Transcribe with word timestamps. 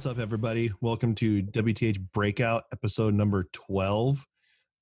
What's 0.00 0.08
up, 0.08 0.18
everybody? 0.18 0.72
Welcome 0.80 1.14
to 1.16 1.42
WTH 1.42 2.00
Breakout, 2.14 2.64
episode 2.72 3.12
number 3.12 3.50
12. 3.52 4.26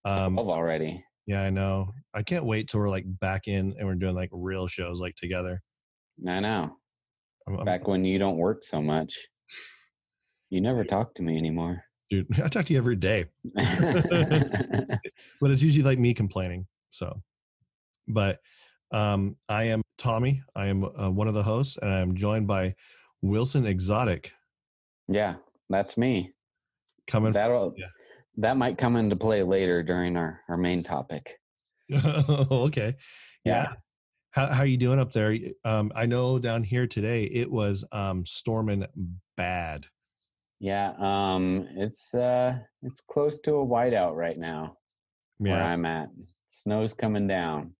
Um, 0.04 0.36
Love 0.36 0.48
already. 0.48 1.04
yeah, 1.26 1.42
I 1.42 1.50
know. 1.50 1.92
I 2.14 2.22
can't 2.22 2.44
wait 2.44 2.68
till 2.68 2.78
we're 2.78 2.88
like 2.88 3.02
back 3.18 3.48
in 3.48 3.74
and 3.76 3.84
we're 3.88 3.96
doing 3.96 4.14
like 4.14 4.28
real 4.32 4.68
shows 4.68 5.00
like 5.00 5.16
together. 5.16 5.60
I 6.28 6.38
know. 6.38 6.70
I'm, 7.48 7.56
I'm- 7.56 7.64
Back 7.64 7.88
when 7.88 8.04
you 8.04 8.20
don't 8.20 8.36
work 8.36 8.62
so 8.62 8.80
much. 8.80 9.12
You 10.50 10.60
never 10.60 10.84
talk 10.84 11.16
to 11.16 11.24
me 11.24 11.36
anymore. 11.36 11.82
dude, 12.08 12.28
I 12.40 12.46
talk 12.46 12.66
to 12.66 12.72
you 12.72 12.78
every 12.78 12.94
day, 12.94 13.24
but 13.54 15.50
it's 15.50 15.62
usually 15.62 15.82
like 15.82 15.98
me 15.98 16.14
complaining. 16.14 16.64
So, 16.92 17.20
but 18.06 18.38
um, 18.92 19.34
I 19.48 19.64
am 19.64 19.82
Tommy. 19.98 20.44
I 20.54 20.66
am 20.66 20.84
uh, 20.84 21.10
one 21.10 21.26
of 21.26 21.34
the 21.34 21.42
hosts, 21.42 21.76
and 21.82 21.92
I'm 21.92 22.14
joined 22.14 22.46
by 22.46 22.76
Wilson 23.20 23.66
Exotic 23.66 24.30
yeah, 25.08 25.34
that's 25.68 25.96
me. 25.96 26.32
coming. 27.08 27.32
That'll 27.32 27.74
yeah. 27.76 27.86
that 28.36 28.56
might 28.56 28.78
come 28.78 28.96
into 28.96 29.16
play 29.16 29.42
later 29.42 29.82
during 29.82 30.16
our, 30.16 30.40
our 30.48 30.56
main 30.56 30.82
topic. 30.82 31.38
okay. 32.50 32.94
Yeah. 33.44 33.72
How 34.32 34.46
how 34.46 34.62
you 34.62 34.76
doing 34.76 34.98
up 34.98 35.12
there? 35.12 35.36
Um, 35.64 35.90
I 35.96 36.06
know 36.06 36.38
down 36.38 36.62
here 36.62 36.86
today 36.86 37.24
it 37.24 37.50
was 37.50 37.84
um 37.92 38.24
storming 38.26 38.86
bad. 39.36 39.86
Yeah, 40.60 40.92
um 40.98 41.68
it's 41.76 42.14
uh 42.14 42.58
it's 42.82 43.00
close 43.00 43.40
to 43.40 43.54
a 43.54 43.66
whiteout 43.66 44.14
right 44.14 44.38
now 44.38 44.76
yeah. 45.40 45.52
where 45.52 45.62
I'm 45.62 45.86
at. 45.86 46.08
Snow's 46.48 46.92
coming 46.92 47.26
down. 47.26 47.72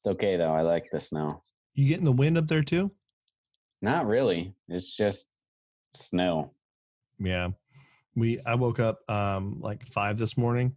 It's 0.00 0.14
okay 0.14 0.36
though. 0.36 0.54
I 0.54 0.62
like 0.62 0.86
the 0.90 1.00
snow. 1.00 1.42
You 1.74 1.86
getting 1.88 2.04
the 2.04 2.12
wind 2.12 2.38
up 2.38 2.48
there 2.48 2.62
too? 2.62 2.90
Not 3.82 4.06
really. 4.06 4.54
It's 4.68 4.96
just 4.96 5.28
snow. 5.96 6.52
Yeah. 7.18 7.50
We 8.14 8.40
I 8.46 8.54
woke 8.54 8.80
up 8.80 9.08
um 9.10 9.58
like 9.60 9.86
five 9.88 10.18
this 10.18 10.36
morning 10.36 10.76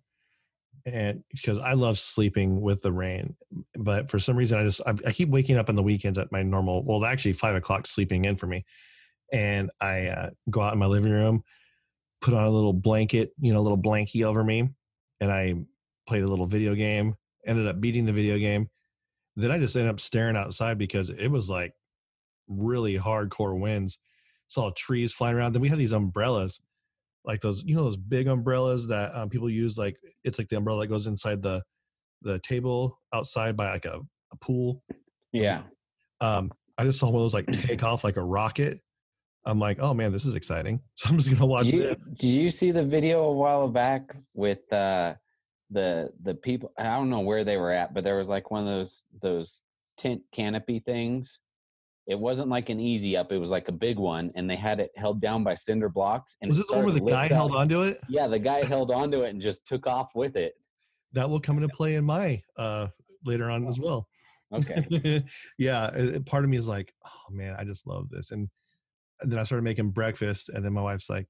and 0.85 1.23
because 1.31 1.59
I 1.59 1.73
love 1.73 1.99
sleeping 1.99 2.61
with 2.61 2.81
the 2.81 2.91
rain. 2.91 3.35
But 3.75 4.09
for 4.09 4.19
some 4.19 4.35
reason 4.35 4.59
I 4.59 4.63
just 4.63 4.81
I, 4.85 4.93
I 5.05 5.11
keep 5.11 5.29
waking 5.29 5.57
up 5.57 5.69
on 5.69 5.75
the 5.75 5.83
weekends 5.83 6.17
at 6.17 6.31
my 6.31 6.43
normal 6.43 6.83
well 6.83 7.05
actually 7.05 7.33
five 7.33 7.55
o'clock 7.55 7.87
sleeping 7.87 8.25
in 8.25 8.35
for 8.35 8.47
me. 8.47 8.65
And 9.31 9.69
I 9.79 10.07
uh, 10.07 10.29
go 10.49 10.61
out 10.61 10.73
in 10.73 10.79
my 10.79 10.87
living 10.87 11.11
room, 11.11 11.43
put 12.21 12.33
on 12.33 12.45
a 12.45 12.49
little 12.49 12.73
blanket, 12.73 13.31
you 13.39 13.53
know, 13.53 13.59
a 13.59 13.61
little 13.61 13.77
blankie 13.77 14.25
over 14.25 14.43
me, 14.43 14.69
and 15.21 15.31
I 15.31 15.55
played 16.07 16.23
a 16.23 16.27
little 16.27 16.47
video 16.47 16.73
game, 16.73 17.15
ended 17.45 17.67
up 17.67 17.79
beating 17.79 18.05
the 18.05 18.11
video 18.11 18.39
game. 18.39 18.67
Then 19.35 19.51
I 19.51 19.59
just 19.59 19.75
ended 19.75 19.91
up 19.91 19.99
staring 19.99 20.35
outside 20.35 20.79
because 20.79 21.11
it 21.11 21.27
was 21.27 21.47
like 21.47 21.73
really 22.47 22.97
hardcore 22.97 23.57
winds. 23.57 23.99
Saw 24.49 24.71
trees 24.75 25.13
flying 25.13 25.35
around. 25.35 25.53
Then 25.53 25.61
we 25.61 25.69
have 25.69 25.77
these 25.77 25.93
umbrellas, 25.93 26.59
like 27.23 27.41
those, 27.41 27.63
you 27.65 27.75
know, 27.75 27.83
those 27.83 27.97
big 27.97 28.27
umbrellas 28.27 28.87
that 28.87 29.15
um, 29.15 29.29
people 29.29 29.49
use. 29.49 29.77
Like 29.77 29.97
it's 30.23 30.37
like 30.37 30.49
the 30.49 30.57
umbrella 30.57 30.81
that 30.81 30.87
goes 30.87 31.07
inside 31.07 31.41
the 31.41 31.63
the 32.21 32.39
table 32.39 32.99
outside 33.13 33.55
by 33.55 33.71
like 33.71 33.85
a, 33.85 33.99
a 34.33 34.35
pool. 34.41 34.83
Yeah. 35.31 35.61
Um, 36.21 36.51
I 36.77 36.83
just 36.83 36.99
saw 36.99 37.07
one 37.07 37.15
of 37.15 37.21
those 37.21 37.33
like 37.33 37.47
take 37.47 37.83
off 37.83 38.03
like 38.03 38.17
a 38.17 38.23
rocket. 38.23 38.79
I'm 39.45 39.59
like, 39.59 39.79
oh 39.79 39.93
man, 39.93 40.11
this 40.11 40.25
is 40.25 40.35
exciting. 40.35 40.81
So 40.95 41.09
I'm 41.09 41.17
just 41.17 41.29
gonna 41.29 41.45
watch 41.45 41.67
you, 41.67 41.83
this. 41.83 42.03
Did 42.15 42.27
you 42.27 42.49
see 42.49 42.71
the 42.71 42.83
video 42.83 43.23
a 43.23 43.31
while 43.31 43.67
back 43.67 44.15
with 44.35 44.71
uh, 44.73 45.15
the 45.69 46.11
the 46.23 46.35
people? 46.35 46.71
I 46.77 46.83
don't 46.83 47.09
know 47.09 47.21
where 47.21 47.43
they 47.43 47.57
were 47.57 47.71
at, 47.71 47.93
but 47.93 48.03
there 48.03 48.17
was 48.17 48.29
like 48.29 48.51
one 48.51 48.61
of 48.61 48.67
those 48.67 49.03
those 49.21 49.61
tent 49.97 50.21
canopy 50.31 50.79
things. 50.79 51.39
It 52.09 52.19
wasn't 52.19 52.49
like 52.49 52.69
an 52.69 52.79
easy 52.79 53.15
up; 53.15 53.31
it 53.31 53.37
was 53.37 53.51
like 53.51 53.67
a 53.67 53.71
big 53.71 53.99
one, 53.99 54.31
and 54.35 54.49
they 54.49 54.55
had 54.55 54.79
it 54.79 54.89
held 54.97 55.21
down 55.21 55.43
by 55.43 55.53
cinder 55.53 55.89
blocks. 55.89 56.35
And 56.41 56.49
Was 56.49 56.57
this 56.57 56.67
the 56.67 56.73
one 56.77 56.85
where 56.85 56.93
the 56.95 56.99
guy 57.01 57.21
lift 57.23 57.33
held 57.35 57.55
onto 57.55 57.83
it? 57.83 58.01
Yeah, 58.09 58.25
the 58.27 58.39
guy 58.39 58.65
held 58.65 58.89
onto 58.89 59.21
it 59.21 59.29
and 59.29 59.39
just 59.39 59.65
took 59.67 59.85
off 59.85 60.15
with 60.15 60.35
it. 60.35 60.55
That 61.13 61.29
will 61.29 61.39
come 61.39 61.57
into 61.57 61.69
play 61.69 61.95
in 61.95 62.03
my 62.05 62.41
uh 62.57 62.87
later 63.25 63.51
on 63.51 63.67
as 63.67 63.79
well. 63.79 64.07
Okay. 64.51 65.23
yeah, 65.59 65.87
it- 65.93 66.25
part 66.25 66.43
of 66.43 66.49
me 66.49 66.57
is 66.57 66.67
like, 66.67 66.91
oh 67.05 67.31
man, 67.31 67.55
I 67.59 67.63
just 67.63 67.85
love 67.85 68.09
this. 68.09 68.31
And, 68.31 68.49
and 69.21 69.31
then 69.31 69.37
I 69.37 69.43
started 69.43 69.61
making 69.61 69.91
breakfast, 69.91 70.49
and 70.49 70.65
then 70.65 70.73
my 70.73 70.81
wife's 70.81 71.11
like, 71.11 71.27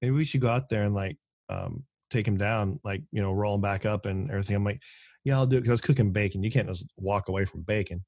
maybe 0.00 0.12
we 0.14 0.24
should 0.24 0.40
go 0.40 0.48
out 0.48 0.68
there 0.68 0.84
and 0.84 0.94
like 0.94 1.16
um, 1.48 1.82
take 2.10 2.28
him 2.28 2.36
down, 2.36 2.78
like 2.84 3.02
you 3.10 3.20
know, 3.20 3.32
roll 3.32 3.56
him 3.56 3.60
back 3.60 3.84
up 3.84 4.06
and 4.06 4.30
everything. 4.30 4.54
I'm 4.54 4.62
like, 4.64 4.80
yeah, 5.24 5.34
I'll 5.36 5.46
do 5.46 5.56
it 5.56 5.62
because 5.62 5.70
I 5.70 5.72
was 5.72 5.80
cooking 5.80 6.12
bacon. 6.12 6.44
You 6.44 6.52
can't 6.52 6.68
just 6.68 6.86
walk 6.96 7.28
away 7.28 7.44
from 7.46 7.62
bacon. 7.62 8.04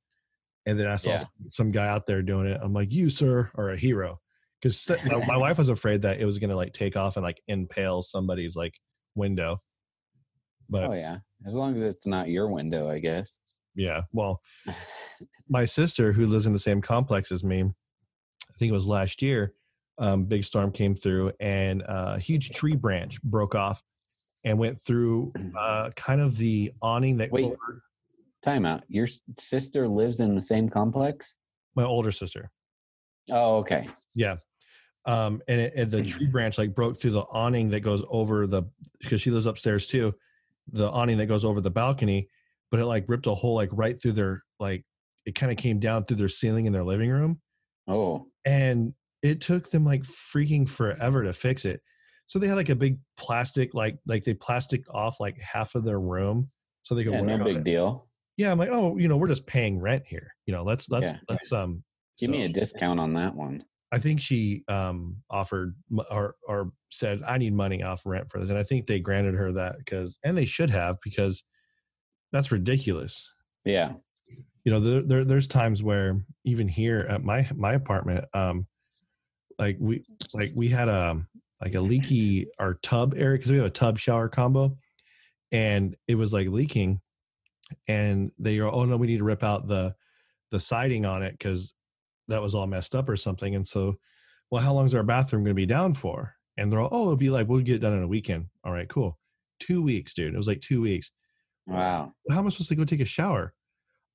And 0.66 0.78
then 0.78 0.86
I 0.86 0.96
saw 0.96 1.10
Yeah. 1.10 1.24
some, 1.48 1.72
guy 1.72 1.88
out 1.88 2.06
there 2.06 2.22
doing 2.22 2.46
it. 2.46 2.60
I'm 2.62 2.72
like, 2.72 2.92
you 2.92 3.10
sir 3.10 3.50
are 3.56 3.70
a 3.70 3.76
hero, 3.76 4.20
because 4.60 4.88
my, 5.06 5.24
my 5.26 5.36
wife 5.44 5.58
was 5.58 5.68
afraid 5.68 6.02
that 6.02 6.20
it 6.20 6.24
was 6.24 6.38
gonna 6.38 6.56
like 6.56 6.72
take 6.72 6.96
off 6.96 7.16
and 7.16 7.24
like 7.24 7.42
impale 7.48 8.02
somebody's 8.02 8.54
like 8.56 8.78
window. 9.14 9.60
But 10.68 10.90
oh 10.90 10.92
yeah, 10.92 11.18
as 11.46 11.54
long 11.54 11.74
as 11.74 11.82
it's 11.82 12.06
not 12.06 12.28
your 12.28 12.48
window, 12.48 12.88
I 12.88 12.98
guess. 13.00 13.38
yeah, 13.74 14.02
well, 14.12 14.40
my 15.48 15.64
sister 15.64 16.12
who 16.12 16.26
lives 16.26 16.46
in 16.46 16.52
the 16.52 16.58
same 16.58 16.80
complex 16.80 17.30
as 17.30 17.44
me 17.44 17.62
i 17.62 18.52
think 18.58 18.70
it 18.70 18.74
was 18.74 18.86
last 18.86 19.20
year 19.22 19.54
um, 19.98 20.24
big 20.24 20.42
storm 20.44 20.72
came 20.72 20.94
through 20.94 21.30
and 21.40 21.82
uh, 21.82 22.14
a 22.16 22.18
huge 22.18 22.50
tree 22.50 22.74
branch 22.74 23.22
broke 23.22 23.54
off 23.54 23.82
and 24.44 24.58
went 24.58 24.80
through 24.80 25.32
uh, 25.58 25.90
kind 25.94 26.20
of 26.20 26.36
the 26.36 26.72
awning 26.80 27.18
that 27.18 27.30
Wait. 27.30 27.52
Over 28.46 28.54
Time 28.54 28.66
out. 28.66 28.82
Your 28.88 29.06
sister 29.38 29.88
lives 29.88 30.20
in 30.20 30.34
the 30.34 30.42
same 30.42 30.68
complex. 30.68 31.36
my 31.76 31.84
older 31.84 32.10
sister 32.10 32.50
Oh, 33.30 33.56
okay. 33.58 33.88
yeah 34.14 34.36
um, 35.04 35.42
and, 35.48 35.60
it, 35.60 35.72
and 35.76 35.90
the 35.90 36.02
tree 36.04 36.26
branch 36.32 36.58
like 36.58 36.74
broke 36.74 37.00
through 37.00 37.10
the 37.12 37.24
awning 37.32 37.70
that 37.70 37.80
goes 37.80 38.02
over 38.08 38.46
the 38.46 38.62
because 39.00 39.20
she 39.20 39.30
lives 39.30 39.46
upstairs 39.46 39.86
too 39.86 40.12
the 40.72 40.88
awning 40.90 41.18
that 41.18 41.26
goes 41.26 41.44
over 41.44 41.60
the 41.60 41.70
balcony 41.70 42.28
but 42.70 42.78
it 42.80 42.86
like 42.86 43.04
ripped 43.08 43.26
a 43.26 43.34
hole 43.34 43.54
like 43.54 43.68
right 43.72 44.00
through 44.00 44.12
their 44.12 44.42
like 44.60 44.84
it 45.26 45.34
kind 45.36 45.50
of 45.52 45.58
came 45.58 45.78
down 45.80 46.04
through 46.04 46.16
their 46.16 46.28
ceiling 46.28 46.66
in 46.66 46.72
their 46.72 46.84
living 46.84 47.10
room 47.10 47.40
Oh, 47.88 48.26
and 48.44 48.94
it 49.22 49.40
took 49.40 49.70
them 49.70 49.84
like 49.84 50.02
freaking 50.04 50.68
forever 50.68 51.22
to 51.24 51.32
fix 51.32 51.64
it 51.64 51.80
so 52.26 52.38
they 52.38 52.46
had 52.48 52.56
like 52.56 52.68
a 52.68 52.74
big 52.76 52.98
plastic 53.16 53.74
like 53.74 53.98
like 54.06 54.22
they 54.24 54.34
plastic 54.34 54.82
off 54.92 55.18
like 55.20 55.36
half 55.40 55.74
of 55.74 55.84
their 55.84 56.00
room 56.00 56.48
so 56.84 56.94
they 56.94 57.02
could 57.04 57.12
yeah, 57.12 57.20
no 57.22 57.42
big 57.44 57.56
it. 57.58 57.64
deal. 57.64 58.06
Yeah 58.36 58.50
i'm 58.50 58.58
like 58.58 58.70
oh 58.70 58.96
you 58.96 59.08
know 59.08 59.16
we're 59.16 59.28
just 59.28 59.46
paying 59.46 59.78
rent 59.80 60.02
here 60.06 60.34
you 60.46 60.52
know 60.52 60.62
let's 60.62 60.88
let's 60.90 61.06
Yeah. 61.06 61.16
let's 61.28 61.52
um 61.52 61.82
Give 62.18 62.30
me 62.30 62.42
a 62.44 62.48
discount 62.48 63.00
on 63.00 63.12
that 63.14 63.34
one. 63.34 63.64
i 63.90 63.98
think 63.98 64.20
she 64.20 64.62
um 64.68 65.16
offered 65.30 65.74
or 66.10 66.36
or 66.46 66.72
said 66.90 67.22
i 67.26 67.36
need 67.38 67.52
money 67.54 67.82
off 67.82 68.02
rent 68.06 68.30
for 68.30 68.38
this 68.40 68.50
and 68.50 68.58
i 68.58 68.62
think 68.62 68.86
they 68.86 69.00
granted 69.00 69.34
her 69.34 69.52
that 69.52 69.78
because 69.78 70.18
and 70.24 70.36
they 70.36 70.44
should 70.44 70.70
have 70.70 70.96
because 71.02 71.44
that's 72.32 72.52
ridiculous 72.52 73.32
Yeah. 73.64 73.94
you 74.64 74.72
know 74.72 74.80
there, 74.80 75.02
there 75.02 75.24
there's 75.24 75.48
times 75.48 75.82
where 75.82 76.24
even 76.44 76.68
here 76.68 77.00
at 77.10 77.22
my 77.24 77.48
my 77.54 77.74
apartment 77.74 78.24
um 78.34 78.66
like 79.58 79.76
we 79.80 80.02
like 80.32 80.50
we 80.54 80.68
had 80.68 80.88
a 80.88 81.20
like 81.60 81.74
a 81.74 81.80
leaky 81.80 82.46
our 82.58 82.74
tub 82.82 83.14
area 83.16 83.36
because 83.38 83.50
we 83.50 83.58
have 83.58 83.66
a 83.66 83.70
tub 83.70 83.98
shower 83.98 84.28
combo 84.28 84.76
and 85.52 85.94
it 86.08 86.14
was 86.14 86.32
like 86.32 86.48
leaking 86.48 87.00
and 87.88 88.30
they 88.38 88.56
go 88.56 88.70
oh 88.70 88.84
no 88.84 88.96
we 88.96 89.06
need 89.06 89.18
to 89.18 89.24
rip 89.24 89.42
out 89.42 89.68
the 89.68 89.94
the 90.50 90.60
siding 90.60 91.04
on 91.06 91.22
it 91.22 91.32
because 91.32 91.74
that 92.28 92.40
was 92.42 92.54
all 92.54 92.66
messed 92.66 92.94
up 92.94 93.08
or 93.08 93.16
something 93.16 93.54
and 93.54 93.66
so 93.66 93.96
well 94.50 94.62
how 94.62 94.72
long 94.72 94.84
is 94.84 94.94
our 94.94 95.02
bathroom 95.02 95.42
going 95.44 95.50
to 95.54 95.54
be 95.54 95.66
down 95.66 95.94
for 95.94 96.34
and 96.58 96.70
they're 96.70 96.80
all 96.80 96.88
oh 96.92 97.02
it'll 97.02 97.16
be 97.16 97.30
like 97.30 97.48
we'll 97.48 97.60
get 97.60 97.76
it 97.76 97.78
done 97.80 97.94
in 97.94 98.02
a 98.02 98.08
weekend 98.08 98.46
all 98.64 98.72
right 98.72 98.88
cool 98.88 99.18
two 99.60 99.82
weeks 99.82 100.14
dude 100.14 100.34
it 100.34 100.36
was 100.36 100.46
like 100.48 100.60
two 100.60 100.80
weeks 100.80 101.10
Wow. 101.66 102.12
how 102.28 102.38
am 102.40 102.46
I 102.46 102.50
supposed 102.50 102.70
to 102.70 102.74
go 102.74 102.84
take 102.84 102.98
a 103.00 103.04
shower? 103.04 103.54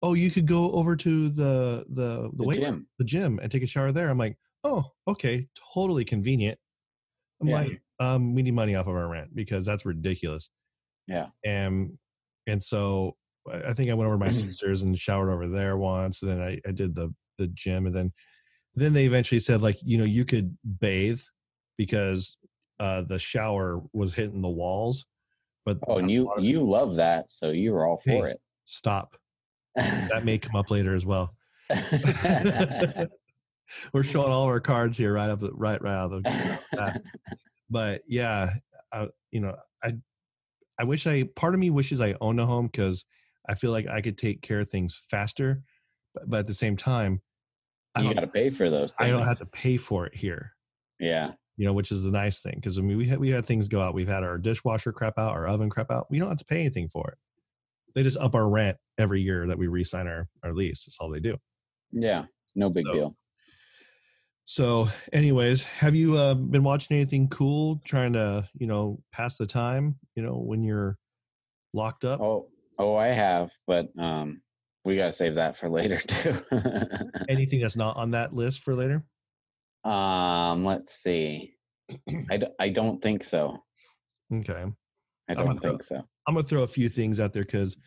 Oh, 0.03 0.13
you 0.15 0.29
could 0.29 0.45
go 0.45 0.69
over 0.73 0.97
to 0.97 1.29
the 1.29 1.85
the 1.87 2.23
the, 2.23 2.29
The 2.33 2.43
weight 2.43 2.59
gym. 2.59 2.87
the 2.99 3.05
gym 3.05 3.39
and 3.41 3.49
take 3.49 3.63
a 3.63 3.65
shower 3.65 3.93
there. 3.93 4.09
I'm 4.09 4.17
like, 4.17 4.37
oh, 4.65 4.83
okay, 5.07 5.47
totally 5.73 6.03
convenient. 6.03 6.59
I'm 7.41 7.47
Yeah. 7.47 7.55
like, 7.55 7.81
um, 8.01 8.35
we 8.35 8.43
need 8.43 8.53
money 8.53 8.75
off 8.75 8.87
of 8.87 8.95
our 8.95 9.07
rent 9.07 9.33
because 9.33 9.65
that's 9.65 9.85
ridiculous. 9.85 10.49
Yeah. 11.07 11.29
And 11.45 11.97
and 12.47 12.61
so 12.61 13.15
I 13.51 13.73
think 13.73 13.89
I 13.89 13.93
went 13.93 14.07
over 14.07 14.15
to 14.15 14.25
my 14.25 14.31
sister's 14.31 14.81
and 14.81 14.97
showered 14.97 15.31
over 15.31 15.47
there 15.47 15.77
once. 15.77 16.21
And 16.21 16.31
then 16.31 16.41
I, 16.41 16.59
I 16.67 16.71
did 16.71 16.95
the 16.95 17.13
the 17.37 17.47
gym, 17.47 17.85
and 17.85 17.95
then 17.95 18.13
then 18.75 18.93
they 18.93 19.05
eventually 19.05 19.39
said 19.39 19.61
like, 19.61 19.77
you 19.81 19.97
know, 19.97 20.03
you 20.03 20.25
could 20.25 20.57
bathe 20.79 21.21
because 21.77 22.37
uh, 22.79 23.03
the 23.03 23.19
shower 23.19 23.81
was 23.93 24.13
hitting 24.13 24.41
the 24.41 24.49
walls. 24.49 25.05
But 25.65 25.79
Oh, 25.87 25.97
and 25.97 26.09
you 26.09 26.31
you 26.39 26.67
love 26.67 26.95
that, 26.95 27.31
so 27.31 27.51
you 27.51 27.73
were 27.73 27.85
all 27.85 27.97
for 27.97 28.27
it. 28.27 28.41
stop. 28.65 29.15
That 29.75 30.23
may 30.23 30.37
come 30.37 30.55
up 30.55 30.71
later 30.71 30.95
as 30.95 31.05
well. 31.05 31.35
We're 33.93 34.03
showing 34.03 34.31
all 34.31 34.43
of 34.43 34.49
our 34.49 34.59
cards 34.59 34.97
here 34.97 35.13
right 35.13 35.29
up 35.29 35.39
right 35.51 35.81
right 35.81 35.93
out 35.93 36.13
of 36.13 36.23
the 36.23 37.01
but 37.69 38.01
yeah, 38.07 38.51
I, 38.91 39.07
you 39.31 39.41
know, 39.41 39.55
I 39.83 39.93
I 40.79 40.83
wish 40.83 41.07
I 41.07 41.23
part 41.23 41.53
of 41.53 41.59
me 41.59 41.69
wishes 41.69 42.01
I 42.01 42.15
owned 42.21 42.39
a 42.39 42.45
home 42.45 42.67
because 42.67 43.05
I 43.49 43.55
feel 43.55 43.71
like 43.71 43.87
I 43.87 44.01
could 44.01 44.17
take 44.17 44.41
care 44.41 44.59
of 44.59 44.69
things 44.69 45.01
faster, 45.09 45.61
but, 46.13 46.29
but 46.29 46.39
at 46.39 46.47
the 46.47 46.53
same 46.53 46.75
time, 46.77 47.21
I 47.95 48.01
you 48.01 48.07
don't 48.07 48.15
got 48.15 48.21
to 48.21 48.27
pay 48.27 48.49
for 48.49 48.69
those. 48.69 48.91
Things. 48.91 49.07
I 49.07 49.09
don't 49.09 49.25
have 49.25 49.39
to 49.39 49.45
pay 49.45 49.77
for 49.77 50.05
it 50.05 50.15
here. 50.15 50.53
Yeah. 50.99 51.31
You 51.55 51.65
know, 51.65 51.73
which 51.73 51.91
is 51.91 52.03
the 52.03 52.11
nice 52.11 52.39
thing 52.39 52.53
because 52.55 52.77
I 52.77 52.81
mean 52.81 52.97
we 52.97 53.07
had 53.07 53.19
we 53.19 53.29
had 53.29 53.45
things 53.45 53.67
go 53.67 53.81
out. 53.81 53.95
We've 53.95 54.07
had 54.07 54.23
our 54.23 54.37
dishwasher 54.37 54.91
crap 54.91 55.17
out, 55.17 55.31
our 55.31 55.47
oven 55.47 55.69
crap 55.69 55.89
out. 55.89 56.05
We 56.11 56.19
don't 56.19 56.29
have 56.29 56.37
to 56.37 56.45
pay 56.45 56.59
anything 56.59 56.87
for 56.89 57.09
it. 57.09 57.17
They 57.95 58.03
just 58.03 58.17
up 58.17 58.35
our 58.35 58.47
rent 58.47 58.77
every 58.99 59.21
year 59.21 59.47
that 59.47 59.57
we 59.57 59.65
re-sign 59.67 60.07
our 60.07 60.27
our 60.43 60.53
lease. 60.53 60.83
That's 60.85 60.97
all 60.99 61.09
they 61.09 61.19
do. 61.19 61.35
Yeah. 61.91 62.25
No 62.55 62.69
big 62.69 62.85
So- 62.85 62.93
deal. 62.93 63.15
So, 64.49 64.87
anyways, 65.11 65.63
have 65.63 65.93
you 65.93 66.17
uh, 66.17 66.33
been 66.33 66.63
watching 66.63 66.95
anything 66.95 67.27
cool? 67.27 67.81
Trying 67.83 68.13
to, 68.13 68.47
you 68.57 68.65
know, 68.65 69.01
pass 69.11 69.35
the 69.35 69.45
time. 69.45 69.99
You 70.15 70.23
know, 70.23 70.37
when 70.37 70.63
you're 70.63 70.97
locked 71.73 72.05
up. 72.05 72.21
Oh, 72.21 72.47
oh, 72.79 72.95
I 72.95 73.07
have, 73.07 73.51
but 73.65 73.87
um, 73.99 74.41
we 74.85 74.95
gotta 74.95 75.11
save 75.11 75.35
that 75.35 75.57
for 75.57 75.69
later 75.69 75.99
too. 76.07 76.35
Anything 77.29 77.61
that's 77.61 77.75
not 77.75 77.97
on 77.97 78.11
that 78.11 78.33
list 78.33 78.61
for 78.63 78.75
later? 78.75 79.03
um, 79.83 80.65
let's 80.65 81.01
see. 81.01 81.53
I, 82.29 82.37
d- 82.37 82.47
I 82.59 82.69
don't 82.69 83.01
think 83.01 83.23
so. 83.23 83.57
Okay, 84.33 84.65
I 85.29 85.33
don't 85.33 85.59
throw- 85.61 85.71
think 85.71 85.83
so. 85.83 86.03
I'm 86.27 86.35
gonna 86.35 86.45
throw 86.45 86.63
a 86.63 86.67
few 86.67 86.89
things 86.89 87.19
out 87.19 87.31
there 87.33 87.43
because 87.45 87.77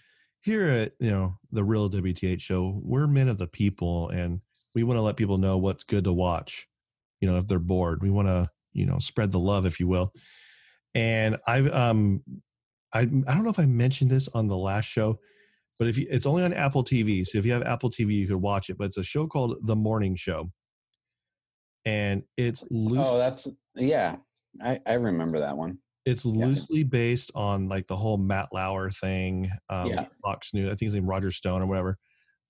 here 0.42 0.66
at 0.66 0.92
you 1.00 1.10
know 1.10 1.38
the 1.52 1.62
real 1.64 1.90
WTH 1.90 2.40
show, 2.40 2.80
we're 2.82 3.06
men 3.06 3.28
of 3.28 3.38
the 3.38 3.46
people, 3.46 4.08
and 4.10 4.40
we 4.74 4.82
want 4.82 4.96
to 4.96 5.02
let 5.02 5.16
people 5.16 5.36
know 5.36 5.58
what's 5.58 5.84
good 5.84 6.04
to 6.04 6.12
watch. 6.12 6.66
You 7.20 7.30
know, 7.30 7.36
if 7.38 7.46
they're 7.46 7.58
bored, 7.58 8.02
we 8.02 8.10
want 8.10 8.28
to 8.28 8.48
you 8.72 8.86
know 8.86 8.98
spread 8.98 9.32
the 9.32 9.38
love, 9.38 9.66
if 9.66 9.78
you 9.78 9.88
will. 9.88 10.12
And 10.94 11.36
I've 11.46 11.70
um, 11.72 12.22
I 12.94 13.00
I 13.00 13.04
don't 13.04 13.44
know 13.44 13.50
if 13.50 13.58
I 13.58 13.66
mentioned 13.66 14.10
this 14.10 14.28
on 14.34 14.48
the 14.48 14.56
last 14.56 14.86
show, 14.86 15.18
but 15.78 15.88
if 15.88 15.96
you, 15.96 16.06
it's 16.10 16.26
only 16.26 16.42
on 16.42 16.52
Apple 16.52 16.84
TV, 16.84 17.24
so 17.26 17.38
if 17.38 17.46
you 17.46 17.52
have 17.52 17.62
Apple 17.62 17.90
TV, 17.90 18.14
you 18.14 18.26
could 18.26 18.36
watch 18.36 18.70
it. 18.70 18.78
But 18.78 18.84
it's 18.88 18.96
a 18.98 19.02
show 19.02 19.26
called 19.26 19.56
The 19.66 19.76
Morning 19.76 20.16
Show, 20.16 20.50
and 21.84 22.22
it's 22.36 22.64
loose. 22.70 22.98
Oh, 23.00 23.18
that's 23.18 23.46
yeah. 23.76 24.16
I 24.62 24.78
I 24.86 24.94
remember 24.94 25.38
that 25.40 25.56
one. 25.56 25.78
it's 26.06 26.24
loosely 26.24 26.82
based 26.82 27.30
on 27.34 27.68
like 27.68 27.86
the 27.86 27.96
whole 27.96 28.16
Matt 28.18 28.48
Lauer 28.52 28.90
thing, 28.90 29.50
um, 29.68 29.86
Yeah. 29.86 30.06
Fox 30.24 30.52
News. 30.52 30.66
I 30.66 30.70
think 30.70 30.88
his 30.88 30.94
name 30.94 31.06
Roger 31.06 31.30
Stone 31.30 31.62
or 31.62 31.66
whatever. 31.66 31.96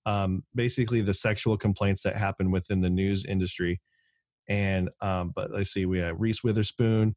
Um, 0.07 0.43
basically, 0.55 1.01
the 1.01 1.13
sexual 1.13 1.57
complaints 1.57 2.01
that 2.03 2.15
happen 2.15 2.49
within 2.49 2.81
the 2.81 2.89
news 2.89 3.23
industry. 3.25 3.79
And 4.49 4.89
um, 5.01 5.31
but 5.35 5.51
let's 5.51 5.71
see, 5.71 5.85
we 5.85 5.99
have 5.99 6.19
Reese 6.19 6.43
Witherspoon, 6.43 7.15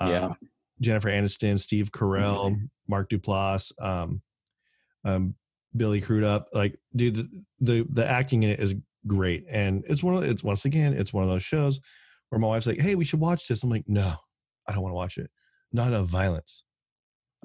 uh, 0.00 0.08
Yeah. 0.08 0.32
Jennifer 0.80 1.08
Aniston, 1.08 1.58
Steve 1.58 1.90
Carell, 1.92 2.56
Mark 2.88 3.10
Duplass, 3.10 3.72
um, 3.82 4.20
um, 5.04 5.34
Billy 5.76 6.00
Crudup. 6.00 6.48
Like, 6.52 6.78
dude, 6.94 7.16
the, 7.16 7.44
the 7.60 7.86
the 7.90 8.06
acting 8.08 8.42
in 8.42 8.50
it 8.50 8.60
is 8.60 8.74
great, 9.06 9.44
and 9.48 9.84
it's 9.88 10.02
one 10.02 10.16
of 10.16 10.22
it's 10.24 10.42
once 10.42 10.64
again 10.64 10.92
it's 10.94 11.12
one 11.12 11.22
of 11.24 11.30
those 11.30 11.42
shows 11.42 11.80
where 12.30 12.38
my 12.38 12.48
wife's 12.48 12.66
like, 12.66 12.80
"Hey, 12.80 12.94
we 12.94 13.04
should 13.04 13.20
watch 13.20 13.46
this." 13.48 13.62
I'm 13.62 13.70
like, 13.70 13.84
"No, 13.86 14.14
I 14.66 14.72
don't 14.72 14.82
want 14.82 14.92
to 14.92 14.96
watch 14.96 15.18
it. 15.18 15.30
Not 15.72 15.88
enough 15.88 16.08
violence. 16.08 16.64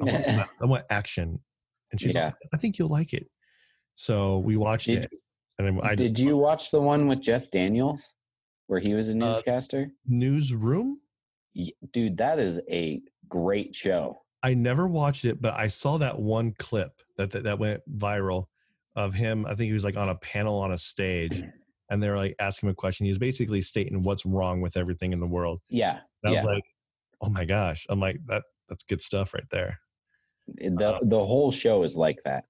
I 0.02 0.06
want, 0.06 0.50
I 0.62 0.66
want 0.66 0.84
action." 0.90 1.40
And 1.92 2.00
she's 2.02 2.16
Yeah. 2.16 2.26
like, 2.26 2.36
"I 2.54 2.58
think 2.58 2.78
you'll 2.80 2.90
like 2.90 3.14
it." 3.14 3.28
So 3.96 4.40
we 4.40 4.56
watched 4.58 4.88
Did- 4.88 5.04
it, 5.06 5.12
and 5.60 5.82
I 5.82 5.96
Did 5.96 6.18
you 6.18 6.38
watch 6.38 6.72
the 6.72 6.82
one 6.82 7.08
with 7.08 7.22
Jeff 7.22 7.52
Daniels, 7.52 8.16
where 8.68 8.80
he 8.80 8.94
was 8.94 9.10
a 9.10 9.12
Uh, 9.12 9.16
newscaster? 9.16 9.92
newsroom? 10.08 11.01
Dude, 11.92 12.18
that 12.18 12.40
is 12.40 12.62
a 12.70 13.02
great 13.28 13.76
show. 13.76 14.22
I 14.44 14.54
never 14.54 14.88
watched 14.88 15.26
it, 15.26 15.42
but 15.42 15.54
I 15.54 15.68
saw 15.68 15.98
that 15.98 16.18
one 16.18 16.54
clip 16.58 16.92
that 17.18 17.32
that, 17.32 17.44
that 17.44 17.60
went 17.60 17.82
viral 17.98 18.46
of 18.96 19.14
him. 19.14 19.46
I 19.46 19.50
think 19.50 19.68
he 19.68 19.74
was 19.74 19.84
like 19.84 19.98
on 19.98 20.10
a 20.10 20.16
panel 20.16 20.58
on 20.60 20.72
a 20.72 20.78
stage, 20.78 21.44
and 21.90 22.02
they 22.02 22.10
were 22.10 22.18
like 22.18 22.36
asking 22.40 22.68
him 22.68 22.72
a 22.72 22.76
question. 22.76 23.06
He 23.06 23.12
was 23.12 23.20
basically 23.20 23.62
stating 23.62 24.02
what's 24.04 24.26
wrong 24.26 24.62
with 24.62 24.78
everything 24.78 25.14
in 25.14 25.20
the 25.20 25.28
world. 25.28 25.62
Yeah, 25.70 26.00
And 26.24 26.32
I 26.32 26.34
yeah. 26.34 26.44
was 26.44 26.52
like, 26.52 26.64
"Oh 27.22 27.30
my 27.30 27.46
gosh!" 27.46 27.86
I'm 27.90 28.00
like, 28.00 28.18
"That 28.26 28.44
that's 28.68 28.84
good 28.84 29.02
stuff 29.02 29.34
right 29.34 29.50
there." 29.52 29.80
the 30.58 30.96
uh, 30.96 31.00
the 31.04 31.24
whole 31.24 31.52
show 31.52 31.84
is 31.84 31.96
like 31.96 32.22
that. 32.24 32.46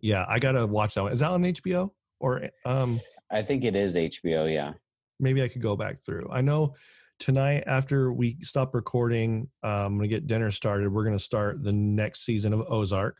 Yeah, 0.00 0.24
I 0.28 0.38
gotta 0.38 0.66
watch 0.66 0.94
that 0.94 1.02
one. 1.02 1.12
Is 1.12 1.20
that 1.20 1.30
on 1.30 1.42
HBO 1.42 1.90
or 2.20 2.48
um? 2.64 2.98
I 3.30 3.42
think 3.42 3.64
it 3.64 3.76
is 3.76 3.94
HBO. 3.94 4.52
Yeah. 4.52 4.72
Maybe 5.20 5.42
I 5.42 5.48
could 5.48 5.62
go 5.62 5.76
back 5.76 6.02
through. 6.02 6.28
I 6.32 6.40
know 6.40 6.74
tonight 7.20 7.62
after 7.66 8.12
we 8.12 8.36
stop 8.42 8.74
recording, 8.74 9.48
uh, 9.62 9.86
I'm 9.86 9.96
gonna 9.96 10.08
get 10.08 10.26
dinner 10.26 10.50
started. 10.50 10.92
We're 10.92 11.04
gonna 11.04 11.18
start 11.18 11.62
the 11.62 11.72
next 11.72 12.24
season 12.24 12.52
of 12.52 12.60
Ozark. 12.70 13.16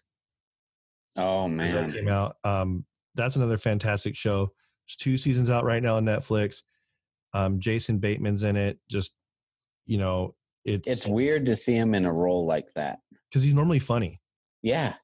Oh 1.17 1.49
because 1.49 1.73
that 1.73 1.83
man. 1.83 1.93
came 1.93 2.09
out. 2.09 2.37
Um, 2.45 2.85
that's 3.15 3.37
another 3.37 3.59
fantastic 3.59 4.17
show. 4.17 4.47
There's 4.89 4.97
two 4.99 5.17
seasons 5.17 5.51
out 5.51 5.65
right 5.65 5.83
now 5.83 5.97
on 5.97 6.05
Netflix. 6.05 6.63
Um, 7.35 7.61
Jason 7.61 7.99
Bateman's 7.99 8.43
in 8.43 8.57
it. 8.57 8.79
Just 8.91 9.13
you 9.87 9.99
know, 9.99 10.35
it's 10.65 10.89
It's 10.89 11.07
weird 11.07 11.47
to 11.47 11.57
see 11.57 11.75
him 11.77 11.95
in 11.95 12.05
a 12.07 12.13
role 12.13 12.45
like 12.47 12.73
that. 12.75 12.99
because 13.31 13.43
he's 13.43 13.55
normally 13.55 13.79
funny. 13.79 14.21
Yeah. 14.63 14.95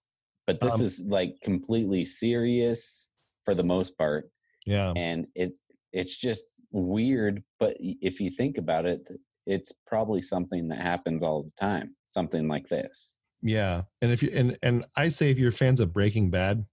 But 0.46 0.60
this 0.60 0.74
Um, 0.74 0.80
is 0.80 1.00
like 1.00 1.34
completely 1.42 2.04
serious 2.04 3.08
for 3.44 3.54
the 3.54 3.64
most 3.64 3.96
part. 3.98 4.30
Yeah, 4.64 4.92
And 4.96 5.26
it's 5.34 5.60
it's 5.92 6.16
just 6.16 6.44
weird. 6.76 7.42
But 7.58 7.76
if 7.80 8.20
you 8.20 8.30
think 8.30 8.58
about 8.58 8.86
it, 8.86 9.08
it's 9.46 9.72
probably 9.86 10.22
something 10.22 10.68
that 10.68 10.78
happens 10.78 11.22
all 11.22 11.42
the 11.44 11.52
time. 11.60 11.94
Something 12.08 12.48
like 12.48 12.66
this. 12.68 13.18
yeah. 13.42 13.82
And 14.02 14.10
if 14.10 14.22
you 14.22 14.30
and 14.34 14.56
and 14.62 14.84
I 14.96 15.08
say 15.08 15.30
if 15.30 15.38
you're 15.38 15.52
fans 15.52 15.80
of 15.80 15.92
Breaking 15.92 16.30
Bad, 16.30 16.64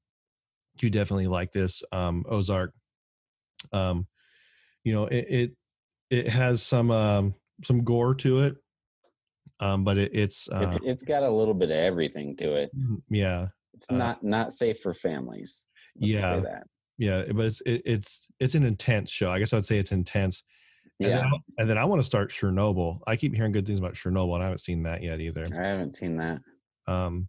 you 0.81 0.89
definitely 0.89 1.27
like 1.27 1.51
this 1.51 1.83
um, 1.91 2.23
Ozark. 2.29 2.73
Um, 3.71 4.07
you 4.83 4.93
know, 4.93 5.05
it 5.05 5.25
it, 5.29 5.51
it 6.09 6.27
has 6.29 6.63
some 6.63 6.91
um, 6.91 7.35
some 7.63 7.83
gore 7.83 8.15
to 8.15 8.39
it, 8.39 8.55
um, 9.59 9.83
but 9.83 9.97
it, 9.97 10.11
it's 10.13 10.47
uh, 10.49 10.77
It's, 10.77 10.85
it's 10.85 11.03
got 11.03 11.23
a 11.23 11.29
little 11.29 11.53
bit 11.53 11.69
of 11.69 11.77
everything 11.77 12.35
to 12.37 12.55
it. 12.55 12.71
yeah, 13.09 13.47
It's 13.73 13.89
Uh, 13.89 13.95
not 13.95 14.23
not 14.23 14.51
safe 14.51 14.79
for 14.81 14.93
families. 14.93 15.65
Let's 15.95 16.11
yeah. 16.11 16.59
Yeah 16.97 17.23
but 17.33 17.45
it's 17.45 17.61
it, 17.61 17.81
it's 17.85 18.27
it's 18.39 18.55
an 18.55 18.63
intense 18.63 19.09
show 19.09 19.31
i 19.31 19.39
guess 19.39 19.53
i'd 19.53 19.65
say 19.65 19.77
it's 19.79 19.91
intense 19.91 20.43
and 20.99 21.09
Yeah. 21.09 21.17
then, 21.17 21.25
I- 21.25 21.39
and 21.61 21.69
then 21.69 21.77
i 21.77 21.85
want 21.85 22.01
to 22.01 22.05
start 22.05 22.31
chernobyl 22.31 22.99
i 23.07 23.15
keep 23.15 23.33
hearing 23.33 23.51
good 23.51 23.65
things 23.65 23.79
about 23.79 23.93
chernobyl 23.95 24.35
and 24.35 24.43
i 24.43 24.45
haven't 24.45 24.59
seen 24.59 24.83
that 24.83 25.01
yet 25.01 25.19
either 25.19 25.43
I 25.59 25.65
haven't 25.67 25.95
seen 25.95 26.17
that. 26.17 26.39
um 26.87 27.27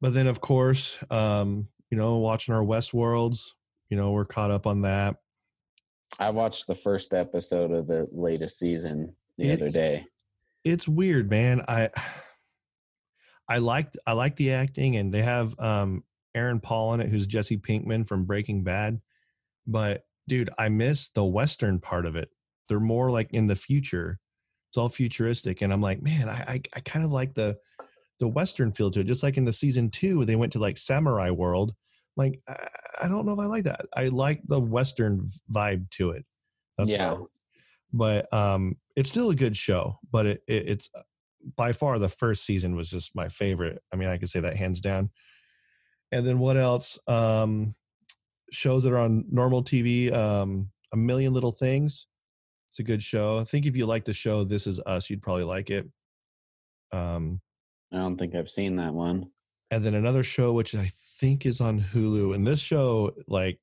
but 0.00 0.14
then 0.14 0.26
of 0.26 0.40
course 0.40 0.96
um 1.10 1.68
you 1.90 1.98
know 1.98 2.16
watching 2.18 2.54
our 2.54 2.62
Westworlds 2.62 3.40
you 3.90 3.96
know 3.96 4.10
we're 4.12 4.24
caught 4.24 4.50
up 4.50 4.66
on 4.66 4.80
that 4.82 5.16
I 6.18 6.28
watched 6.30 6.66
the 6.66 6.74
first 6.74 7.14
episode 7.14 7.70
of 7.72 7.86
the 7.86 8.06
latest 8.12 8.58
season 8.58 9.14
the 9.38 9.48
It- 9.50 9.60
other 9.60 9.70
day. 9.70 10.06
it's 10.64 10.88
weird 10.88 11.28
man 11.30 11.60
i 11.68 11.90
i 13.48 13.58
liked 13.58 13.96
i 14.06 14.12
like 14.12 14.36
the 14.36 14.52
acting 14.52 14.96
and 14.96 15.12
they 15.12 15.22
have 15.22 15.58
um 15.60 16.04
aaron 16.34 16.60
paul 16.60 16.94
in 16.94 17.00
it 17.00 17.08
who's 17.08 17.26
jesse 17.26 17.58
pinkman 17.58 18.06
from 18.06 18.24
breaking 18.24 18.62
bad 18.64 19.00
but 19.66 20.02
dude 20.28 20.50
i 20.58 20.68
miss 20.68 21.10
the 21.10 21.24
western 21.24 21.78
part 21.78 22.06
of 22.06 22.16
it. 22.16 22.28
They're 22.68 22.80
more 22.80 23.10
like 23.10 23.32
in 23.32 23.48
the 23.48 23.56
future. 23.56 24.18
It's 24.70 24.78
all 24.78 24.88
futuristic 24.88 25.60
and 25.60 25.72
i'm 25.72 25.82
like 25.82 26.00
man 26.00 26.28
i 26.28 26.32
i, 26.48 26.62
I 26.74 26.80
kind 26.80 27.04
of 27.04 27.12
like 27.12 27.34
the 27.34 27.56
the 28.20 28.28
western 28.28 28.72
feel 28.72 28.90
to 28.92 29.00
it. 29.00 29.06
Just 29.06 29.22
like 29.22 29.36
in 29.36 29.44
the 29.44 29.52
season 29.52 29.90
two 29.90 30.24
they 30.24 30.36
went 30.36 30.52
to 30.52 30.58
like 30.58 30.78
samurai 30.78 31.30
world. 31.30 31.74
Like 32.16 32.40
i, 32.48 32.68
I 33.02 33.08
don't 33.08 33.26
know 33.26 33.32
if 33.32 33.38
i 33.38 33.46
like 33.46 33.64
that. 33.64 33.86
I 33.94 34.06
like 34.06 34.40
the 34.46 34.60
western 34.60 35.28
vibe 35.52 35.90
to 35.92 36.10
it. 36.10 36.24
That's 36.78 36.88
Yeah. 36.90 37.16
but 37.92 38.32
um 38.32 38.76
it's 38.96 39.10
still 39.10 39.30
a 39.30 39.34
good 39.34 39.56
show 39.56 39.98
but 40.10 40.26
it, 40.26 40.42
it 40.48 40.68
it's 40.68 40.90
by 41.56 41.72
far 41.72 41.98
the 41.98 42.08
first 42.08 42.44
season 42.46 42.76
was 42.76 42.88
just 42.88 43.14
my 43.14 43.28
favorite. 43.28 43.82
I 43.92 43.96
mean 43.96 44.08
i 44.08 44.16
could 44.16 44.30
say 44.30 44.40
that 44.40 44.56
hands 44.56 44.80
down 44.80 45.10
and 46.12 46.26
then 46.26 46.38
what 46.38 46.56
else 46.56 46.98
um 47.08 47.74
shows 48.52 48.82
that 48.84 48.92
are 48.92 48.98
on 48.98 49.24
normal 49.30 49.62
tv 49.64 50.12
um 50.12 50.68
a 50.92 50.96
million 50.96 51.32
little 51.32 51.52
things 51.52 52.06
it's 52.70 52.78
a 52.78 52.82
good 52.82 53.02
show 53.02 53.38
i 53.38 53.44
think 53.44 53.66
if 53.66 53.74
you 53.76 53.86
like 53.86 54.04
the 54.04 54.12
show 54.12 54.44
this 54.44 54.66
is 54.66 54.78
us 54.80 55.08
you'd 55.10 55.22
probably 55.22 55.44
like 55.44 55.70
it 55.70 55.86
um 56.92 57.40
I 57.92 57.96
don't 57.96 58.16
think 58.16 58.34
I've 58.34 58.48
seen 58.48 58.76
that 58.76 58.94
one. 58.94 59.26
and 59.70 59.84
then 59.84 59.94
another 59.94 60.22
show 60.22 60.52
which 60.52 60.74
i 60.74 60.90
think 61.20 61.46
is 61.46 61.60
on 61.60 61.80
hulu 61.80 62.34
and 62.34 62.46
this 62.46 62.58
show 62.60 63.12
like 63.28 63.58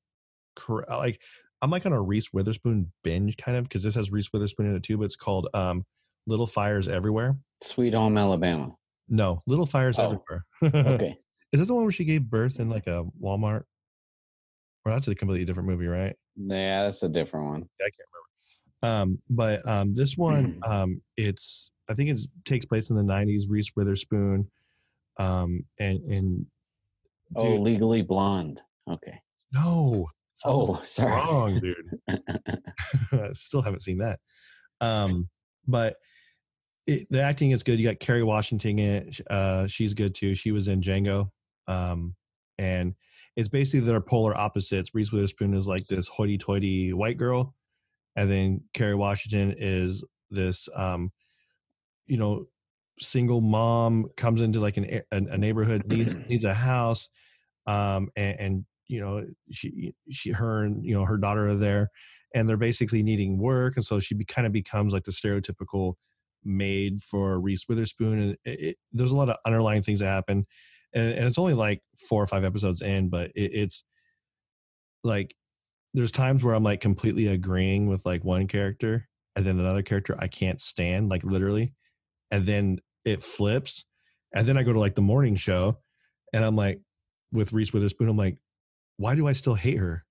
cor- 0.56 0.86
like 0.90 1.22
i'm 1.62 1.70
like 1.70 1.86
on 1.86 1.94
a 1.94 2.02
reese 2.02 2.32
witherspoon 2.34 2.92
binge 3.04 3.36
kind 3.38 3.58
of 3.58 3.64
because 3.66 3.84
this 3.84 3.96
has 3.96 4.12
reese 4.12 4.32
witherspoon 4.34 4.66
in 4.68 4.76
it 4.76 4.84
too 4.84 4.98
but 4.98 5.04
it's 5.06 5.16
called 5.16 5.48
um 5.54 5.86
little 6.28 6.48
fires 6.48 6.88
everywhere 6.88 7.38
Sweet 7.64 7.94
Home 7.94 8.18
Alabama. 8.18 8.72
no 9.10 9.42
little 9.46 9.66
fires 9.66 9.98
Oh. 10.00 10.04
everywhere 10.04 10.46
Okay. 10.96 11.18
Is 11.52 11.60
that 11.60 11.66
the 11.68 11.74
one 11.74 11.84
where 11.84 11.92
she 11.92 12.06
gave 12.06 12.24
birth 12.30 12.60
in 12.60 12.70
like 12.70 12.88
a 12.88 13.06
walmart 13.22 13.64
or 14.86 14.92
that's 14.92 15.08
a 15.08 15.16
completely 15.16 15.46
different 15.46 15.68
movie 15.70 15.88
right 15.88 16.16
yeah, 16.36 16.84
that's 16.84 17.04
a 17.04 17.10
different 17.10 17.46
one. 17.48 17.70
i 17.82 17.84
can't 17.84 17.94
remember 18.82 19.04
um 19.04 19.20
but 19.30 19.68
um 19.68 19.94
this 19.96 20.16
one 20.18 20.60
um 20.66 21.02
it's 21.18 21.72
i 21.90 21.94
think 21.94 22.10
it 22.10 22.22
takes 22.46 22.66
place 22.66 22.90
in 22.90 22.96
the 22.96 23.04
90s 23.04 23.44
reese 23.50 23.72
witherspoon 23.76 24.50
um 25.20 25.64
and 25.80 26.00
and 26.04 26.46
Oh, 27.36 27.54
Legally 27.58 28.02
Blonde. 28.02 28.60
Okay. 28.90 29.20
no 29.54 30.08
Oh, 30.46 30.82
sorry. 30.84 31.12
wrong, 31.12 31.60
dude. 31.60 31.92
I 33.12 33.34
Still 33.34 33.62
haven't 33.62 33.84
seen 33.84 34.00
that. 34.00 34.20
Um, 34.82 35.30
but 35.68 35.98
it, 36.88 37.06
the 37.12 37.22
acting 37.22 37.52
is 37.52 37.62
good. 37.62 37.78
You 37.80 37.88
got 37.88 38.00
Kerry 38.00 38.24
Washington 38.24 38.80
in 38.80 39.08
it. 39.10 39.22
Uh, 39.30 39.68
she's 39.68 39.94
good 39.94 40.16
too. 40.16 40.34
She 40.34 40.52
was 40.52 40.68
in 40.70 40.82
Django. 40.82 41.30
Um, 41.70 42.16
and 42.58 42.96
it's 43.36 43.48
basically 43.48 43.82
their 43.82 44.02
polar 44.02 44.36
opposites. 44.36 44.94
Reese 44.94 45.12
Witherspoon 45.12 45.54
is 45.54 45.68
like 45.68 45.86
this 45.88 46.08
hoity-toity 46.08 46.94
white 46.94 47.18
girl, 47.18 47.56
and 48.16 48.30
then 48.30 48.62
Kerry 48.74 48.96
Washington 48.96 49.56
is 49.58 50.04
this, 50.30 50.68
um, 50.76 51.12
you 52.08 52.18
know, 52.18 52.48
single 53.00 53.40
mom 53.40 54.08
comes 54.18 54.42
into 54.42 54.60
like 54.60 54.76
an 54.76 55.02
a, 55.12 55.18
a 55.18 55.38
neighborhood 55.38 55.84
needs, 55.88 56.14
needs 56.30 56.44
a 56.44 56.54
house, 56.54 57.10
um, 57.66 58.10
and, 58.18 58.40
and 58.40 58.66
you 58.88 59.00
know 59.00 59.26
she 59.52 59.94
she 60.12 60.32
her 60.32 60.64
and 60.64 60.84
you 60.84 60.94
know 60.94 61.06
her 61.06 61.18
daughter 61.18 61.48
are 61.48 61.56
there, 61.56 61.90
and 62.36 62.50
they're 62.50 62.58
basically 62.58 63.04
needing 63.04 63.38
work, 63.38 63.78
and 63.78 63.86
so 63.86 64.00
she 64.00 64.16
be, 64.16 64.26
kind 64.26 64.48
of 64.48 64.52
becomes 64.52 64.92
like 64.92 65.06
the 65.06 65.12
stereotypical 65.12 65.94
maid 66.44 67.02
for 67.02 67.40
Reese 67.40 67.70
Witherspoon, 67.70 68.20
and 68.20 68.32
it, 68.44 68.60
it, 68.60 68.78
there's 68.92 69.12
a 69.12 69.16
lot 69.16 69.30
of 69.30 69.38
underlying 69.46 69.84
things 69.84 70.00
that 70.00 70.08
happen 70.08 70.46
and, 70.94 71.12
and 71.12 71.28
it's 71.28 71.38
only 71.38 71.54
like 71.54 71.82
four 72.08 72.24
or 72.24 72.28
five 72.28 72.44
episodes 72.44 72.82
in, 72.82 73.10
but 73.10 73.32
it, 73.36 73.52
it's 73.54 73.84
like 75.04 75.36
there's 75.94 76.12
times 76.12 76.44
where 76.44 76.56
I'm 76.56 76.64
like 76.64 76.82
completely 76.82 77.28
agreeing 77.28 77.88
with 77.88 78.06
like 78.06 78.24
one 78.24 78.48
character, 78.48 79.08
and 79.36 79.46
then 79.46 79.60
another 79.60 79.82
character 79.82 80.16
I 80.20 80.28
can't 80.28 80.62
stand, 80.62 81.10
like 81.10 81.24
literally, 81.24 81.74
and 82.32 82.46
then 82.48 82.80
it 83.06 83.24
flips, 83.24 83.86
and 84.34 84.46
then 84.46 84.58
I 84.58 84.64
go 84.64 84.74
to 84.74 84.80
like 84.80 84.96
the 84.96 85.02
morning 85.02 85.36
show, 85.36 85.78
and 86.34 86.44
I'm 86.44 86.56
like 86.56 86.82
with 87.32 87.54
Reese 87.54 87.74
Witherspoon, 87.74 88.10
I'm 88.10 88.18
like, 88.18 88.38
why 88.98 89.16
do 89.16 89.28
I 89.28 89.34
still 89.34 89.56
hate 89.56 89.78
her? 89.78 90.06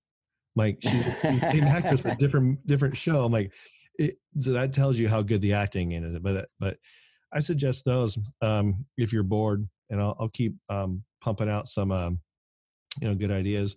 Like 0.55 0.79
she's, 0.81 1.05
an 1.23 1.63
actress 1.63 2.03
with 2.03 2.17
different 2.17 2.65
different 2.67 2.97
show. 2.97 3.23
I'm 3.23 3.31
like, 3.31 3.53
it, 3.97 4.17
so 4.39 4.51
that 4.53 4.73
tells 4.73 4.97
you 4.97 5.07
how 5.07 5.21
good 5.21 5.41
the 5.41 5.53
acting 5.53 5.91
is. 5.91 6.17
But 6.19 6.49
but 6.59 6.77
I 7.31 7.39
suggest 7.39 7.85
those 7.85 8.17
um, 8.41 8.85
if 8.97 9.13
you're 9.13 9.23
bored 9.23 9.67
and 9.89 10.01
I'll, 10.01 10.15
I'll 10.19 10.29
keep 10.29 10.55
um, 10.69 11.03
pumping 11.21 11.49
out 11.49 11.67
some, 11.67 11.91
um, 11.91 12.19
you 13.01 13.07
know, 13.07 13.15
good 13.15 13.31
ideas. 13.31 13.75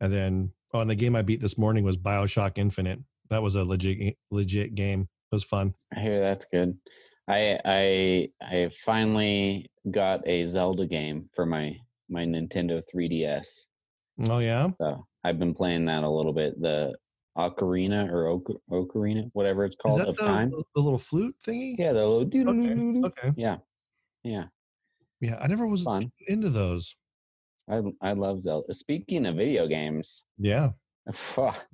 And 0.00 0.12
then, 0.12 0.52
oh, 0.72 0.80
and 0.80 0.90
the 0.90 0.94
game 0.94 1.16
I 1.16 1.22
beat 1.22 1.40
this 1.40 1.58
morning 1.58 1.84
was 1.84 1.96
Bioshock 1.96 2.58
Infinite. 2.58 3.00
That 3.30 3.42
was 3.42 3.54
a 3.54 3.64
legit, 3.64 4.16
legit 4.30 4.74
game. 4.74 5.02
It 5.02 5.34
was 5.34 5.44
fun. 5.44 5.74
I 5.96 6.00
hear 6.00 6.20
that's 6.20 6.46
good. 6.52 6.76
I 7.28 7.58
I 7.64 8.28
I 8.42 8.70
finally 8.84 9.70
got 9.90 10.26
a 10.28 10.44
Zelda 10.44 10.86
game 10.86 11.28
for 11.34 11.46
my 11.46 11.76
my 12.08 12.24
Nintendo 12.24 12.82
3DS. 12.94 13.46
Oh 14.28 14.38
yeah. 14.38 14.68
So 14.78 15.06
I've 15.24 15.38
been 15.38 15.54
playing 15.54 15.86
that 15.86 16.02
a 16.02 16.08
little 16.08 16.32
bit. 16.32 16.60
The 16.60 16.94
Ocarina 17.36 18.10
or 18.10 18.40
Ocarina, 18.70 19.30
whatever 19.32 19.64
it's 19.64 19.76
called, 19.76 20.02
of 20.02 20.16
the, 20.16 20.22
time. 20.22 20.50
The 20.50 20.80
little 20.80 20.98
flute 20.98 21.34
thingy. 21.44 21.74
Yeah, 21.78 21.92
the 21.92 22.06
little. 22.06 22.50
Okay. 22.50 23.06
okay. 23.06 23.32
Yeah, 23.36 23.56
yeah. 24.22 24.44
Yeah, 25.20 25.38
I 25.40 25.46
never 25.46 25.66
was 25.66 25.82
Fun. 25.82 26.10
into 26.26 26.50
those. 26.50 26.96
I 27.70 27.80
I 28.02 28.12
love 28.12 28.42
Zelda. 28.42 28.74
Speaking 28.74 29.26
of 29.26 29.36
video 29.36 29.66
games, 29.66 30.26
yeah, 30.38 30.70
Let's 31.36 31.66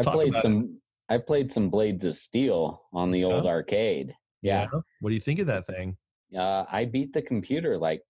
I 0.00 0.02
played 0.02 0.36
some. 0.38 0.62
It. 0.62 0.70
I 1.10 1.18
played 1.18 1.50
some 1.50 1.70
Blades 1.70 2.04
of 2.04 2.14
Steel 2.14 2.82
on 2.92 3.10
the 3.10 3.24
old 3.24 3.46
arcade. 3.46 4.14
Yeah. 4.42 4.68
yeah. 4.72 4.80
What 5.00 5.08
do 5.08 5.14
you 5.14 5.20
think 5.20 5.40
of 5.40 5.46
that 5.46 5.66
thing? 5.66 5.96
Uh, 6.36 6.64
I 6.70 6.84
beat 6.84 7.12
the 7.12 7.22
computer 7.22 7.78
like 7.78 8.02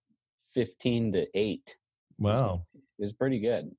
fifteen 0.55 1.13
to 1.13 1.27
eight. 1.35 1.77
Wow, 2.19 2.65
it 2.75 2.83
was, 2.99 3.13
pretty 3.13 3.39
good. 3.39 3.71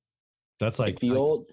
That's 0.58 0.78
like, 0.78 0.94
like 0.94 1.00
the 1.00 1.12
old. 1.12 1.46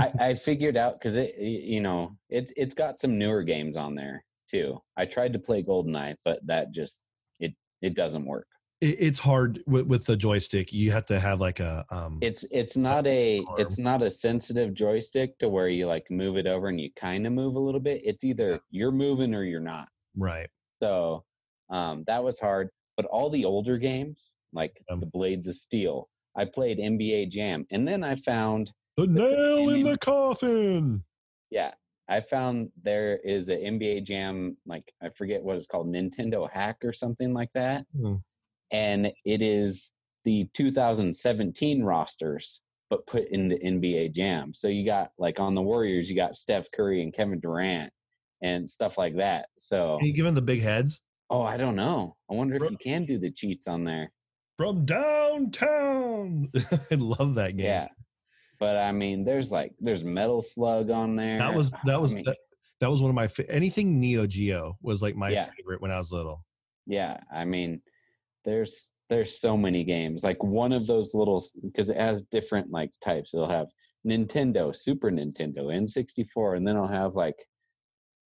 I, 0.00 0.12
I 0.18 0.34
figured 0.34 0.76
out 0.76 0.98
because 0.98 1.14
it, 1.14 1.36
you 1.38 1.80
know, 1.80 2.16
it's 2.28 2.52
it's 2.56 2.74
got 2.74 2.98
some 2.98 3.18
newer 3.18 3.44
games 3.44 3.76
on 3.76 3.94
there 3.94 4.24
too. 4.50 4.80
I 4.96 5.04
tried 5.04 5.32
to 5.34 5.38
play 5.38 5.62
GoldenEye, 5.62 6.16
but 6.24 6.44
that 6.46 6.72
just 6.72 7.05
it 7.82 7.94
doesn't 7.94 8.24
work. 8.24 8.46
it's 8.80 9.18
hard 9.18 9.62
with, 9.66 9.86
with 9.86 10.04
the 10.04 10.16
joystick. 10.16 10.72
You 10.72 10.90
have 10.92 11.06
to 11.06 11.18
have 11.18 11.40
like 11.40 11.60
a. 11.60 11.84
Um, 11.90 12.18
it's 12.20 12.44
it's 12.50 12.76
not 12.76 13.06
a 13.06 13.42
arm. 13.48 13.60
it's 13.60 13.78
not 13.78 14.02
a 14.02 14.10
sensitive 14.10 14.74
joystick 14.74 15.38
to 15.38 15.48
where 15.48 15.68
you 15.68 15.86
like 15.86 16.10
move 16.10 16.36
it 16.36 16.46
over 16.46 16.68
and 16.68 16.80
you 16.80 16.90
kind 16.94 17.26
of 17.26 17.32
move 17.32 17.56
a 17.56 17.60
little 17.60 17.80
bit. 17.80 18.02
It's 18.04 18.24
either 18.24 18.60
you're 18.70 18.92
moving 18.92 19.34
or 19.34 19.44
you're 19.44 19.60
not. 19.60 19.88
Right. 20.16 20.48
So 20.82 21.24
um, 21.70 22.04
that 22.06 22.22
was 22.22 22.38
hard. 22.38 22.68
But 22.96 23.06
all 23.06 23.28
the 23.28 23.44
older 23.44 23.76
games, 23.76 24.32
like 24.52 24.80
um, 24.90 25.00
the 25.00 25.06
Blades 25.06 25.48
of 25.48 25.56
Steel, 25.56 26.08
I 26.36 26.44
played 26.44 26.78
NBA 26.78 27.30
Jam, 27.30 27.66
and 27.70 27.86
then 27.86 28.02
I 28.02 28.16
found 28.16 28.72
the 28.96 29.06
nail 29.06 29.68
in 29.70 29.82
the 29.82 29.98
coffin. 29.98 31.02
Yeah, 31.50 31.72
I 32.08 32.20
found 32.20 32.70
there 32.82 33.18
is 33.24 33.48
an 33.48 33.58
NBA 33.58 34.04
Jam, 34.04 34.56
like 34.66 34.92
I 35.02 35.08
forget 35.08 35.42
what 35.42 35.56
it's 35.56 35.66
called, 35.66 35.88
Nintendo 35.88 36.48
Hack 36.50 36.76
or 36.84 36.92
something 36.92 37.32
like 37.32 37.52
that, 37.52 37.84
mm. 37.98 38.20
and 38.70 39.12
it 39.24 39.42
is 39.42 39.90
the 40.24 40.48
2017 40.54 41.82
rosters, 41.82 42.62
but 42.90 43.06
put 43.06 43.28
into 43.28 43.56
NBA 43.56 44.12
Jam. 44.12 44.52
So 44.54 44.68
you 44.68 44.84
got 44.84 45.10
like 45.18 45.40
on 45.40 45.54
the 45.54 45.62
Warriors, 45.62 46.08
you 46.08 46.16
got 46.16 46.36
Steph 46.36 46.70
Curry 46.72 47.02
and 47.02 47.12
Kevin 47.12 47.40
Durant 47.40 47.92
and 48.42 48.68
stuff 48.68 48.98
like 48.98 49.16
that. 49.16 49.46
So 49.56 49.98
Are 50.00 50.04
you 50.04 50.12
giving 50.12 50.34
the 50.34 50.42
big 50.42 50.62
heads? 50.62 51.00
Oh, 51.30 51.42
I 51.42 51.56
don't 51.56 51.76
know. 51.76 52.16
I 52.30 52.34
wonder 52.34 52.56
if 52.56 52.70
you 52.70 52.76
can 52.76 53.04
do 53.04 53.18
the 53.18 53.30
cheats 53.30 53.66
on 53.66 53.84
there. 53.84 54.12
From 54.56 54.86
downtown. 54.86 56.50
I 56.90 56.94
love 56.94 57.34
that 57.34 57.56
game. 57.56 57.66
Yeah. 57.66 57.88
But 58.58 58.76
I 58.76 58.92
mean, 58.92 59.24
there's 59.24 59.50
like 59.50 59.72
there's 59.80 60.04
Metal 60.04 60.42
Slug 60.42 60.90
on 60.90 61.16
there. 61.16 61.38
That 61.38 61.54
was 61.54 61.70
that 61.84 62.00
was 62.00 62.12
I 62.12 62.14
mean, 62.14 62.24
that, 62.24 62.36
that, 62.80 62.90
was 62.90 63.00
one 63.00 63.10
of 63.10 63.14
my 63.14 63.28
anything 63.48 63.98
Neo 64.00 64.26
Geo 64.26 64.76
was 64.82 65.02
like 65.02 65.16
my 65.16 65.30
yeah. 65.30 65.48
favorite 65.56 65.80
when 65.80 65.90
I 65.90 65.98
was 65.98 66.12
little. 66.12 66.44
Yeah, 66.86 67.18
I 67.34 67.44
mean, 67.44 67.80
there's 68.44 68.92
there's 69.08 69.40
so 69.40 69.56
many 69.56 69.84
games. 69.84 70.22
Like 70.22 70.42
one 70.42 70.72
of 70.72 70.86
those 70.86 71.14
little 71.14 71.44
because 71.62 71.90
it 71.90 71.96
has 71.96 72.22
different 72.22 72.70
like 72.70 72.90
types. 73.02 73.34
It'll 73.34 73.48
have 73.48 73.68
Nintendo, 74.06 74.74
Super 74.74 75.10
Nintendo, 75.10 75.66
N64, 75.66 76.56
and 76.56 76.66
then 76.66 76.76
it'll 76.76 76.88
have 76.88 77.14
like 77.14 77.36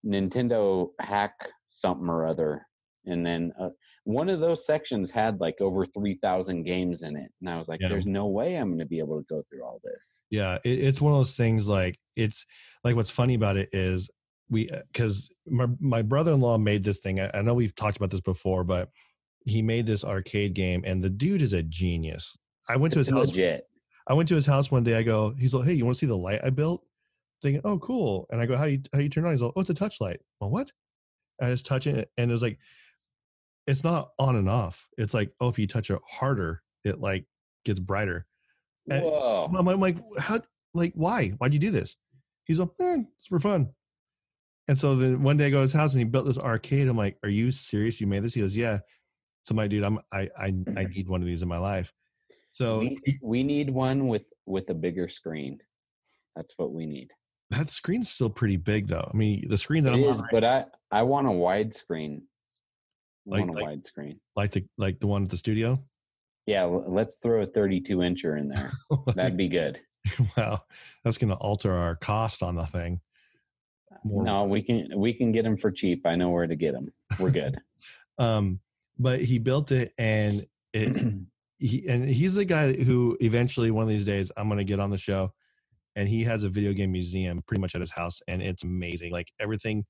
Nintendo 0.05 0.89
Hack 1.01 1.35
something 1.69 2.09
or 2.09 2.27
other, 2.27 2.67
and 3.07 3.25
then 3.25 3.53
uh, 3.61 3.71
one 4.09 4.31
of 4.31 4.41
those 4.41 4.65
sections 4.65 5.11
had 5.11 5.39
like 5.39 5.61
over 5.61 5.85
3000 5.85 6.63
games 6.63 7.03
in 7.03 7.15
it 7.15 7.31
and 7.43 7.51
i 7.51 7.59
was 7.59 7.69
like 7.69 7.79
yeah. 7.79 7.89
there's 7.89 8.07
no 8.07 8.27
way 8.27 8.55
i'm 8.55 8.69
going 8.69 8.79
to 8.79 8.87
be 8.87 9.01
able 9.01 9.19
to 9.19 9.27
go 9.29 9.43
through 9.51 9.63
all 9.63 9.81
this. 9.85 10.25
Yeah 10.31 10.57
it, 10.65 10.79
it's 10.79 10.99
one 10.99 11.13
of 11.13 11.19
those 11.19 11.33
things 11.33 11.69
like 11.69 11.99
it's 12.17 12.47
like 12.85 12.97
what's 12.97 13.11
funny 13.11 13.35
about 13.35 13.59
it 13.59 13.69
is 13.75 14.09
we 14.49 14.71
because 14.91 15.29
uh, 15.47 15.53
my, 15.55 15.67
my 15.79 16.01
brother-in-law 16.01 16.57
made 16.57 16.85
this 16.85 17.01
thing 17.01 17.21
I, 17.21 17.31
I 17.35 17.43
know 17.43 17.53
we've 17.53 17.75
talked 17.75 17.99
about 17.99 18.11
this 18.11 18.23
before 18.23 18.65
but 18.65 18.89
he 19.45 19.61
made 19.61 19.85
this 19.85 20.05
arcade 20.05 20.55
game 20.55 20.85
and 20.87 21.05
the 21.05 21.11
dude 21.11 21.43
is 21.43 21.53
a 21.53 21.63
genius. 21.63 22.39
I 22.67 22.77
went 22.77 22.95
to 22.95 23.01
his 23.01 23.11
legit. 23.11 23.53
house 23.53 23.61
i 24.09 24.15
went 24.15 24.31
to 24.31 24.35
his 24.37 24.47
house 24.47 24.71
one 24.71 24.85
day 24.85 24.95
i 24.95 25.03
go 25.03 25.35
he's 25.39 25.53
like 25.53 25.67
hey 25.67 25.75
you 25.75 25.85
want 25.85 25.97
to 25.97 26.01
see 26.01 26.07
the 26.07 26.17
light 26.17 26.41
i 26.43 26.49
built? 26.49 26.83
Thinking 27.43 27.61
oh 27.63 27.79
cool. 27.79 28.27
And 28.31 28.41
i 28.41 28.47
go 28.47 28.57
how 28.57 28.65
you 28.65 28.81
how 28.95 29.01
you 29.01 29.11
turn 29.11 29.25
it 29.25 29.29
on? 29.29 29.35
He's 29.35 29.43
like 29.43 29.53
oh 29.55 29.61
it's 29.61 29.69
a 29.69 29.75
touch 29.75 30.01
light 30.01 30.21
well 30.41 30.51
what? 30.51 30.73
I 31.43 31.51
just 31.51 31.67
touch 31.67 31.87
it 31.87 32.11
and 32.17 32.31
it 32.31 32.33
was 32.33 32.43
like 32.43 32.59
it's 33.69 33.85
not 33.85 34.13
on 34.19 34.35
and 34.35 34.49
off. 34.49 34.89
It's 34.97 35.13
like, 35.13 35.31
oh, 35.41 35.49
if 35.49 35.59
you 35.59 35.67
touch 35.67 35.91
it 35.91 36.01
harder, 36.09 36.63
it 36.85 37.01
like 37.01 37.27
gets 37.67 37.79
brighter. 37.79 38.27
Whoa. 38.87 39.51
I'm, 39.55 39.69
I'm, 39.69 39.79
like, 39.79 39.99
how, 40.19 40.41
like, 40.73 40.95
why? 40.95 41.29
Why'd 41.31 41.53
you 41.53 41.59
do 41.59 41.71
this? 41.71 41.97
He's 42.45 42.59
like, 42.59 42.71
eh, 42.81 43.03
it's 43.19 43.29
for 43.29 43.39
fun. 43.39 43.69
And 44.69 44.79
so 44.79 44.97
then 44.97 45.23
one 45.23 45.37
day 45.37 45.47
I 45.47 45.51
go 45.51 45.59
to 45.59 45.63
his 45.63 45.73
house 45.73 45.93
and 45.93 45.99
he 45.99 46.05
built 46.05 46.25
this 46.25 46.39
arcade. 46.39 46.89
I'm 46.89 46.97
like, 46.97 47.19
are 47.23 47.29
you 47.29 47.51
serious? 47.51 48.01
You 48.01 48.07
made 48.07 48.23
this? 48.23 48.33
He 48.33 48.41
goes, 48.41 48.57
yeah. 48.57 48.79
So 49.45 49.55
my 49.55 49.69
dude, 49.69 49.85
I'm, 49.85 49.99
I, 50.13 50.31
I, 50.39 50.55
I 50.77 50.85
need 50.95 51.07
one 51.07 51.21
of 51.21 51.27
these 51.27 51.43
in 51.43 51.49
my 51.49 51.59
life. 51.59 51.93
So 52.53 52.79
we, 52.79 52.99
we 53.23 53.43
need 53.43 53.69
one 53.69 54.09
with, 54.09 54.31
with 54.47 54.71
a 54.71 54.75
bigger 54.75 55.11
screen. 55.11 55.59
That's 56.37 56.55
what 56.57 56.73
we 56.73 56.87
need. 56.87 57.13
That 57.51 57.69
screen's 57.69 58.11
still 58.11 58.31
pretty 58.31 58.57
big 58.57 58.89
though. 58.89 59.11
I 59.13 59.17
mean, 59.17 59.47
the 59.49 59.59
screen 59.59 59.85
that 59.85 59.93
it 59.93 59.97
I'm 59.97 60.05
is, 60.05 60.17
on 60.17 60.23
right 60.23 60.31
but 60.33 60.45
I, 60.45 60.65
I 60.91 61.03
want 61.03 61.27
a 61.27 61.31
widescreen 61.31 62.23
like, 63.29 63.43
on 63.43 63.49
a 63.51 63.53
like, 63.53 63.67
widescreen. 63.67 64.19
Like 64.37 64.53
the 64.53 64.65
like 64.77 65.01
the 65.01 65.07
one 65.07 65.25
at 65.25 65.31
the 65.31 65.37
studio. 65.37 65.79
Yeah, 66.47 66.65
let's 66.65 67.17
throw 67.17 67.43
a 67.43 67.47
32 67.47 67.99
incher 67.99 68.41
in 68.41 68.49
there. 68.49 68.73
That'd 69.15 69.37
be 69.37 69.49
good. 69.49 69.81
wow, 70.37 70.63
that's 71.05 71.19
going 71.19 71.29
to 71.29 71.37
alter 71.37 71.73
our 71.73 71.97
cost 71.97 72.43
on 72.43 72.55
the 72.55 72.65
thing. 72.65 73.01
More 74.05 74.25
no, 74.25 74.45
we 74.45 74.63
can 74.63 74.89
we 74.97 75.13
can 75.13 75.33
get 75.33 75.45
them 75.45 75.57
for 75.57 75.71
cheap. 75.71 76.07
I 76.07 76.15
know 76.15 76.31
where 76.31 76.47
to 76.47 76.57
get 76.57 76.73
them. 76.73 76.93
We're 77.19 77.31
good. 77.31 77.59
um, 78.19 78.61
but 78.99 79.21
he 79.21 79.39
built 79.39 79.73
it, 79.73 79.93
and 79.99 80.45
it 80.73 81.05
he 81.59 81.87
and 81.89 82.09
he's 82.09 82.35
the 82.35 82.45
guy 82.45 82.73
who 82.73 83.17
eventually 83.21 83.71
one 83.71 83.83
of 83.83 83.89
these 83.89 84.05
days 84.05 84.31
I'm 84.37 84.49
going 84.49 84.59
to 84.59 84.65
get 84.65 84.81
on 84.81 84.91
the 84.91 84.99
show, 84.99 85.33
and 85.97 86.09
he 86.09 86.25
has 86.25 86.45
a 86.45 86.49
video 86.49 86.73
game 86.73 86.93
museum 86.93 87.43
pretty 87.47 87.61
much 87.61 87.75
at 87.75 87.81
his 87.81 87.91
house, 87.91 88.21
and 88.29 88.41
it's 88.41 88.63
amazing. 88.63 89.13
Like 89.13 89.33
everything 89.41 89.85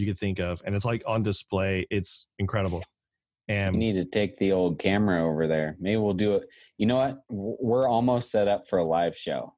you 0.00 0.06
could 0.06 0.18
think 0.18 0.38
of, 0.40 0.62
and 0.64 0.74
it's 0.74 0.84
like 0.84 1.02
on 1.06 1.22
display. 1.22 1.86
It's 1.90 2.26
incredible. 2.38 2.82
And 3.48 3.74
we 3.74 3.78
need 3.80 3.94
to 3.94 4.04
take 4.04 4.36
the 4.36 4.52
old 4.52 4.78
camera 4.78 5.28
over 5.28 5.46
there. 5.46 5.76
Maybe 5.80 5.96
we'll 5.96 6.14
do 6.14 6.34
it. 6.36 6.48
You 6.78 6.86
know 6.86 6.96
what? 6.96 7.18
We're 7.28 7.88
almost 7.88 8.30
set 8.30 8.48
up 8.48 8.68
for 8.68 8.78
a 8.78 8.84
live 8.84 9.16
show. 9.16 9.52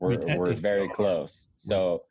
We're 0.00 0.18
we 0.18 0.36
we're 0.38 0.52
very 0.54 0.88
close. 0.88 1.48
So 1.54 2.02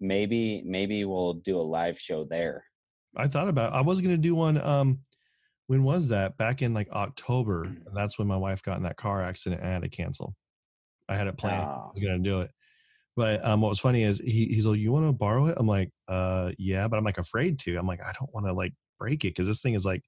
maybe 0.00 0.62
maybe 0.66 1.04
we'll 1.04 1.34
do 1.34 1.56
a 1.58 1.62
live 1.62 1.98
show 1.98 2.24
there. 2.24 2.64
I 3.16 3.28
thought 3.28 3.48
about. 3.48 3.72
I 3.72 3.80
was 3.80 4.00
gonna 4.00 4.16
do 4.18 4.34
one. 4.34 4.60
Um, 4.60 5.00
when 5.66 5.84
was 5.84 6.08
that? 6.08 6.36
Back 6.38 6.62
in 6.62 6.72
like 6.74 6.90
October. 6.90 7.66
That's 7.94 8.18
when 8.18 8.28
my 8.28 8.36
wife 8.36 8.62
got 8.62 8.76
in 8.78 8.82
that 8.84 8.96
car 8.96 9.22
accident 9.22 9.60
and 9.60 9.70
I 9.70 9.72
had 9.74 9.82
to 9.82 9.88
cancel. 9.88 10.34
I 11.08 11.16
had 11.16 11.26
it 11.26 11.36
planned. 11.38 11.62
I 11.66 11.74
Oh. 11.74 11.90
was 11.94 12.02
gonna 12.02 12.18
do 12.18 12.40
it. 12.42 12.50
But 13.18 13.44
um, 13.44 13.60
what 13.62 13.70
was 13.70 13.80
funny 13.80 14.04
is 14.04 14.20
he, 14.20 14.46
he's 14.46 14.66
like, 14.66 14.78
"You 14.80 14.92
want 14.92 15.06
to 15.06 15.12
borrow 15.12 15.48
it?" 15.48 15.56
I'm 15.58 15.66
like, 15.68 15.90
"Uh, 16.08 16.52
yeah," 16.58 16.88
but 16.88 16.98
I'm 16.98 17.04
like 17.04 17.18
afraid 17.18 17.58
to. 17.60 17.76
I'm 17.76 17.88
like, 17.88 18.00
I 18.02 18.12
don't 18.18 18.32
want 18.34 18.46
to 18.46 18.54
like 18.54 18.74
break 19.00 19.24
it 19.26 19.30
because 19.30 19.48
this 19.48 19.62
thing 19.62 19.74
is 19.74 19.84
like, 19.86 20.04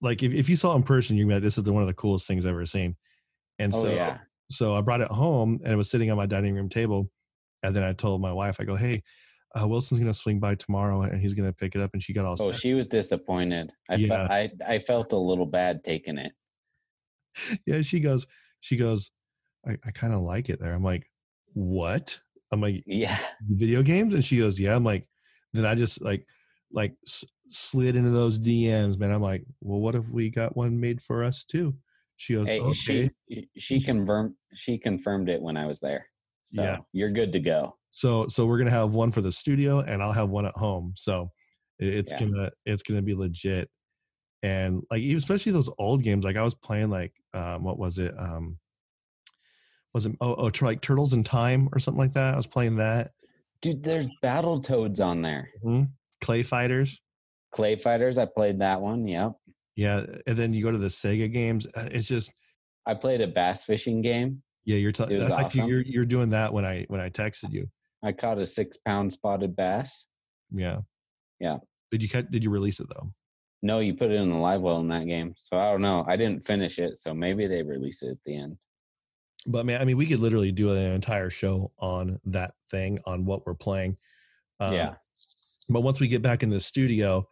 like 0.00 0.22
if, 0.22 0.32
if 0.32 0.48
you 0.48 0.56
saw 0.56 0.72
it 0.72 0.76
in 0.76 0.82
person, 0.82 1.16
you'd 1.16 1.28
be 1.28 1.34
like, 1.34 1.42
"This 1.42 1.58
is 1.58 1.64
the, 1.64 1.72
one 1.72 1.82
of 1.82 1.88
the 1.88 1.94
coolest 1.94 2.26
things 2.26 2.44
I've 2.46 2.50
ever 2.52 2.66
seen." 2.66 2.96
And 3.58 3.74
Oh 3.74 3.82
so, 3.82 3.86
yeah. 3.86 4.24
so 4.50 4.76
I 4.76 4.82
brought 4.82 5.02
it 5.02 5.08
home 5.10 5.60
and 5.64 5.72
it 5.72 5.76
was 5.76 5.90
sitting 5.90 6.10
on 6.10 6.18
my 6.18 6.26
dining 6.26 6.56
room 6.56 6.70
table. 6.70 7.10
And 7.64 7.76
then 7.76 7.84
I 7.84 7.94
told 7.94 8.20
my 8.22 8.32
wife, 8.32 8.58
I 8.60 8.64
go, 8.64 8.76
"Hey, 8.76 9.04
uh, 9.60 9.68
Wilson's 9.68 10.00
gonna 10.00 10.14
swing 10.14 10.40
by 10.40 10.56
tomorrow 10.56 11.02
and 11.02 11.20
he's 11.20 11.34
gonna 11.34 11.54
pick 11.54 11.76
it 11.76 11.82
up." 11.82 11.92
And 11.94 12.02
she 12.02 12.14
got 12.14 12.26
all 12.26 12.38
Oh, 12.38 12.50
sad. 12.52 12.60
she 12.60 12.72
was 12.72 12.86
disappointed. 12.86 13.72
I 13.90 13.98
Yeah. 13.98 14.08
felt 14.08 14.30
I 14.30 14.50
I 14.66 14.78
felt 14.78 15.12
a 15.12 15.18
little 15.18 15.44
bad 15.46 15.84
taking 15.84 16.16
it. 16.18 16.32
yeah, 17.66 17.82
she 17.82 18.00
goes, 18.00 18.26
she 18.60 18.76
goes, 18.76 19.10
I, 19.66 19.78
I 19.84 19.90
kind 19.92 20.14
of 20.14 20.22
like 20.22 20.48
it 20.50 20.60
there. 20.60 20.72
I'm 20.74 20.84
like, 20.84 21.10
what? 21.56 22.18
I'm 22.52 22.60
like, 22.60 22.84
Yeah. 22.86 23.18
video 23.48 23.82
games? 23.82 24.12
And 24.12 24.22
she 24.24 24.38
goes, 24.38 24.60
yeah. 24.60 24.76
I'm 24.76 24.84
like, 24.84 25.08
then 25.54 25.64
I 25.64 25.74
just 25.74 26.02
like, 26.02 26.26
like 26.70 26.94
s- 27.06 27.24
slid 27.48 27.96
into 27.96 28.10
those 28.10 28.38
DMs, 28.38 28.98
man. 28.98 29.10
I'm 29.10 29.22
like, 29.22 29.44
well, 29.62 29.80
what 29.80 29.94
if 29.94 30.06
we 30.10 30.28
got 30.28 30.54
one 30.54 30.78
made 30.78 31.02
for 31.02 31.24
us 31.24 31.44
too? 31.44 31.74
She 32.18 32.34
goes, 32.34 32.46
Hey, 32.46 32.60
okay. 32.60 33.10
she 33.28 33.48
she 33.56 33.80
confirmed 33.80 34.34
she 34.54 34.78
confirmed 34.78 35.28
it 35.30 35.40
when 35.40 35.56
I 35.56 35.66
was 35.66 35.80
there. 35.80 36.06
So 36.44 36.62
Yeah. 36.62 36.78
you're 36.92 37.10
good 37.10 37.32
to 37.32 37.40
go. 37.40 37.78
So, 37.90 38.26
so 38.28 38.44
we're 38.44 38.58
gonna 38.58 38.70
have 38.70 38.92
one 38.92 39.10
for 39.12 39.22
the 39.22 39.32
studio, 39.32 39.80
and 39.80 40.02
I'll 40.02 40.12
have 40.12 40.28
one 40.28 40.44
at 40.46 40.54
home. 40.56 40.92
So, 40.96 41.30
it's 41.78 42.12
Yeah. 42.12 42.20
gonna, 42.20 42.50
it's 42.66 42.82
gonna 42.82 43.02
be 43.02 43.14
legit. 43.14 43.70
And 44.42 44.82
like, 44.90 45.02
especially 45.02 45.52
those 45.52 45.70
old 45.78 46.02
games, 46.02 46.24
like 46.24 46.36
I 46.36 46.42
was 46.42 46.54
playing, 46.54 46.90
like, 46.90 47.14
um, 47.32 47.64
what 47.64 47.78
was 47.78 47.98
it? 47.98 48.14
Um, 48.18 48.58
was 49.96 50.04
it 50.04 50.12
oh, 50.20 50.34
oh 50.34 50.50
like 50.60 50.82
Turtles 50.82 51.14
in 51.14 51.24
Time 51.24 51.70
or 51.72 51.78
something 51.78 51.98
like 51.98 52.12
that? 52.12 52.34
I 52.34 52.36
was 52.36 52.46
playing 52.46 52.76
that. 52.76 53.12
Dude, 53.62 53.82
there's 53.82 54.06
Battletoads 54.22 55.00
on 55.00 55.22
there. 55.22 55.48
Mhm. 55.64 55.88
Clay 56.20 56.42
Fighters. 56.42 57.00
Clay 57.50 57.76
Fighters, 57.76 58.18
I 58.18 58.26
played 58.26 58.58
that 58.58 58.78
one. 58.78 59.08
Yep. 59.08 59.32
Yeah, 59.74 60.04
and 60.26 60.36
then 60.36 60.52
you 60.52 60.62
go 60.62 60.70
to 60.70 60.76
the 60.76 60.88
Sega 60.88 61.32
games. 61.32 61.66
uh, 61.74 61.88
It's 61.90 62.06
just 62.06 62.30
I 62.84 62.92
played 62.92 63.22
a 63.22 63.26
bass 63.26 63.64
fishing 63.64 64.02
game. 64.02 64.42
yeah, 64.66 64.76
you're 64.76 64.92
talking. 64.92 65.22
Awesome. 65.22 65.66
you're 65.66 65.80
you're 65.80 66.04
doing 66.04 66.28
that 66.30 66.52
when 66.52 66.66
I 66.66 66.84
when 66.88 67.00
I 67.00 67.08
texted 67.08 67.50
you. 67.50 67.66
I 68.04 68.12
caught 68.12 68.36
a 68.38 68.44
six 68.44 68.76
pound 68.76 69.10
spotted 69.10 69.56
bass. 69.56 70.06
Yeah, 70.50 70.80
Yeah. 71.40 71.56
Did 71.90 72.02
you 72.02 72.10
cut? 72.10 72.30
Did 72.30 72.44
you 72.44 72.50
release 72.50 72.80
it 72.80 72.88
though? 72.90 73.10
No, 73.62 73.78
you 73.78 73.94
put 73.94 74.10
it 74.10 74.20
in 74.20 74.28
the 74.28 74.36
live 74.36 74.60
well 74.60 74.80
in 74.80 74.88
that 74.88 75.06
game. 75.06 75.32
So 75.38 75.56
I 75.56 75.72
don't 75.72 75.80
know. 75.80 76.04
I 76.06 76.16
didn't 76.16 76.44
finish 76.44 76.78
it, 76.78 76.98
so 76.98 77.14
maybe 77.14 77.46
they 77.46 77.62
release 77.62 78.02
it 78.02 78.10
at 78.10 78.18
the 78.26 78.36
end. 78.36 78.58
But 79.46 79.64
man, 79.66 79.80
I 79.80 79.84
mean, 79.84 79.96
we 79.96 80.06
could 80.06 80.20
literally 80.20 80.52
do 80.52 80.72
an 80.72 80.78
entire 80.78 81.30
show 81.30 81.72
on 81.78 82.18
that 82.24 82.54
thing 82.70 82.98
on 83.06 83.24
what 83.24 83.46
we're 83.46 83.54
playing. 83.54 83.96
Um, 84.60 84.74
yeah. 84.74 84.94
But 85.68 85.82
once 85.82 86.00
we 86.00 86.08
get 86.08 86.22
back 86.22 86.42
in 86.42 86.50
the 86.50 86.60
studio 86.60 87.26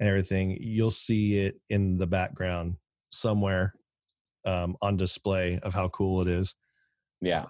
and 0.00 0.08
everything, 0.08 0.56
you'll 0.60 0.90
see 0.90 1.38
it 1.38 1.60
in 1.70 1.98
the 1.98 2.06
background 2.06 2.76
somewhere 3.12 3.74
um, 4.46 4.76
on 4.80 4.96
display 4.96 5.58
of 5.62 5.74
how 5.74 5.88
cool 5.88 6.22
it 6.22 6.28
is. 6.28 6.54
Yeah. 7.20 7.46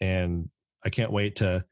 and 0.00 0.48
I 0.84 0.90
can't 0.90 1.12
wait 1.12 1.36
to 1.36 1.64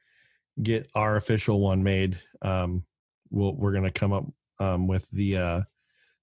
get 0.62 0.88
our 0.94 1.16
official 1.16 1.60
one 1.60 1.82
made. 1.82 2.18
Um, 2.42 2.84
we'll, 3.30 3.54
we're 3.54 3.72
gonna 3.72 3.90
come 3.90 4.12
up 4.12 4.24
um, 4.58 4.86
with 4.86 5.08
the 5.12 5.36
uh, 5.36 5.60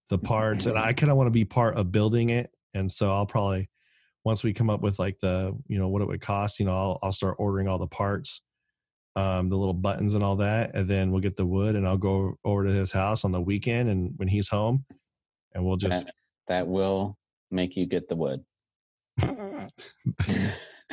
the 0.09 0.17
parts, 0.17 0.65
and 0.65 0.77
I 0.77 0.93
kind 0.93 1.11
of 1.11 1.17
want 1.17 1.27
to 1.27 1.31
be 1.31 1.45
part 1.45 1.77
of 1.77 1.91
building 1.91 2.29
it. 2.29 2.51
And 2.73 2.91
so 2.91 3.13
I'll 3.13 3.25
probably 3.25 3.69
once 4.25 4.43
we 4.43 4.53
come 4.53 4.69
up 4.69 4.81
with 4.81 4.99
like 4.99 5.19
the 5.19 5.57
you 5.67 5.77
know 5.77 5.87
what 5.87 6.01
it 6.01 6.07
would 6.07 6.21
cost, 6.21 6.59
you 6.59 6.65
know, 6.65 6.73
I'll 6.73 6.99
I'll 7.03 7.13
start 7.13 7.35
ordering 7.39 7.67
all 7.67 7.77
the 7.77 7.87
parts, 7.87 8.41
um, 9.15 9.49
the 9.49 9.57
little 9.57 9.73
buttons 9.73 10.13
and 10.13 10.23
all 10.23 10.37
that, 10.37 10.75
and 10.75 10.89
then 10.89 11.11
we'll 11.11 11.21
get 11.21 11.37
the 11.37 11.45
wood, 11.45 11.75
and 11.75 11.87
I'll 11.87 11.97
go 11.97 12.35
over 12.43 12.65
to 12.65 12.71
his 12.71 12.91
house 12.91 13.25
on 13.25 13.31
the 13.31 13.41
weekend, 13.41 13.89
and 13.89 14.13
when 14.17 14.27
he's 14.27 14.47
home, 14.47 14.85
and 15.53 15.65
we'll 15.65 15.77
just 15.77 16.05
That, 16.05 16.13
that 16.47 16.67
will 16.67 17.17
make 17.51 17.75
you 17.75 17.85
get 17.85 18.07
the 18.07 18.15
wood. 18.15 18.43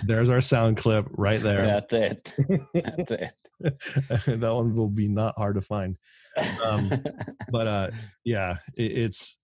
there's 0.04 0.30
our 0.30 0.40
sound 0.40 0.76
clip 0.76 1.06
right 1.10 1.40
there. 1.40 1.64
That's 1.64 1.92
it. 1.94 2.34
That's 2.74 3.12
it. 3.12 4.40
that 4.40 4.54
one 4.54 4.74
will 4.74 4.88
be 4.88 5.08
not 5.08 5.34
hard 5.36 5.54
to 5.54 5.62
find. 5.62 5.96
Um, 6.64 6.90
but 7.50 7.66
uh 7.66 7.90
yeah 8.24 8.56
it, 8.76 8.92
it's 8.92 9.36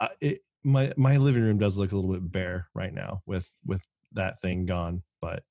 uh, 0.00 0.08
it 0.20 0.40
my 0.66 0.92
my 0.96 1.16
living 1.16 1.42
room 1.42 1.58
does 1.58 1.76
look 1.78 1.92
a 1.92 1.96
little 1.96 2.12
bit 2.12 2.30
bare 2.32 2.66
right 2.74 2.92
now 2.92 3.22
with 3.24 3.48
with 3.64 3.80
that 4.12 4.40
thing 4.42 4.66
gone 4.66 5.02
but 5.22 5.42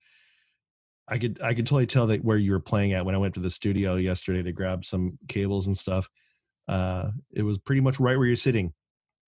i 1.07 1.17
could 1.17 1.39
i 1.41 1.53
could 1.53 1.65
totally 1.65 1.85
tell 1.87 2.05
that 2.05 2.23
where 2.23 2.37
you 2.37 2.51
were 2.51 2.59
playing 2.59 2.91
at 2.93 3.05
when 3.05 3.15
i 3.15 3.17
went 3.17 3.33
to 3.33 3.39
the 3.39 3.49
studio 3.49 3.95
yesterday 3.95 4.43
to 4.43 4.51
grab 4.51 4.83
some 4.83 5.17
cables 5.29 5.67
and 5.67 5.77
stuff 5.77 6.09
uh 6.67 7.09
it 7.31 7.43
was 7.43 7.57
pretty 7.57 7.79
much 7.81 7.97
right 7.99 8.17
where 8.17 8.27
you're 8.27 8.35
sitting 8.35 8.73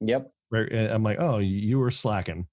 yep. 0.02 0.30
right 0.52 0.71
i'm 0.73 1.04
like 1.04 1.19
oh 1.19 1.38
you 1.38 1.80
were 1.80 1.91
slacking 1.91 2.45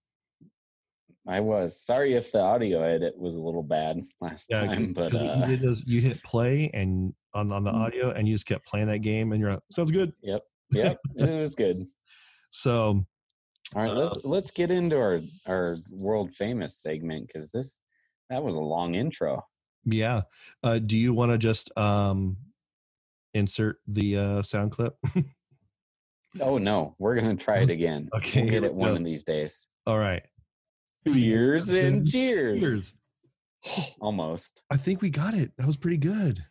I 1.26 1.40
was 1.40 1.80
sorry 1.80 2.12
if 2.12 2.30
the 2.32 2.40
audio 2.40 2.82
edit 2.82 3.16
was 3.16 3.34
a 3.36 3.40
little 3.40 3.62
bad 3.62 4.02
last 4.20 4.44
yeah 4.50 4.66
time, 4.66 4.92
but 4.92 5.10
you 5.10 5.18
uh, 5.18 5.46
did 5.46 5.60
those 5.62 5.82
you 5.86 6.02
hit 6.02 6.22
play 6.22 6.70
and 6.74 7.14
on 7.32 7.50
on 7.50 7.64
the 7.64 7.72
Mm. 7.72 7.76
audio 7.86 8.10
and 8.10 8.28
you 8.28 8.34
just 8.34 8.44
kept 8.46 8.66
playing 8.66 8.88
that 8.88 8.98
game 8.98 9.32
and 9.32 9.40
you're 9.40 9.52
like 9.52 9.60
sounds 9.72 9.90
good 9.90 10.12
yep, 10.22 10.42
yep, 10.70 10.98
it 11.16 11.40
was 11.40 11.54
good. 11.54 11.86
so 12.50 13.06
All 13.74 13.82
right, 13.82 13.92
let's 13.92 14.24
let's 14.24 14.50
get 14.50 14.70
into 14.70 14.96
our 14.96 15.20
our 15.46 15.76
world 15.92 16.32
famous 16.34 16.76
segment 16.78 17.26
because 17.26 17.50
this 17.50 17.80
that 18.30 18.42
was 18.42 18.54
a 18.54 18.60
long 18.60 18.94
intro. 18.94 19.44
Yeah. 19.84 20.22
Uh, 20.62 20.78
do 20.78 20.96
you 20.96 21.12
want 21.12 21.32
to 21.32 21.38
just 21.38 21.76
um, 21.76 22.36
insert 23.34 23.80
the 23.86 24.16
uh, 24.16 24.42
sound 24.42 24.72
clip? 24.72 24.96
Oh 26.40 26.58
no, 26.58 26.94
we're 26.98 27.14
gonna 27.14 27.36
try 27.36 27.58
it 27.58 27.70
again. 27.70 28.08
Okay, 28.14 28.42
we'll 28.42 28.50
get 28.50 28.64
it 28.64 28.74
one 28.74 28.90
go. 28.90 28.96
of 28.96 29.04
these 29.04 29.22
days. 29.22 29.68
All 29.86 29.98
right. 29.98 30.22
Cheers 31.06 31.68
and 31.68 32.06
cheers. 32.10 32.60
Cheers. 32.60 32.94
Almost. 34.00 34.62
I 34.70 34.76
think 34.76 35.00
we 35.00 35.10
got 35.10 35.34
it. 35.34 35.52
That 35.58 35.66
was 35.66 35.76
pretty 35.76 35.96
good. 35.96 36.42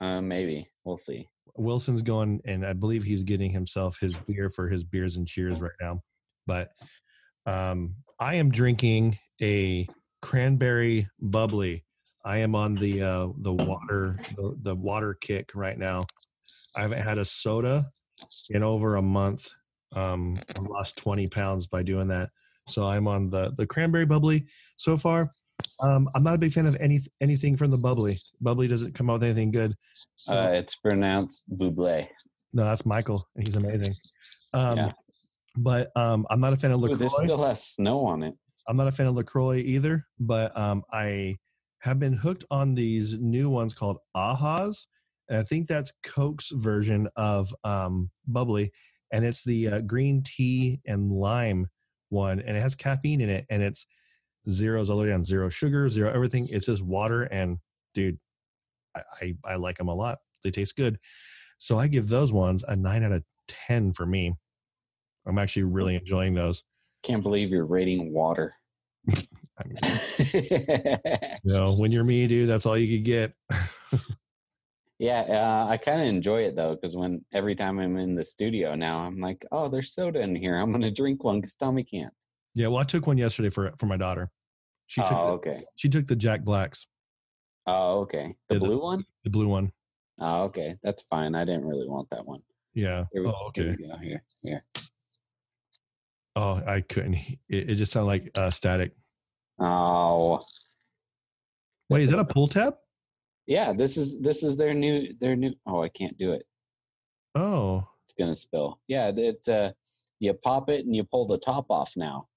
Uh, 0.00 0.20
maybe 0.20 0.68
we'll 0.84 0.96
see. 0.96 1.28
Wilson's 1.56 2.02
going, 2.02 2.40
and 2.44 2.64
I 2.64 2.72
believe 2.72 3.02
he's 3.02 3.24
getting 3.24 3.50
himself 3.50 3.98
his 4.00 4.14
beer 4.14 4.48
for 4.48 4.68
his 4.68 4.84
beers 4.84 5.16
and 5.16 5.26
cheers 5.26 5.60
right 5.60 5.72
now. 5.80 6.00
But 6.48 6.70
um, 7.46 7.94
I 8.18 8.34
am 8.34 8.50
drinking 8.50 9.18
a 9.40 9.86
cranberry 10.22 11.06
bubbly. 11.20 11.84
I 12.24 12.38
am 12.38 12.56
on 12.56 12.74
the 12.74 13.02
uh, 13.02 13.28
the 13.42 13.52
water 13.52 14.18
the, 14.34 14.56
the 14.62 14.74
water 14.74 15.14
kick 15.20 15.50
right 15.54 15.78
now. 15.78 16.02
I 16.74 16.82
haven't 16.82 17.02
had 17.02 17.18
a 17.18 17.24
soda 17.24 17.86
in 18.50 18.64
over 18.64 18.96
a 18.96 19.02
month. 19.02 19.48
Um, 19.94 20.34
I 20.56 20.60
lost 20.60 20.96
twenty 20.96 21.28
pounds 21.28 21.66
by 21.68 21.82
doing 21.84 22.08
that. 22.08 22.30
So 22.66 22.88
I'm 22.88 23.06
on 23.06 23.30
the 23.30 23.52
the 23.56 23.66
cranberry 23.66 24.06
bubbly 24.06 24.46
so 24.78 24.96
far. 24.96 25.30
Um, 25.80 26.08
I'm 26.14 26.22
not 26.22 26.34
a 26.34 26.38
big 26.38 26.52
fan 26.52 26.66
of 26.66 26.76
any 26.80 27.00
anything 27.20 27.56
from 27.56 27.70
the 27.70 27.78
bubbly. 27.78 28.18
Bubbly 28.40 28.68
doesn't 28.68 28.94
come 28.94 29.10
out 29.10 29.14
with 29.14 29.24
anything 29.24 29.50
good. 29.50 29.76
So, 30.16 30.34
Uh, 30.34 30.48
it's 30.48 30.74
pronounced 30.76 31.44
Bublé. 31.56 32.08
no, 32.52 32.64
that's 32.64 32.86
Michael, 32.86 33.28
and 33.36 33.46
he's 33.46 33.56
amazing. 33.56 33.94
Um, 34.54 34.78
Yeah. 34.78 34.90
But 35.60 35.90
um, 35.96 36.26
I'm 36.30 36.40
not 36.40 36.52
a 36.52 36.56
fan 36.56 36.70
of 36.70 36.82
Ooh, 36.82 36.94
this 36.94 37.12
still 37.22 37.44
has 37.44 37.62
snow 37.62 38.04
on 38.06 38.22
it. 38.22 38.34
I'm 38.68 38.76
not 38.76 38.86
a 38.86 38.92
fan 38.92 39.06
of 39.06 39.16
Lacroix 39.16 39.56
either. 39.56 40.06
But 40.20 40.56
um, 40.56 40.84
I 40.92 41.36
have 41.80 41.98
been 41.98 42.12
hooked 42.12 42.44
on 42.50 42.74
these 42.74 43.18
new 43.18 43.50
ones 43.50 43.74
called 43.74 43.98
Ahas, 44.16 44.86
and 45.28 45.38
I 45.38 45.42
think 45.42 45.66
that's 45.66 45.92
Coke's 46.04 46.50
version 46.52 47.08
of 47.16 47.54
um, 47.64 48.10
bubbly, 48.26 48.72
and 49.12 49.24
it's 49.24 49.42
the 49.44 49.68
uh, 49.68 49.80
green 49.80 50.22
tea 50.22 50.80
and 50.86 51.10
lime 51.10 51.66
one, 52.10 52.40
and 52.40 52.56
it 52.56 52.60
has 52.60 52.74
caffeine 52.74 53.20
in 53.20 53.28
it, 53.28 53.46
and 53.50 53.62
it's 53.62 53.86
zeros 54.48 54.90
all 54.90 54.96
the 54.96 55.04
way 55.04 55.10
down, 55.10 55.24
zero 55.24 55.48
sugar, 55.48 55.88
zero 55.88 56.12
everything. 56.12 56.46
It's 56.50 56.66
just 56.66 56.82
water, 56.82 57.24
and 57.24 57.58
dude, 57.94 58.18
I, 58.94 59.02
I, 59.20 59.34
I 59.44 59.56
like 59.56 59.78
them 59.78 59.88
a 59.88 59.94
lot. 59.94 60.18
They 60.44 60.50
taste 60.50 60.76
good. 60.76 60.98
So 61.58 61.78
I 61.78 61.88
give 61.88 62.08
those 62.08 62.32
ones 62.32 62.64
a 62.66 62.76
nine 62.76 63.02
out 63.02 63.12
of 63.12 63.24
10 63.48 63.92
for 63.92 64.06
me. 64.06 64.34
I'm 65.28 65.38
actually 65.38 65.64
really 65.64 65.94
enjoying 65.94 66.34
those. 66.34 66.64
Can't 67.02 67.22
believe 67.22 67.50
you're 67.50 67.66
rating 67.66 68.12
water. 68.12 68.54
I 69.08 69.64
mean, 69.66 69.78
you 71.44 71.52
know, 71.52 71.74
when 71.74 71.92
you're 71.92 72.04
me, 72.04 72.26
dude, 72.26 72.48
that's 72.48 72.64
all 72.66 72.76
you 72.78 72.96
could 72.96 73.04
get. 73.04 73.32
yeah, 74.98 75.20
uh, 75.22 75.70
I 75.70 75.76
kind 75.76 76.00
of 76.00 76.06
enjoy 76.08 76.42
it 76.42 76.56
though 76.56 76.74
because 76.74 76.96
when 76.96 77.24
every 77.32 77.54
time 77.54 77.78
I'm 77.78 77.96
in 77.98 78.14
the 78.14 78.24
studio 78.24 78.74
now, 78.74 78.98
I'm 78.98 79.20
like, 79.20 79.44
oh, 79.52 79.68
there's 79.68 79.92
soda 79.94 80.20
in 80.20 80.34
here. 80.34 80.56
I'm 80.56 80.72
gonna 80.72 80.90
drink 80.90 81.24
one 81.24 81.40
because 81.40 81.54
Tommy 81.56 81.84
can't. 81.84 82.12
yeah, 82.54 82.66
well, 82.68 82.78
I 82.78 82.84
took 82.84 83.06
one 83.06 83.18
yesterday 83.18 83.50
for 83.50 83.72
for 83.78 83.86
my 83.86 83.96
daughter. 83.96 84.30
She 84.86 85.00
took 85.02 85.12
oh, 85.12 85.26
the, 85.26 85.32
okay. 85.32 85.64
she 85.76 85.88
took 85.88 86.06
the 86.06 86.16
Jack 86.16 86.42
Blacks. 86.44 86.86
Oh, 87.66 88.00
okay. 88.00 88.34
The 88.48 88.54
Yeah, 88.54 88.58
the- 88.60 88.66
blue 88.66 88.80
one? 88.82 89.04
The 89.24 89.30
blue 89.30 89.48
one. 89.48 89.72
Oh, 90.20 90.44
okay. 90.44 90.76
That's 90.82 91.02
fine. 91.10 91.34
I 91.34 91.44
didn't 91.44 91.66
really 91.66 91.86
want 91.88 92.08
that 92.10 92.24
one. 92.26 92.40
Yeah. 92.74 93.04
Here 93.12 93.22
we, 93.22 93.28
Oh, 93.28 93.50
here 93.54 93.70
okay. 93.70 93.76
we 93.82 93.88
go. 93.88 93.96
Here, 93.98 94.22
here. 94.42 94.64
Oh, 96.38 96.62
I 96.66 96.82
couldn't. 96.82 97.14
It, 97.48 97.70
it 97.70 97.74
just 97.74 97.90
sounded 97.90 98.06
like 98.06 98.38
uh, 98.38 98.50
static. 98.50 98.92
Oh, 99.58 100.40
Wait, 101.90 102.02
is 102.04 102.10
that 102.10 102.18
a 102.20 102.24
pull 102.24 102.46
tab? 102.46 102.74
yeah. 103.46 103.72
This 103.72 103.96
is 103.96 104.20
this 104.20 104.42
is 104.44 104.56
their 104.56 104.72
new 104.74 105.12
their 105.20 105.34
new. 105.34 105.52
Oh, 105.66 105.82
I 105.82 105.88
can't 105.88 106.16
do 106.16 106.32
it. 106.32 106.44
Oh, 107.34 107.84
It's 108.04 108.12
gonna 108.16 108.34
spill. 108.36 108.78
Yeah, 108.86 109.10
it's 109.16 109.48
uh, 109.48 109.72
you 110.20 110.32
pop 110.34 110.68
it 110.70 110.84
and 110.86 110.94
you 110.94 111.02
pull 111.02 111.26
the 111.26 111.38
top 111.38 111.66
off 111.70 111.92
now. 111.96 112.28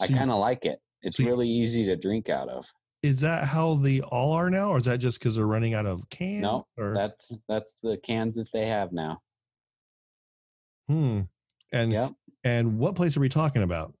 I 0.00 0.06
So 0.06 0.12
you- 0.12 0.18
kind 0.18 0.30
of 0.32 0.38
like 0.40 0.64
it. 0.64 0.80
It's 1.02 1.16
so 1.18 1.22
you- 1.22 1.28
really 1.28 1.48
easy 1.48 1.84
to 1.84 1.96
drink 1.96 2.28
out 2.28 2.48
of. 2.48 2.66
is 3.02 3.20
that 3.20 3.44
how 3.44 3.74
the 3.74 4.02
all 4.02 4.32
are 4.32 4.50
now, 4.50 4.70
or 4.70 4.78
is 4.78 4.84
that 4.86 4.98
just 4.98 5.18
because 5.20 5.36
they're 5.36 5.46
running 5.46 5.74
out 5.74 5.86
of 5.86 6.08
cans? 6.10 6.42
No, 6.42 6.66
or, 6.76 6.92
That's 6.94 7.30
that's 7.48 7.76
the 7.84 7.98
cans 7.98 8.34
that 8.34 8.50
they 8.52 8.66
have 8.66 8.90
now. 8.92 9.20
hmm. 10.88 11.20
And 11.72 11.92
Yep. 11.92 12.12
And 12.46 12.78
what 12.78 12.94
place 12.94 13.16
are 13.16 13.20
we 13.20 13.28
talking 13.28 13.62
about? 13.62 13.92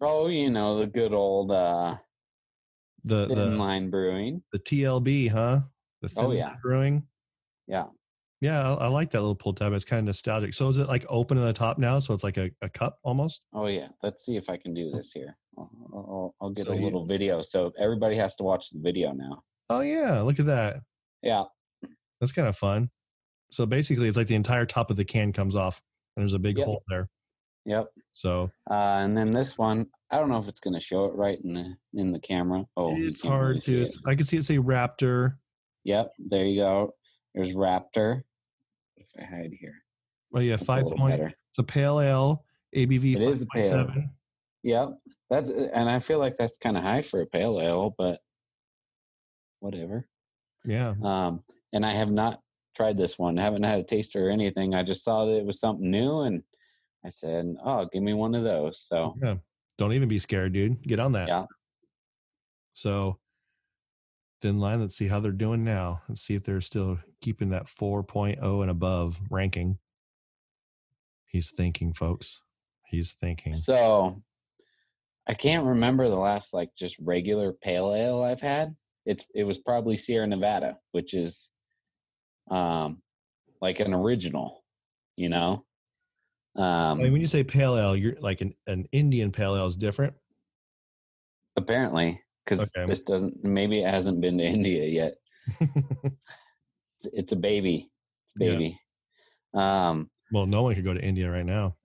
Oh, 0.00 0.28
you 0.28 0.50
know 0.50 0.78
the 0.78 0.86
good 0.86 1.12
old 1.14 1.50
uh, 1.50 1.96
The 3.04 3.26
the 3.26 3.46
line 3.46 3.88
brewing. 3.90 4.42
the 4.52 4.58
TLB, 4.58 5.30
huh? 5.30 5.60
The 6.02 6.12
Oh, 6.16 6.28
Thin 6.28 6.38
yeah. 6.38 6.48
Line 6.48 6.58
Brewing. 6.62 7.02
Yeah. 7.66 7.86
Yeah, 8.42 8.60
I, 8.74 8.84
I 8.84 8.86
like 8.88 9.10
that 9.12 9.20
little 9.20 9.34
pull 9.34 9.54
tab. 9.54 9.72
It's 9.72 9.84
kind 9.84 10.00
of 10.00 10.04
nostalgic. 10.06 10.52
So 10.52 10.68
is 10.68 10.76
it 10.76 10.88
like 10.88 11.06
open 11.08 11.38
in 11.38 11.44
the 11.44 11.54
top 11.54 11.78
now? 11.78 11.98
So 12.00 12.12
it's 12.12 12.22
like 12.22 12.36
a, 12.36 12.50
a 12.60 12.68
cup 12.68 12.98
almost. 13.02 13.40
Oh 13.54 13.66
yeah. 13.66 13.88
Let's 14.02 14.26
see 14.26 14.36
if 14.36 14.50
I 14.50 14.58
can 14.58 14.74
do 14.74 14.90
this 14.90 15.10
here. 15.12 15.36
I'll, 15.56 15.70
I'll, 15.94 16.34
I'll 16.42 16.50
get 16.50 16.66
So 16.66 16.72
a 16.72 16.76
you- 16.76 16.82
little 16.84 17.06
video. 17.06 17.40
So 17.40 17.72
everybody 17.78 18.16
has 18.16 18.36
to 18.36 18.42
watch 18.42 18.68
the 18.70 18.78
video 18.78 19.12
now. 19.12 19.42
Oh 19.70 19.80
yeah, 19.80 20.20
look 20.20 20.38
at 20.38 20.46
that. 20.46 20.76
Yeah. 21.22 21.44
That's 22.20 22.32
kind 22.32 22.46
of 22.46 22.56
fun. 22.56 22.90
So 23.50 23.64
basically, 23.64 24.06
it's 24.08 24.16
like 24.18 24.26
the 24.26 24.34
entire 24.34 24.66
top 24.66 24.90
of 24.90 24.96
the 24.98 25.04
can 25.04 25.32
comes 25.32 25.56
off, 25.56 25.80
and 26.16 26.22
there's 26.22 26.34
a 26.34 26.38
big 26.38 26.58
Yep. 26.58 26.66
hole 26.66 26.82
there. 26.88 27.08
Yep. 27.66 27.88
So 28.12 28.50
Uh, 28.70 28.74
and 29.00 29.16
then 29.16 29.30
this 29.32 29.58
one, 29.58 29.86
I 30.10 30.18
don't 30.18 30.28
know 30.28 30.38
if 30.38 30.48
it's 30.48 30.60
going 30.60 30.74
to 30.74 30.80
show 30.80 31.04
it 31.06 31.14
right 31.14 31.38
in 31.44 31.52
the 31.52 31.76
in 32.00 32.12
the 32.12 32.20
camera. 32.20 32.64
Oh, 32.76 32.96
it's 32.96 33.20
can't 33.20 33.34
really 33.34 33.44
hard 33.44 33.60
to. 33.62 33.82
it. 33.82 33.94
I 34.06 34.14
can 34.14 34.24
see 34.24 34.36
it 34.38 34.44
say 34.44 34.56
Raptor. 34.58 35.36
Yep, 35.84 36.12
there 36.18 36.44
you 36.46 36.62
go. 36.62 36.94
There's 37.34 37.54
Raptor. 37.54 38.22
If 38.96 39.08
I 39.20 39.24
hide 39.24 39.52
here, 39.60 39.74
Oh 40.34 40.40
yeah, 40.40 40.56
That's 40.56 40.64
five 40.64 40.84
point. 40.86 41.12
better. 41.12 41.32
It's 41.50 41.58
a 41.58 41.62
pale 41.62 42.00
ale. 42.00 42.44
ABV. 42.74 43.16
It 43.16 43.22
is 43.22 43.42
a 43.42 43.46
pale 43.46 43.74
ale. 43.80 43.86
5.7. 43.86 44.10
Yep, 44.62 44.88
that's 45.30 45.48
and 45.48 45.88
I 45.90 45.98
feel 46.00 46.18
like 46.18 46.36
that's 46.36 46.56
kind 46.56 46.76
of 46.76 46.82
high 46.82 47.02
for 47.02 47.22
a 47.22 47.26
pale 47.26 47.60
ale, 47.60 47.94
but 47.98 48.20
whatever. 49.60 50.08
Yeah. 50.64 50.94
Um, 51.02 51.42
and 51.72 51.84
I 51.84 51.94
have 51.94 52.10
not 52.10 52.40
tried 52.76 52.96
this 52.96 53.18
one. 53.18 53.38
I 53.38 53.42
haven't 53.42 53.62
had 53.62 53.78
a 53.80 53.84
taster 53.84 54.28
or 54.28 54.30
anything. 54.30 54.74
I 54.74 54.82
just 54.82 55.04
saw 55.04 55.24
that 55.26 55.36
it 55.38 55.46
was 55.46 55.60
something 55.60 55.90
new, 55.90 56.20
and 56.20 56.42
I 57.06 57.08
said, 57.08 57.54
"Oh, 57.64 57.88
give 57.92 58.02
me 58.02 58.14
one 58.14 58.34
of 58.34 58.42
those." 58.42 58.80
So 58.80 59.14
Yeah. 59.22 59.36
Don't 59.78 59.92
even 59.92 60.08
be 60.08 60.18
scared, 60.18 60.52
dude. 60.52 60.82
Get 60.82 60.98
on 60.98 61.12
that. 61.12 61.28
Yeah. 61.28 61.46
So 62.72 63.20
thin 64.40 64.58
line. 64.58 64.80
Let's 64.80 64.96
see 64.96 65.06
how 65.06 65.20
they're 65.20 65.32
doing 65.32 65.62
now. 65.62 66.02
Let's 66.08 66.22
see 66.22 66.34
if 66.34 66.44
they're 66.44 66.60
still 66.60 66.98
keeping 67.20 67.50
that 67.50 67.66
4.0 67.66 68.62
and 68.62 68.70
above 68.70 69.20
ranking. 69.30 69.78
He's 71.26 71.50
thinking, 71.50 71.92
folks. 71.92 72.40
He's 72.86 73.12
thinking. 73.12 73.56
So 73.56 74.22
I 75.28 75.34
can't 75.34 75.66
remember 75.66 76.08
the 76.08 76.16
last 76.16 76.54
like 76.54 76.70
just 76.76 76.96
regular 76.98 77.52
pale 77.52 77.94
ale 77.94 78.22
I've 78.22 78.40
had. 78.40 78.74
It's 79.04 79.24
it 79.34 79.44
was 79.44 79.58
probably 79.58 79.96
Sierra 79.96 80.26
Nevada, 80.26 80.78
which 80.92 81.14
is 81.14 81.50
um 82.50 83.02
like 83.60 83.80
an 83.80 83.94
original, 83.94 84.64
you 85.16 85.28
know. 85.28 85.64
Um 86.56 87.00
I 87.00 87.02
mean, 87.04 87.12
when 87.12 87.20
you 87.20 87.26
say 87.26 87.44
pale 87.44 87.76
ale, 87.76 87.94
you're 87.96 88.16
like 88.20 88.40
an, 88.40 88.54
an 88.66 88.86
Indian 88.92 89.30
pale 89.32 89.56
ale 89.56 89.66
is 89.66 89.76
different. 89.76 90.14
apparently 91.56 92.20
cuz 92.46 92.60
Okay. 92.60 92.86
this 92.86 93.00
doesn't 93.00 93.42
maybe 93.42 93.82
it 93.82 93.88
hasn't 93.90 94.20
been 94.20 94.38
to 94.38 94.44
India 94.44 94.84
yet. 94.86 95.14
It's, 96.98 97.12
it's 97.12 97.32
a 97.32 97.36
baby. 97.36 97.90
It's 98.24 98.34
a 98.40 98.44
Yeah. 98.44 98.52
baby. 98.52 98.80
Um 99.54 100.10
well, 100.32 100.46
no 100.46 100.62
one 100.62 100.74
could 100.74 100.84
go 100.84 100.94
to 100.94 101.02
India 101.02 101.30
right 101.30 101.44
now. 101.44 101.76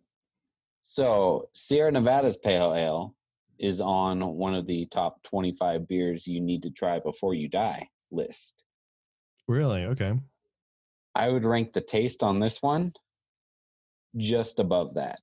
So 0.80 1.50
Sierra 1.54 1.92
Nevada's 1.92 2.38
pale 2.38 2.74
ale 2.74 3.16
is 3.60 3.80
on 3.82 4.36
one 4.36 4.56
of 4.56 4.66
the 4.68 4.86
top 4.88 5.22
25 5.24 5.88
beers 5.88 6.26
you 6.28 6.40
need 6.42 6.64
to 6.64 6.70
try 6.72 7.00
before 7.00 7.34
you 7.34 7.48
die 7.48 7.88
list. 8.10 8.64
Really? 9.48 9.84
Okay. 9.86 10.14
I 11.14 11.28
would 11.30 11.44
rank 11.46 11.74
the 11.74 11.82
taste 11.82 12.24
on 12.24 12.40
this 12.40 12.62
one 12.62 12.94
just 14.18 14.60
above 14.60 14.96
that. 14.96 15.22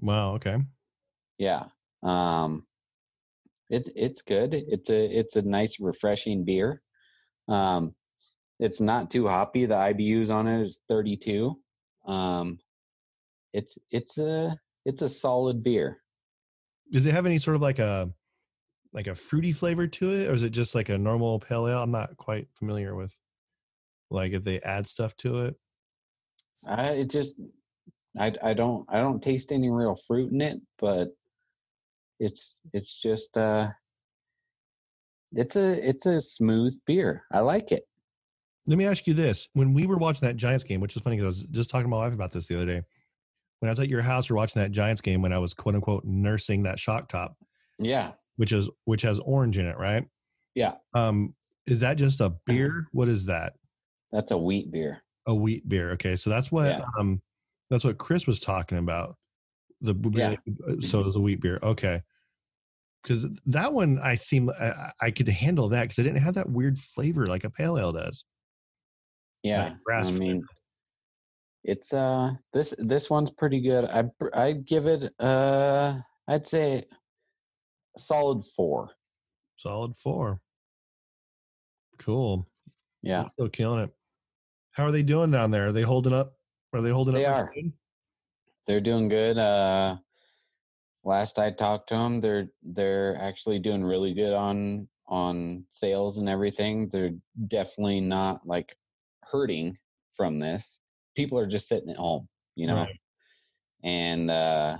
Wow. 0.00 0.34
Okay. 0.34 0.58
Yeah. 1.38 1.64
Um 2.02 2.66
it's 3.70 3.90
it's 3.96 4.22
good. 4.22 4.54
It's 4.54 4.90
a 4.90 5.18
it's 5.18 5.36
a 5.36 5.42
nice 5.42 5.76
refreshing 5.80 6.44
beer. 6.44 6.82
Um 7.48 7.94
it's 8.60 8.80
not 8.80 9.10
too 9.10 9.26
hoppy. 9.26 9.66
The 9.66 9.74
IBUs 9.74 10.30
on 10.30 10.46
it 10.46 10.62
is 10.62 10.82
32. 10.88 11.58
Um 12.06 12.58
it's 13.52 13.78
it's 13.90 14.18
a 14.18 14.58
it's 14.84 15.02
a 15.02 15.08
solid 15.08 15.62
beer. 15.62 15.98
Does 16.92 17.06
it 17.06 17.12
have 17.14 17.26
any 17.26 17.38
sort 17.38 17.56
of 17.56 17.62
like 17.62 17.78
a 17.78 18.10
like 18.92 19.06
a 19.08 19.14
fruity 19.14 19.52
flavor 19.52 19.86
to 19.88 20.12
it, 20.12 20.28
or 20.28 20.34
is 20.34 20.42
it 20.42 20.50
just 20.50 20.74
like 20.74 20.88
a 20.88 20.98
normal 20.98 21.40
pale 21.40 21.66
ale? 21.66 21.82
I'm 21.82 21.90
not 21.90 22.16
quite 22.16 22.48
familiar 22.54 22.94
with 22.94 23.16
like 24.10 24.32
if 24.32 24.44
they 24.44 24.60
add 24.60 24.86
stuff 24.86 25.16
to 25.18 25.42
it. 25.42 25.56
I 26.66 26.90
it 26.90 27.10
just 27.10 27.36
I 28.18 28.32
I 28.42 28.54
don't 28.54 28.84
I 28.88 28.98
don't 28.98 29.22
taste 29.22 29.52
any 29.52 29.70
real 29.70 29.96
fruit 30.06 30.32
in 30.32 30.40
it, 30.40 30.60
but 30.78 31.08
it's 32.20 32.60
it's 32.72 33.00
just 33.00 33.36
uh 33.36 33.68
it's 35.32 35.56
a 35.56 35.88
it's 35.88 36.06
a 36.06 36.20
smooth 36.20 36.74
beer. 36.86 37.24
I 37.32 37.40
like 37.40 37.72
it. 37.72 37.88
Let 38.66 38.78
me 38.78 38.86
ask 38.86 39.06
you 39.06 39.14
this: 39.14 39.48
When 39.52 39.74
we 39.74 39.86
were 39.86 39.96
watching 39.96 40.26
that 40.26 40.36
Giants 40.36 40.64
game, 40.64 40.80
which 40.80 40.96
is 40.96 41.02
funny 41.02 41.16
because 41.16 41.24
I 41.24 41.42
was 41.42 41.42
just 41.50 41.70
talking 41.70 41.84
to 41.84 41.88
my 41.88 41.98
wife 41.98 42.14
about 42.14 42.32
this 42.32 42.46
the 42.46 42.56
other 42.56 42.66
day. 42.66 42.82
When 43.60 43.68
I 43.68 43.72
was 43.72 43.80
at 43.80 43.88
your 43.88 44.02
house, 44.02 44.28
we 44.28 44.36
watching 44.36 44.60
that 44.62 44.72
Giants 44.72 45.00
game 45.00 45.22
when 45.22 45.32
I 45.32 45.38
was 45.38 45.54
quote 45.54 45.74
unquote 45.74 46.04
nursing 46.04 46.62
that 46.64 46.78
shock 46.78 47.08
top, 47.08 47.36
Yeah. 47.78 48.12
which 48.36 48.52
is 48.52 48.68
which 48.84 49.02
has 49.02 49.18
orange 49.20 49.58
in 49.58 49.66
it, 49.66 49.76
right? 49.78 50.06
Yeah. 50.54 50.74
Um, 50.94 51.34
is 51.66 51.80
that 51.80 51.96
just 51.96 52.20
a 52.20 52.30
beer? 52.46 52.86
What 52.92 53.08
is 53.08 53.26
that? 53.26 53.54
That's 54.12 54.30
a 54.30 54.38
wheat 54.38 54.70
beer. 54.70 55.02
A 55.26 55.34
wheat 55.34 55.68
beer. 55.68 55.92
Okay, 55.92 56.14
so 56.14 56.30
that's 56.30 56.52
what 56.52 56.66
Yeah. 56.66 56.82
um 56.98 57.20
that's 57.70 57.84
what 57.84 57.98
Chris 57.98 58.26
was 58.26 58.40
talking 58.40 58.78
about. 58.78 59.16
The 59.80 59.94
Yeah. 60.12 60.36
so 60.88 61.02
the 61.02 61.20
wheat 61.20 61.40
beer. 61.40 61.58
Okay, 61.62 62.02
because 63.02 63.26
that 63.46 63.72
one 63.72 63.98
I 64.02 64.14
seem 64.14 64.50
I, 64.50 64.90
I 65.00 65.10
could 65.10 65.28
handle 65.28 65.68
that 65.70 65.82
because 65.82 65.98
it 65.98 66.04
didn't 66.04 66.22
have 66.22 66.34
that 66.34 66.48
weird 66.48 66.78
flavor 66.78 67.26
like 67.26 67.44
a 67.44 67.50
pale 67.50 67.78
ale 67.78 67.92
does. 67.92 68.24
Yeah. 69.42 69.74
grass 69.84 70.06
I 70.06 70.10
flavor. 70.10 70.24
mean 70.24 70.44
it's 71.64 71.92
uh 71.92 72.30
this 72.52 72.74
this 72.78 73.10
one's 73.10 73.30
pretty 73.30 73.60
good. 73.60 73.84
I 73.86 74.04
I'd 74.34 74.66
give 74.66 74.86
it 74.86 75.12
uh 75.20 75.98
I'd 76.28 76.46
say 76.46 76.84
solid 77.98 78.42
4. 78.56 78.90
Solid 79.56 79.94
four. 79.96 80.40
Cool. 81.98 82.46
Yeah. 83.02 83.28
Still 83.30 83.48
killing 83.50 83.84
it. 83.84 83.90
How 84.72 84.84
are 84.84 84.90
they 84.92 85.02
doing 85.02 85.30
down 85.30 85.50
there? 85.50 85.68
Are 85.68 85.72
they 85.72 85.82
holding 85.82 86.12
up? 86.12 86.32
Are 86.74 86.82
they 86.82 86.90
holding 86.90 87.14
They 87.14 87.24
up? 87.26 87.36
are. 87.36 87.52
good? 87.54 87.72
They're 88.66 88.80
doing 88.80 89.08
good. 89.08 89.38
Uh 89.38 89.98
last 91.04 91.38
I 91.38 91.50
talked 91.50 91.88
to 91.90 91.94
them, 91.94 92.20
they're 92.20 92.48
they're 92.62 93.16
actually 93.16 93.58
doing 93.60 93.84
really 93.84 94.12
good 94.14 94.32
on 94.32 94.88
on 95.06 95.64
sales 95.68 96.18
and 96.18 96.28
everything. 96.28 96.88
They're 96.88 97.12
definitely 97.48 98.00
not 98.00 98.46
like 98.46 98.76
hurting 99.22 99.78
from 100.16 100.38
this. 100.40 100.80
People 101.14 101.38
are 101.38 101.46
just 101.46 101.68
sitting 101.68 101.90
at 101.90 101.96
home, 101.96 102.28
you 102.56 102.66
know. 102.66 102.76
Right. 102.76 103.00
And 103.84 104.30
uh 104.30 104.78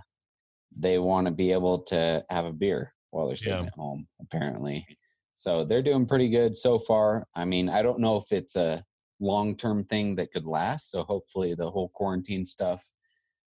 they 0.76 0.98
want 0.98 1.26
to 1.26 1.30
be 1.30 1.52
able 1.52 1.78
to 1.84 2.24
have 2.30 2.46
a 2.46 2.52
beer 2.52 2.92
while 3.10 3.28
they're 3.28 3.36
sitting 3.36 3.58
Yeah. 3.60 3.66
at 3.66 3.74
home, 3.74 4.08
apparently. 4.20 4.84
So 5.36 5.64
they're 5.64 5.82
doing 5.82 6.06
pretty 6.06 6.28
good 6.28 6.56
so 6.56 6.78
far. 6.80 7.28
I 7.36 7.44
mean, 7.44 7.68
I 7.68 7.82
don't 7.82 8.00
know 8.00 8.16
if 8.16 8.32
it's 8.32 8.56
a 8.56 8.82
long 9.24 9.56
term 9.56 9.84
thing 9.84 10.14
that 10.16 10.32
could 10.32 10.44
last. 10.44 10.90
So 10.90 11.02
hopefully 11.02 11.54
the 11.54 11.70
whole 11.70 11.88
quarantine 11.88 12.44
stuff 12.44 12.84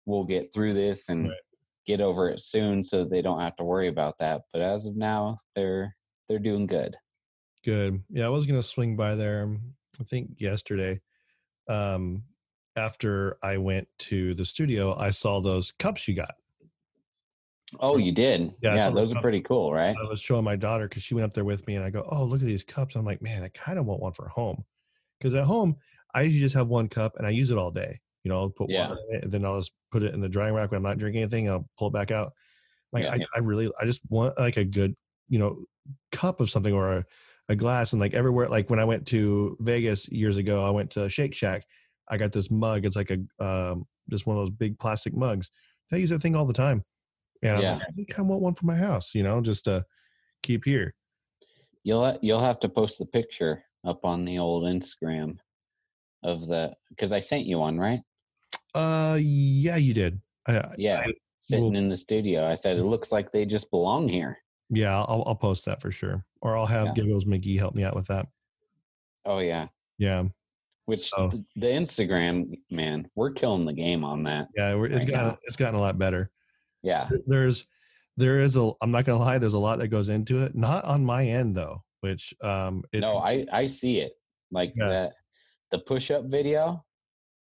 will 0.07 0.25
get 0.25 0.53
through 0.53 0.75
this 0.75 1.09
and 1.09 1.29
Right. 1.29 1.39
get 1.87 2.01
over 2.01 2.29
it 2.29 2.41
soon 2.41 2.85
so 2.85 3.05
they 3.05 3.23
don't 3.23 3.41
have 3.41 3.57
to 3.57 3.65
worry 3.65 3.89
about 3.89 4.19
that. 4.19 4.43
But 4.53 4.63
as 4.63 4.87
of 4.87 4.97
now, 4.97 5.39
they're 5.55 5.97
they're 6.29 6.39
doing 6.39 6.67
good. 6.67 6.97
Good. 7.65 8.03
Yeah, 8.11 8.27
I 8.27 8.29
was 8.29 8.47
gonna 8.47 8.63
swing 8.63 8.97
by 8.97 9.15
there. 9.15 9.43
um, 9.45 9.75
I 10.01 10.05
think 10.05 10.41
yesterday. 10.41 11.01
Um, 11.69 12.25
after 12.75 13.37
I 13.43 13.59
went 13.59 13.87
to 14.11 14.35
the 14.35 14.45
studio, 14.45 14.97
I 14.97 15.11
saw 15.11 15.41
those 15.41 15.73
cups 15.79 16.09
you 16.09 16.15
got. 16.15 16.35
Oh, 17.81 17.97
you 17.99 18.13
did? 18.13 18.55
Yeah, 18.63 18.77
Yeah, 18.77 18.91
those 18.91 19.15
are 19.15 19.21
pretty 19.21 19.41
cool, 19.41 19.73
right? 19.73 19.97
I 19.97 20.09
was 20.09 20.21
showing 20.21 20.45
my 20.45 20.57
daughter 20.57 20.89
because 20.89 21.03
she 21.03 21.15
went 21.15 21.25
up 21.27 21.35
there 21.35 21.45
with 21.45 21.67
me, 21.67 21.77
and 21.77 21.85
I 21.85 21.91
go, 21.91 22.07
"Oh, 22.11 22.25
look 22.25 22.41
at 22.41 22.47
these 22.47 22.65
cups." 22.65 22.97
I'm 22.97 23.05
like, 23.05 23.23
"Man, 23.23 23.43
I 23.43 23.49
kind 23.49 23.79
of 23.79 23.87
want 23.87 24.01
one 24.01 24.13
for 24.13 24.29
home," 24.29 24.65
because 25.23 25.35
at 25.37 25.45
home 25.45 25.77
I 26.15 26.23
usually 26.23 26.41
just 26.41 26.55
have 26.55 26.67
one 26.69 26.89
cup 26.89 27.15
and 27.17 27.27
I 27.27 27.31
use 27.31 27.51
it 27.51 27.57
all 27.59 27.71
day. 27.71 28.01
You 28.25 28.31
know, 28.31 28.41
I'll 28.41 28.51
put 28.51 28.69
Yeah. 28.69 28.89
water 28.89 29.01
in 29.11 29.17
it, 29.17 29.25
and 29.25 29.33
then 29.33 29.45
I'll 29.45 29.61
just 29.61 29.73
put 29.91 30.03
it 30.03 30.15
in 30.15 30.21
the 30.21 30.29
drying 30.29 30.55
rack 30.55 30.71
when 30.71 30.77
I'm 30.79 30.83
not 30.83 30.99
drinking 30.99 31.23
anything. 31.23 31.49
I'll 31.49 31.69
pull 31.79 31.89
it 31.89 31.93
back 31.95 32.11
out. 32.11 32.33
Like 32.93 33.05
Yeah. 33.05 33.15
I, 33.15 33.27
I 33.37 33.39
really, 33.39 33.71
I 33.81 33.85
just 33.85 34.01
want 34.09 34.39
like 34.39 34.57
a 34.57 34.65
good, 34.65 34.95
you 35.29 35.39
know, 35.39 35.65
cup 36.11 36.41
of 36.41 36.51
something 36.51 36.75
or 36.75 36.99
a, 36.99 37.05
a 37.49 37.57
glass. 37.57 37.93
And 37.93 38.01
like 38.01 38.15
everywhere, 38.15 38.49
like 38.49 38.69
when 38.69 38.79
I 38.81 38.85
went 38.85 39.07
to 39.09 39.57
Vegas 39.61 40.09
years 40.09 40.37
ago, 40.37 40.65
I 40.65 40.71
went 40.71 40.91
to 40.93 41.09
Shake 41.09 41.35
Shack. 41.35 41.65
I 42.09 42.17
got 42.17 42.33
this 42.33 42.51
mug. 42.51 42.85
It's 42.85 42.97
like 42.97 43.11
a 43.11 43.45
um, 43.45 43.87
just 44.11 44.27
one 44.27 44.37
of 44.37 44.43
those 44.43 44.51
big 44.55 44.79
plastic 44.79 45.15
mugs. 45.17 45.51
I 45.91 45.97
use 45.97 46.11
that 46.11 46.23
thing 46.23 46.37
all 46.37 46.47
the 46.47 46.53
time. 46.53 46.85
And 47.43 47.57
I 47.57 47.61
Yeah. 47.61 47.73
like, 47.75 47.83
I 47.89 47.91
think 47.93 48.19
I 48.19 48.23
want 48.23 48.43
one 48.43 48.55
for 48.55 48.67
my 48.67 48.77
house. 48.77 49.15
You 49.15 49.23
know, 49.23 49.41
just 49.41 49.65
to 49.65 49.85
keep 50.43 50.65
here. 50.65 50.95
You'll 51.85 52.17
you'll 52.23 52.41
have 52.41 52.61
to 52.61 52.69
post 52.69 52.99
the 52.99 53.07
picture 53.07 53.65
up 53.85 54.05
on 54.05 54.25
the 54.25 54.39
old 54.39 54.65
Instagram 54.65 55.39
of 56.23 56.47
the 56.47 56.75
because 56.91 57.13
I 57.13 57.19
sent 57.19 57.47
you 57.47 57.59
one, 57.59 57.79
right? 57.79 58.01
Uh, 58.75 59.19
yeah, 59.21 59.77
you 59.77 59.93
did. 59.95 60.21
I, 60.47 60.63
Yeah, 60.79 61.01
I- 61.07 61.13
sitting 61.37 61.65
well- 61.73 61.77
in 61.77 61.89
the 61.89 61.97
studio. 61.97 62.47
I 62.47 62.55
said 62.55 62.77
it 62.77 62.85
looks 62.85 63.11
like 63.13 63.31
they 63.33 63.45
just 63.45 63.71
belong 63.71 64.09
here. 64.09 64.39
yeah, 64.71 64.97
I'll 65.03 65.25
I'll 65.27 65.35
post 65.35 65.65
that 65.67 65.81
for 65.83 65.91
sure, 65.91 66.25
or 66.41 66.57
I'll 66.57 66.67
have 66.67 66.87
Yeah. 66.89 66.95
Giggles 66.95 67.25
McGee 67.25 67.59
help 67.59 67.75
me 67.75 67.85
out 67.85 67.95
with 67.97 68.07
that. 68.07 68.27
Oh 69.25 69.39
yeah, 69.39 69.69
Yeah, 69.99 70.25
which 70.87 71.09
So- 71.11 71.29
th- 71.29 71.43
the 71.57 71.67
Instagram 71.67 72.57
man, 72.71 73.09
we're 73.15 73.33
killing 73.33 73.65
the 73.67 73.73
game 73.73 74.05
on 74.05 74.23
that. 74.25 74.49
yeah, 74.57 74.75
we're, 74.75 74.87
it's 74.87 75.05
Right 75.05 75.09
gotten 75.09 75.29
now. 75.29 75.39
it's 75.45 75.57
gotten 75.57 75.75
a 75.79 75.81
lot 75.81 75.99
better. 75.99 76.31
Yeah, 76.83 77.09
There's 77.27 77.67
there 78.17 78.41
is 78.41 78.57
a 78.57 78.73
I'm 78.81 78.91
not 78.91 79.05
gonna 79.05 79.19
lie, 79.23 79.39
there's 79.39 79.53
a 79.55 79.59
lot 79.59 79.79
that 79.81 79.89
goes 79.89 80.09
into 80.09 80.43
it. 80.43 80.55
Not 80.55 80.85
on 80.85 81.05
my 81.05 81.27
end 81.27 81.55
though, 81.57 81.83
which 82.03 82.35
um, 82.43 82.85
it's, 82.93 83.01
no, 83.01 83.19
I 83.19 83.47
I 83.53 83.67
see 83.67 84.01
it 84.01 84.13
like 84.51 84.73
Yeah. 84.77 84.89
that. 84.89 85.15
The 85.71 85.79
push 85.79 86.11
up 86.11 86.27
video, 86.27 86.85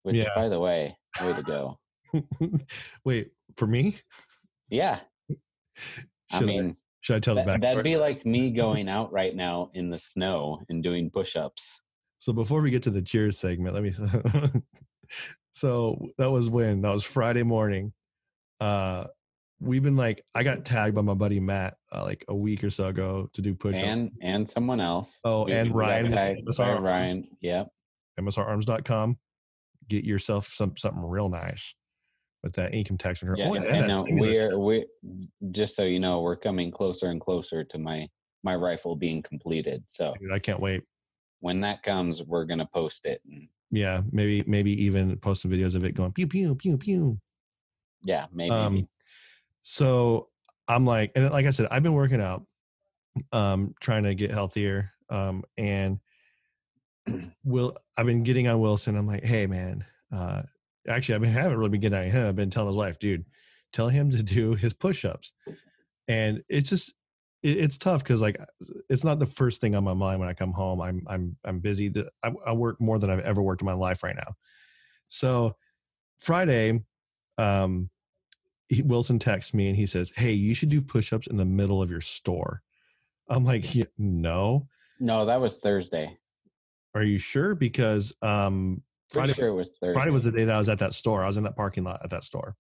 which 0.04 0.18
Yeah. 0.18 0.30
by 0.36 0.48
the 0.48 0.60
way, 0.60 0.96
way 1.20 1.34
to 1.34 1.42
go. 1.42 1.80
wait 3.06 3.32
for 3.58 3.66
me. 3.66 3.98
Yeah, 4.70 5.00
I 6.32 6.40
mean 6.42 6.76
should 7.02 7.16
I 7.16 7.20
tell 7.20 7.34
the 7.36 7.42
that, 7.42 7.58
backstory? 7.58 7.62
that'd 7.62 7.84
be 7.84 7.98
like 7.98 8.26
me 8.26 8.52
going 8.64 8.88
out 8.88 9.12
right 9.12 9.36
now 9.36 9.72
in 9.74 9.90
the 9.90 9.98
snow 9.98 10.62
and 10.70 10.84
doing 10.84 11.10
push 11.10 11.36
ups. 11.36 11.82
So 12.20 12.32
before 12.32 12.62
we 12.62 12.70
get 12.70 12.84
to 12.84 12.92
the 12.92 13.02
cheers 13.02 13.40
segment, 13.40 13.74
let 13.74 13.82
me. 13.84 13.94
so 15.52 15.98
that 16.20 16.30
was 16.30 16.50
when 16.50 16.82
that 16.84 16.92
was 16.92 17.04
Friday 17.04 17.42
morning. 17.44 17.94
Uh, 18.60 19.08
we've 19.62 19.84
been 19.84 19.96
like, 19.96 20.24
I 20.36 20.44
got 20.44 20.66
tagged 20.66 20.96
by 20.96 21.02
my 21.02 21.14
buddy 21.14 21.40
Matt 21.40 21.76
uh, 21.94 22.04
like 22.04 22.26
a 22.28 22.36
week 22.36 22.64
or 22.64 22.70
so 22.70 22.88
ago 22.88 23.30
to 23.34 23.42
do 23.42 23.54
push 23.54 23.76
and 23.76 24.12
and 24.22 24.50
someone 24.50 24.82
else. 24.82 25.20
Oh, 25.24 25.46
and 25.46 25.74
Ryan 25.74 26.08
MSR. 26.12 26.82
Ryan. 26.82 27.28
Yep. 27.42 27.68
MSRarms.com. 28.20 29.18
Get 29.88 30.04
yourself 30.04 30.52
some 30.54 30.76
something 30.78 31.04
real 31.04 31.30
nice 31.30 31.74
with 32.44 32.54
that 32.54 32.74
income 32.74 32.98
tax 32.98 33.22
return. 33.22 33.38
Yeah, 33.38 33.50
Oh, 33.50 33.54
and 33.56 33.66
and 33.66 33.88
now 33.88 34.06
we're 34.08 34.58
we 34.58 34.86
just 35.52 35.76
so 35.76 35.84
you 35.84 36.00
know, 36.00 36.22
we're 36.22 36.36
coming 36.38 36.72
closer 36.72 37.10
and 37.10 37.20
closer 37.22 37.64
to 37.64 37.78
my 37.78 38.08
my 38.44 38.56
rifle 38.56 38.96
being 38.96 39.22
completed. 39.22 39.84
So 39.88 40.14
Dude, 40.20 40.32
I 40.32 40.40
can't 40.40 40.60
wait. 40.60 40.84
when 41.40 41.62
that 41.62 41.84
comes, 41.84 42.24
we're 42.24 42.46
gonna 42.46 42.68
post 42.74 43.06
it. 43.06 43.22
And 43.30 43.48
Yeah, 43.70 44.02
maybe 44.12 44.44
maybe 44.48 44.72
even 44.84 45.18
post 45.18 45.42
some 45.44 45.52
videos 45.52 45.76
of 45.76 45.84
it 45.84 45.94
going 45.94 46.12
pew 46.14 46.28
pew 46.28 46.56
pew 46.56 46.78
pew. 46.78 47.20
yeah, 48.04 48.26
maybe. 48.34 48.52
Um, 48.52 48.88
so 49.64 50.30
I'm 50.68 50.86
like, 50.86 51.12
and 51.16 51.30
like 51.32 51.46
I 51.46 51.50
said, 51.52 51.68
I've 51.72 51.84
been 51.84 51.94
working 51.94 52.22
out, 52.22 52.46
um, 53.32 53.74
trying 53.80 54.04
to 54.04 54.16
get 54.16 54.32
healthier. 54.32 54.92
Um, 55.10 55.44
and 55.58 56.00
Will, 57.44 57.76
I've 57.98 58.06
been 58.06 58.24
getting 58.24 58.48
on 58.48 58.60
Wilson. 58.60 58.96
I'm 58.96 59.08
like, 59.08 59.24
hey 59.24 59.48
man, 59.48 59.84
uh, 60.16 60.44
actually, 60.88 61.16
I've 61.16 61.22
been 61.22 61.32
haven't 61.32 61.58
really 61.58 61.70
been 61.70 61.82
getting 61.82 62.00
on 62.00 62.06
him. 62.06 62.28
I've 62.28 62.36
been 62.36 62.50
telling 62.50 62.70
his 62.70 62.78
wife, 62.78 63.00
dude, 63.00 63.26
tell 63.74 63.90
him 63.90 64.12
to 64.12 64.24
do 64.24 64.56
his 64.56 64.74
push-ups. 64.74 65.34
And 66.08 66.44
it's 66.50 66.70
just, 66.70 66.94
it, 67.44 67.58
it's 67.58 67.78
tough 67.78 68.04
because 68.04 68.22
like, 68.22 68.40
it's 68.90 69.04
not 69.04 69.20
the 69.20 69.26
first 69.26 69.62
thing 69.62 69.76
on 69.76 69.84
my 69.84 69.94
mind 69.94 70.20
when 70.20 70.30
I 70.30 70.34
come 70.34 70.54
home. 70.54 70.82
I'm, 70.82 71.06
I'm, 71.08 71.38
I'm 71.44 71.60
busy. 71.60 71.90
The- 71.90 72.12
I, 72.24 72.32
I 72.46 72.52
work 72.54 72.80
more 72.80 73.00
than 73.00 73.10
I've 73.10 73.20
ever 73.20 73.42
worked 73.42 73.62
in 73.62 73.66
my 73.66 73.74
life 73.74 74.04
right 74.04 74.16
now. 74.16 74.36
So 75.10 75.56
Friday, 76.20 76.84
um, 77.38 77.90
he, 78.72 78.82
Wilson 78.82 79.20
texts 79.20 79.54
me 79.54 79.68
and 79.68 79.76
he 79.76 79.86
says, 79.86 80.12
"Hey, 80.16 80.32
you 80.32 80.56
should 80.56 80.70
do 80.70 80.82
push-ups 80.82 81.28
in 81.28 81.38
the 81.38 81.46
middle 81.46 81.82
of 81.82 81.92
your 81.92 82.02
store." 82.02 82.62
I'm 83.30 83.44
like, 83.44 83.76
"Yeah, 83.76 83.84
"No, 83.98 84.68
no, 85.00 85.26
that 85.26 85.42
was 85.42 85.60
Thursday. 85.60 86.18
are 86.96 87.04
you 87.04 87.18
sure?" 87.18 87.54
Because 87.54 88.14
um, 88.22 88.82
Friday, 89.12 89.34
sure 89.34 89.50
it 89.50 89.54
was 89.54 89.74
Thursday. 89.82 89.94
Friday 89.94 90.12
was 90.12 90.24
the 90.24 90.32
day 90.32 90.46
that 90.46 90.56
I 90.56 90.58
was 90.58 90.70
at 90.70 90.80
that 90.80 90.94
store. 90.94 91.24
I 91.24 91.28
was 91.28 91.38
in 91.38 91.44
that 91.44 91.58
parking 91.58 91.84
lot 91.84 92.00
at 92.04 92.10
that 92.12 92.24
store. 92.24 92.56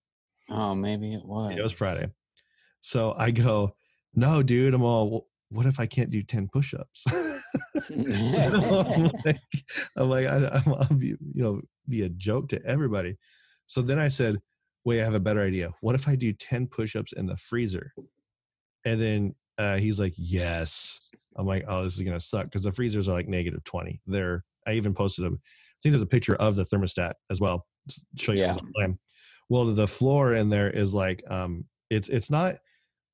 oh, 0.50 0.76
maybe 0.76 1.13
it 1.13 1.26
was. 1.26 1.56
It 1.58 1.63
was 1.63 1.71
Friday. 1.71 2.10
So 2.82 3.13
I 3.17 3.32
go, 3.32 3.76
"No, 4.13 4.43
dude, 4.43 4.74
I'm 4.74 4.84
all. 4.84 5.10
"Well, 5.10 5.28
What 5.50 5.65
if 5.65 5.80
I 5.80 5.86
can't 5.86 6.12
do 6.12 6.24
ten 6.24 6.50
push-ups?" 6.52 7.06
I'm 7.89 9.12
like, 9.24 9.39
I'm 9.95 10.10
like 10.10 10.26
I, 10.26 10.62
I'm, 10.65 10.74
I'll 10.74 10.97
be, 10.97 11.08
you 11.08 11.43
know, 11.43 11.62
be 11.88 12.02
a 12.02 12.10
joke 12.10 12.50
to 12.50 12.65
everybody. 12.65 13.17
So 13.67 13.82
then 13.82 14.00
I 14.00 14.10
said, 14.10 14.41
wait, 14.86 15.02
I 15.02 15.06
have 15.06 15.13
a 15.13 15.20
better 15.20 15.41
idea. 15.41 15.72
What 15.82 15.96
if 15.96 16.08
I 16.08 16.15
do 16.15 16.34
10 16.34 16.67
push-ups 16.67 17.13
in 17.13 17.26
the 17.28 17.38
freezer? 17.38 17.94
And 18.86 19.00
then 19.00 19.36
uh, 19.58 19.78
he's 19.78 20.00
like, 20.00 20.13
yes. 20.17 21.00
I'm 21.36 21.46
like, 21.46 21.65
oh, 21.67 21.84
this 21.84 21.96
is 21.96 22.02
going 22.02 22.17
to 22.17 22.26
suck 22.26 22.46
because 22.46 22.63
the 22.63 22.72
freezers 22.72 23.08
are 23.08 23.13
like 23.13 23.28
negative 23.28 23.63
20. 23.63 24.02
They're, 24.08 24.44
I 24.67 24.74
even 24.74 24.94
posted 24.94 25.26
a, 25.26 25.28
I 25.28 25.32
think 25.84 25.94
there's 25.94 26.02
a 26.02 26.06
picture 26.08 26.36
of 26.36 26.56
the 26.56 26.65
thermostat 26.65 27.13
as 27.30 27.39
well. 27.39 27.65
Just 27.88 28.06
show 28.17 28.32
you 28.32 28.39
Yeah. 28.39 28.54
guys 28.54 28.62
what 28.74 28.82
I'm- 28.82 29.00
Well, 29.50 29.65
the 29.65 29.88
floor 29.88 30.34
in 30.36 30.50
there 30.50 30.70
is 30.70 30.94
like, 30.94 31.24
um, 31.30 31.65
it's, 31.89 32.10
it's 32.10 32.30
not 32.30 32.56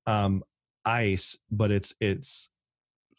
um, 0.06 0.44
ice, 0.86 1.38
but 1.52 1.72
it's, 1.72 1.94
it's 2.00 2.50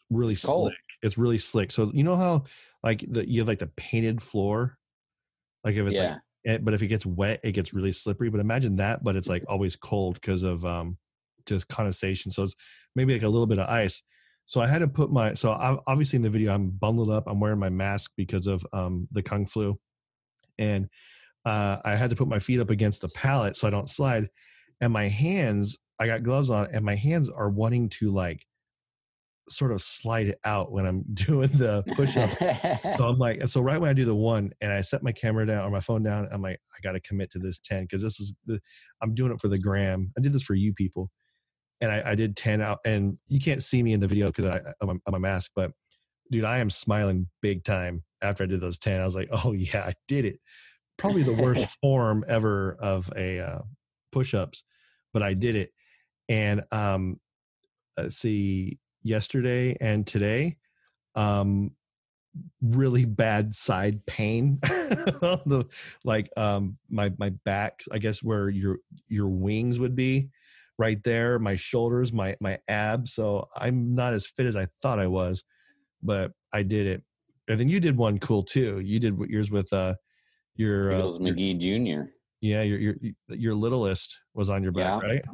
really 0.09 0.33
It's 0.33 0.43
cold. 0.45 0.69
slick. 0.71 0.79
It's 1.01 1.17
really 1.17 1.37
slick. 1.37 1.71
So 1.71 1.91
you 1.93 2.03
know 2.03 2.15
how 2.15 2.45
like 2.83 3.05
the, 3.09 3.29
you 3.29 3.39
have 3.41 3.47
like 3.47 3.59
the 3.59 3.67
painted 3.77 4.21
floor, 4.21 4.77
like 5.63 5.75
if 5.75 5.85
it's 5.85 5.95
yeah. 5.95 6.13
like 6.13 6.21
it, 6.43 6.49
Eh, 6.49 6.57
but 6.61 6.73
if 6.73 6.81
it 6.81 6.87
gets 6.87 7.05
wet, 7.05 7.39
it 7.43 7.51
gets 7.51 7.73
really 7.73 7.91
slippery. 7.91 8.29
But 8.29 8.39
imagine 8.39 8.77
that, 8.77 9.03
but 9.03 9.15
it's 9.15 9.27
like 9.27 9.43
always 9.47 9.75
cold 9.75 10.15
because 10.15 10.43
of 10.43 10.65
um, 10.65 10.97
just 11.45 11.67
condensation. 11.67 12.31
So 12.31 12.43
it's 12.43 12.55
maybe 12.95 13.13
like 13.13 13.23
a 13.23 13.29
little 13.29 13.47
bit 13.47 13.59
of 13.59 13.69
ice. 13.69 14.01
So 14.45 14.61
I 14.61 14.67
had 14.67 14.79
to 14.79 14.87
put 14.87 15.11
my 15.11 15.35
so 15.35 15.51
obviously 15.85 16.17
in 16.17 16.23
the 16.23 16.29
video 16.29 16.53
I'm 16.53 16.69
bundled 16.69 17.11
up. 17.11 17.25
I'm 17.27 17.39
wearing 17.39 17.59
my 17.59 17.69
mask 17.69 18.11
because 18.17 18.47
of 18.47 18.65
um, 18.73 19.07
the 19.11 19.21
kung 19.21 19.45
flu, 19.45 19.79
and 20.57 20.89
uh, 21.45 21.77
I 21.85 21.95
had 21.95 22.09
to 22.09 22.15
put 22.15 22.27
my 22.27 22.39
feet 22.39 22.59
up 22.59 22.69
against 22.69 23.01
the 23.01 23.09
pallet 23.09 23.55
so 23.55 23.67
I 23.67 23.71
don't 23.71 23.89
slide. 23.89 24.27
And 24.81 24.91
my 24.91 25.07
hands, 25.07 25.77
I 25.99 26.07
got 26.07 26.23
gloves 26.23 26.49
on, 26.49 26.67
and 26.73 26.83
my 26.83 26.95
hands 26.95 27.29
are 27.29 27.49
wanting 27.49 27.89
to 27.89 28.11
like 28.11 28.43
sort 29.49 29.71
of 29.71 29.81
slide 29.81 30.27
it 30.27 30.39
out 30.45 30.71
when 30.71 30.85
I'm 30.85 31.03
doing 31.13 31.49
the 31.49 31.83
push 31.95 32.15
up. 32.15 32.97
So 32.97 33.07
I'm 33.07 33.17
like, 33.17 33.47
so 33.47 33.61
right 33.61 33.79
when 33.79 33.89
I 33.89 33.93
do 33.93 34.05
the 34.05 34.15
one 34.15 34.51
and 34.61 34.71
I 34.71 34.81
set 34.81 35.03
my 35.03 35.11
camera 35.11 35.45
down 35.45 35.65
or 35.65 35.71
my 35.71 35.79
phone 35.79 36.03
down, 36.03 36.27
I'm 36.31 36.41
like, 36.41 36.59
I 36.75 36.81
got 36.81 36.93
to 36.93 36.99
commit 36.99 37.31
to 37.31 37.39
this 37.39 37.59
10 37.59 37.83
because 37.83 38.01
this 38.01 38.19
is 38.19 38.33
the, 38.45 38.59
I'm 39.01 39.15
doing 39.15 39.31
it 39.31 39.41
for 39.41 39.47
the 39.47 39.57
gram. 39.57 40.09
I 40.17 40.21
did 40.21 40.33
this 40.33 40.41
for 40.41 40.55
you 40.55 40.73
people. 40.73 41.09
And 41.81 41.91
I, 41.91 42.11
I 42.11 42.15
did 42.15 42.35
10 42.35 42.61
out 42.61 42.79
and 42.85 43.17
you 43.27 43.39
can't 43.39 43.63
see 43.63 43.81
me 43.81 43.93
in 43.93 43.99
the 43.99 44.07
video 44.07 44.27
because 44.27 44.45
I, 44.45 44.61
I'm, 44.81 44.89
a- 44.89 44.99
I'm 45.07 45.13
a 45.13 45.19
mask, 45.19 45.51
but 45.55 45.71
dude, 46.31 46.43
I 46.43 46.57
am 46.59 46.69
smiling 46.69 47.27
big 47.41 47.63
time 47.63 48.03
after 48.21 48.43
I 48.43 48.47
did 48.47 48.61
those 48.61 48.77
10. 48.77 48.99
I 49.01 49.05
was 49.05 49.15
like, 49.15 49.29
oh 49.45 49.53
yeah, 49.53 49.81
I 49.81 49.93
did 50.07 50.25
it. 50.25 50.39
Probably 50.97 51.23
the 51.23 51.41
worst 51.41 51.77
form 51.81 52.25
ever 52.27 52.75
of 52.81 53.09
a 53.15 53.39
uh, 53.39 53.59
push-ups, 54.11 54.63
but 55.13 55.23
I 55.23 55.33
did 55.33 55.55
it. 55.55 55.71
And 56.27 56.63
um, 56.71 57.19
let's 57.97 58.17
see, 58.17 58.77
yesterday 59.03 59.75
and 59.79 60.05
today, 60.05 60.57
um, 61.15 61.71
really 62.61 63.05
bad 63.05 63.55
side 63.55 64.05
pain 64.05 64.59
the 64.63 65.65
like 66.03 66.29
um 66.37 66.77
my 66.89 67.11
my 67.17 67.29
back 67.45 67.81
i 67.91 67.97
guess 67.97 68.21
where 68.21 68.49
your 68.49 68.77
your 69.07 69.27
wings 69.27 69.79
would 69.79 69.95
be 69.95 70.29
right 70.77 71.03
there 71.03 71.39
my 71.39 71.55
shoulders 71.55 72.11
my 72.13 72.35
my 72.39 72.57
abs 72.67 73.13
so 73.13 73.47
i'm 73.55 73.95
not 73.95 74.13
as 74.13 74.25
fit 74.25 74.45
as 74.45 74.55
i 74.55 74.67
thought 74.81 74.99
i 74.99 75.07
was 75.07 75.43
but 76.03 76.31
i 76.53 76.61
did 76.61 76.85
it 76.85 77.03
and 77.47 77.59
then 77.59 77.69
you 77.69 77.79
did 77.79 77.97
one 77.97 78.19
cool 78.19 78.43
too 78.43 78.79
you 78.79 78.99
did 78.99 79.17
what 79.17 79.29
yours 79.29 79.51
with 79.51 79.71
uh 79.73 79.95
your, 80.55 80.91
uh, 80.91 80.95
Eagles 80.97 81.19
your 81.21 81.35
McGee 81.35 81.57
Jr. 81.57 82.09
yeah 82.41 82.61
your 82.61 82.79
your 82.79 82.95
your 83.29 83.55
littlest 83.55 84.19
was 84.33 84.49
on 84.49 84.63
your 84.63 84.73
back 84.73 85.01
Yeah. 85.01 85.07
right 85.07 85.25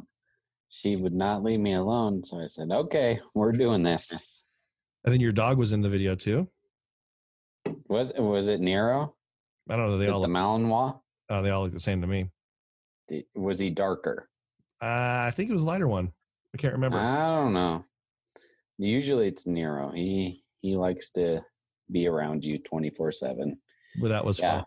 She 0.80 0.96
would 0.96 1.14
not 1.14 1.42
leave 1.42 1.60
me 1.60 1.72
alone, 1.74 2.22
so 2.22 2.38
I 2.40 2.46
said, 2.46 2.70
"Okay, 2.70 3.18
we're 3.34 3.52
doing 3.52 3.82
this." 3.82 4.44
and 5.04 5.12
then 5.14 5.20
your 5.20 5.32
dog 5.32 5.56
was 5.56 5.72
in 5.72 5.80
the 5.80 5.88
video 5.88 6.14
too 6.16 6.48
Was 7.88 8.10
it, 8.10 8.20
was 8.20 8.48
it 8.48 8.60
Nero? 8.60 9.14
i 9.70 9.76
don't 9.76 9.88
know 9.88 9.98
they 9.98 10.08
all 10.08 10.20
the 10.20 10.26
Malinois? 10.28 11.00
uh, 11.30 11.40
they 11.42 11.50
all 11.50 11.62
look 11.64 11.72
the 11.72 11.80
same 11.80 12.00
to 12.00 12.06
me 12.06 12.28
Was 13.34 13.58
he 13.58 13.70
darker? 13.70 14.28
Uh, 14.82 15.24
I 15.28 15.32
think 15.34 15.48
it 15.48 15.52
was 15.54 15.62
a 15.62 15.66
lighter 15.66 15.88
one. 15.88 16.12
I 16.54 16.58
can't 16.58 16.74
remember. 16.74 16.98
I 16.98 17.26
don't 17.42 17.54
know. 17.54 17.84
Usually 18.78 19.28
it's 19.28 19.46
Nero. 19.46 19.90
He 19.92 20.42
he 20.60 20.76
likes 20.76 21.10
to 21.12 21.40
be 21.90 22.06
around 22.06 22.44
you 22.44 22.58
twenty 22.58 22.90
four 22.90 23.10
seven. 23.12 23.58
but 24.00 24.08
that 24.08 24.24
was 24.24 24.38
Yeah, 24.38 24.56
fun. 24.56 24.64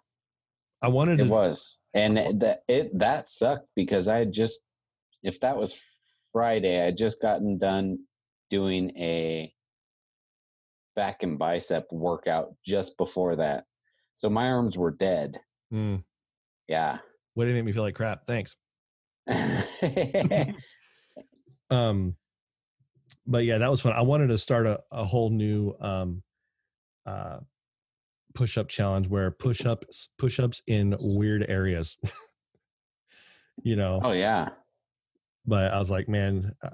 I 0.81 0.87
wanted 0.87 1.19
it 1.19 1.25
to. 1.25 1.29
was, 1.29 1.79
and 1.93 2.17
that 2.41 2.63
it 2.67 2.97
that 2.97 3.29
sucked 3.29 3.67
because 3.75 4.07
I 4.07 4.17
had 4.17 4.31
just 4.31 4.59
if 5.21 5.39
that 5.41 5.55
was 5.57 5.79
Friday, 6.31 6.81
I 6.81 6.85
had 6.85 6.97
just 6.97 7.21
gotten 7.21 7.57
done 7.57 7.99
doing 8.49 8.91
a 8.97 9.53
back 10.95 11.23
and 11.23 11.37
bicep 11.39 11.87
workout 11.91 12.53
just 12.65 12.97
before 12.97 13.35
that, 13.37 13.65
so 14.15 14.29
my 14.29 14.47
arms 14.47 14.77
were 14.77 14.91
dead. 14.91 15.39
Mm, 15.73 16.03
Yeah. 16.67 16.97
way 17.35 17.49
it 17.49 17.53
make 17.53 17.65
me 17.65 17.71
feel 17.71 17.83
like 17.83 17.95
crap. 17.95 18.25
Thanks. 18.27 18.55
Um, 21.69 22.15
but 23.27 23.45
yeah, 23.45 23.59
that 23.59 23.69
was 23.69 23.81
fun. 23.81 23.93
I 23.93 24.01
wanted 24.01 24.27
to 24.27 24.37
start 24.37 24.65
a, 24.65 24.81
a 24.91 25.05
whole 25.05 25.29
new 25.29 25.75
um, 25.79 26.23
uh, 27.05 27.39
push 28.33 28.57
up 28.57 28.69
challenge 28.69 29.07
where 29.07 29.31
push 29.31 29.65
ups 29.65 30.09
push 30.17 30.39
ups 30.39 30.61
in 30.67 30.95
weird 30.99 31.45
areas. 31.47 31.97
you 33.63 33.75
know, 33.75 33.99
oh 34.03 34.11
yeah. 34.11 34.49
But 35.49 35.73
I 35.73 35.79
was 35.79 35.89
like, 35.89 36.07
man, 36.07 36.53
uh, 36.63 36.69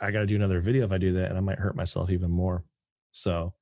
I 0.00 0.10
got 0.10 0.20
to 0.20 0.26
do 0.26 0.36
another 0.36 0.60
video 0.60 0.84
if 0.84 0.92
I 0.92 0.98
do 0.98 1.14
that, 1.14 1.30
and 1.30 1.38
I 1.38 1.40
might 1.40 1.58
hurt 1.58 1.74
myself 1.74 2.10
even 2.10 2.30
more. 2.30 2.64
So 3.12 3.54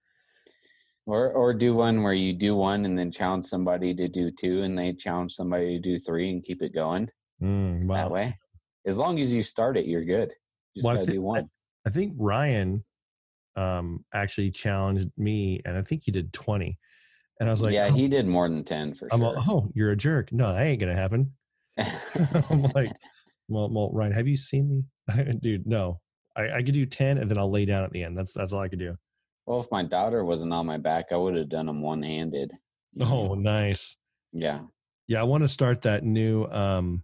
Or 1.07 1.33
or 1.33 1.55
do 1.55 1.75
one 1.75 2.03
where 2.03 2.13
you 2.15 2.33
do 2.33 2.55
one 2.57 2.85
and 2.85 2.99
then 2.99 3.11
challenge 3.11 3.45
somebody 3.47 3.95
to 3.95 4.09
do 4.09 4.31
two, 4.31 4.63
and 4.63 4.77
they 4.77 4.93
challenge 4.93 5.33
somebody 5.35 5.77
to 5.77 5.81
do 5.81 5.99
three, 5.99 6.31
and 6.31 6.45
keep 6.45 6.63
it 6.63 6.75
going 6.75 7.09
mm, 7.43 7.85
wow. 7.87 7.97
that 7.97 8.11
way. 8.11 8.39
As 8.87 8.97
long 8.97 9.21
as 9.21 9.33
you 9.33 9.43
start 9.43 9.77
it, 9.77 9.87
you're 9.87 10.05
good. 10.05 10.33
Just 10.77 10.85
Well, 10.85 10.95
gotta 10.95 11.07
think- 11.07 11.17
do 11.17 11.23
one. 11.23 11.49
I 11.87 11.91
think 11.91 12.15
Ryan 12.17 12.85
um 13.57 14.05
actually 14.15 14.51
challenged 14.51 15.11
me, 15.17 15.61
and 15.65 15.77
I 15.77 15.83
think 15.83 16.03
he 16.05 16.13
did 16.13 16.33
twenty, 16.33 16.79
and 17.39 17.49
I 17.49 17.53
was 17.53 17.61
like, 17.61 17.75
yeah, 17.75 17.89
oh, 17.91 17.95
he 17.95 18.09
did 18.09 18.27
more 18.27 18.49
than 18.49 18.65
ten 18.65 18.95
for 18.95 19.07
sure. 19.07 19.09
I'm 19.13 19.21
sure. 19.21 19.35
like, 19.35 19.49
oh, 19.49 19.71
you're 19.75 19.91
a 19.93 19.97
jerk. 19.97 20.33
No, 20.33 20.53
that 20.55 20.63
ain't 20.63 20.81
gonna 20.81 20.95
happen. 20.95 21.33
I'm 21.79 22.63
like, 22.75 22.93
well, 23.51 23.69
well, 23.71 23.91
Ryan, 23.93 24.13
have 24.13 24.29
you 24.29 24.37
seen 24.37 24.69
me, 24.69 25.35
dude? 25.41 25.67
No, 25.67 26.01
I, 26.37 26.51
I 26.51 26.63
could 26.63 26.75
do 26.75 26.87
ten, 26.87 27.19
and 27.19 27.31
then 27.31 27.37
I'll 27.39 27.51
lay 27.51 27.65
down 27.65 27.85
at 27.85 27.91
the 27.91 28.03
end. 28.03 28.17
That's 28.17 28.33
that's 28.33 28.53
all 28.53 28.61
I 28.61 28.69
could 28.69 28.79
do. 28.79 28.97
well, 29.47 29.61
if 29.61 29.71
my 29.71 29.83
daughter 29.83 30.25
wasn't 30.25 30.53
on 30.53 30.67
my 30.67 30.79
back, 30.79 31.07
I 31.11 31.17
would 31.17 31.37
have 31.37 31.49
done 31.49 31.67
them 31.67 31.83
one 31.83 32.03
handed. 32.03 32.53
Oh, 33.01 33.35
nice. 33.35 33.97
yeah. 34.33 34.63
Yeah, 35.07 35.21
I 35.21 35.25
want 35.25 35.43
to 35.43 35.49
start 35.49 35.83
that 35.83 36.05
new. 36.05 36.45
um 36.47 37.03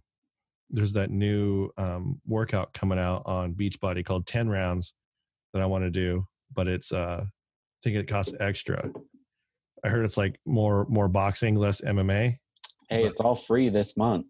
There's 0.69 0.93
that 0.93 1.11
new 1.11 1.69
um 1.77 2.21
workout 2.25 2.73
coming 2.73 2.99
out 2.99 3.23
on 3.25 3.53
Beachbody 3.53 4.05
called 4.05 4.25
Ten 4.25 4.47
Rounds 4.49 4.93
that 5.53 5.61
I 5.61 5.65
want 5.65 5.83
to 5.83 5.89
do, 5.89 6.25
but 6.53 6.67
it's 6.67 6.91
uh 6.91 7.23
I 7.25 7.79
think 7.83 7.97
it 7.97 8.07
costs 8.07 8.33
extra. 8.39 8.91
I 9.83 9.89
heard 9.89 10.05
it's 10.05 10.17
like 10.17 10.39
more 10.45 10.85
more 10.89 11.07
boxing, 11.07 11.55
less 11.55 11.81
MMA. 11.81 12.37
Hey, 12.89 13.03
it's 13.05 13.19
all 13.21 13.35
free 13.35 13.67
this 13.69 13.95
month. 13.97 14.27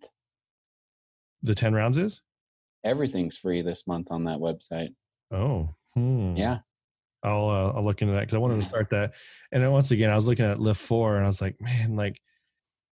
The 1.43 1.55
ten 1.55 1.73
rounds 1.73 1.97
is. 1.97 2.21
Everything's 2.83 3.37
free 3.37 3.61
this 3.61 3.85
month 3.87 4.07
on 4.11 4.23
that 4.25 4.37
website. 4.37 4.89
Oh, 5.31 5.69
hmm. 5.93 6.35
Yeah. 6.35 6.59
I'll 7.23 7.49
uh, 7.49 7.73
I'll 7.75 7.83
look 7.83 8.01
into 8.01 8.13
that 8.13 8.21
because 8.21 8.35
I 8.35 8.39
wanted 8.39 8.61
to 8.61 8.69
start 8.69 8.89
that. 8.91 9.13
And 9.51 9.63
then 9.63 9.71
once 9.71 9.91
again, 9.91 10.09
I 10.09 10.15
was 10.15 10.27
looking 10.27 10.45
at 10.45 10.59
Lift 10.59 10.79
Four, 10.79 11.15
and 11.15 11.23
I 11.23 11.27
was 11.27 11.41
like, 11.41 11.59
man, 11.59 11.95
like 11.95 12.21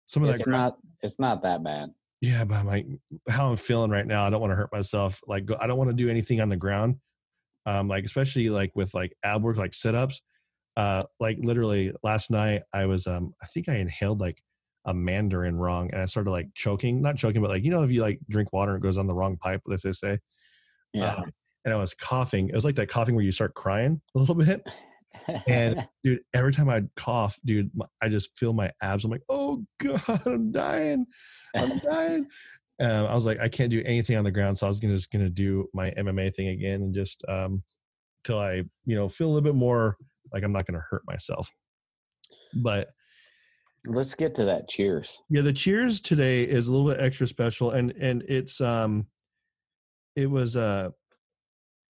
some 0.06 0.24
of 0.24 0.30
that. 0.30 0.40
It's 0.40 0.48
not 0.48 0.78
it's 1.02 1.20
not 1.20 1.42
that 1.42 1.64
bad. 1.64 1.90
yeah, 2.22 2.44
but 2.44 2.56
I'm 2.56 2.68
like 2.68 2.86
how 3.28 3.50
I'm 3.50 3.58
feeling 3.58 3.90
right 3.92 4.06
now. 4.06 4.26
I 4.26 4.30
don't 4.30 4.40
want 4.42 4.52
to 4.52 4.56
hurt 4.56 4.72
myself. 4.72 5.20
Like 5.28 5.50
I 5.60 5.68
don't 5.68 5.78
want 5.78 5.90
to 5.90 5.96
do 5.96 6.10
anything 6.10 6.40
on 6.40 6.50
the 6.50 6.58
ground. 6.58 6.98
Um, 7.66 7.88
like 7.88 8.06
especially 8.06 8.50
like 8.50 8.72
with 8.76 8.94
like 8.94 9.14
ab 9.24 9.44
work, 9.44 9.58
like 9.58 9.74
sit 9.74 9.96
ups. 9.96 10.22
Uh, 10.78 11.04
like 11.20 11.38
literally 11.42 11.92
last 12.04 12.32
night, 12.32 12.62
I 12.74 12.86
was 12.86 13.08
um, 13.08 13.34
I 13.42 13.48
think 13.48 13.68
I 13.68 13.76
inhaled 13.76 14.20
like 14.20 14.42
a 14.86 14.94
mandarin 14.94 15.58
wrong, 15.58 15.90
and 15.92 16.02
I 16.02 16.06
started 16.06 16.32
like 16.32 16.48
choking, 16.56 17.02
not 17.02 17.18
choking, 17.18 17.42
but 17.42 17.50
like 17.50 17.64
you 17.64 17.72
know 17.72 17.84
if 17.84 17.92
you 17.92 18.02
like 18.02 18.20
drink 18.30 18.52
water 18.54 18.76
and 18.76 18.84
it 18.84 18.88
goes 18.88 18.98
on 18.98 19.08
the 19.08 19.14
wrong 19.14 19.38
pipe, 19.38 19.62
they 19.68 19.92
say. 19.92 20.20
Yeah. 20.94 21.16
Um, 21.16 21.32
and 21.64 21.74
I 21.74 21.78
was 21.78 21.94
coughing. 21.94 22.50
It 22.50 22.56
was 22.56 22.66
like 22.66 22.76
that 22.76 22.90
coughing 22.90 23.16
where 23.16 23.24
you 23.24 23.32
start 23.32 23.54
crying 23.54 24.02
a 24.16 24.20
little 24.20 24.36
bit. 24.36 24.68
And 25.48 25.88
dude, 26.04 26.22
every 26.34 26.52
time 26.52 26.70
I'd 26.70 26.90
cough, 26.96 27.38
dude, 27.46 27.70
my- 27.76 27.86
I 28.02 28.10
just 28.10 28.38
feel 28.38 28.54
my 28.54 28.72
abs. 28.82 29.04
I'm 29.04 29.12
like, 29.12 29.24
oh 29.30 29.64
god, 29.84 30.22
I'm 30.26 30.52
dying, 30.52 31.06
I'm 31.56 31.78
dying. 31.80 32.28
Um, 32.80 33.06
I 33.06 33.14
was 33.14 33.26
like, 33.26 33.40
I 33.40 33.48
can't 33.48 33.70
do 33.70 33.84
anything 33.86 34.18
on 34.18 34.24
the 34.24 34.32
ground, 34.32 34.58
so 34.58 34.66
I 34.66 34.70
was 34.70 34.80
gonna 34.80 34.96
just 34.96 35.12
gonna 35.12 35.30
do 35.30 35.68
my 35.74 35.92
MMA 35.92 36.34
thing 36.36 36.48
again 36.48 36.82
and 36.82 36.96
just 36.96 37.24
um, 37.30 37.62
till 38.24 38.40
I, 38.40 38.64
you 38.86 38.96
know, 38.96 39.08
feel 39.08 39.28
a 39.28 39.30
little 39.30 39.42
bit 39.42 39.56
more 39.56 39.98
like 40.34 40.44
I'm 40.44 40.52
not 40.52 40.66
gonna 40.66 40.84
hurt 40.90 41.04
myself. 41.06 41.52
But 42.56 42.88
Let's 43.86 44.14
get 44.14 44.36
to 44.36 44.46
that. 44.46 44.70
Cheers. 44.70 45.22
yeah, 45.30 45.42
the 45.42 45.54
cheers 45.54 46.00
today 46.02 46.44
is 46.44 46.68
a 46.68 46.72
little 46.72 46.88
bit 46.88 47.02
extra 47.02 47.26
special, 47.26 47.72
and 47.72 47.92
and 47.92 48.22
it's 48.28 48.62
um, 48.62 49.08
it 50.16 50.30
was 50.30 50.56
uh, 50.56 50.90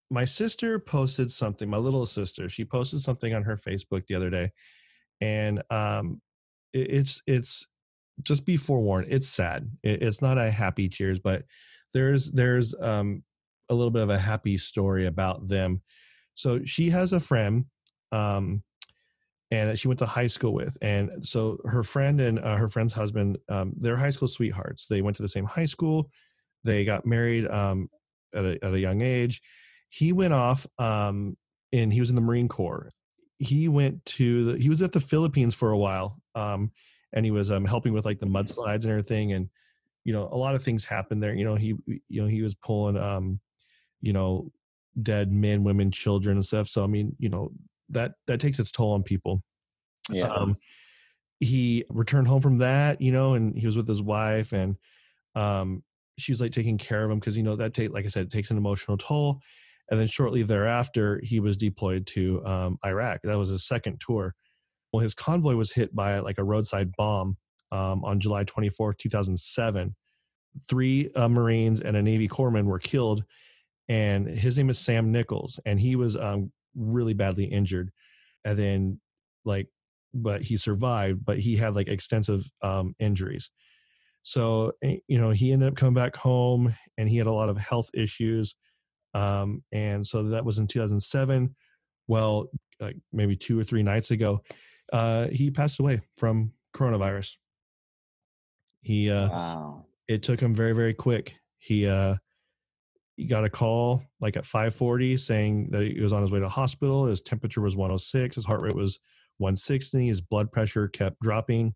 my 0.10 0.24
sister 0.24 0.80
posted 0.80 1.30
something. 1.32 1.70
My 1.70 1.78
little 1.78 2.06
sister, 2.06 2.48
she 2.48 2.64
posted 2.64 3.02
something 3.02 3.34
on 3.34 3.44
her 3.44 3.58
Facebook 3.58 4.08
the 4.08 4.16
other 4.16 4.30
day, 4.30 4.52
and 5.20 5.62
um, 5.70 6.22
it, 6.74 6.92
it's 6.92 7.22
it's 7.28 7.68
just 8.24 8.46
be 8.46 8.56
forewarned. 8.56 9.08
It's 9.10 9.28
sad. 9.28 9.70
It, 9.84 10.02
it's 10.02 10.22
not 10.22 10.38
a 10.38 10.50
happy 10.50 10.88
cheers, 10.88 11.20
but 11.20 11.44
there's 11.94 12.32
there's 12.32 12.74
um 12.80 13.24
a 13.70 13.74
little 13.74 13.92
bit 13.92 14.04
of 14.04 14.10
a 14.10 14.20
happy 14.20 14.58
story 14.58 15.08
about 15.08 15.48
them. 15.48 15.82
So 16.36 16.64
she 16.64 16.90
has 16.90 17.12
a 17.12 17.20
friend. 17.20 17.66
Um, 18.14 18.64
and 19.52 19.70
that 19.70 19.78
she 19.78 19.88
went 19.90 20.00
to 20.00 20.06
high 20.06 20.28
school 20.28 20.54
with. 20.54 20.78
And 20.82 21.12
so 21.22 21.60
her 21.66 21.84
friend 21.84 22.22
and 22.22 22.40
uh, 22.40 22.56
her 22.56 22.70
friend's 22.70 22.94
husband, 22.94 23.38
um, 23.50 23.74
they're 23.78 23.98
high 23.98 24.10
school 24.10 24.30
sweethearts. 24.30 24.88
They 24.88 25.02
went 25.02 25.18
to 25.18 25.22
the 25.22 25.28
same 25.28 25.46
high 25.46 25.66
school. 25.66 26.10
They 26.64 26.86
got 26.86 27.06
married 27.06 27.48
um, 27.48 27.90
at, 28.34 28.46
a, 28.46 28.64
at 28.64 28.74
a 28.74 28.80
young 28.80 29.02
age. 29.02 29.42
He 29.90 30.14
went 30.14 30.34
off 30.34 30.66
um, 30.80 31.36
and 31.74 31.92
he 31.92 32.00
was 32.00 32.10
in 32.10 32.16
the 32.16 32.22
Marine 32.22 32.48
Corps. 32.48 32.90
He 33.40 33.68
went 33.68 34.04
to 34.06 34.46
the, 34.46 34.58
he 34.58 34.70
was 34.70 34.82
at 34.82 34.94
the 34.94 35.02
Philippines 35.02 35.54
for 35.54 35.72
a 35.72 35.78
while, 35.78 36.22
um, 36.36 36.72
and 37.12 37.26
he 37.26 37.32
was 37.32 37.52
um, 37.52 37.66
helping 37.66 37.92
with 37.92 38.06
like 38.06 38.20
the 38.20 38.28
mudslides 38.28 38.84
and 38.84 38.92
everything. 38.92 39.34
And 39.34 39.50
you 40.06 40.14
know, 40.14 40.30
a 40.32 40.38
lot 40.38 40.56
of 40.56 40.64
things 40.64 40.86
happened 40.86 41.22
there. 41.22 41.34
You 41.34 41.44
know, 41.44 41.56
he 41.56 41.76
you 42.08 42.22
know 42.22 42.28
he 42.28 42.44
was 42.44 42.54
pulling 42.56 42.98
um, 42.98 43.40
you 44.00 44.14
know 44.14 44.52
dead 45.02 45.32
men, 45.32 45.64
women, 45.64 45.90
children, 45.90 46.38
and 46.38 46.46
stuff. 46.46 46.68
So 46.68 46.84
I 46.84 46.88
mean, 46.88 47.16
you 47.18 47.30
know, 47.30 47.52
that 47.92 48.14
that 48.28 48.40
takes 48.40 48.60
its 48.60 48.72
toll 48.72 48.94
on 48.94 49.04
people. 49.04 49.44
Yeah. 50.10 50.28
Um, 50.28 50.58
he 51.40 51.86
returned 51.90 52.28
home 52.28 52.42
from 52.42 52.60
that, 52.60 53.02
you 53.02 53.12
know, 53.12 53.34
and 53.34 53.58
he 53.58 53.66
was 53.66 53.76
with 53.76 53.88
his 53.88 54.02
wife, 54.02 54.52
and 54.52 54.76
um, 55.36 55.84
she 56.18 56.32
was 56.32 56.42
like 56.42 56.52
taking 56.52 56.78
care 56.78 57.04
of 57.04 57.10
him 57.10 57.20
because 57.20 57.38
you 57.38 57.44
know 57.44 57.56
that 57.56 57.74
take 57.74 57.92
like 57.92 58.06
I 58.06 58.10
said, 58.10 58.28
it 58.28 58.32
takes 58.32 58.52
an 58.52 58.58
emotional 58.58 58.98
toll. 58.98 59.42
And 59.90 60.00
then 60.00 60.08
shortly 60.08 60.44
thereafter, 60.44 61.20
he 61.22 61.42
was 61.42 61.58
deployed 61.58 62.08
to 62.08 62.46
um, 62.46 62.78
Iraq. 62.86 63.20
That 63.24 63.38
was 63.38 63.50
his 63.50 63.68
second 63.68 64.00
tour. 64.00 64.34
Well, 64.94 65.02
his 65.02 65.14
convoy 65.14 65.56
was 65.56 65.72
hit 65.72 65.94
by 65.94 66.20
like 66.20 66.38
a 66.38 66.46
roadside 66.46 66.94
bomb 66.98 67.36
um, 67.74 68.04
on 68.06 68.22
July 68.22 68.46
24th, 68.46 68.98
2007. 69.00 69.96
Three 70.70 71.12
uh, 71.16 71.28
Marines 71.28 71.82
and 71.82 71.98
a 71.98 72.02
Navy 72.02 72.30
corpsman 72.30 72.66
were 72.66 72.80
killed, 72.80 73.24
and 73.90 74.28
his 74.28 74.58
name 74.58 74.70
is 74.70 74.80
Sam 74.80 75.12
Nichols, 75.12 75.60
and 75.66 75.80
he 75.80 75.96
was 75.96 76.16
um, 76.16 76.52
really 76.76 77.14
badly 77.14 77.46
injured. 77.46 77.92
And 78.46 78.58
then, 78.58 79.00
like, 79.46 79.68
but 80.14 80.42
he 80.42 80.58
survived, 80.58 81.24
but 81.24 81.40
he 81.40 81.56
had 81.56 81.76
like 81.76 81.88
extensive 81.88 82.46
um, 82.62 82.96
injuries. 83.00 83.50
So, 84.24 84.74
eh, 84.84 84.98
you 85.08 85.20
know, 85.20 85.32
he 85.32 85.52
ended 85.52 85.70
up 85.70 85.76
coming 85.76 85.94
back 85.94 86.16
home 86.16 86.76
and 86.98 87.10
he 87.10 87.18
had 87.18 87.28
a 87.28 87.32
lot 87.32 87.50
of 87.50 87.58
health 87.58 87.90
issues. 87.94 88.56
Um, 89.14 89.64
and 89.72 90.06
so 90.06 90.24
that 90.24 90.46
was 90.46 90.58
in 90.58 90.68
2007. 90.68 91.56
Well, 92.08 92.48
like 92.80 92.98
maybe 93.14 93.36
two 93.36 93.60
or 93.60 93.64
three 93.64 93.84
nights 93.84 94.12
ago, 94.12 94.42
uh, 94.92 95.28
he 95.28 95.50
passed 95.50 95.80
away 95.80 96.02
from 96.18 96.52
coronavirus. 96.76 97.36
He, 98.82 99.10
uh, 99.10 99.30
wow. 99.30 99.86
it 100.08 100.24
took 100.24 100.40
him 100.40 100.54
very 100.56 100.74
very 100.74 100.94
quick 100.94 101.36
he 101.62 101.88
uh 101.88 102.16
he 103.22 103.28
got 103.28 103.46
a 103.46 103.50
call 103.50 104.04
like 104.20 104.36
at 104.36 104.46
540 104.46 105.16
saying 105.18 105.70
that 105.72 105.84
he 105.84 106.02
was 106.02 106.12
on 106.12 106.24
his 106.24 106.32
way 106.32 106.40
to 106.40 106.50
hospital 106.50 107.06
his 107.06 107.22
temperature 107.22 107.62
was 107.62 107.76
106 107.76 108.36
his 108.36 108.46
heart 108.46 108.64
rate 108.64 108.76
was 108.76 109.00
160 109.38 110.08
his 110.08 110.22
blood 110.22 110.52
pressure 110.52 110.88
kept 110.88 111.20
dropping 111.22 111.74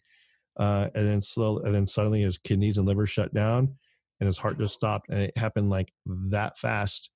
uh 0.59 0.87
and 0.95 1.07
then 1.07 1.21
slow 1.21 1.59
and 1.59 1.75
then 1.75 1.85
suddenly 1.85 2.21
his 2.21 2.39
kidneys 2.39 2.77
and 2.77 2.87
liver 2.87 3.05
shut 3.05 3.31
down 3.33 3.75
and 4.19 4.27
his 4.27 4.39
heart 4.39 4.57
just 4.57 4.73
stopped 4.73 5.07
and 5.09 5.19
it 5.19 5.37
happened 5.37 5.69
like 5.69 5.93
that 6.05 6.57
fast 6.57 7.11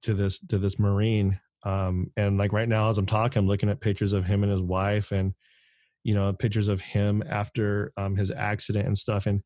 to 0.00 0.14
this 0.14 0.38
to 0.48 0.56
this 0.56 0.78
marine 0.78 1.38
um 1.64 2.10
and 2.16 2.38
like 2.38 2.54
right 2.54 2.68
now 2.68 2.88
as 2.88 2.96
i'm 2.96 3.04
talking 3.04 3.38
i'm 3.38 3.46
looking 3.46 3.68
at 3.68 3.82
pictures 3.82 4.14
of 4.14 4.24
him 4.24 4.42
and 4.44 4.52
his 4.52 4.62
wife 4.62 5.12
and 5.12 5.34
you 6.04 6.14
know 6.14 6.32
pictures 6.32 6.68
of 6.68 6.80
him 6.80 7.22
after 7.28 7.92
um 7.98 8.16
his 8.16 8.30
accident 8.30 8.86
and 8.86 8.96
stuff 8.96 9.26
and 9.26 9.42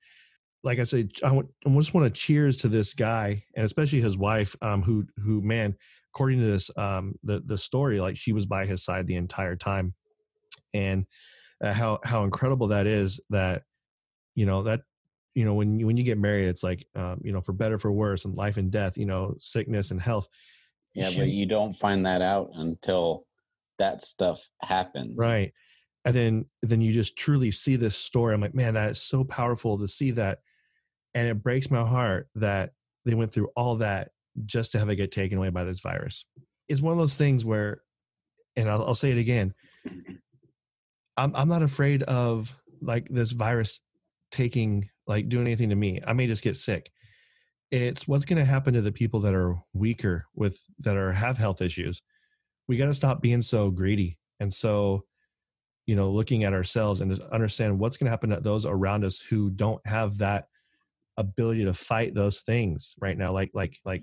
like 0.65 0.79
I 0.79 0.85
said, 0.85 1.11
I, 1.23 1.29
w- 1.29 1.49
I 1.67 1.71
just 1.71 1.95
want 1.95 2.13
to 2.13 2.21
cheers 2.21 2.57
to 2.59 2.69
this 2.69 2.95
guy 2.95 3.45
and 3.57 3.65
especially 3.65 4.01
his 4.01 4.17
wife, 4.17 4.57
um, 4.63 4.83
who 4.83 5.07
who 5.23 5.41
man, 5.41 5.75
according 6.15 6.41
to 6.41 6.47
this 6.47 6.71
um 6.77 7.15
the 7.23 7.43
the 7.47 7.59
story, 7.59 8.01
like 8.01 8.17
she 8.17 8.33
was 8.33 8.47
by 8.47 8.67
his 8.67 8.85
side 8.85 9.07
the 9.07 9.17
entire 9.17 9.57
time, 9.57 9.95
and 10.75 11.07
uh, 11.63 11.73
how 11.73 12.01
how 12.05 12.25
incredible 12.25 12.69
that 12.69 12.87
is 12.87 13.21
that 13.31 13.63
you 14.35 14.47
know 14.47 14.63
that 14.63 14.81
you 15.35 15.45
know 15.45 15.55
when 15.55 15.79
you 15.79 15.87
when 15.87 15.97
you 15.97 16.05
get 16.05 16.19
married 16.19 16.49
it's 16.49 16.63
like 16.63 16.87
um, 16.97 17.21
you 17.23 17.33
know 17.33 17.41
for 17.41 17.53
better 17.53 17.79
for 17.79 17.93
worse 17.93 18.25
and 18.25 18.35
life 18.35 18.57
and 18.57 18.71
death 18.71 18.97
you 18.97 19.07
know 19.07 19.35
sickness 19.39 19.91
and 19.91 20.01
health 20.01 20.29
yeah 20.95 21.09
she, 21.09 21.19
but 21.19 21.29
you 21.29 21.47
don't 21.47 21.73
find 21.73 22.05
that 22.07 22.23
out 22.23 22.51
until 22.55 23.27
that 23.79 24.03
stuff 24.03 24.47
happens. 24.63 25.17
Right. 25.17 25.53
And 26.05 26.15
then 26.15 26.45
then 26.63 26.81
you 26.81 26.93
just 26.93 27.17
truly 27.17 27.51
see 27.51 27.77
this 27.77 27.97
story. 27.97 28.35
I'm 28.35 28.41
like 28.41 28.55
man 28.55 28.75
that 28.75 28.91
is 28.91 29.03
so 29.03 29.25
powerful 29.25 29.79
to 29.79 29.89
see 29.89 30.11
that 30.13 30.41
and 31.19 31.29
it 31.29 31.43
breaks 31.43 31.71
my 31.71 31.85
heart 31.87 32.29
that 32.35 32.71
they 33.05 33.15
went 33.15 33.33
through 33.33 33.49
all 33.57 33.77
that 33.77 34.11
just 34.47 34.73
to 34.73 34.79
have 34.79 34.89
it 34.89 34.97
get 34.97 35.11
taken 35.11 35.39
away 35.39 35.49
by 35.49 35.65
this 35.65 35.81
virus 35.81 36.25
it's 36.69 36.81
one 36.81 36.93
of 36.93 36.99
those 36.99 37.15
things 37.15 37.45
where 37.45 37.83
and 38.57 38.69
i'll, 38.71 38.85
I'll 38.85 38.95
say 38.95 39.11
it 39.11 39.19
again 39.19 39.55
mm-hmm. 39.87 40.15
I'm, 41.19 41.35
I'm 41.35 41.49
not 41.49 41.63
afraid 41.63 42.05
of 42.05 42.55
like 42.81 43.09
this 43.11 43.33
virus 43.33 43.81
taking 44.31 44.89
like 45.07 45.29
doing 45.29 45.47
anything 45.47 45.71
to 45.71 45.75
me. 45.75 46.01
I 46.07 46.13
may 46.13 46.27
just 46.27 46.43
get 46.43 46.57
sick. 46.57 46.91
It's 47.71 48.07
what's 48.07 48.25
going 48.25 48.39
to 48.39 48.45
happen 48.45 48.73
to 48.75 48.81
the 48.81 48.93
people 48.93 49.21
that 49.21 49.35
are 49.35 49.57
weaker 49.75 50.27
with 50.35 50.59
that 50.81 50.97
are 50.97 51.13
have 51.13 51.37
health 51.37 51.61
issues. 51.61 52.03
We 52.69 52.77
got 52.77 52.87
to 52.87 52.95
stop 52.95 53.21
being 53.21 53.43
so 53.43 53.71
greedy 53.71 54.17
and 54.41 54.53
so 54.53 55.05
you 55.87 55.97
know 55.97 56.11
looking 56.11 56.45
at 56.45 56.53
ourselves 56.53 57.01
and 57.01 57.11
just 57.11 57.27
understand 57.31 57.79
what's 57.79 57.97
going 57.97 58.07
to 58.07 58.11
happen 58.11 58.31
to 58.31 58.41
those 58.41 58.65
around 58.65 59.05
us 59.05 59.19
who 59.19 59.51
don't 59.51 59.85
have 59.87 60.19
that 60.19 60.47
ability 61.19 61.65
to 61.65 61.75
fight 61.75 62.15
those 62.15 62.41
things 62.41 62.95
right 63.01 63.19
now 63.19 63.31
like 63.33 63.51
like 63.53 63.77
like 63.85 64.03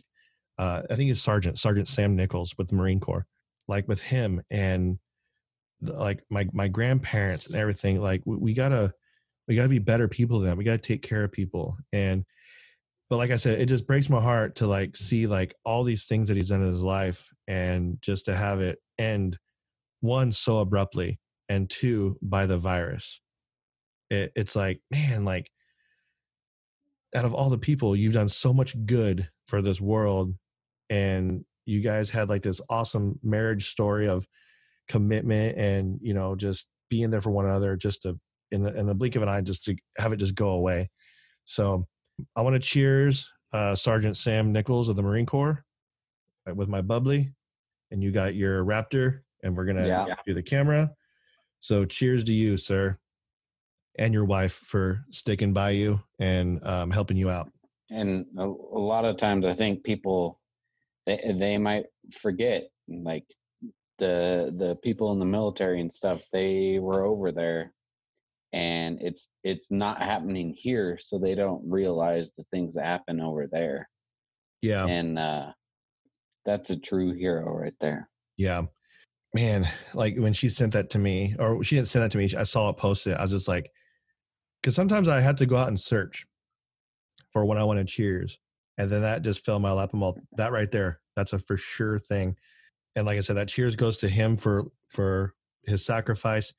uh, 0.60 0.84
i 0.90 0.96
think 0.96 1.10
it's 1.10 1.22
sergeant 1.22 1.58
sergeant 1.58 1.88
sam 1.88 2.16
nichols 2.16 2.54
with 2.58 2.68
the 2.68 2.76
marine 2.76 3.00
corps 3.00 3.26
like 3.68 3.88
with 3.88 4.02
him 4.02 4.42
and 4.52 5.00
the, 5.82 5.94
like 5.94 6.24
my 6.30 6.46
my 6.54 6.68
grandparents 6.68 7.48
and 7.48 7.56
everything 7.56 8.00
like 8.00 8.22
we, 8.26 8.38
we 8.38 8.54
gotta 8.54 8.94
we 9.48 9.56
got 9.56 9.64
to 9.64 9.70
be 9.70 9.80
better 9.80 10.08
people 10.08 10.40
than. 10.40 10.58
We 10.58 10.64
got 10.64 10.82
to 10.82 10.88
take 10.88 11.02
care 11.02 11.24
of 11.24 11.32
people. 11.32 11.78
And, 11.94 12.26
but 13.10 13.18
like 13.18 13.32
I 13.32 13.36
said, 13.36 13.60
it 13.60 13.68
just 13.68 13.86
breaks 13.86 14.10
my 14.10 14.22
heart 14.22 14.56
to 14.56 14.68
like 14.68 14.98
see 14.98 15.28
like 15.28 15.54
all 15.64 15.84
these 15.84 16.06
things 16.06 16.28
that 16.28 16.38
he's 16.38 16.50
done 16.50 16.62
in 16.62 16.72
his 16.72 16.82
life 16.82 17.30
and 17.48 17.98
just 18.02 18.26
to 18.26 18.36
have 18.36 18.62
it 18.62 18.80
end 18.98 19.38
one 20.02 20.32
so 20.32 20.60
abruptly 20.60 21.20
and 21.50 21.70
two 21.70 22.18
by 22.22 22.48
the 22.48 22.58
virus. 22.58 23.22
It, 24.10 24.32
it's 24.36 24.56
like, 24.56 24.82
man, 24.90 25.26
like 25.26 25.52
out 27.16 27.26
of 27.26 27.34
all 27.34 27.50
the 27.50 27.58
people, 27.58 27.96
you've 27.96 28.14
done 28.14 28.30
so 28.30 28.54
much 28.54 28.76
good 28.86 29.30
for 29.48 29.62
this 29.62 29.80
world. 29.82 30.36
And 30.90 31.44
you 31.66 31.82
guys 31.82 32.10
had 32.10 32.30
like 32.30 32.44
this 32.44 32.62
awesome 32.70 33.20
marriage 33.24 33.72
story 33.72 34.08
of 34.08 34.28
commitment 34.88 35.58
and, 35.58 36.00
you 36.02 36.14
know, 36.14 36.36
just 36.36 36.68
being 36.90 37.10
there 37.10 37.22
for 37.22 37.32
one 37.32 37.46
another 37.46 37.76
just 37.76 38.04
to 38.04 38.20
in 38.52 38.62
the, 38.62 38.78
in 38.78 38.86
the 38.86 38.94
blink 38.94 39.16
of 39.16 39.24
an 39.24 39.30
eye 39.30 39.42
just 39.42 39.64
to 39.64 39.76
have 39.98 40.14
it 40.14 40.18
just 40.18 40.36
go 40.36 40.50
away. 40.50 40.90
So 41.46 41.88
I 42.36 42.42
want 42.42 42.54
to 42.54 42.60
cheers 42.60 43.28
uh, 43.54 43.76
Sergeant 43.76 44.18
Sam 44.18 44.52
Nichols 44.52 44.90
of 44.90 44.96
the 44.96 45.02
Marine 45.02 45.26
Corps 45.26 45.64
uh, 46.50 46.54
with 46.54 46.70
my 46.70 46.82
bubbly, 46.82 47.32
and 47.92 48.04
you 48.04 48.12
got 48.12 48.36
your 48.36 48.64
Raptor, 48.64 49.20
and 49.44 49.56
we're 49.56 49.66
gonna 49.66 49.88
yeah. 49.88 50.16
do 50.26 50.34
the 50.34 50.44
camera. 50.44 50.92
So 51.62 51.86
cheers 51.86 52.24
to 52.26 52.34
you, 52.34 52.58
sir, 52.58 52.98
and 53.98 54.14
your 54.14 54.26
wife 54.26 54.60
for 54.64 55.06
sticking 55.12 55.54
by 55.54 55.72
you 55.72 56.02
and 56.20 56.66
um, 56.66 56.92
helping 56.92 57.18
you 57.18 57.30
out. 57.30 57.52
And 57.90 58.26
a, 58.38 58.44
a 58.44 58.80
lot 58.80 59.06
of 59.06 59.18
times, 59.18 59.46
I 59.46 59.54
think 59.54 59.84
people 59.84 60.40
they 61.06 61.34
they 61.36 61.58
might 61.58 61.86
forget 62.12 62.64
like 62.88 63.26
the 63.98 64.54
the 64.58 64.78
people 64.84 65.12
in 65.12 65.20
the 65.20 65.26
military 65.26 65.82
and 65.82 65.92
stuff. 65.92 66.26
They 66.32 66.80
were 66.80 67.04
over 67.06 67.32
there 67.32 67.74
and 68.56 69.02
it's 69.02 69.32
it's 69.44 69.70
not 69.70 70.02
happening 70.02 70.54
here 70.58 70.98
so 70.98 71.20
they 71.20 71.36
don't 71.36 71.62
realize 71.70 72.32
the 72.38 72.46
things 72.52 72.74
that 72.74 72.86
happen 72.86 73.20
over 73.20 73.48
there 73.52 73.88
yeah 74.62 74.86
and 74.86 75.20
uh 75.20 75.48
that's 76.46 76.70
a 76.70 76.80
true 76.80 77.14
hero 77.14 77.54
right 77.54 77.74
there 77.82 78.10
yeah 78.38 78.62
man 79.34 79.70
like 79.94 80.16
when 80.18 80.32
she 80.32 80.48
sent 80.48 80.72
that 80.72 80.90
to 80.90 80.98
me 80.98 81.36
or 81.38 81.62
she 81.66 81.76
didn't 81.76 81.90
send 81.90 82.04
that 82.04 82.12
to 82.12 82.18
me 82.18 82.34
i 82.38 82.44
saw 82.44 82.70
it 82.70 82.78
posted 82.78 83.14
i 83.16 83.22
was 83.22 83.32
just 83.32 83.50
like 83.50 83.70
because 84.66 84.76
sometimes 84.76 85.08
i 85.08 85.22
had 85.22 85.38
to 85.38 85.46
go 85.46 85.56
out 85.56 85.68
and 85.68 85.80
search 85.80 86.26
for 87.32 87.46
when 87.46 87.60
i 87.60 87.64
wanted 87.64 87.88
cheers 87.88 88.40
and 88.80 88.92
then 88.92 89.02
that 89.02 89.22
just 89.22 89.46
fell 89.46 89.60
my 89.60 89.72
lap 89.72 89.92
i'm 89.94 90.02
all 90.02 90.20
that 90.38 90.52
right 90.52 90.72
there 90.72 91.02
that's 91.16 91.34
a 91.34 91.40
for 91.40 91.56
sure 91.56 92.00
thing 92.00 92.36
and 92.96 93.06
like 93.06 93.16
i 93.16 93.22
said 93.22 93.36
that 93.36 93.48
cheers 93.48 93.76
goes 93.76 93.96
to 93.98 94.10
him 94.10 94.36
for 94.36 94.66
for 94.90 95.36
his 95.66 95.86
sacrifice 95.86 96.52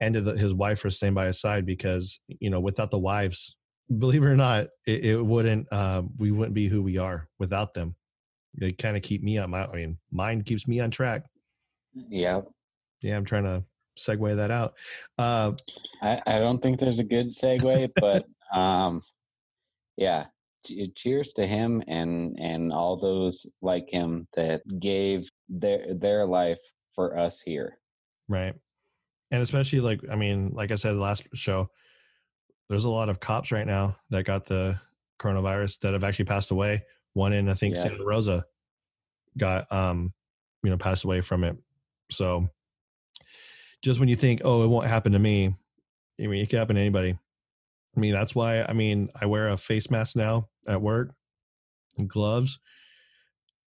and 0.00 0.14
to 0.14 0.20
the, 0.20 0.36
his 0.36 0.54
wife 0.54 0.78
for 0.78 0.88
staying 0.88 1.14
by 1.14 1.26
his 1.26 1.40
side 1.40 1.66
because 1.66 2.20
you 2.28 2.48
know 2.48 2.60
without 2.60 2.92
the 2.92 2.98
wives 2.98 3.56
believe 3.98 4.22
it 4.22 4.26
or 4.26 4.36
not 4.36 4.66
it, 4.86 5.04
it 5.04 5.20
wouldn't 5.20 5.66
uh, 5.72 6.02
we 6.18 6.30
wouldn't 6.30 6.54
be 6.54 6.68
who 6.68 6.80
we 6.80 6.96
are 6.96 7.28
without 7.40 7.74
them. 7.74 7.96
They 8.54 8.70
kind 8.70 8.96
of 8.96 9.02
keep 9.02 9.22
me 9.22 9.38
on 9.38 9.50
my 9.50 9.64
i 9.64 9.74
mean 9.74 9.98
mine 10.12 10.42
keeps 10.42 10.68
me 10.68 10.78
on 10.78 10.92
track. 10.92 11.24
Yeah. 11.94 12.42
Yeah 13.02 13.16
i'm 13.16 13.24
trying 13.24 13.44
to 13.44 13.64
segue 13.98 14.36
that 14.36 14.50
out 14.50 14.74
uh, 15.18 15.52
I, 16.02 16.20
I 16.26 16.38
don't 16.38 16.60
think 16.62 16.78
there's 16.78 16.98
a 16.98 17.04
good 17.04 17.28
segue 17.28 17.90
but 18.00 18.24
um 18.58 19.02
yeah 19.96 20.26
cheers 20.96 21.32
to 21.32 21.46
him 21.46 21.82
and 21.86 22.38
and 22.38 22.72
all 22.72 22.96
those 22.96 23.46
like 23.62 23.88
him 23.88 24.26
that 24.34 24.62
gave 24.80 25.28
their 25.48 25.94
their 25.94 26.26
life 26.26 26.60
for 26.94 27.16
us 27.16 27.40
here 27.40 27.78
right 28.28 28.54
and 29.30 29.42
especially 29.42 29.80
like 29.80 30.00
I 30.10 30.16
mean, 30.16 30.52
like 30.54 30.70
I 30.70 30.76
said 30.76 30.96
last 30.96 31.26
show, 31.34 31.70
there's 32.68 32.84
a 32.84 32.88
lot 32.88 33.08
of 33.08 33.20
cops 33.20 33.52
right 33.52 33.66
now 33.66 33.96
that 34.10 34.24
got 34.24 34.46
the 34.46 34.78
coronavirus 35.20 35.80
that 35.80 35.92
have 35.92 36.04
actually 36.04 36.26
passed 36.26 36.50
away. 36.50 36.82
One 37.14 37.32
in 37.32 37.48
I 37.48 37.54
think 37.54 37.74
yeah. 37.74 37.82
Santa 37.82 38.04
Rosa 38.04 38.44
got 39.36 39.70
um 39.72 40.12
you 40.62 40.70
know 40.70 40.78
passed 40.78 41.04
away 41.04 41.20
from 41.20 41.44
it. 41.44 41.56
So 42.10 42.48
just 43.82 44.00
when 44.00 44.08
you 44.08 44.16
think, 44.16 44.42
oh, 44.44 44.62
it 44.64 44.68
won't 44.68 44.86
happen 44.86 45.12
to 45.12 45.18
me, 45.18 45.54
I 46.20 46.26
mean, 46.26 46.42
it 46.42 46.50
could 46.50 46.58
happen 46.58 46.76
to 46.76 46.82
anybody. 46.82 47.16
I 47.96 48.00
mean, 48.00 48.12
that's 48.12 48.34
why 48.34 48.62
I 48.62 48.72
mean 48.72 49.08
I 49.20 49.26
wear 49.26 49.48
a 49.48 49.56
face 49.56 49.90
mask 49.90 50.14
now 50.14 50.48
at 50.68 50.80
work 50.80 51.10
and 51.96 52.08
gloves. 52.08 52.58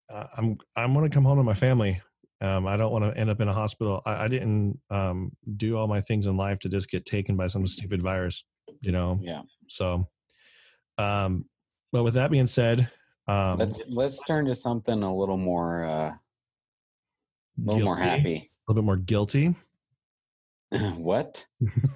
Uh, 0.10 0.28
I'm 0.38 0.58
I'm 0.78 0.93
gonna 0.93 1.10
come 1.10 1.26
home 1.26 1.38
to 1.38 1.43
my 1.43 1.54
family 1.54 2.01
um, 2.43 2.68
I 2.68 2.76
don't 2.76 2.91
want 2.91 3.06
to 3.06 3.18
end 3.18 3.30
up 3.30 3.39
in 3.39 3.47
a 3.47 3.54
hospital. 3.54 4.01
I, 4.06 4.26
I 4.26 4.28
didn't 4.28 4.78
um, 4.89 5.32
do 5.56 5.78
all 5.78 5.88
my 5.88 6.01
things 6.01 6.26
in 6.26 6.36
life 6.36 6.60
to 6.60 6.70
just 6.70 6.89
get 6.89 7.06
taken 7.06 7.38
by 7.38 7.47
some 7.47 7.66
stupid 7.66 8.01
virus, 8.01 8.43
you 8.82 8.91
know. 8.91 9.18
Yeah. 9.22 9.43
So, 9.70 10.10
um, 10.97 11.45
but 11.93 12.04
with 12.04 12.16
that 12.16 12.32
being 12.32 12.47
said, 12.47 12.91
um, 13.28 13.60
let's 13.60 13.82
let's 13.88 14.22
turn 14.24 14.45
to 14.47 14.56
something 14.56 15.04
a 15.04 15.16
little 15.16 15.38
more, 15.38 15.86
uh, 15.86 16.10
a 16.10 16.20
little 17.58 17.76
guilty, 17.76 17.86
more 17.86 17.97
happy, 17.97 18.36
a 18.36 18.72
little 18.72 18.82
bit 18.82 18.86
more 18.86 18.97
guilty. 18.97 19.56
what? 20.97 21.45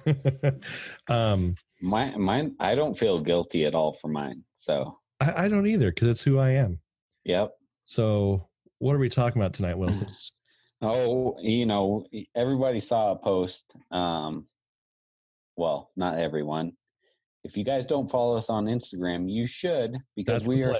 um, 1.08 1.54
my 1.80 2.16
mine. 2.16 2.54
I 2.60 2.74
don't 2.74 2.98
feel 2.98 3.20
guilty 3.20 3.64
at 3.64 3.74
all 3.74 3.92
for 3.92 4.08
mine. 4.08 4.44
So 4.54 4.98
I, 5.20 5.44
I 5.44 5.48
don't 5.48 5.66
either 5.66 5.90
because 5.90 6.08
it's 6.08 6.22
who 6.22 6.38
I 6.38 6.50
am. 6.50 6.78
Yep. 7.24 7.52
So 7.84 8.48
what 8.78 8.94
are 8.94 8.98
we 8.98 9.08
talking 9.08 9.40
about 9.40 9.54
tonight, 9.54 9.78
Wilson? 9.78 10.08
Oh, 10.80 11.36
you 11.40 11.66
know, 11.66 12.06
everybody 12.36 12.78
saw 12.78 13.10
a 13.10 13.16
post. 13.16 13.74
Um, 13.90 14.46
well, 15.56 15.90
not 15.96 16.18
everyone. 16.18 16.70
If 17.42 17.56
you 17.56 17.64
guys 17.64 17.84
don't 17.84 18.08
follow 18.08 18.36
us 18.36 18.48
on 18.48 18.66
Instagram, 18.66 19.28
you 19.28 19.44
should 19.44 19.96
because 20.14 20.42
That's 20.42 20.46
we 20.46 20.62
are 20.62 20.76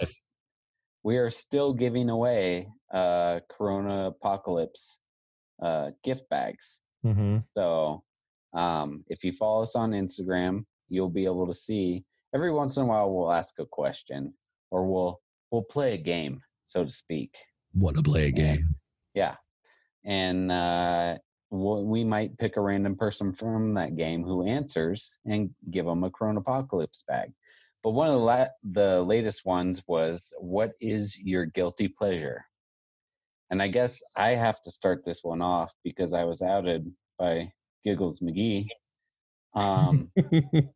we 1.02 1.16
are 1.16 1.30
still 1.30 1.72
giving 1.72 2.10
away 2.10 2.68
uh, 2.94 3.40
Corona 3.50 4.06
Apocalypse 4.06 5.00
uh, 5.60 5.90
gift 6.04 6.28
bags. 6.28 6.80
Mm-hmm. 7.04 7.38
So, 7.56 8.02
um, 8.54 9.04
if 9.08 9.24
you 9.24 9.32
follow 9.32 9.62
us 9.62 9.74
on 9.74 9.92
Instagram, 9.92 10.64
you'll 10.88 11.10
be 11.10 11.24
able 11.24 11.46
to 11.46 11.52
see. 11.52 12.04
Every 12.34 12.52
once 12.52 12.76
in 12.76 12.82
a 12.82 12.86
while, 12.86 13.12
we'll 13.12 13.32
ask 13.32 13.58
a 13.58 13.66
question 13.66 14.34
or 14.70 14.86
we'll 14.86 15.20
we'll 15.50 15.62
play 15.62 15.94
a 15.94 15.98
game, 15.98 16.40
so 16.64 16.84
to 16.84 16.90
speak. 16.90 17.36
Want 17.74 17.96
to 17.96 18.02
play 18.02 18.26
a 18.26 18.30
game? 18.30 18.56
And, 18.56 18.74
yeah, 19.14 19.36
and 20.04 20.52
uh, 20.52 21.18
we 21.50 22.04
might 22.04 22.36
pick 22.38 22.56
a 22.56 22.60
random 22.60 22.96
person 22.96 23.32
from 23.32 23.74
that 23.74 23.96
game 23.96 24.22
who 24.22 24.44
answers 24.44 25.18
and 25.24 25.50
give 25.70 25.86
them 25.86 26.04
a 26.04 26.10
Corona 26.10 26.40
Apocalypse 26.40 27.04
bag. 27.08 27.32
But 27.82 27.90
one 27.90 28.08
of 28.08 28.14
the, 28.14 28.24
la- 28.24 28.46
the 28.72 29.02
latest 29.02 29.46
ones 29.46 29.82
was, 29.86 30.32
"What 30.38 30.72
is 30.80 31.16
your 31.18 31.46
guilty 31.46 31.88
pleasure?" 31.88 32.44
And 33.50 33.62
I 33.62 33.68
guess 33.68 34.00
I 34.16 34.30
have 34.30 34.60
to 34.62 34.70
start 34.70 35.04
this 35.04 35.20
one 35.22 35.40
off 35.40 35.72
because 35.84 36.12
I 36.12 36.24
was 36.24 36.42
outed 36.42 36.90
by 37.18 37.50
Giggles 37.84 38.20
McGee. 38.20 38.66
Um, 39.54 40.10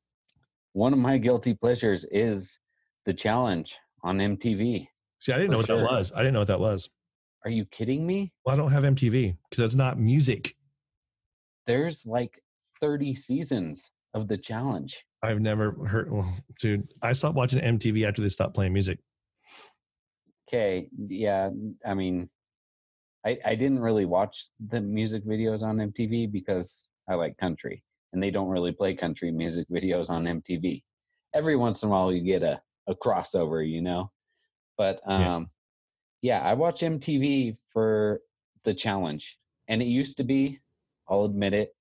one 0.72 0.92
of 0.92 0.98
my 0.98 1.18
guilty 1.18 1.54
pleasures 1.54 2.06
is 2.10 2.58
the 3.04 3.12
challenge 3.12 3.78
on 4.02 4.18
MTV. 4.18 4.86
See, 5.20 5.32
I 5.32 5.36
didn't 5.36 5.50
know 5.50 5.58
what 5.58 5.66
sure. 5.66 5.78
that 5.78 5.84
was. 5.84 6.12
I 6.14 6.18
didn't 6.18 6.34
know 6.34 6.40
what 6.40 6.48
that 6.48 6.60
was. 6.60 6.88
Are 7.44 7.50
you 7.50 7.64
kidding 7.66 8.06
me? 8.06 8.32
Well, 8.44 8.54
I 8.54 8.56
don't 8.56 8.72
have 8.72 8.84
MTV 8.84 9.36
because 9.50 9.64
it's 9.64 9.74
not 9.74 9.98
music. 9.98 10.54
There's 11.66 12.06
like 12.06 12.40
30 12.80 13.14
seasons 13.14 13.90
of 14.14 14.28
the 14.28 14.38
challenge. 14.38 15.04
I've 15.22 15.40
never 15.40 15.72
heard. 15.86 16.10
Well, 16.10 16.32
dude, 16.58 16.88
I 17.02 17.12
stopped 17.12 17.36
watching 17.36 17.60
MTV 17.60 18.06
after 18.06 18.22
they 18.22 18.28
stopped 18.28 18.54
playing 18.54 18.72
music. 18.72 18.98
Okay, 20.48 20.88
yeah, 21.08 21.50
I 21.86 21.94
mean, 21.94 22.28
I 23.26 23.38
I 23.44 23.54
didn't 23.54 23.80
really 23.80 24.04
watch 24.04 24.46
the 24.68 24.80
music 24.80 25.24
videos 25.24 25.62
on 25.62 25.76
MTV 25.78 26.30
because 26.32 26.90
I 27.08 27.14
like 27.14 27.36
country, 27.38 27.82
and 28.12 28.22
they 28.22 28.30
don't 28.30 28.48
really 28.48 28.72
play 28.72 28.94
country 28.94 29.30
music 29.30 29.66
videos 29.68 30.10
on 30.10 30.24
MTV. 30.24 30.82
Every 31.34 31.56
once 31.56 31.82
in 31.82 31.88
a 31.88 31.92
while, 31.92 32.12
you 32.12 32.22
get 32.22 32.42
a 32.42 32.60
a 32.88 32.94
crossover, 32.94 33.68
you 33.68 33.80
know. 33.82 34.10
But 34.76 35.00
Yeah. 35.06 35.36
um, 35.36 35.50
yeah, 36.22 36.40
I 36.40 36.54
watch 36.54 36.80
MTV 36.80 37.56
for 37.72 38.20
the 38.64 38.74
challenge, 38.74 39.38
and 39.68 39.82
it 39.82 39.86
used 39.88 40.16
to 40.18 40.24
be, 40.24 40.60
I'll 41.08 41.24
admit 41.24 41.52
it, 41.52 41.74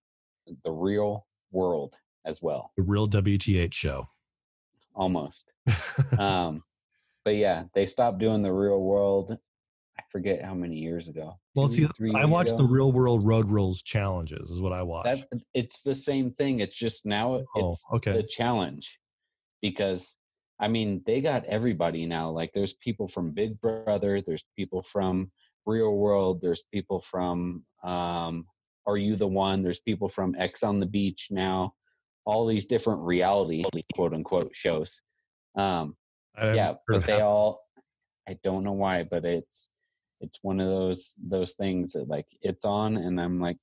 the 0.64 0.72
real 0.72 1.28
world 1.52 1.96
as 2.26 2.42
well, 2.42 2.72
The 2.78 2.84
real 2.84 3.08
WTH 3.08 3.74
show. 3.74 4.08
almost. 4.96 5.54
um, 6.18 6.64
but 7.24 7.36
yeah, 7.36 7.66
they 7.74 7.86
stopped 7.86 8.20
doing 8.20 8.42
the 8.42 8.52
real 8.54 8.82
world. 8.82 9.38
Forget 10.12 10.44
how 10.44 10.54
many 10.54 10.76
years 10.76 11.08
ago. 11.08 11.40
well, 11.56 11.70
two, 11.70 11.88
see, 11.98 12.14
I 12.14 12.26
watched 12.26 12.50
ago? 12.50 12.58
the 12.58 12.66
real 12.66 12.92
world 12.92 13.26
road 13.26 13.50
rules 13.50 13.82
challenges. 13.82 14.50
Is 14.50 14.62
what 14.62 14.74
I 14.74 14.84
watched. 14.84 15.06
That's 15.06 15.44
it's 15.54 15.82
the 15.82 15.94
same 15.94 16.32
thing. 16.32 16.60
It's 16.60 16.78
just 16.78 17.06
now 17.06 17.36
it's 17.36 17.48
Oh, 17.56 17.96
okay. 17.96 18.12
the 18.12 18.24
challenge 18.24 19.00
because 19.62 20.18
I 20.60 20.68
mean 20.68 21.02
they 21.06 21.22
got 21.22 21.46
everybody 21.46 22.06
now. 22.06 22.30
Like 22.30 22.52
there's 22.52 22.74
people 22.74 23.08
from 23.08 23.32
Big 23.32 23.60
Brother, 23.62 24.22
there's 24.22 24.44
people 24.58 24.84
from 24.84 25.32
Real 25.66 25.96
World, 25.96 26.42
there's 26.42 26.66
people 26.74 27.00
from 27.00 27.64
um, 27.84 28.46
Are 28.86 28.98
You 28.98 29.16
the 29.16 29.28
One? 29.28 29.62
There's 29.62 29.80
people 29.80 30.10
from 30.10 30.36
X 30.38 30.62
on 30.62 30.80
the 30.82 30.86
Beach 30.86 31.28
now. 31.32 31.74
All 32.26 32.46
these 32.46 32.66
different 32.66 33.02
reality 33.02 33.64
quote 33.96 34.14
unquote 34.14 34.54
shows. 34.54 35.02
Um, 35.56 35.96
yeah, 36.38 36.74
but 36.88 37.06
they 37.06 37.22
all 37.22 37.62
I 38.28 38.38
don't 38.44 38.64
know 38.64 38.74
why, 38.74 39.04
but 39.04 39.26
it's 39.26 39.68
it's 40.22 40.40
one 40.42 40.60
of 40.60 40.68
those 40.68 41.14
those 41.22 41.54
things 41.54 41.94
that 41.94 42.08
like 42.08 42.28
it's 42.42 42.66
on 42.66 42.98
and 42.98 43.20
I'm 43.20 43.40
like 43.40 43.58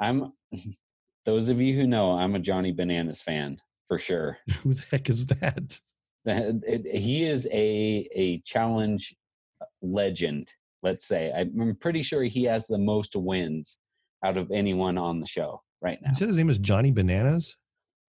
I'm 0.00 0.32
those 1.24 1.48
of 1.48 1.60
you 1.60 1.74
who 1.74 1.86
know 1.86 2.12
I'm 2.12 2.34
a 2.34 2.38
Johnny 2.40 2.72
Bananas 2.72 3.20
fan 3.20 3.58
for 3.86 3.98
sure. 3.98 4.38
Who 4.62 4.74
the 4.74 4.84
heck 4.90 5.08
is 5.10 5.26
that? 5.26 5.78
That- 6.24 6.62
it- 6.66 6.86
he 7.00 7.24
is 7.24 7.46
a 7.52 8.08
a 8.14 8.40
challenge 8.40 9.14
legend, 9.82 10.52
let's 10.82 11.06
say. 11.06 11.32
I'm 11.34 11.76
pretty 11.80 12.02
sure 12.02 12.22
he 12.22 12.44
has 12.44 12.66
the 12.66 12.78
most 12.78 13.16
wins 13.16 13.78
out 14.24 14.36
of 14.36 14.50
anyone 14.50 14.98
on 14.98 15.20
the 15.20 15.26
show 15.26 15.62
right 15.80 15.98
now. 16.02 16.08
You 16.10 16.14
said 16.14 16.28
his 16.28 16.36
name 16.36 16.50
is 16.50 16.58
Johnny 16.58 16.90
Bananas. 16.90 17.56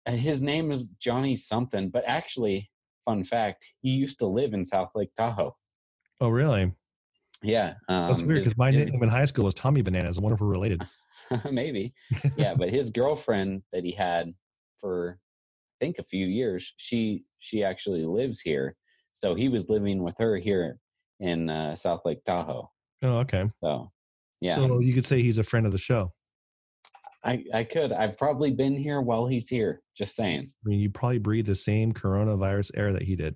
Uh, 0.06 0.12
His 0.12 0.40
name 0.42 0.70
is 0.70 0.88
Johnny 1.00 1.34
something, 1.34 1.88
but 1.88 2.04
actually, 2.06 2.70
fun 3.04 3.24
fact, 3.24 3.66
he 3.82 3.90
used 3.90 4.18
to 4.20 4.26
live 4.26 4.54
in 4.54 4.64
South 4.64 4.90
Lake 4.94 5.10
Tahoe. 5.16 5.54
Oh, 6.20 6.28
really? 6.28 6.72
Yeah, 7.42 7.74
um, 7.88 8.08
That's 8.08 8.22
weird 8.22 8.40
because 8.44 8.56
my 8.56 8.72
his- 8.72 8.92
name 8.92 9.02
in 9.02 9.08
high 9.08 9.24
school 9.26 9.44
was 9.44 9.54
Tommy 9.54 9.82
Bananas. 9.82 10.18
I 10.18 10.20
wonder 10.20 10.34
if 10.34 10.40
we're 10.40 10.46
related. 10.48 10.82
maybe 11.50 11.92
yeah 12.36 12.54
but 12.58 12.70
his 12.70 12.90
girlfriend 12.90 13.60
that 13.72 13.82
he 13.82 13.90
had 13.90 14.32
for 14.78 15.18
i 15.18 15.84
think 15.84 15.98
a 15.98 16.02
few 16.04 16.24
years 16.26 16.72
she 16.76 17.24
she 17.40 17.64
actually 17.64 18.04
lives 18.04 18.38
here 18.40 18.76
so 19.12 19.34
he 19.34 19.48
was 19.48 19.68
living 19.68 20.04
with 20.04 20.14
her 20.18 20.36
here 20.36 20.78
in 21.18 21.50
uh, 21.50 21.74
south 21.74 22.02
lake 22.04 22.22
tahoe 22.24 22.70
Oh, 23.02 23.18
okay. 23.24 23.48
so 23.60 23.90
yeah 24.40 24.54
So 24.54 24.78
you 24.78 24.94
could 24.94 25.04
say 25.04 25.20
he's 25.20 25.38
a 25.38 25.42
friend 25.42 25.66
of 25.66 25.72
the 25.72 25.78
show. 25.78 26.12
i 27.24 27.42
i 27.52 27.64
could 27.64 27.90
i've 27.92 28.16
probably 28.16 28.52
been 28.52 28.76
here 28.76 29.00
while 29.00 29.26
he's 29.26 29.48
here 29.48 29.82
just 29.96 30.14
saying 30.14 30.46
I 30.46 30.68
mean, 30.68 30.78
you 30.78 30.90
probably 30.90 31.18
breathe 31.18 31.46
the 31.46 31.56
same 31.56 31.92
coronavirus 31.92 32.70
air 32.76 32.92
that 32.92 33.02
he 33.02 33.16
did. 33.16 33.34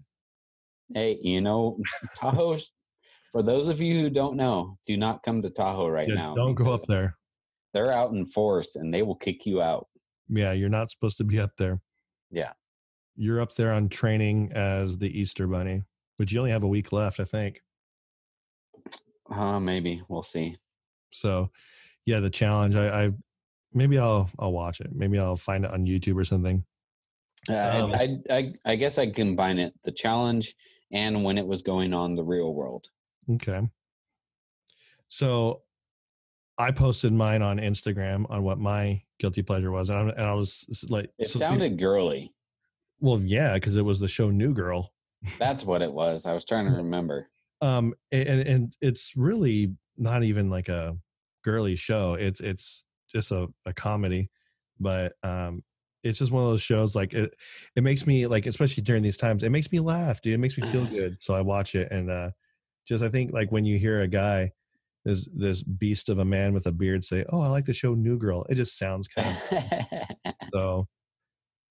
hey 0.95 1.19
you 1.21 1.41
know 1.41 1.77
tahoe 2.15 2.57
for 3.31 3.43
those 3.43 3.69
of 3.69 3.81
you 3.81 4.01
who 4.01 4.11
don't 4.11 4.37
know 4.37 4.77
do 4.87 4.97
not 4.97 5.23
come 5.23 5.41
to 5.43 5.51
tahoe 5.51 5.89
right 5.89 6.09
Yeah, 6.09 6.15
now 6.15 6.35
don't 6.35 6.55
go 6.55 6.73
up 6.73 6.81
there. 6.89 7.17
they're 7.73 7.93
out 7.93 8.13
in 8.13 8.27
force 8.27 8.77
and 8.77 8.93
they 8.93 9.03
will 9.03 9.15
kick 9.17 9.47
you 9.47 9.63
out 9.63 9.87
Yeah, 10.29 10.53
you're 10.53 10.69
not 10.69 10.91
supposed 10.91 11.17
to 11.19 11.25
be 11.25 11.39
up 11.41 11.57
there. 11.57 11.81
Yeah. 12.31 12.53
You're 13.17 13.41
up 13.41 13.55
there 13.55 13.73
on 13.73 13.89
training 13.89 14.53
as 14.55 14.97
the 14.99 15.09
Easter 15.21 15.47
Bunny, 15.47 15.83
but 16.19 16.31
you 16.31 16.39
only 16.39 16.53
have 16.53 16.63
a 16.63 16.69
week 16.69 16.93
left, 16.93 17.21
I 17.21 17.25
think. 17.25 17.61
uh 19.31 19.61
maybe 19.61 20.03
we'll 20.09 20.23
see 20.23 20.57
So, 21.13 21.51
yeah, 22.07 22.21
the 22.21 22.31
challenge. 22.31 22.75
I, 22.77 23.05
I 23.07 23.11
maybe 23.73 23.99
I'll 23.99 24.31
I'll 24.39 24.53
watch 24.53 24.81
it. 24.81 24.91
Maybe 24.95 25.19
I'll 25.19 25.37
find 25.37 25.65
it 25.65 25.71
on 25.71 25.85
YouTube 25.87 26.17
or 26.17 26.25
something. 26.25 26.65
Uh, 27.49 27.55
Um, 27.85 27.93
I, 27.95 28.17
I 28.31 28.53
I 28.65 28.77
guess 28.77 28.99
I 28.99 29.11
combine 29.11 29.59
it 29.59 29.75
the 29.85 29.93
challenge 29.93 30.55
and 30.93 31.23
when 31.25 31.37
it 31.39 31.47
was 31.47 31.63
going 31.63 31.93
on 31.95 32.15
the 32.15 32.25
real 32.25 32.55
world. 32.55 32.89
Okay. 33.29 33.61
So, 35.09 35.63
I 36.59 36.71
posted 36.71 37.13
mine 37.13 37.43
on 37.43 37.57
Instagram 37.59 38.31
on 38.31 38.43
what 38.43 38.59
my 38.59 39.03
guilty 39.19 39.43
pleasure 39.43 39.71
was, 39.71 39.89
and, 39.89 39.99
I'm, 39.99 40.09
and 40.11 40.21
I 40.27 40.35
was 40.35 40.65
like, 40.89 41.11
It 41.19 41.31
so- 41.31 41.39
sounded 41.39 41.79
girly. 41.79 42.33
well, 43.01 43.19
yeah, 43.21 43.55
because 43.55 43.77
it 43.77 43.85
was 43.85 43.99
the 43.99 44.09
show 44.09 44.31
New 44.31 44.53
Girl. 44.53 44.93
That's 45.39 45.65
what 45.65 45.83
it 45.83 45.93
was. 45.93 46.27
I 46.27 46.33
was 46.35 46.45
trying 46.45 46.67
to 46.67 46.73
remember. 46.77 47.29
um 47.63 47.95
and 48.11 48.41
and 48.41 48.77
it's 48.81 49.13
really 49.17 49.75
not 49.99 50.23
even 50.23 50.49
like 50.49 50.71
a 50.71 50.97
girly 51.45 51.77
show 51.77 52.15
it's 52.15 52.41
it's 52.41 52.87
just 53.13 53.31
a, 53.33 53.47
a 53.67 53.73
comedy 53.75 54.31
but 54.79 55.13
um 55.23 55.63
it's 56.03 56.19
just 56.19 56.33
one 56.33 56.43
of 56.43 56.49
those 56.51 56.63
shows 56.63 56.95
like 56.97 57.13
it 57.13 57.35
it 57.77 57.83
makes 57.83 58.07
me 58.07 58.27
like 58.27 58.47
especially 58.47 58.83
during 58.83 59.03
these 59.03 59.19
times 59.19 59.43
it 59.43 59.51
makes 59.51 59.71
me 59.73 59.79
laugh 59.79 60.23
dude 60.23 60.33
it 60.33 60.39
makes 60.39 60.57
me 60.57 60.67
feel 60.71 60.87
good 60.99 61.21
so 61.21 61.35
i 61.35 61.41
watch 61.43 61.75
it 61.75 61.91
and 61.93 62.11
uh 62.11 62.31
just 62.91 63.03
i 63.05 63.09
think 63.09 63.33
like 63.33 63.51
when 63.53 63.65
you 63.65 63.79
hear 63.79 64.01
a 64.03 64.09
guy 64.09 64.51
this 65.05 65.27
this 65.33 65.63
beast 65.63 66.09
of 66.11 66.19
a 66.19 66.25
man 66.25 66.53
with 66.53 66.67
a 66.67 66.73
beard 66.73 67.03
say 67.03 67.25
oh 67.31 67.41
i 67.41 67.49
like 67.49 67.65
the 67.65 67.73
show 67.73 67.95
new 67.95 68.19
girl. 68.19 68.45
It 68.51 68.57
just 68.57 68.77
sounds 68.77 69.09
kind 69.09 69.35
of 69.51 70.35
so 70.53 70.87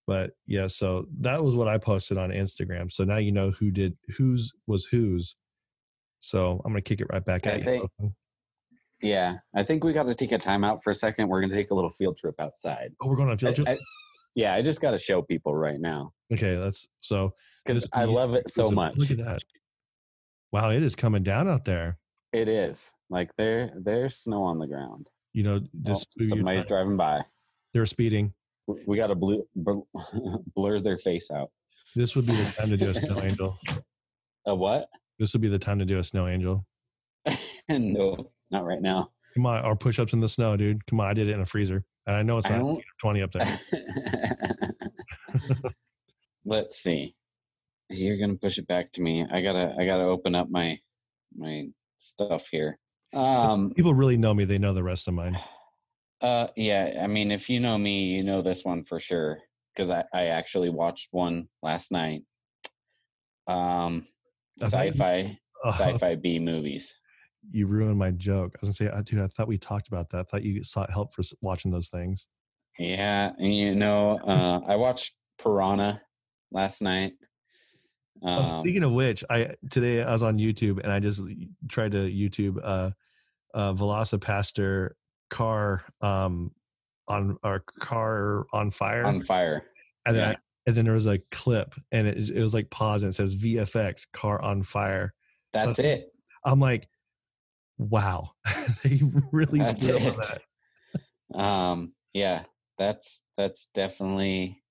but 0.07 0.31
yeah 0.47 0.65
so 0.65 1.05
that 1.19 1.43
was 1.43 1.53
what 1.55 1.67
i 1.67 1.77
posted 1.77 2.17
on 2.17 2.31
instagram. 2.31 2.91
So 2.91 3.03
now 3.03 3.17
you 3.17 3.31
know 3.31 3.51
who 3.51 3.69
did 3.69 3.95
whose 4.17 4.51
was 4.65 4.85
whose. 4.85 5.35
So 6.21 6.59
i'm 6.65 6.71
gonna 6.71 6.81
kick 6.81 7.01
it 7.01 7.07
right 7.13 7.23
back 7.23 7.45
I 7.45 7.51
at 7.51 7.59
you 7.59 7.63
think- 7.65 8.13
yeah, 9.01 9.35
I 9.55 9.63
think 9.63 9.83
we 9.83 9.93
got 9.93 10.07
to 10.07 10.15
take 10.15 10.33
a 10.33 10.37
time 10.39 10.63
out 10.65 10.83
for 10.83 10.89
a 10.91 10.95
second. 10.95 11.29
We're 11.29 11.39
gonna 11.41 11.53
take 11.53 11.71
a 11.71 11.75
little 11.75 11.89
field 11.91 12.17
trip 12.17 12.35
outside. 12.39 12.91
oh 13.01 13.07
we're 13.09 13.15
going 13.15 13.29
on 13.29 13.37
field 13.37 13.55
trip? 13.57 13.67
I- 13.67 13.77
yeah, 14.35 14.53
I 14.55 14.61
just 14.61 14.81
got 14.81 14.91
to 14.91 14.97
show 14.97 15.21
people 15.21 15.55
right 15.55 15.79
now. 15.79 16.11
Okay 16.33 16.55
that's 16.55 16.87
so 17.01 17.33
because 17.65 17.87
I 17.93 18.05
love 18.05 18.33
it 18.33 18.49
so 18.49 18.71
much. 18.71 18.95
look 18.97 19.11
at 19.11 19.17
that 19.17 19.41
wow 20.51 20.69
it 20.69 20.83
is 20.83 20.95
coming 20.95 21.23
down 21.23 21.47
out 21.47 21.65
there 21.65 21.97
It 22.33 22.47
is 22.47 22.93
like 23.09 23.31
there 23.37 23.71
there's 23.75 24.15
snow 24.17 24.43
on 24.43 24.59
the 24.59 24.67
ground. 24.67 25.07
you 25.33 25.43
know 25.43 25.55
Oh, 25.63 25.67
just 25.83 26.07
you- 26.17 26.25
somebody's 26.27 26.65
driving 26.65 26.97
by. 26.97 27.21
they're 27.73 27.85
speeding 27.85 28.33
We- 28.67 28.97
got 28.97 29.07
to 29.07 29.15
blur, 30.55 30.79
their 30.79 30.97
face 30.97 31.31
out. 31.31 31.49
this 31.95 32.15
would 32.15 32.25
be 32.27 32.35
the 32.35 32.51
time 32.51 32.69
to 32.69 32.77
do 32.77 32.89
a 32.89 32.93
snow 32.93 33.19
angel 33.23 33.57
A 34.47 34.55
what? 34.55 34.89
this 35.17 35.33
would 35.33 35.41
be 35.41 35.47
the 35.49 35.59
time 35.59 35.79
to 35.79 35.85
do 35.85 35.97
a 35.99 36.03
snow 36.03 36.27
angel 36.27 36.65
no, 37.69 38.31
not 38.51 38.65
right 38.65 38.81
now. 38.81 39.11
come 39.35 39.45
on 39.45 39.63
or 39.65 39.75
push-ups 39.75 40.13
in 40.13 40.19
the 40.19 40.27
snow 40.29 40.55
dude 40.57 40.85
come 40.87 40.99
on 40.99 41.07
i 41.07 41.13
did 41.13 41.27
it 41.27 41.33
in 41.33 41.41
a 41.41 41.45
freezer 41.45 41.83
and 42.07 42.15
i 42.15 42.21
know 42.23 42.37
it's 42.37 42.49
not 42.49 42.59
don't- 42.59 42.83
20 43.01 43.21
up 43.21 43.31
there 43.33 43.59
Let's 46.45 46.81
see. 46.81 47.13
You're 47.89 48.17
gonna 48.17 48.35
push 48.35 48.57
it 48.57 48.67
back 48.67 48.91
to 48.93 49.01
me. 49.01 49.25
I 49.31 49.41
gotta 49.41 49.73
I 49.79 49.85
gotta 49.85 50.03
open 50.03 50.35
up 50.35 50.49
my 50.49 50.77
my 51.35 51.65
stuff 51.97 52.47
here. 52.51 52.77
Um 53.13 53.71
people 53.75 53.93
really 53.93 54.17
know 54.17 54.33
me 54.33 54.45
they 54.45 54.57
know 54.59 54.73
the 54.73 54.83
rest 54.83 55.07
of 55.07 55.13
mine 55.15 55.37
uh 56.21 56.47
yeah, 56.55 56.99
I 57.01 57.07
mean 57.07 57.31
if 57.31 57.49
you 57.49 57.59
know 57.59 57.77
me, 57.77 58.05
you 58.05 58.23
know 58.23 58.41
this 58.41 58.63
one 58.63 58.83
for 58.83 58.99
sure. 58.99 59.39
Because 59.75 59.89
I, 59.89 60.03
I 60.13 60.25
actually 60.25 60.69
watched 60.69 61.07
one 61.11 61.47
last 61.63 61.91
night. 61.91 62.21
Um 63.47 64.05
I 64.61 64.69
thought 64.69 64.85
you- 64.85 64.91
sci-fi 64.91 65.37
Oh, 65.65 65.71
sci-fi 65.71 66.15
B 66.15 66.39
movies. 66.39 66.95
you 67.51 67.67
ruined 67.67 67.97
my 67.99 68.11
joke. 68.11 68.55
I 68.55 68.65
was 68.65 68.77
gonna 68.77 68.89
say, 68.91 68.97
uh, 68.97 69.01
dude, 69.01 69.19
I 69.19 69.27
thought 69.27 69.49
we 69.49 69.57
talked 69.57 69.89
about 69.89 70.09
that. 70.11 70.19
I 70.19 70.23
thought 70.23 70.43
you 70.43 70.63
sought 70.63 70.89
help 70.89 71.13
for 71.13 71.21
watching 71.41 71.69
those 71.69 71.89
things. 71.89 72.27
Yeah, 72.77 73.33
and 73.37 73.53
you 73.53 73.75
know, 73.75 74.19
uh 74.19 74.61
I 74.65 74.75
watched 74.77 75.15
Piranha 75.37 76.01
last 76.51 76.81
night. 76.81 77.11
Um, 78.23 78.61
speaking 78.63 78.83
of 78.83 78.91
which, 78.91 79.23
I 79.29 79.51
today 79.69 80.03
I 80.03 80.11
was 80.11 80.23
on 80.23 80.37
YouTube 80.37 80.79
and 80.83 80.91
I 80.91 80.99
just 80.99 81.21
tried 81.69 81.91
to 81.91 81.97
YouTube 82.09 82.59
uh, 82.63 82.91
uh 83.53 83.73
VelociPastor 83.73 84.91
car 85.29 85.83
um 86.01 86.51
on 87.07 87.37
our 87.43 87.63
car 87.79 88.45
on 88.53 88.71
fire, 88.71 89.03
on 89.05 89.23
fire. 89.23 89.63
and 90.05 90.15
then 90.15 90.23
yeah. 90.23 90.29
I, 90.31 90.37
and 90.67 90.75
then 90.75 90.85
there 90.85 90.93
was 90.93 91.07
a 91.07 91.17
clip, 91.31 91.73
and 91.91 92.07
it, 92.07 92.29
it 92.29 92.41
was 92.41 92.53
like 92.53 92.69
pause, 92.69 93.03
and 93.03 93.11
it 93.11 93.15
says 93.15 93.35
VFX 93.35 94.05
car 94.13 94.41
on 94.41 94.61
fire. 94.63 95.13
That's 95.53 95.77
So- 95.77 95.83
it. 95.83 96.13
I'm 96.45 96.59
like, 96.59 96.87
wow, 97.77 98.31
they 98.83 99.01
really 99.31 99.59
That's 99.59 99.83
screwed 99.83 100.03
up 100.03 100.13
it. 100.19 100.41
that. 101.33 101.39
Um, 101.39 101.93
yeah, 102.13 102.43
that's 102.77 103.21
that's 103.37 103.69
definitely 103.73 104.61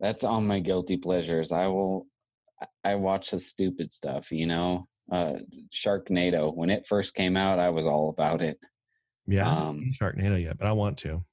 that's 0.00 0.24
on 0.24 0.46
my 0.46 0.60
guilty 0.60 0.96
pleasures. 0.96 1.52
I 1.52 1.68
will 1.68 2.06
I- 2.84 2.94
watch 2.94 3.30
the 3.30 3.38
stupid 3.38 3.92
stuff, 3.92 4.30
you 4.32 4.46
know. 4.46 4.86
Uh 5.10 5.34
Sharknado. 5.72 6.54
When 6.54 6.70
it 6.70 6.86
first 6.86 7.14
came 7.14 7.36
out, 7.36 7.58
I 7.58 7.70
was 7.70 7.86
all 7.86 8.10
about 8.10 8.42
it. 8.42 8.58
Yeah, 9.26 9.48
Um, 9.48 9.90
Sharknado 10.00 10.40
yet, 10.42 10.58
but 10.58 10.66
I 10.66 10.72
want 10.72 10.98
to. 10.98 11.24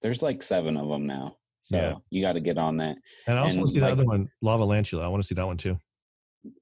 There's 0.00 0.22
like 0.22 0.42
seven 0.42 0.76
of 0.76 0.88
them 0.88 1.06
now. 1.06 1.36
So 1.60 1.76
Yeah. 1.76 1.94
you 2.10 2.22
got 2.22 2.32
to 2.32 2.40
get 2.40 2.58
on 2.58 2.76
that. 2.78 2.98
And 3.26 3.38
I 3.38 3.42
also 3.42 3.58
want 3.58 3.58
and, 3.58 3.66
to 3.68 3.72
see 3.74 3.80
the 3.80 3.88
other 3.92 4.04
one, 4.04 4.28
Lavalantula. 4.44 5.02
I 5.02 5.08
want 5.08 5.22
to 5.22 5.26
see 5.26 5.34
that 5.36 5.46
one 5.46 5.56
too. 5.56 5.78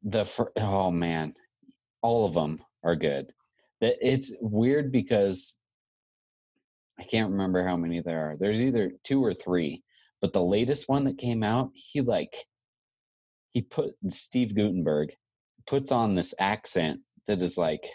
The 0.02 0.24
fir- 0.24 0.52
oh 0.58 0.90
man, 0.90 1.34
all 2.02 2.26
of 2.26 2.34
them 2.34 2.62
are 2.82 2.96
good. 2.96 3.32
That 3.80 3.96
it's 4.06 4.32
weird 4.42 4.92
because 4.92 5.56
I 6.98 7.04
can't 7.04 7.30
remember 7.30 7.66
how 7.66 7.76
many 7.76 8.00
there 8.00 8.30
are. 8.32 8.36
There's 8.36 8.60
either 8.60 8.92
two 9.04 9.24
or 9.24 9.32
three, 9.32 9.82
but 10.20 10.34
the 10.34 10.42
latest 10.44 10.86
one 10.88 11.04
that 11.04 11.16
came 11.16 11.42
out, 11.42 11.70
he 11.74 12.02
like 12.02 12.34
he 13.52 13.62
put 13.62 13.94
Steve 14.08 14.54
Guttenberg 14.54 15.10
puts 15.66 15.92
on 15.92 16.14
this 16.14 16.34
accent 16.38 17.00
that 17.26 17.40
is 17.40 17.56
like 17.56 17.86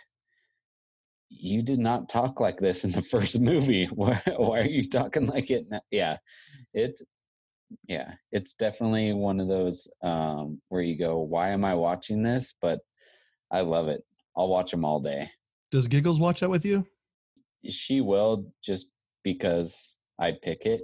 you 1.29 1.61
did 1.61 1.79
not 1.79 2.07
talk 2.09 2.39
like 2.39 2.57
this 2.57 2.83
in 2.83 2.91
the 2.91 3.01
first 3.11 3.39
movie. 3.39 3.85
Why, 3.93 4.21
why 4.37 4.59
are 4.59 4.65
you 4.65 4.87
talking 4.87 5.27
like 5.27 5.49
it? 5.51 5.65
Now? 5.69 5.81
Yeah, 5.91 6.17
it's 6.73 7.03
yeah, 7.87 8.13
it's 8.31 8.53
definitely 8.55 9.13
one 9.13 9.39
of 9.39 9.47
those 9.47 9.87
um, 10.03 10.61
where 10.69 10.81
you 10.81 10.97
go, 10.97 11.19
"Why 11.19 11.49
am 11.49 11.65
I 11.65 11.73
watching 11.73 12.21
this?" 12.21 12.55
But 12.61 12.79
I 13.51 13.61
love 13.61 13.87
it. 13.87 14.03
I'll 14.37 14.49
watch 14.49 14.71
them 14.71 14.85
all 14.85 14.99
day. 14.99 15.29
Does 15.71 15.87
Giggles 15.87 16.19
watch 16.19 16.41
that 16.41 16.49
with 16.49 16.65
you? 16.65 16.85
She 17.67 18.01
will 18.01 18.45
just 18.63 18.87
because 19.23 19.97
I 20.19 20.33
pick 20.41 20.65
it 20.65 20.83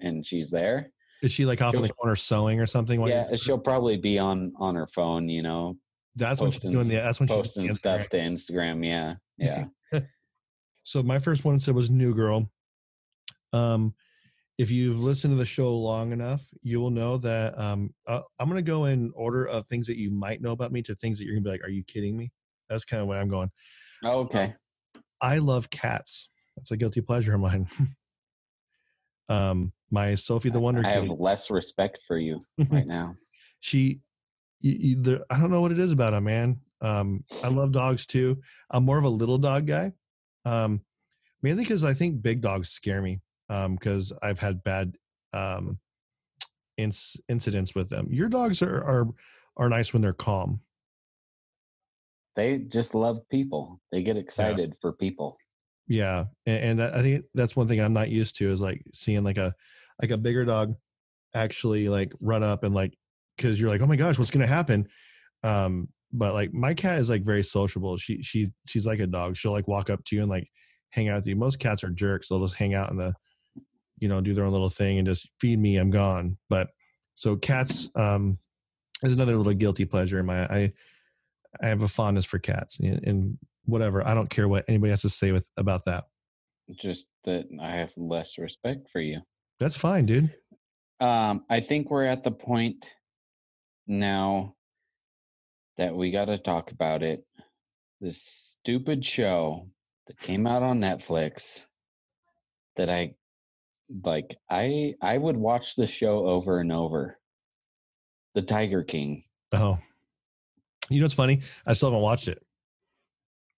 and 0.00 0.26
she's 0.26 0.50
there. 0.50 0.90
Is 1.22 1.32
she 1.32 1.46
like 1.46 1.62
off 1.62 1.74
in 1.74 1.82
the 1.82 1.88
corner 1.88 2.16
sewing 2.16 2.60
or 2.60 2.66
something? 2.66 3.00
Yeah, 3.06 3.34
she'll 3.36 3.58
probably 3.58 3.96
be 3.96 4.18
on 4.18 4.52
on 4.58 4.74
her 4.74 4.86
phone. 4.86 5.28
You 5.28 5.42
know, 5.42 5.76
that's 6.14 6.40
when 6.40 6.50
she's 6.50 6.62
doing 6.62 6.88
the. 6.88 6.96
That's 6.96 7.20
when 7.20 7.28
she's 7.28 7.36
posting 7.36 7.74
stuff 7.74 8.08
to 8.10 8.18
Instagram. 8.18 8.84
Yeah, 8.84 9.14
yeah. 9.38 9.64
So 10.84 11.02
my 11.02 11.18
first 11.18 11.44
one 11.44 11.58
said 11.58 11.74
was 11.74 11.90
New 11.90 12.14
Girl. 12.14 12.48
Um, 13.52 13.92
if 14.56 14.70
you've 14.70 15.00
listened 15.00 15.32
to 15.32 15.36
the 15.36 15.44
show 15.44 15.76
long 15.76 16.12
enough, 16.12 16.44
you 16.62 16.78
will 16.80 16.90
know 16.90 17.18
that 17.18 17.58
um, 17.58 17.92
uh, 18.06 18.20
I'm 18.38 18.48
going 18.48 18.64
to 18.64 18.70
go 18.70 18.84
in 18.84 19.10
order 19.16 19.46
of 19.46 19.66
things 19.66 19.88
that 19.88 19.98
you 19.98 20.12
might 20.12 20.40
know 20.40 20.52
about 20.52 20.70
me 20.70 20.82
to 20.82 20.94
things 20.94 21.18
that 21.18 21.24
you're 21.24 21.34
going 21.34 21.42
to 21.42 21.48
be 21.48 21.52
like, 21.52 21.64
"Are 21.64 21.70
you 21.70 21.82
kidding 21.82 22.16
me?" 22.16 22.30
That's 22.70 22.84
kind 22.84 23.02
of 23.02 23.08
where 23.08 23.20
I'm 23.20 23.28
going. 23.28 23.50
okay. 24.04 24.54
I 25.20 25.38
love 25.38 25.70
cats. 25.70 26.28
That's 26.56 26.70
a 26.70 26.76
guilty 26.76 27.00
pleasure 27.00 27.34
of 27.34 27.40
mine. 27.40 27.66
um, 29.28 29.72
my 29.90 30.14
Sophie 30.14 30.50
the 30.50 30.60
Wonder 30.60 30.84
I 30.84 30.92
have 30.92 31.08
Kid. 31.08 31.18
less 31.18 31.50
respect 31.50 32.00
for 32.06 32.18
you 32.18 32.40
right 32.70 32.86
now. 32.86 33.14
she 33.60 34.00
you, 34.60 34.72
you, 34.72 35.02
there, 35.02 35.20
i 35.30 35.38
don't 35.38 35.50
know 35.50 35.60
what 35.60 35.72
it 35.72 35.78
is 35.78 35.92
about 35.92 36.14
him 36.14 36.24
man 36.24 36.58
um 36.80 37.22
i 37.42 37.48
love 37.48 37.72
dogs 37.72 38.06
too 38.06 38.40
i'm 38.70 38.84
more 38.84 38.98
of 38.98 39.04
a 39.04 39.08
little 39.08 39.38
dog 39.38 39.66
guy 39.66 39.92
um 40.44 40.80
mainly 41.42 41.62
because 41.62 41.84
i 41.84 41.92
think 41.94 42.22
big 42.22 42.40
dogs 42.40 42.70
scare 42.70 43.02
me 43.02 43.20
um 43.50 43.74
because 43.76 44.12
i've 44.22 44.38
had 44.38 44.62
bad 44.64 44.96
um 45.32 45.78
inc- 46.80 47.20
incidents 47.28 47.74
with 47.74 47.88
them 47.88 48.08
your 48.10 48.28
dogs 48.28 48.62
are 48.62 48.82
are 48.84 49.08
are 49.58 49.68
nice 49.68 49.92
when 49.92 50.02
they're 50.02 50.12
calm 50.12 50.60
They 52.36 52.58
just 52.58 52.94
love 52.94 53.18
people. 53.30 53.80
They 53.90 54.02
get 54.02 54.18
excited 54.18 54.74
for 54.82 54.92
people. 54.92 55.38
Yeah 55.88 56.24
and, 56.46 56.64
and 56.64 56.78
that, 56.78 56.94
i 56.94 57.02
think 57.02 57.24
that's 57.34 57.54
one 57.54 57.68
thing 57.68 57.80
i'm 57.80 57.92
not 57.92 58.08
used 58.08 58.36
to 58.36 58.50
is 58.50 58.60
like 58.60 58.82
seeing 58.92 59.22
like 59.22 59.38
a 59.38 59.54
like 60.00 60.10
a 60.10 60.16
bigger 60.16 60.44
dog 60.44 60.74
actually 61.34 61.88
like 61.88 62.12
run 62.20 62.42
up 62.42 62.64
and 62.64 62.74
like 62.74 62.96
because 63.36 63.60
you're 63.60 63.70
like 63.70 63.80
oh 63.80 63.86
my 63.86 63.96
gosh 63.96 64.18
what's 64.18 64.30
gonna 64.30 64.46
happen? 64.46 64.88
Um 65.42 65.88
but 66.12 66.32
like 66.32 66.52
my 66.54 66.72
cat 66.72 66.98
is 66.98 67.08
like 67.08 67.24
very 67.24 67.42
sociable. 67.42 67.96
She 67.96 68.22
she 68.22 68.50
she's 68.66 68.86
like 68.86 69.00
a 69.00 69.06
dog. 69.06 69.36
She'll 69.36 69.52
like 69.52 69.68
walk 69.68 69.90
up 69.90 70.04
to 70.06 70.16
you 70.16 70.22
and 70.22 70.30
like 70.30 70.48
hang 70.90 71.08
out 71.08 71.16
with 71.16 71.26
you. 71.26 71.36
Most 71.36 71.58
cats 71.58 71.84
are 71.84 71.90
jerks. 71.90 72.28
They'll 72.28 72.40
just 72.40 72.54
hang 72.54 72.74
out 72.74 72.90
in 72.90 72.96
the 72.96 73.12
you 73.98 74.08
know 74.08 74.20
do 74.20 74.34
their 74.34 74.44
own 74.44 74.52
little 74.52 74.70
thing 74.70 74.98
and 74.98 75.06
just 75.06 75.28
feed 75.40 75.58
me 75.58 75.76
i'm 75.76 75.90
gone. 75.90 76.36
But 76.48 76.68
so 77.14 77.36
cats 77.36 77.88
um 77.94 78.38
is 79.02 79.12
another 79.12 79.36
little 79.36 79.54
guilty 79.54 79.84
pleasure 79.84 80.18
in 80.18 80.26
my 80.26 80.44
i 80.46 80.72
i 81.62 81.68
have 81.68 81.82
a 81.82 81.88
fondness 81.88 82.24
for 82.24 82.38
cats 82.38 82.78
and, 82.78 83.02
and 83.06 83.38
whatever 83.66 84.06
i 84.06 84.14
don't 84.14 84.30
care 84.30 84.48
what 84.48 84.64
anybody 84.68 84.90
has 84.90 85.02
to 85.02 85.10
say 85.10 85.32
with 85.32 85.44
about 85.56 85.84
that 85.84 86.04
Just 86.80 87.08
that 87.24 87.46
I 87.60 87.70
have 87.70 87.92
less 87.96 88.38
respect 88.38 88.88
for 88.90 89.00
you. 89.00 89.20
that's 89.60 89.76
fine 89.76 90.06
dude 90.06 90.30
Um, 91.00 91.44
I 91.50 91.60
think 91.60 91.90
we're 91.90 92.04
at 92.06 92.22
the 92.24 92.30
point 92.30 92.94
now 93.86 94.54
that 95.76 95.94
we 95.94 96.10
got 96.10 96.26
to 96.26 96.38
talk 96.38 96.70
about 96.72 97.02
it. 97.02 97.22
This 98.00 98.22
stupid 98.62 99.04
show 99.04 99.68
that 100.06 100.18
came 100.18 100.46
out 100.46 100.62
on 100.62 100.80
Netflix 100.80 101.66
that 102.76 102.88
I 102.90 103.14
like. 104.04 104.36
I 104.50 104.94
I 105.02 105.18
would 105.18 105.36
watch 105.36 105.74
the 105.76 105.86
show 105.86 106.26
over 106.26 106.60
and 106.60 106.72
over. 106.72 107.18
The 108.34 108.42
Tiger 108.42 108.82
King. 108.84 109.22
oh 109.52 109.78
you 110.90 110.98
know 111.00 111.04
what's 111.04 111.14
funny 111.14 111.40
i 111.66 111.72
still 111.72 111.88
haven't 111.90 112.02
watched 112.02 112.28
it 112.28 112.40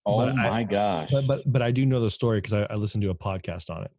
Oh 0.09 0.17
But 0.17 0.29
I- 0.37 0.49
my 0.49 0.63
gosh! 0.63 1.11
but 1.11 1.27
but 1.27 1.39
but 1.45 1.61
i 1.61 1.71
do 1.71 1.85
know 1.85 1.99
the 1.99 2.09
story 2.09 2.39
because 2.41 2.53
I, 2.53 2.63
I 2.73 2.75
listened 2.75 3.01
to 3.03 3.09
a 3.09 3.15
podcast 3.15 3.69
on 3.69 3.83
it 3.83 3.91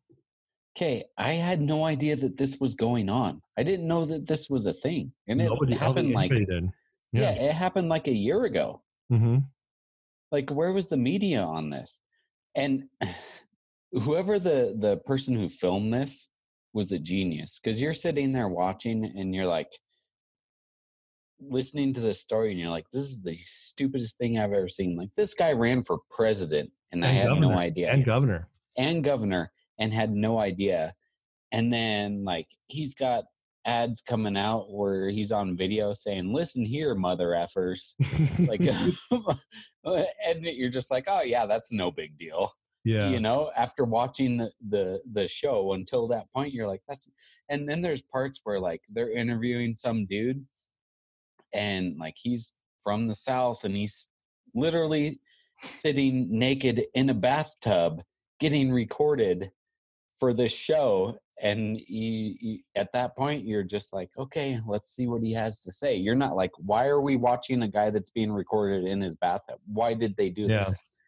Okay, 0.77 1.03
I 1.19 1.33
had 1.33 1.61
no 1.61 1.85
idea 1.85 2.15
that 2.15 2.37
this 2.39 2.61
was 2.61 2.75
going 2.75 3.09
on. 3.09 3.43
I 3.59 3.65
didn't 3.65 3.89
know 3.89 4.05
that 4.07 4.25
this 4.29 4.49
was 4.49 4.67
a 4.67 4.73
thing, 4.73 5.13
and 5.27 5.41
it 5.41 5.47
Nobody- 5.47 5.75
I 5.75 5.79
happened 5.79 6.13
like 6.13 6.31
did 6.31 6.71
yeah. 7.13 7.33
it 7.33 7.53
happened 7.53 7.89
like 7.89 8.07
a 8.07 8.13
year 8.15 8.45
ago. 8.45 8.81
hmm 9.11 9.39
like 10.31 10.49
where 10.51 10.73
was 10.73 10.87
the 10.89 10.97
media 10.97 11.43
on 11.43 11.71
this 11.71 12.01
and 12.55 12.85
whoever 14.05 14.39
the 14.39 14.77
the 14.79 14.99
person 14.99 15.35
who 15.35 15.49
filmed 15.49 15.93
this 15.93 16.29
was 16.73 16.93
a 16.93 16.99
genius 17.01 17.59
because 17.61 17.81
you're 17.83 17.93
sitting 17.93 18.33
there 18.33 18.49
watching 18.49 19.05
and 19.19 19.35
you're 19.35 19.47
like 19.59 19.73
listening 21.41 21.93
to 21.95 22.01
this 22.01 22.21
story 22.21 22.51
and 22.51 22.61
you're 22.61 22.71
like 22.71 22.89
this 22.91 23.05
is 23.05 23.21
the 23.23 23.37
stupidest 23.37 24.19
thing 24.19 24.39
i've 24.39 24.53
ever 24.53 24.69
seen. 24.69 24.97
Like 24.97 25.11
this 25.17 25.35
guy 25.35 25.53
ran 25.53 25.83
for 25.83 25.99
president 26.11 26.71
and, 26.93 27.05
i 27.05 27.09
And 27.09 27.19
had 27.19 27.41
no 27.41 27.53
idea. 27.53 27.91
and 27.93 28.05
governor. 28.05 28.49
And 28.77 29.03
governor 29.05 29.51
and 29.79 29.93
had 29.93 30.13
no 30.13 30.39
idea. 30.39 30.95
And 31.53 31.73
then 31.73 32.25
like 32.25 32.49
he's 32.67 32.95
got 32.95 33.25
ads 33.67 34.01
coming 34.01 34.37
out 34.37 34.73
where 34.73 35.11
he's 35.11 35.33
on 35.33 35.57
video 35.57 35.93
saying 35.93 36.33
listen 36.33 36.65
here 36.65 36.95
mother 36.95 37.29
effers. 37.31 37.95
Like 38.47 38.63
uh, 39.85 40.03
and 40.27 40.45
you're 40.45 40.71
just 40.71 40.91
like 40.91 41.05
oh 41.09 41.23
yeah 41.23 41.47
that's 41.47 41.73
no 41.73 41.91
big 41.91 42.17
deal. 42.17 42.53
Yeah. 42.83 43.11
you 43.11 43.21
know 43.21 43.51
after 43.59 43.85
watching 43.85 44.39
the, 44.39 44.51
the 44.71 45.03
the 45.13 45.29
show 45.29 45.75
until 45.75 46.09
that 46.09 46.33
point 46.35 46.55
you're 46.55 46.67
like 46.67 46.81
that's 46.89 47.11
and 47.51 47.69
then 47.69 47.83
there's 47.83 48.01
parts 48.01 48.41
where 48.45 48.59
like 48.59 48.81
they're 48.89 49.13
interviewing 49.13 49.75
some 49.75 50.07
dude 50.07 50.43
and 51.53 51.97
like 51.99 52.15
he's 52.17 52.53
from 52.83 53.07
the 53.07 53.15
south 53.15 53.65
and 53.65 53.75
he's 53.75 54.09
literally 54.55 55.21
sitting 55.63 56.27
naked 56.31 56.83
in 56.95 57.11
a 57.11 57.15
bathtub 57.15 58.03
getting 58.41 58.71
recorded 58.73 59.51
for 60.19 60.33
this 60.33 60.53
show 60.53 61.17
and 61.43 61.79
you, 61.89 62.35
you 62.41 62.59
at 62.77 62.93
that 62.93 63.17
point 63.17 63.45
you're 63.45 63.63
just 63.63 63.93
like 63.93 64.11
okay 64.19 64.59
let's 64.67 64.95
see 64.95 65.07
what 65.07 65.23
he 65.23 65.33
has 65.33 65.63
to 65.63 65.73
say. 65.73 65.95
You're 65.97 66.15
not 66.15 66.37
like 66.37 66.51
why 66.59 66.87
are 66.87 67.01
we 67.01 67.17
watching 67.17 67.63
a 67.63 67.69
guy 67.69 67.91
that's 67.91 68.11
being 68.11 68.33
recorded 68.33 68.85
in 68.85 69.01
his 69.01 69.17
bathtub? 69.17 69.59
Why 69.67 69.95
did 69.95 70.17
they 70.17 70.31
do 70.31 70.49
Yeah. 70.49 70.65
this? 70.65 71.03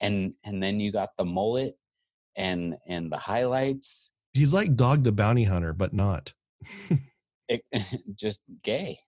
And 0.00 0.34
and 0.44 0.62
then 0.62 0.80
you 0.80 0.92
got 0.92 1.10
the 1.16 1.24
mullet 1.24 1.76
and 2.36 2.76
and 2.86 3.10
the 3.10 3.16
highlights. 3.16 4.10
He's 4.32 4.52
like 4.52 4.76
dog 4.76 5.04
the 5.04 5.12
bounty 5.12 5.44
hunter 5.44 5.72
but 5.72 5.92
not. 5.92 6.32
It, 7.50 7.62
just 8.14 8.42
gay 8.62 8.98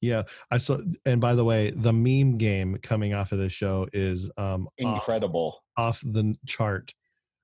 yeah 0.00 0.22
i 0.50 0.56
saw 0.56 0.78
and 1.06 1.20
by 1.20 1.34
the 1.34 1.44
way 1.44 1.70
the 1.70 1.92
meme 1.92 2.38
game 2.38 2.78
coming 2.82 3.14
off 3.14 3.32
of 3.32 3.38
this 3.38 3.52
show 3.52 3.86
is 3.92 4.30
um 4.36 4.68
incredible. 4.78 5.62
off 5.76 6.00
the 6.00 6.34
chart. 6.46 6.92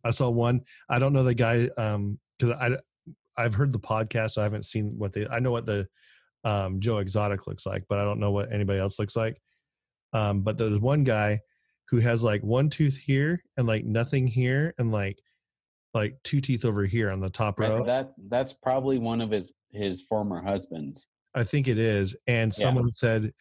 I 0.05 0.11
saw 0.11 0.31
one 0.31 0.61
i 0.89 0.99
don't 0.99 1.13
know 1.13 1.25
the 1.25 1.35
guy 1.35 1.69
um 1.77 2.19
because 2.39 2.57
i 2.61 2.71
i've 3.43 3.55
heard 3.55 3.73
the 3.73 3.79
podcast 3.79 4.33
so 4.33 4.41
i 4.41 4.45
haven't 4.45 4.65
seen 4.65 4.95
what 4.97 5.13
they 5.13 5.27
i 5.29 5.41
know 5.41 5.51
what 5.51 5.67
the 5.67 5.87
um 6.45 6.81
joe 6.81 6.99
exotic 6.99 7.47
looks 7.47 7.67
like 7.67 7.85
but 7.89 7.99
i 7.99 8.05
don't 8.05 8.21
know 8.21 8.31
what 8.31 8.53
anybody 8.53 8.79
else 8.79 8.99
looks 8.99 9.17
like. 9.17 9.41
Um 10.13 10.43
but 10.43 10.57
there's 10.59 10.79
one 10.79 11.03
guy 11.03 11.41
who 11.89 11.99
has 11.99 12.23
like 12.23 12.43
one 12.43 12.69
tooth 12.71 12.97
here 12.97 13.43
and 13.57 13.67
like 13.67 13.85
nothing 13.85 14.27
here 14.27 14.75
and 14.79 14.93
like 14.93 15.19
like 15.95 16.15
two 16.25 16.41
teeth 16.41 16.65
over 16.65 16.85
here 16.85 17.11
on 17.11 17.21
the 17.21 17.31
top 17.31 17.59
row. 17.59 17.83
that 17.85 18.13
that's 18.29 18.53
probably 18.53 18.99
one 18.99 19.21
of 19.21 19.31
his 19.31 19.55
his 19.73 20.03
former 20.03 20.43
husbands. 20.43 21.09
I 21.37 21.45
think 21.45 21.69
it 21.69 21.79
is. 21.79 22.17
And 22.27 22.53
Yeah. 22.57 22.63
someone 22.65 22.91
said, 22.91 23.33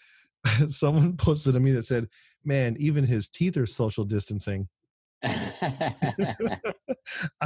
someone 0.70 1.18
posted 1.18 1.54
to 1.54 1.60
me 1.60 1.72
that 1.72 1.86
said, 1.86 2.08
"Man, 2.44 2.76
even 2.78 3.06
his 3.06 3.30
teeth 3.30 3.58
are 3.58 3.66
social 3.66 4.04
distancing." 4.04 4.68
I 5.24 6.62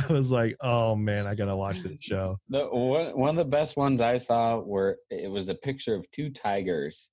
was 0.10 0.32
like, 0.32 0.58
"Oh 0.60 0.95
man, 0.95 1.28
I 1.28 1.36
gotta 1.36 1.56
watch 1.56 1.84
this 1.84 1.97
show." 2.02 2.38
The 2.50 2.66
one, 2.68 3.18
one 3.18 3.30
of 3.30 3.36
the 3.36 3.45
best 3.45 3.78
ones 3.78 4.02
I 4.02 4.18
saw 4.18 4.60
were 4.60 4.97
it 5.12 5.30
was 5.32 5.47
a 5.50 5.56
picture 5.56 5.95
of 5.95 6.10
two 6.12 6.30
tigers, 6.32 7.10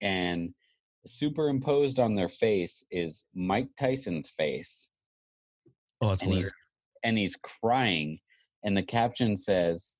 and 0.00 0.54
superimposed 1.06 1.98
on 2.00 2.14
their 2.14 2.30
face 2.30 2.82
is 2.90 3.24
Mike 3.34 3.68
Tyson's 3.78 4.30
face, 4.30 4.90
Oh, 6.00 6.08
that's 6.08 6.22
and 6.22 6.30
hilarious. 6.30 6.50
he's 6.50 6.54
and 7.04 7.18
he's 7.18 7.36
crying, 7.36 8.18
and 8.64 8.74
the 8.76 8.82
caption 8.82 9.36
says, 9.36 9.96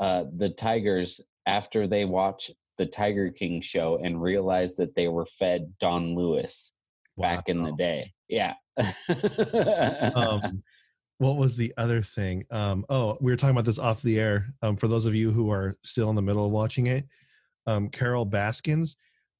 uh, 0.00 0.24
"The 0.36 0.50
tigers 0.50 1.20
after 1.46 1.86
they 1.86 2.04
watch 2.04 2.50
the 2.78 2.86
Tiger 2.86 3.30
King 3.30 3.60
show 3.60 3.98
and 4.02 4.20
realize 4.22 4.76
that 4.76 4.94
they 4.94 5.08
were 5.08 5.26
fed 5.26 5.72
Don 5.80 6.14
Lewis 6.14 6.72
back 7.16 7.48
in 7.48 7.62
the 7.62 7.72
day." 7.72 8.12
Yeah. 8.28 8.54
um, 10.14 10.62
what 11.18 11.36
was 11.36 11.56
the 11.56 11.72
other 11.76 12.02
thing? 12.02 12.44
Um, 12.50 12.84
oh, 12.88 13.18
we 13.20 13.30
were 13.32 13.36
talking 13.36 13.50
about 13.56 13.64
this 13.64 13.78
off 13.78 14.02
the 14.02 14.18
air. 14.18 14.46
Um, 14.62 14.76
for 14.76 14.88
those 14.88 15.06
of 15.06 15.14
you 15.14 15.30
who 15.30 15.50
are 15.50 15.74
still 15.82 16.10
in 16.10 16.16
the 16.16 16.22
middle 16.22 16.46
of 16.46 16.52
watching 16.52 16.86
it, 16.86 17.06
um, 17.66 17.88
Carole 17.90 18.24
Baskins. 18.24 18.96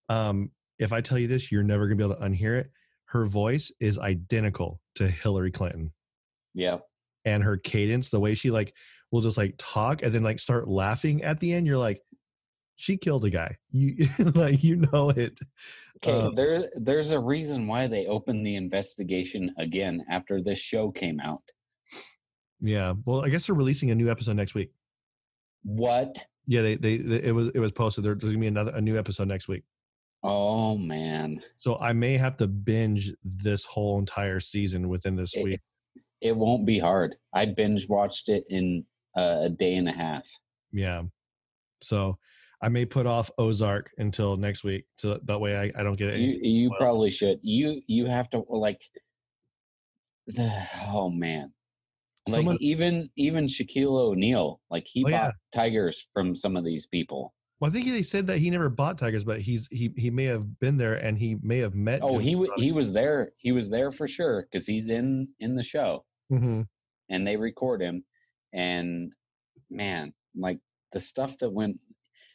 Um, 0.09 0.51
if 0.78 0.92
I 0.92 1.01
tell 1.01 1.18
you 1.18 1.28
this, 1.28 1.51
you're 1.53 1.62
never 1.62 1.86
gonna 1.86 1.96
be 1.96 2.05
able 2.05 2.16
to 2.16 2.22
unhear 2.22 2.59
it. 2.59 2.70
Her 3.07 3.26
voice 3.26 3.72
is 3.80 3.98
identical 3.98 4.80
to 4.96 5.09
Hillary 5.09 5.51
Clinton, 5.51 5.92
Yeah. 6.55 6.78
and 7.24 7.42
her 7.42 7.57
cadence, 7.57 8.09
the 8.11 8.20
way 8.20 8.34
she 8.34 8.51
like 8.51 8.74
will 9.11 9.21
just 9.21 9.37
like 9.37 9.55
talk 9.59 10.03
and 10.03 10.15
then 10.15 10.23
like 10.23 10.39
start 10.39 10.69
laughing 10.69 11.23
at 11.23 11.41
the 11.41 11.53
end. 11.53 11.67
You're 11.67 11.79
like, 11.79 12.01
she 12.77 12.97
killed 12.97 13.25
a 13.25 13.31
guy. 13.31 13.57
You 13.71 14.09
like 14.35 14.63
you 14.63 14.77
know 14.77 15.11
it. 15.11 15.39
Okay, 16.05 16.13
Uh, 16.19 16.31
there 16.35 16.71
there's 16.77 17.11
a 17.11 17.19
reason 17.19 17.67
why 17.67 17.87
they 17.87 18.07
opened 18.07 18.47
the 18.47 18.57
investigation 18.57 19.53
again 19.59 20.03
after 20.11 20.43
this 20.43 20.59
show 20.59 20.91
came 20.91 21.21
out. 21.21 21.43
Yeah. 22.61 22.95
Well, 23.07 23.23
I 23.25 23.29
guess 23.29 23.47
they're 23.47 23.55
releasing 23.55 23.91
a 23.91 23.95
new 23.95 24.11
episode 24.11 24.37
next 24.37 24.55
week. 24.55 24.71
What? 25.63 26.25
Yeah, 26.47 26.63
they 26.63 26.77
they, 26.77 26.97
they 26.99 27.23
it 27.23 27.35
was 27.35 27.49
it 27.55 27.59
was 27.59 27.73
posted. 27.73 28.05
There- 28.05 28.15
There's 28.15 28.33
gonna 28.33 28.41
be 28.41 28.47
another 28.49 28.73
a 28.75 28.81
new 28.81 28.99
episode 28.99 29.29
next 29.29 29.49
week. 29.49 29.63
Oh 30.23 30.77
man. 30.79 31.43
So 31.57 31.79
I 31.79 31.93
may 31.93 32.17
have 32.17 32.37
to 32.39 32.47
binge 32.47 33.13
this 33.25 33.65
whole 33.65 33.99
entire 33.99 34.41
season 34.41 34.89
within 34.89 35.17
this 35.17 35.35
It- 35.35 35.45
week. 35.45 35.61
It 36.23 36.37
won't 36.37 36.67
be 36.67 36.79
hard. 36.79 37.17
I 37.35 37.47
binge 37.47 37.89
watched 37.89 38.29
it 38.29 38.45
in 38.51 38.85
uh, 39.17 39.39
a 39.43 39.51
day 39.51 39.75
and 39.75 39.89
a 39.89 39.93
half. 39.93 40.29
Yeah. 40.73 41.03
So 41.83 42.19
I 42.63 42.69
may 42.69 42.85
put 42.85 43.07
off 43.07 43.31
Ozark 43.39 43.91
until 43.99 44.37
next 44.37 44.65
week, 44.65 44.85
so 44.99 45.19
that 45.25 45.41
way 45.41 45.57
I, 45.57 45.81
I 45.81 45.83
don't 45.83 45.97
get 45.97 46.17
You 46.19 46.39
you 46.43 46.71
probably 46.79 47.11
should. 47.11 47.39
You 47.43 47.81
you 47.87 48.07
have 48.07 48.29
to 48.31 48.43
like 48.49 48.83
the 50.27 50.51
oh 50.89 51.11
man. 51.11 51.53
Like 52.29 52.37
Someone- 52.37 52.59
even 52.61 53.09
even 53.17 53.47
Shaquille 53.47 53.99
O'Neal, 53.99 54.61
like 54.71 54.87
he 54.87 55.03
Oh, 55.05 55.11
bought 55.11 55.13
yeah. 55.13 55.31
tigers 55.55 56.07
from 56.13 56.35
some 56.35 56.57
of 56.57 56.65
these 56.65 56.87
people. 56.87 57.35
Well, 57.61 57.71
I 57.71 57.75
think 57.75 57.87
they 57.87 58.03
said 58.03 58.27
that 58.29 58.39
he 58.39 58.49
never 58.51 58.69
bought 58.71 58.99
tigers, 58.99 59.25
but 59.25 59.41
he's 59.41 59.67
he 59.71 59.93
he 59.97 60.11
may 60.11 60.25
have 60.25 60.59
been 60.61 60.77
there 60.77 60.95
and 60.95 61.19
he 61.19 61.37
may 61.43 61.59
have 61.59 61.75
met. 61.75 62.01
Oh, 62.03 62.19
he 62.19 62.33
w- 62.33 62.53
he 62.57 62.73
was 62.73 62.93
there. 62.93 63.33
He 63.39 63.53
was 63.53 63.69
there 63.69 63.91
for 63.91 64.07
sure 64.07 64.43
because 64.51 64.67
he's 64.67 64.89
in 64.91 65.29
in 65.41 65.57
the 65.57 65.63
show. 65.63 66.05
hmm 66.29 66.63
and 67.13 67.27
they 67.27 67.37
record 67.37 67.81
him 67.83 68.05
and 68.53 69.12
man 69.70 70.12
like 70.36 70.59
the 70.92 71.01
stuff 71.01 71.36
that 71.38 71.51
went 71.51 71.78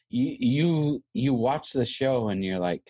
you 0.09 0.36
you 0.39 1.03
you 1.13 1.34
watch 1.34 1.72
the 1.72 1.86
show 1.86 2.30
and 2.30 2.43
you're 2.43 2.59
like 2.59 2.88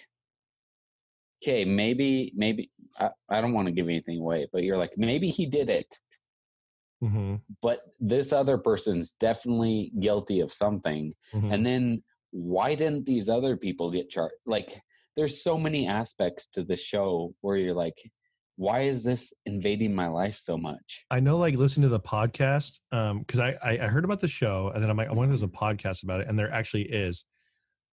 okay 1.41 1.65
maybe 1.65 2.31
maybe 2.35 2.71
i, 2.99 3.09
I 3.29 3.41
don't 3.41 3.53
want 3.53 3.67
to 3.67 3.73
give 3.73 3.87
anything 3.87 4.19
away 4.19 4.47
but 4.51 4.63
you're 4.63 4.77
like 4.77 4.93
maybe 4.97 5.29
he 5.29 5.45
did 5.45 5.69
it. 5.69 5.87
Hmm 7.01 7.35
but 7.61 7.81
this 7.99 8.33
other 8.33 8.57
person's 8.57 9.13
definitely 9.13 9.91
guilty 9.99 10.39
of 10.39 10.51
something 10.51 11.13
hmm 11.31 11.51
and 11.51 11.65
then 11.65 12.03
why 12.31 12.75
didn't 12.75 13.05
these 13.05 13.29
other 13.29 13.55
people 13.55 13.91
get 13.91 14.09
charged 14.09 14.35
like 14.45 14.81
there's 15.15 15.43
so 15.43 15.57
many 15.57 15.87
aspects 15.87 16.47
to 16.49 16.63
the 16.63 16.75
show 16.75 17.33
where 17.41 17.57
you're 17.57 17.73
like 17.73 17.97
why 18.57 18.81
is 18.81 19.03
this 19.03 19.33
invading 19.45 19.93
my 19.93 20.07
life 20.07 20.37
so 20.41 20.57
much 20.57 21.05
I 21.11 21.19
know, 21.19 21.37
like, 21.37 21.55
listen 21.55 21.81
to 21.83 21.89
the 21.89 21.99
podcast 21.99 22.79
um 22.91 23.19
because 23.19 23.39
I, 23.39 23.55
I 23.63 23.71
I 23.71 23.87
heard 23.87 24.05
about 24.05 24.21
the 24.21 24.27
show 24.27 24.71
and 24.73 24.83
then 24.83 24.89
I'm 24.89 24.97
like, 24.97 25.09
I 25.09 25.13
wonder 25.13 25.33
if 25.33 25.39
there's 25.39 25.49
a 25.49 25.53
podcast 25.53 26.03
about 26.03 26.21
it, 26.21 26.27
and 26.27 26.37
there 26.37 26.51
actually 26.51 26.83
is. 26.83 27.25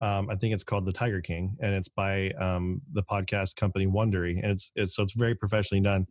Um, 0.00 0.30
I 0.30 0.36
think 0.36 0.54
it's 0.54 0.62
called 0.62 0.86
The 0.86 0.92
Tiger 0.92 1.20
King, 1.20 1.56
and 1.61 1.74
it's 1.74 1.88
by 1.88 2.30
um 2.40 2.80
the 2.92 3.02
podcast 3.02 3.56
company 3.56 3.86
Wondery, 3.86 4.40
and 4.42 4.52
it's 4.52 4.70
it's 4.76 4.94
so 4.94 5.02
it's 5.02 5.14
very 5.14 5.34
professionally 5.34 5.82
done. 5.82 6.06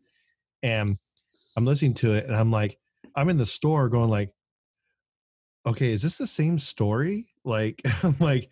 And 0.64 0.98
I'm 1.56 1.66
listening 1.66 1.93
to 1.95 2.14
it, 2.14 2.26
and 2.26 2.36
I'm 2.36 2.52
like, 2.52 2.78
I'm 3.16 3.30
in 3.30 3.38
the 3.38 3.45
store 3.45 3.89
going 3.89 4.10
like, 4.10 4.32
okay, 5.66 5.91
is 5.91 6.02
this 6.02 6.18
the 6.18 6.28
same 6.28 6.60
story? 6.60 7.28
Like, 7.43 7.82
I'm 8.04 8.18
like, 8.20 8.50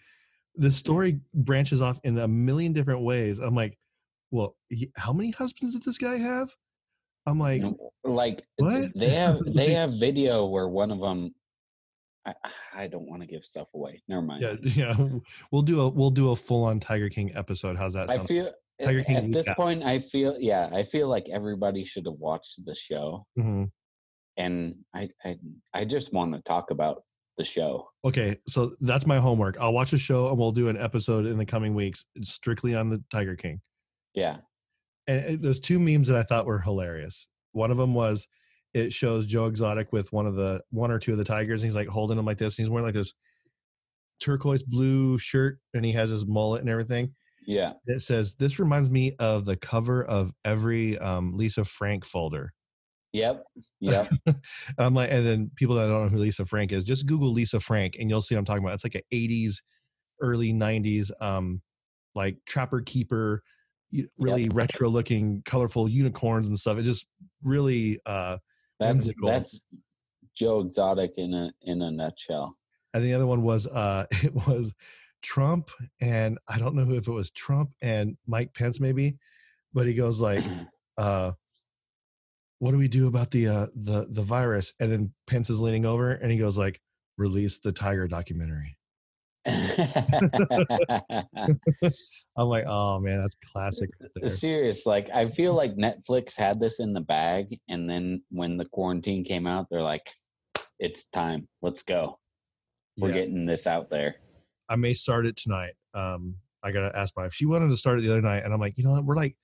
the 0.56 0.72
story 0.72 1.20
branches 1.34 1.82
off 1.82 2.00
in 2.04 2.18
a 2.18 2.28
million 2.28 2.74
different 2.74 3.02
ways. 3.02 3.40
I'm 3.40 3.56
like, 3.56 3.78
well, 4.36 4.56
he, 4.70 4.92
how 4.96 5.14
many 5.14 5.32
husbands 5.32 5.74
did 5.74 5.84
this 5.84 5.98
guy 5.98 6.18
have? 6.18 6.50
I'm 7.26 7.40
like, 7.40 7.64
like 8.04 8.44
what? 8.58 8.92
they 8.96 9.10
have 9.10 9.40
they 9.56 9.74
have 9.74 9.94
video 9.94 10.46
where 10.46 10.68
one 10.68 10.92
of 10.92 11.00
them 11.00 11.34
I, 12.26 12.34
I 12.76 12.88
don't 12.88 13.08
want 13.08 13.22
to 13.22 13.28
give 13.28 13.44
stuff 13.44 13.70
away 13.74 14.04
never 14.08 14.22
mind 14.22 14.44
yeah, 14.44 14.56
yeah. 14.94 15.08
We'll 15.52 15.62
do 15.64 15.82
a 15.82 15.90
we'll 15.90 16.12
do 16.12 16.32
a 16.32 16.36
full 16.36 16.64
on 16.64 16.80
Tiger 16.80 17.10
King 17.10 17.32
episode. 17.36 17.78
How's 17.78 17.94
that 17.94 18.10
i 18.10 18.20
feel 18.20 18.52
Tiger 18.82 19.00
at, 19.00 19.06
King 19.08 19.16
at 19.18 19.32
this 19.32 19.48
recap. 19.48 19.56
point 19.56 19.84
i 19.84 19.98
feel 19.98 20.36
yeah 20.38 20.70
i 20.74 20.84
feel 20.84 21.08
like 21.08 21.28
everybody 21.32 21.84
should 21.84 22.06
have 22.06 22.20
watched 22.20 22.64
the 22.66 22.76
show 22.76 23.26
Mhm. 23.40 23.72
and 24.38 24.76
i 24.94 25.10
i, 25.24 25.36
I 25.74 25.86
just 25.86 26.14
want 26.14 26.34
to 26.34 26.42
talk 26.42 26.70
about 26.72 27.04
the 27.38 27.44
show 27.46 27.88
Okay, 28.06 28.38
so 28.48 28.76
that's 28.82 29.08
my 29.08 29.18
homework. 29.18 29.58
I'll 29.60 29.74
watch 29.74 29.90
the 29.90 29.98
show 29.98 30.30
and 30.30 30.38
we'll 30.38 30.52
do 30.52 30.70
an 30.70 30.78
episode 30.78 31.26
in 31.26 31.40
the 31.40 31.46
coming 31.46 31.74
weeks 31.74 32.06
strictly 32.22 32.76
on 32.76 32.90
the 32.90 33.04
Tiger 33.12 33.36
King. 33.36 33.60
Yeah 34.16 34.38
and 35.08 35.42
there's 35.42 35.60
two 35.60 35.80
memes 35.80 36.08
that 36.08 36.18
I 36.18 36.24
thought 36.24 36.46
were 36.46 36.60
hilarious. 36.60 37.28
One 37.52 37.72
of 37.72 37.78
them 37.78 37.94
was 37.94 38.28
it 38.74 38.92
shows 38.92 39.26
Joe 39.26 39.46
Exotic 39.46 39.94
with 39.94 40.12
one 40.12 40.26
of 40.26 40.36
the 40.36 40.62
one 40.70 40.92
or 40.92 41.00
two 41.00 41.12
of 41.12 41.18
the 41.18 41.24
tigers, 41.24 41.62
and 41.62 41.70
he's 41.70 41.76
like 41.76 41.88
holding 41.88 42.18
them 42.18 42.26
like 42.26 42.38
this, 42.38 42.58
and 42.58 42.66
he's 42.66 42.72
wearing 42.72 42.86
like 42.86 42.96
this 42.96 43.14
turquoise 44.20 44.64
blue 44.64 45.18
shirt, 45.18 45.60
and 45.74 45.86
he 45.86 45.92
has 45.94 46.10
his 46.10 46.26
mullet 46.26 46.62
and 46.62 46.70
everything. 46.70 47.14
yeah 47.46 47.74
It 47.86 48.02
says, 48.02 48.36
"This 48.36 48.60
reminds 48.60 48.90
me 48.90 49.16
of 49.20 49.46
the 49.46 49.56
cover 49.56 50.04
of 50.04 50.32
every 50.44 50.98
um, 50.98 51.38
Lisa 51.38 51.64
Frank 51.66 52.06
folder." 52.06 52.54
yep 53.14 53.46
yep 53.80 54.10
I'm 54.78 54.94
like, 54.94 55.12
and 55.12 55.26
then 55.26 55.52
people 55.56 55.76
that 55.76 55.88
don't 55.88 56.04
know 56.04 56.10
who 56.10 56.18
Lisa 56.18 56.46
Frank 56.46 56.72
is, 56.72 56.84
just 56.84 57.06
Google 57.06 57.32
Lisa 57.32 57.60
Frank, 57.60 57.96
and 58.00 58.10
you'll 58.10 58.22
see 58.22 58.36
what 58.36 58.40
I'm 58.40 58.46
talking 58.46 58.64
about. 58.64 58.74
It's 58.74 58.84
like 58.84 58.96
an 58.96 59.02
'80s, 59.14 59.58
early 60.20 60.52
'90s, 60.52 61.12
um, 61.22 61.62
like 62.14 62.38
trapper 62.46 62.82
keeper, 62.82 63.42
really 64.18 64.50
retro-looking, 64.50 65.42
colorful 65.46 65.88
unicorns 65.88 66.48
and 66.48 66.60
stuff. 66.60 66.78
It 66.78 66.84
just 66.84 67.08
really. 67.44 68.00
uh 68.06 68.38
that's 68.80 68.94
Whimsical. 68.94 69.30
that's 69.30 69.62
joe 70.36 70.60
exotic 70.60 71.14
in 71.18 71.34
a 71.34 71.52
in 71.62 71.82
a 71.82 71.90
nutshell 71.92 72.58
And 72.94 73.04
the 73.04 73.14
other 73.14 73.26
one 73.26 73.42
was, 73.42 73.68
uh 73.68 74.06
it 74.12 74.34
was 74.48 74.74
Trump, 75.22 75.72
and 76.02 76.38
I 76.48 76.60
don't 76.60 76.76
know 76.76 76.94
if 76.94 77.08
it 77.08 77.12
was 77.12 77.32
Trump 77.32 77.72
and 77.82 78.18
Mike 78.28 78.54
Pence 78.54 78.80
maybe, 78.80 79.18
but 79.74 79.88
he 79.88 79.94
goes 79.94 80.20
like, 80.20 80.44
uh 80.98 81.32
what 82.60 82.72
do 82.72 82.78
we 82.78 82.88
do 82.88 83.08
about 83.08 83.32
the 83.32 83.48
uh 83.48 83.68
the 83.76 84.08
the 84.12 84.22
virus 84.22 84.74
and 84.80 84.92
then 84.92 85.14
pence 85.28 85.50
is 85.50 85.60
leaning 85.60 85.86
over 85.86 86.12
and 86.12 86.32
he 86.32 86.38
goes 86.38 86.58
like 86.58 86.80
release 87.18 87.60
the 87.60 87.72
tiger 87.72 88.08
documentary 88.08 88.75
i'm 92.38 92.48
like 92.48 92.66
oh 92.68 93.00
man 93.00 93.22
that's 93.22 93.36
classic 93.52 93.90
right 94.02 94.34
serious 94.34 94.86
like 94.86 95.08
i 95.14 95.30
feel 95.30 95.54
like 95.54 95.76
netflix 95.76 96.36
had 96.36 96.60
this 96.60 96.80
in 96.80 96.94
the 96.94 97.02
bag 97.02 97.60
and 97.70 97.88
then 97.90 98.22
when 98.30 98.58
the 98.58 98.66
quarantine 98.66 99.24
came 99.24 99.46
out 99.46 99.68
they're 99.70 99.82
like 99.82 100.10
it's 100.80 101.06
time. 101.06 101.48
Let's 101.62 101.84
go. 101.84 102.20
We're 102.98 103.10
Yeah. 103.10 103.16
getting 103.16 103.46
this 103.46 103.66
out 103.66 103.90
there. 103.90 104.16
I 104.68 104.76
may 104.76 104.94
start 104.94 105.26
it 105.26 105.38
tonight. 105.38 105.74
Um 105.94 106.36
i 106.64 106.72
gotta 106.72 106.98
ask 106.98 107.14
my 107.16 107.24
wife 107.24 107.34
she 107.34 107.46
wanted 107.46 107.70
to 107.70 107.78
start 107.78 108.00
it 108.00 108.02
the 108.02 108.12
other 108.12 108.22
night 108.22 108.44
and 108.44 108.54
i'm 108.54 108.60
like 108.60 108.78
you 108.78 108.84
know 108.84 108.92
what? 108.92 109.06
We're 109.06 109.16
like 109.16 109.38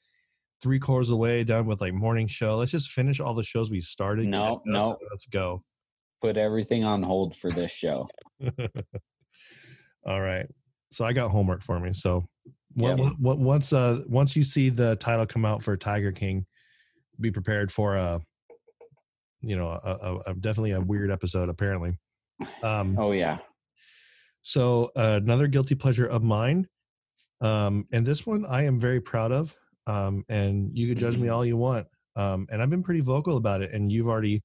three 0.61 0.79
quarters 0.79 1.07
of 1.07 1.11
the 1.11 1.17
way 1.17 1.43
done 1.43 1.65
with 1.67 1.79
like 1.79 1.93
morning 1.93 2.27
show. 2.27 2.57
Let's 2.57 2.71
just 2.71 2.91
finish 2.91 3.19
all 3.19 3.33
the 3.33 3.43
shows 3.43 3.71
we 3.71 3.79
started 3.81 4.25
No, 4.27 4.39
get 4.41 4.47
it 4.47 4.59
done, 4.65 4.73
no. 4.73 4.97
let's 5.09 5.25
go. 5.27 5.63
Put 6.21 6.35
everything 6.37 6.83
on 6.83 7.01
hold 7.01 7.35
for 7.35 7.49
this 7.51 7.71
show 7.71 8.09
all 10.05 10.21
right 10.21 10.47
so 10.91 11.05
i 11.05 11.13
got 11.13 11.29
homework 11.31 11.61
for 11.63 11.79
me 11.79 11.93
so 11.93 12.15
on- 12.17 12.97
Yep. 12.97 12.99
on- 12.99 13.15
once 13.43 13.73
uh 13.73 14.01
once 14.07 14.35
you 14.35 14.43
see 14.43 14.69
the 14.69 14.95
title 14.97 15.25
come 15.25 15.45
out 15.45 15.61
for 15.63 15.75
tiger 15.77 16.11
king 16.11 16.45
be 17.19 17.31
prepared 17.31 17.71
for 17.71 17.95
a 17.95 18.19
you 19.41 19.55
know 19.55 19.69
a, 19.71 19.91
a, 19.91 20.17
a 20.31 20.33
definitely 20.35 20.71
a 20.71 20.81
weird 20.81 21.11
episode 21.11 21.49
apparently 21.49 21.97
um 22.63 22.95
oh 22.97 23.11
yeah 23.11 23.37
So 24.43 24.91
uh, 24.95 25.19
another 25.21 25.45
guilty 25.47 25.75
pleasure 25.75 26.07
of 26.07 26.23
mine, 26.23 26.67
um, 27.41 27.85
and 27.91 28.03
this 28.03 28.25
one 28.25 28.43
I 28.47 28.63
am 28.65 28.79
very 28.79 28.99
proud 28.99 29.31
of. 29.31 29.55
Um, 29.85 30.23
and 30.29 30.75
you 30.75 30.87
can 30.87 30.97
judge 30.97 31.15
me 31.17 31.29
all 31.29 31.45
you 31.45 31.57
want. 31.57 31.85
Um, 32.15 32.47
and 32.51 32.59
I've 32.59 32.69
been 32.71 32.81
pretty 32.81 33.01
vocal 33.01 33.37
about 33.37 33.61
it, 33.61 33.71
and 33.71 33.91
you've 33.91 34.07
already 34.07 34.41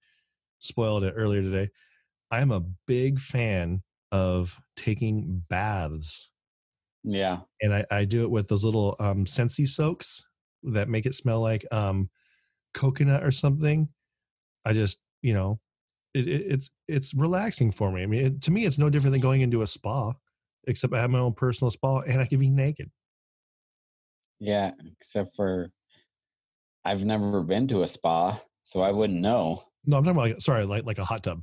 spoiled 0.59 1.03
it 1.05 1.15
earlier 1.17 1.41
today. 1.41 1.71
I 2.31 2.41
am 2.41 2.51
a 2.53 2.61
big 2.87 3.19
fan 3.19 3.83
of 4.13 4.61
taking 4.77 5.43
baths, 5.49 6.31
Yeah. 7.05 7.41
and 7.61 7.75
I, 7.75 7.85
I 7.91 8.05
do 8.05 8.23
it 8.23 8.31
with 8.31 8.49
those 8.49 8.65
little 8.65 8.97
um, 9.01 9.25
Scentsy 9.25 9.69
soaks 9.69 10.25
that 10.63 10.89
make 10.89 11.07
it 11.07 11.15
smell 11.15 11.41
like 11.41 11.65
um, 11.73 12.11
coconut 12.75 13.23
or 13.25 13.31
something. 13.31 13.89
I 14.65 14.73
just, 14.73 14.99
you 15.23 15.35
know, 15.35 15.61
it, 16.15 16.27
it, 16.27 16.43
it's 16.53 16.71
it's 16.89 17.15
relaxing 17.15 17.71
for 17.71 17.93
me. 17.93 18.03
I 18.03 18.07
mean, 18.07 18.27
it, 18.27 18.43
to 18.43 18.51
me, 18.51 18.65
it's 18.67 18.79
no 18.79 18.91
different 18.91 19.13
than 19.13 19.21
going 19.21 19.43
into 19.43 19.63
a 19.63 19.67
spa, 19.67 20.13
except 20.67 20.95
I 20.95 21.01
have 21.01 21.11
my 21.11 21.19
own 21.19 21.35
personal 21.35 21.71
spa 21.71 22.01
and 22.01 22.21
I 22.21 22.27
can 22.27 22.39
be 22.41 22.51
naked. 22.51 22.91
Yeah. 24.41 24.73
Except 25.01 25.35
for 25.37 25.71
I've 26.85 27.05
never 27.05 27.43
been 27.43 27.67
to 27.69 27.83
a 27.83 27.87
spa, 27.87 28.41
so 28.63 28.81
I 28.81 28.93
wouldn't 28.93 29.21
know. 29.21 29.63
No, 29.85 29.97
I'm 29.99 30.05
talking 30.05 30.17
about 30.19 30.31
like, 30.31 30.41
sorry, 30.41 30.65
like 30.65 30.85
like 30.85 30.99
a 30.99 31.05
hot 31.05 31.23
tub, 31.23 31.43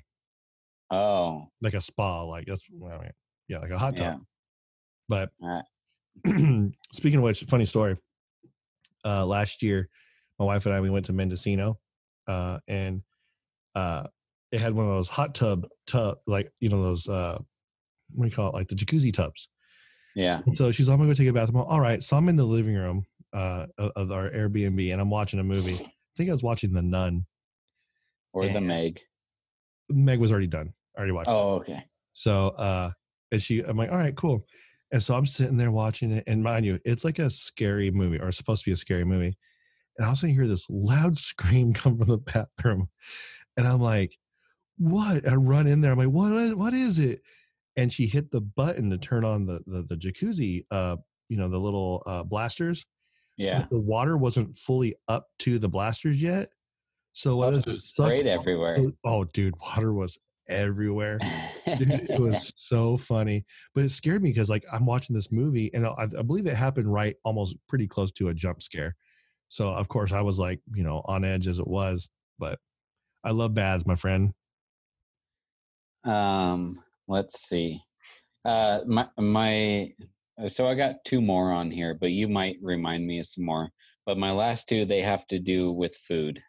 Oh. 0.93 1.47
like 1.61 1.73
a 1.73 1.81
spa, 1.81 2.23
like 2.23 2.45
that's 2.45 2.67
well, 2.71 2.99
yeah, 3.03 3.11
yeah, 3.47 3.57
like 3.59 3.71
a 3.71 3.77
hot 3.77 3.97
tub. 3.97 4.17
Yeah. 4.17 4.17
But 5.09 5.29
Alright. 5.41 5.65
speaking 6.93 7.17
of 7.17 7.23
which, 7.23 7.43
funny 7.43 7.65
story. 7.65 7.97
Uh, 9.05 9.25
last 9.25 9.61
year, 9.61 9.89
my 10.39 10.45
wife 10.45 10.65
and 10.65 10.75
I 10.75 10.81
we 10.81 10.89
went 10.89 11.05
to 11.07 11.13
Mendocino, 11.13 11.79
uh, 12.27 12.59
and 12.67 13.01
uh, 13.75 14.07
it 14.51 14.61
had 14.61 14.73
one 14.73 14.85
of 14.85 14.91
those 14.91 15.07
hot 15.07 15.35
tub 15.35 15.67
tub, 15.87 16.19
like 16.27 16.51
you 16.59 16.69
know 16.69 16.81
those 16.81 17.07
uh, 17.09 17.37
what 18.13 18.25
do 18.25 18.29
you 18.29 18.35
call 18.35 18.49
it, 18.49 18.53
like 18.53 18.67
the 18.67 18.75
jacuzzi 18.75 19.11
tubs. 19.11 19.49
Yeah. 20.15 20.41
And 20.45 20.55
so 20.55 20.71
she's, 20.71 20.87
I'm 20.87 20.97
gonna 20.97 21.09
go 21.09 21.15
take 21.15 21.27
a 21.27 21.33
bath. 21.33 21.49
I'm 21.49 21.57
all, 21.57 21.81
right. 21.81 22.03
So 22.03 22.15
I'm 22.15 22.29
in 22.29 22.35
the 22.35 22.43
living 22.43 22.75
room 22.75 23.05
uh, 23.33 23.65
of 23.77 24.11
our 24.11 24.29
Airbnb, 24.29 24.91
and 24.91 25.01
I'm 25.01 25.09
watching 25.09 25.39
a 25.39 25.43
movie. 25.43 25.73
I 25.73 26.15
think 26.15 26.29
I 26.29 26.33
was 26.33 26.43
watching 26.43 26.71
The 26.71 26.81
Nun. 26.81 27.25
Or 28.31 28.47
the 28.47 28.61
Meg. 28.61 28.99
Meg 29.89 30.19
was 30.19 30.31
already 30.31 30.47
done. 30.47 30.73
I 30.95 30.99
already 30.99 31.11
watched. 31.13 31.29
it. 31.29 31.33
Oh, 31.33 31.55
okay. 31.55 31.85
So, 32.13 32.49
uh, 32.49 32.91
and 33.31 33.41
she, 33.41 33.61
I'm 33.61 33.77
like, 33.77 33.91
all 33.91 33.97
right, 33.97 34.15
cool. 34.15 34.45
And 34.91 35.01
so 35.01 35.15
I'm 35.15 35.25
sitting 35.25 35.57
there 35.57 35.71
watching 35.71 36.11
it, 36.11 36.23
and 36.27 36.43
mind 36.43 36.65
you, 36.65 36.79
it's 36.85 37.03
like 37.03 37.17
a 37.19 37.29
scary 37.29 37.89
movie, 37.89 38.19
or 38.19 38.31
supposed 38.31 38.63
to 38.63 38.69
be 38.69 38.73
a 38.73 38.77
scary 38.77 39.03
movie. 39.03 39.35
And 39.97 40.05
I 40.05 40.09
of 40.09 40.13
a 40.13 40.15
sudden, 40.17 40.29
you 40.29 40.35
hear 40.41 40.47
this 40.47 40.65
loud 40.69 41.17
scream 41.29 41.73
come 41.73 41.97
from 41.97 42.07
the 42.07 42.17
bathroom, 42.19 42.89
and 43.57 43.67
I'm 43.67 43.81
like, 43.81 44.15
"What?" 44.77 45.27
I 45.27 45.33
run 45.35 45.65
in 45.67 45.81
there. 45.81 45.91
I'm 45.93 45.97
like, 45.97 46.09
"What? 46.09 46.31
is- 46.33 46.55
What 46.55 46.73
is 46.75 46.99
it?" 46.99 47.21
And 47.75 47.91
she 47.91 48.05
hit 48.05 48.29
the 48.29 48.41
button 48.41 48.91
to 48.91 48.99
turn 48.99 49.25
on 49.25 49.47
the 49.47 49.61
the, 49.65 49.81
the 49.89 49.95
jacuzzi, 49.97 50.65
uh, 50.69 50.97
you 51.29 51.37
know, 51.37 51.49
the 51.49 51.57
little 51.59 52.03
uh, 52.05 52.21
blasters. 52.23 52.85
Yeah. 53.35 53.61
But 53.61 53.69
the 53.71 53.79
water 53.79 54.15
wasn't 54.15 54.55
fully 54.55 54.93
up 55.07 55.25
to 55.39 55.57
the 55.57 55.69
blasters 55.69 56.21
yet. 56.21 56.49
So 57.13 57.35
what 57.37 57.55
Oh, 57.55 57.57
is 57.57 57.63
it? 57.65 57.81
sprayed 57.81 58.27
everywhere. 58.27 58.77
Oh, 59.03 59.23
dude, 59.23 59.55
water 59.59 59.91
was 59.91 60.19
everywhere. 60.47 61.19
Dude, 61.77 61.91
it 61.91 62.19
was 62.19 62.51
so 62.57 62.97
funny 62.97 63.45
but 63.73 63.83
it 63.83 63.91
scared 63.91 64.21
me 64.21 64.29
because 64.29 64.49
like 64.49 64.63
i'm 64.71 64.85
watching 64.85 65.15
this 65.15 65.31
movie 65.31 65.71
and 65.73 65.85
I, 65.85 66.07
I 66.17 66.21
believe 66.21 66.47
it 66.47 66.55
happened 66.55 66.91
right 66.91 67.15
almost 67.23 67.55
pretty 67.67 67.87
close 67.87 68.11
to 68.13 68.29
a 68.29 68.33
jump 68.33 68.61
scare 68.61 68.95
so 69.49 69.69
of 69.69 69.87
course 69.87 70.11
i 70.11 70.21
was 70.21 70.37
like 70.39 70.59
you 70.73 70.83
know 70.83 71.01
on 71.05 71.23
edge 71.23 71.47
as 71.47 71.59
it 71.59 71.67
was 71.67 72.09
but 72.39 72.59
i 73.23 73.31
love 73.31 73.53
baths 73.53 73.85
my 73.85 73.95
friend 73.95 74.33
Um, 76.03 76.83
let's 77.07 77.47
see. 77.47 77.81
Uh, 78.45 78.81
my 78.85 79.07
my. 79.17 79.93
So 80.47 80.67
I 80.67 80.75
got 80.75 81.05
two 81.05 81.21
more 81.21 81.51
on 81.51 81.71
here, 81.71 81.93
but 81.93 82.11
you 82.11 82.27
might 82.27 82.57
remind 82.61 83.05
me 83.05 83.19
of 83.19 83.27
some 83.27 83.45
more. 83.45 83.69
But 84.05 84.17
my 84.17 84.31
last 84.31 84.67
two, 84.67 84.85
they 84.85 85.01
have 85.01 85.25
to 85.27 85.39
do 85.39 85.71
with 85.71 85.95
food, 85.95 86.41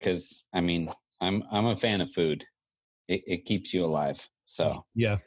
because 0.00 0.44
I 0.54 0.60
mean, 0.60 0.90
I'm 1.20 1.44
I'm 1.52 1.66
a 1.66 1.76
fan 1.76 2.00
of 2.00 2.12
food. 2.12 2.44
It 3.08 3.22
it 3.26 3.44
keeps 3.44 3.72
you 3.74 3.84
alive. 3.84 4.26
So 4.46 4.84
yeah 4.94 5.18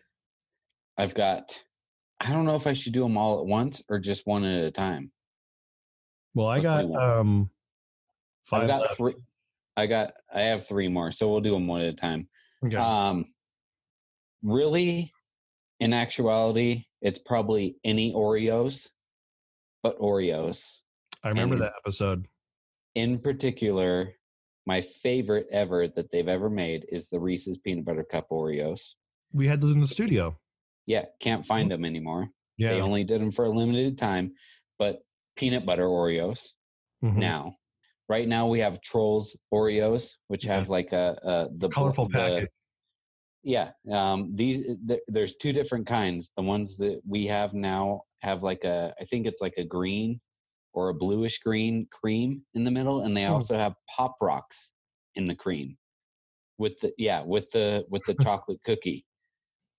I've 0.98 1.14
got. 1.16 1.62
I 2.22 2.32
don't 2.32 2.46
know 2.46 2.56
if 2.56 2.66
I 2.68 2.74
should 2.74 2.94
do 2.94 3.02
them 3.04 3.18
all 3.18 3.40
at 3.42 3.46
once 3.46 3.82
or 3.90 4.00
just 4.00 4.26
one 4.26 4.46
at 4.46 4.64
a 4.64 4.72
time. 4.72 5.12
well 6.34 6.48
i 6.48 6.60
Let's 6.60 6.64
got 6.66 7.20
um 7.20 7.50
I've 8.52 8.68
got 8.68 8.82
left. 8.82 8.98
three. 8.98 9.16
I 9.78 9.88
got. 9.88 10.14
I 10.34 10.42
have 10.42 10.66
three 10.66 10.88
more, 10.88 11.12
so 11.12 11.30
we'll 11.30 11.42
do 11.42 11.52
them 11.52 11.68
one 11.68 11.82
at 11.82 11.88
a 11.88 11.94
time. 11.98 12.30
Okay. 12.66 12.78
Um, 12.78 13.26
really, 14.44 15.12
in 15.80 15.92
actuality, 15.94 16.86
it's 17.02 17.18
probably 17.18 17.76
any 17.84 18.14
Oreos, 18.14 18.88
but 19.84 20.00
Oreos. 20.00 20.80
i 21.24 21.30
remember 21.30 21.56
and- 21.56 21.64
that 21.64 21.74
episode 21.84 22.26
In 22.96 23.20
particular, 23.20 24.14
my 24.66 24.82
favorite 24.82 25.48
ever 25.52 25.88
that 25.88 26.12
they've 26.12 26.28
ever 26.28 26.50
made 26.50 26.86
is 26.90 27.08
the 27.10 27.20
Reese's 27.20 27.58
Peanut 27.60 27.86
Butter 27.86 28.04
Cup 28.04 28.30
Oreos. 28.30 28.96
we 29.34 29.48
had 29.48 29.62
those 29.62 29.74
in 29.74 29.80
the 29.82 29.88
studio 29.88 30.38
Yeah, 30.86 31.06
can't 31.20 31.46
find 31.46 31.70
them 31.72 31.86
anymore. 31.86 32.30
yeah 32.58 32.72
They 32.74 32.82
only 32.82 33.04
did 33.04 33.22
them 33.22 33.32
for 33.32 33.46
a 33.46 33.50
limited 33.50 33.98
time, 33.98 34.34
but 34.80 35.00
peanut 35.36 35.66
butter 35.66 35.88
Oreos 35.88 36.54
mhm. 37.04 37.18
now. 37.18 37.56
Right 38.08 38.28
now 38.28 38.48
we 38.48 38.60
have 38.60 38.82
Trolls 38.82 39.36
Oreos, 39.54 40.18
which 40.28 40.46
Yeah. 40.46 40.54
have 40.56 40.70
like 40.70 40.94
a, 40.94 41.18
a 41.24 41.50
the 41.58 41.70
colorful 41.70 42.08
the, 42.08 42.14
packet 42.20 42.50
Yeah, 43.44 43.72
um, 43.92 44.36
these 44.36 44.78
th- 44.88 45.02
there's 45.08 45.36
two 45.36 45.52
different 45.54 45.86
kinds. 45.88 46.32
The 46.38 46.44
ones 46.44 46.78
that 46.78 47.02
we 47.08 47.28
have 47.28 47.54
now 47.54 48.02
have 48.22 48.42
like 48.44 48.64
a, 48.64 48.94
I 49.00 49.06
think 49.06 49.28
it's 49.28 49.42
like 49.42 49.56
a 49.58 49.64
green 49.64 50.20
or 50.76 50.90
a 50.90 50.94
bluish 50.94 51.40
green 51.40 51.88
cream 51.92 52.44
in 52.54 52.64
the 52.64 52.70
middle, 52.72 53.02
and 53.02 53.16
they 53.18 53.26
Hmm. 53.26 53.32
also 53.34 53.56
have 53.58 53.74
pop 53.96 54.16
rocks 54.22 54.74
in 55.16 55.26
the 55.28 55.36
cream 55.36 55.78
with 56.60 56.80
the 56.82 56.94
yeah 56.98 57.22
with 57.24 57.50
the 57.52 57.86
with 57.90 58.04
the 58.06 58.14
chocolate 58.24 58.60
cookie. 58.64 59.06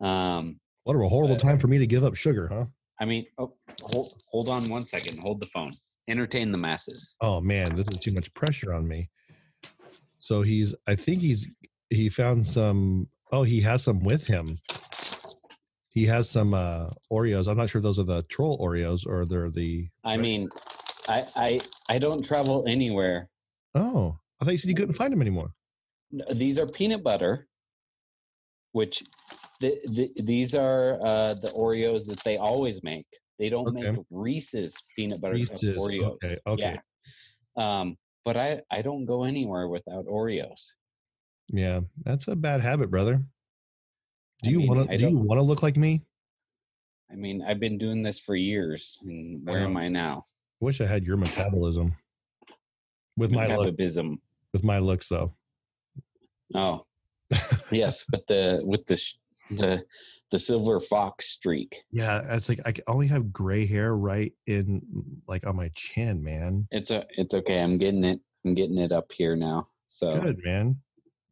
Um, 0.00 0.58
what 0.84 0.94
a 0.96 1.08
horrible 1.08 1.36
uh, 1.36 1.38
time 1.38 1.58
for 1.58 1.68
me 1.68 1.78
to 1.78 1.86
give 1.86 2.02
up 2.04 2.14
sugar 2.16 2.48
huh 2.48 2.66
I 2.98 3.04
mean, 3.04 3.26
oh, 3.38 3.54
hold 3.82 4.12
hold 4.30 4.48
on 4.48 4.68
one 4.70 4.84
second. 4.86 5.18
Hold 5.18 5.38
the 5.40 5.46
phone. 5.46 5.72
Entertain 6.08 6.50
the 6.50 6.58
masses. 6.58 7.16
oh 7.20 7.40
man 7.40 7.74
this 7.76 7.86
is 7.88 7.98
too 8.00 8.12
much 8.12 8.32
pressure 8.34 8.72
on 8.72 8.86
me 8.86 9.10
so 10.18 10.42
he's 10.42 10.72
i 10.86 10.94
think 10.94 11.20
he's 11.20 11.46
he 11.90 12.08
found 12.08 12.46
some 12.46 13.08
oh 13.32 13.42
he 13.42 13.60
has 13.60 13.82
some 13.82 13.98
with 14.04 14.24
him 14.26 14.58
he 15.88 16.06
has 16.06 16.30
some 16.30 16.54
uh 16.54 16.88
oreos 17.12 17.48
i'm 17.48 17.56
not 17.56 17.68
sure 17.68 17.80
if 17.80 17.82
those 17.82 17.98
are 17.98 18.04
the 18.04 18.22
troll 18.24 18.56
oreos 18.60 19.04
or 19.04 19.24
they're 19.26 19.50
the 19.50 19.88
I 20.04 20.16
mean, 20.16 20.48
I 21.08 21.24
I 21.36 21.60
I 21.88 21.98
don't 21.98 22.22
travel 22.24 22.64
anywhere. 22.66 23.28
oh 23.74 24.18
i 24.40 24.44
thought 24.44 24.50
you 24.52 24.58
said 24.58 24.68
you 24.70 24.74
couldn't 24.76 24.94
find 24.94 25.12
them 25.12 25.20
anymore 25.22 25.50
These 26.34 26.58
are 26.58 26.66
peanut 26.66 27.02
butter, 27.02 27.48
which 28.72 29.02
the, 29.60 29.70
the, 29.96 30.10
these 30.22 30.54
are 30.54 31.00
uh, 31.04 31.34
the 31.34 31.48
Oreos 31.64 32.06
that 32.06 32.20
they 32.24 32.36
always 32.36 32.82
make. 32.82 33.06
They 33.38 33.48
don't 33.48 33.68
Okay. 33.68 33.90
make 33.90 34.00
Reese's 34.10 34.72
peanut 34.94 35.20
butter 35.20 35.34
Reese's, 35.34 35.76
Oreos. 35.76 36.14
okay, 36.16 36.38
okay. 36.46 36.76
Yeah. 36.76 36.80
Um, 37.64 37.96
but 38.24 38.36
I 38.36 38.60
I 38.70 38.82
don't 38.82 39.04
go 39.04 39.24
anywhere 39.24 39.68
without 39.68 40.04
Oreos. 40.06 40.60
yeah 41.52 41.80
that's 42.04 42.26
a 42.28 42.34
bad 42.36 42.60
habit 42.60 42.90
brother 42.90 43.14
do 44.42 44.48
I 44.48 44.52
you 44.52 44.60
want 44.68 44.90
to 44.90 44.96
do 44.98 45.06
you 45.08 45.16
want 45.28 45.38
to 45.38 45.46
look 45.50 45.62
like 45.62 45.76
me 45.76 45.92
I 47.10 47.14
mean, 47.14 47.40
I've 47.46 47.60
been 47.60 47.78
doing 47.78 48.02
this 48.02 48.18
for 48.18 48.34
years, 48.34 48.98
and 49.06 49.46
where 49.46 49.62
am 49.62 49.76
I 49.76 49.86
now? 49.88 50.26
Wish 50.60 50.80
i 50.80 50.86
had 50.86 51.04
your 51.04 51.16
metabolism 51.16 51.94
with 53.16 53.30
my 53.30 53.46
look, 53.46 53.58
Metabolism. 53.66 54.20
with 54.52 54.64
my 54.64 54.78
looks 54.78 55.08
though 55.08 55.32
Oh, 56.54 56.86
yes, 57.72 58.04
but 58.08 58.24
the 58.28 58.62
with 58.64 58.86
the 58.86 59.02
the 59.50 59.82
the 60.30 60.38
silver 60.38 60.78
fox 60.80 61.28
streak. 61.30 61.82
yeah 61.90 62.22
it's 62.34 62.48
like 62.48 62.60
i 62.66 62.74
only 62.86 63.06
have 63.08 63.32
gray 63.32 63.66
hair 63.66 63.96
right 63.96 64.32
in 64.46 64.80
like 65.26 65.44
on 65.46 65.56
my 65.56 65.70
chin 65.74 66.22
man 66.22 66.66
It's 66.70 66.90
a 66.92 67.04
it's 67.10 67.34
okay. 67.34 67.60
I'm 67.60 67.78
getting 67.78 68.04
it. 68.04 68.20
I'm 68.44 68.54
getting 68.54 68.78
it 68.78 68.92
up 68.92 69.10
here 69.12 69.34
now. 69.36 69.66
So 69.88 70.12
good 70.12 70.40
man 70.44 70.76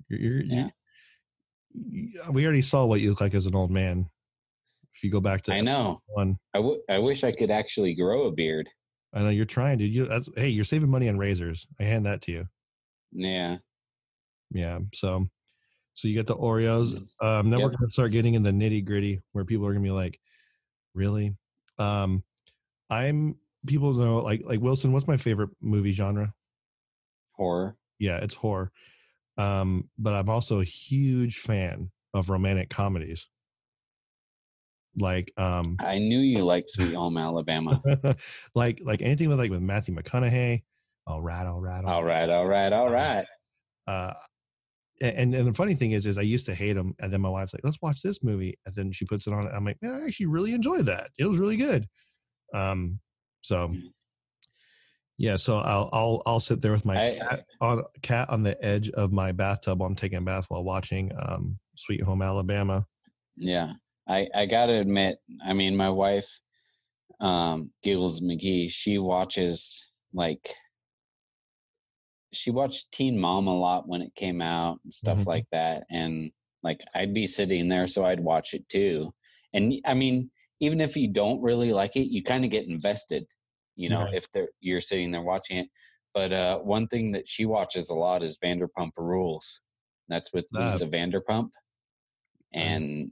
you're, 0.09 0.21
you're, 0.21 0.43
Yeah. 0.45 0.69
you- 1.75 2.21
we 2.31 2.45
already 2.45 2.63
saw 2.63 2.85
what 2.85 3.01
you 3.01 3.11
look 3.11 3.21
like 3.21 3.35
as 3.35 3.47
an 3.47 3.55
old 3.55 3.71
man 3.71 4.09
if 4.97 5.03
you 5.05 5.11
go 5.11 5.21
back 5.21 5.43
to 5.43 5.53
I 5.55 5.61
know. 5.61 6.03
one 6.09 6.39
I, 6.55 6.59
w- 6.59 6.83
I 6.89 6.99
wish 6.99 7.23
I 7.25 7.31
could 7.33 7.51
actually 7.51 7.95
grow 7.95 8.25
a 8.27 8.33
beard. 8.33 8.69
I 9.15 9.21
know 9.23 9.31
you're 9.31 9.45
trying 9.45 9.79
dude. 9.79 9.93
You 9.93 10.07
that's 10.07 10.29
hey 10.37 10.49
you're 10.49 10.65
saving 10.65 10.91
money 10.91 11.09
on 11.09 11.17
razors. 11.19 11.67
I 11.81 11.85
hand 11.85 12.07
that 12.07 12.23
to 12.23 12.33
you. 12.33 12.49
Yeah. 13.13 13.59
yeah 14.51 14.81
so 14.93 15.27
so 15.95 16.09
you 16.09 16.15
get 16.15 16.27
the 16.27 16.37
oreos. 16.37 17.01
Um 17.23 17.51
then 17.51 17.63
we're 17.63 17.71
gonna 17.71 17.89
start 17.89 18.13
getting 18.13 18.35
in 18.35 18.43
the 18.43 18.51
nitty 18.51 18.85
gritty 18.85 19.23
where 19.33 19.45
people 19.45 19.67
are 19.67 19.73
gonna 19.73 19.85
be 19.85 19.91
like 19.91 20.19
really? 20.95 21.37
Um 21.79 22.23
i'm 22.91 23.37
people 23.67 23.95
know 23.95 24.19
like 24.19 24.43
like 24.45 24.61
wilson 24.61 24.93
what's 24.93 25.09
my 25.09 25.17
favorite 25.17 25.51
movie 25.61 25.93
genre? 25.93 26.35
Horror. 27.33 27.77
yeah 27.99 28.19
it's 28.19 28.35
horror. 28.35 28.71
Um 29.39 29.89
but 29.99 30.15
i'm 30.15 30.29
also 30.29 30.61
a 30.61 30.65
huge 30.65 31.39
fan 31.39 31.91
of 32.13 32.31
romantic 32.31 32.71
comedies 32.71 33.29
like 34.97 35.33
um 35.37 35.77
I 35.81 35.99
knew 35.99 36.19
you 36.21 36.45
liked 36.45 36.71
Sweet 36.75 36.95
Home 36.95 37.17
Alabama. 37.19 37.81
like 38.55 38.81
like 38.85 39.03
anything 39.03 39.29
with 39.29 39.39
like 39.39 39.51
with 39.51 39.63
Matthew 39.63 39.95
McConaughey. 39.95 40.63
All 41.07 41.21
right, 41.21 41.47
all 41.47 41.61
right, 41.61 41.85
all 41.85 42.03
right, 42.05 42.31
all 42.31 42.47
right, 42.47 42.73
all 42.73 42.91
right. 42.91 43.27
Uh, 43.87 44.13
and 45.03 45.35
and 45.35 45.47
the 45.49 45.53
funny 45.53 45.75
thing 45.75 45.91
is, 45.93 46.07
is 46.07 46.17
I 46.17 46.23
used 46.23 46.47
to 46.47 46.55
hate 46.55 46.77
him, 46.77 46.95
and 47.01 47.13
then 47.13 47.21
my 47.21 47.29
wife's 47.29 47.53
like, 47.53 47.65
"Let's 47.65 47.83
watch 47.83 48.01
this 48.01 48.23
movie," 48.23 48.57
and 48.65 48.75
then 48.75 48.91
she 48.93 49.05
puts 49.05 49.27
it 49.27 49.33
on. 49.35 49.47
And 49.47 49.55
I'm 49.55 49.65
like, 49.65 49.77
"Man, 49.83 49.93
I 49.93 50.07
actually 50.07 50.27
really 50.27 50.55
enjoyed 50.55 50.87
that. 50.87 51.11
It 51.19 51.27
was 51.27 51.37
really 51.39 51.57
good." 51.57 51.87
Um, 52.55 53.01
so 53.43 53.69
Mm. 53.69 53.83
yeah, 55.19 55.37
so 55.37 55.59
I'll 55.59 55.91
I'll 55.93 56.23
I'll 56.27 56.41
sit 56.41 56.63
there 56.63 56.73
with 56.73 56.85
my 56.85 56.97
I- 57.11 57.19
cat 57.19 57.45
on 57.61 57.83
cat 58.03 58.31
on 58.31 58.43
the 58.43 58.63
edge 58.65 58.89
of 58.91 59.13
my 59.13 59.33
bathtub 59.33 59.81
while 59.81 59.89
I'm 59.89 59.97
taking 59.97 60.19
a 60.19 60.23
bath 60.23 60.47
while 60.49 60.65
watching 60.65 61.13
um 61.19 61.59
Sweet 61.77 62.03
Home 62.03 62.23
Alabama. 62.23 62.87
Yeah, 63.37 63.73
I 64.09 64.29
I 64.35 64.47
gotta 64.47 64.75
admit, 64.81 65.19
I 65.45 65.53
mean, 65.53 65.77
my 65.77 65.91
wife, 65.91 66.41
um, 67.21 67.73
Giggles 67.83 68.21
McGee, 68.21 68.71
she 68.71 68.99
watches 68.99 69.93
like 70.13 70.55
she 72.33 72.51
watched 72.51 72.93
Teen 72.93 73.19
Mom 73.19 73.47
a 73.47 73.57
lot 73.59 73.89
when 73.89 74.03
it 74.03 74.15
came 74.15 74.41
out 74.43 74.81
and 74.85 74.93
stuff 74.93 75.27
Mhm. 75.27 75.27
like 75.27 75.47
that, 75.53 75.85
and 75.91 76.33
like 76.63 76.81
I'd 76.95 77.15
be 77.15 77.27
sitting 77.27 77.69
there, 77.69 77.87
so 77.87 78.05
I'd 78.05 78.21
watch 78.21 78.55
it 78.55 78.69
too. 78.69 79.15
And 79.53 79.75
I 79.85 79.95
mean, 79.95 80.31
even 80.61 80.81
if 80.81 80.97
you 80.97 81.13
don't 81.13 81.41
really 81.43 81.73
like 81.73 81.97
it, 81.97 82.11
you 82.13 82.23
kind 82.23 82.45
of 82.45 82.51
get 82.51 82.67
invested, 82.67 83.27
you 83.77 83.89
know, 83.89 84.07
Right. 84.07 84.13
if 84.13 84.27
you're 84.61 84.81
sitting 84.81 85.11
there 85.13 85.23
watching 85.23 85.59
it. 85.59 85.69
But 86.15 86.33
uh, 86.33 86.59
one 86.61 86.87
thing 86.89 87.11
that 87.13 87.29
she 87.29 87.45
watches 87.47 87.89
a 87.91 87.95
lot 87.95 88.23
is 88.23 88.39
Vanderpump 88.39 88.93
Rules. 88.99 89.61
That's 90.09 90.33
with 90.33 90.49
Ah. 90.53 90.79
Lisa 90.79 90.87
Vanderpump, 90.87 91.51
and 92.53 93.11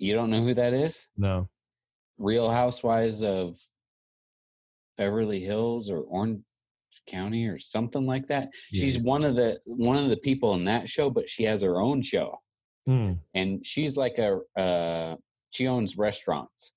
you 0.00 0.14
don't 0.14 0.30
know 0.30 0.42
who 0.42 0.54
that 0.54 0.72
is? 0.72 1.06
No, 1.16 1.48
Real 2.18 2.50
Housewives 2.50 3.22
of 3.22 3.58
Beverly 4.98 5.40
Hills 5.40 5.90
or 5.90 6.00
Orange 6.00 6.42
County 7.06 7.46
or 7.46 7.58
something 7.58 8.06
like 8.06 8.26
that. 8.26 8.48
She's 8.72 8.98
one 8.98 9.24
of 9.24 9.36
the 9.36 9.60
one 9.66 9.96
of 9.96 10.10
the 10.10 10.16
people 10.16 10.54
in 10.54 10.64
that 10.64 10.88
show, 10.88 11.10
but 11.10 11.28
she 11.28 11.44
has 11.44 11.62
her 11.62 11.80
own 11.80 12.02
show, 12.02 12.38
Hmm. 12.86 13.12
and 13.34 13.64
she's 13.64 13.96
like 13.96 14.18
a 14.18 14.40
uh, 14.58 15.16
she 15.50 15.66
owns 15.66 15.96
restaurants. 15.96 16.72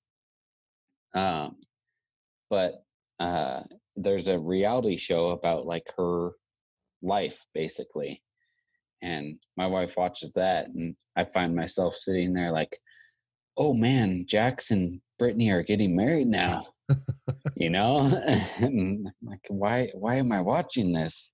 Um, 1.14 1.56
but 2.50 2.84
uh, 3.20 3.60
there's 3.96 4.28
a 4.28 4.38
reality 4.38 4.96
show 4.96 5.30
about 5.30 5.64
like 5.64 5.86
her 5.96 6.32
life 7.02 7.44
basically, 7.54 8.22
and 9.02 9.38
my 9.56 9.66
wife 9.66 9.96
watches 9.96 10.32
that, 10.32 10.66
and 10.68 10.96
I 11.16 11.24
find 11.24 11.54
myself 11.54 11.94
sitting 11.94 12.32
there 12.32 12.50
like, 12.50 12.76
oh 13.56 13.74
man, 13.74 14.24
Jax 14.28 14.70
and 14.70 15.00
Brittany 15.18 15.50
are 15.50 15.62
getting 15.62 15.94
married 15.96 16.28
now. 16.28 16.62
you 17.56 17.70
know, 17.70 17.98
like 19.22 19.40
why 19.48 19.88
why 19.94 20.16
am 20.16 20.32
I 20.32 20.40
watching 20.40 20.92
this? 20.92 21.32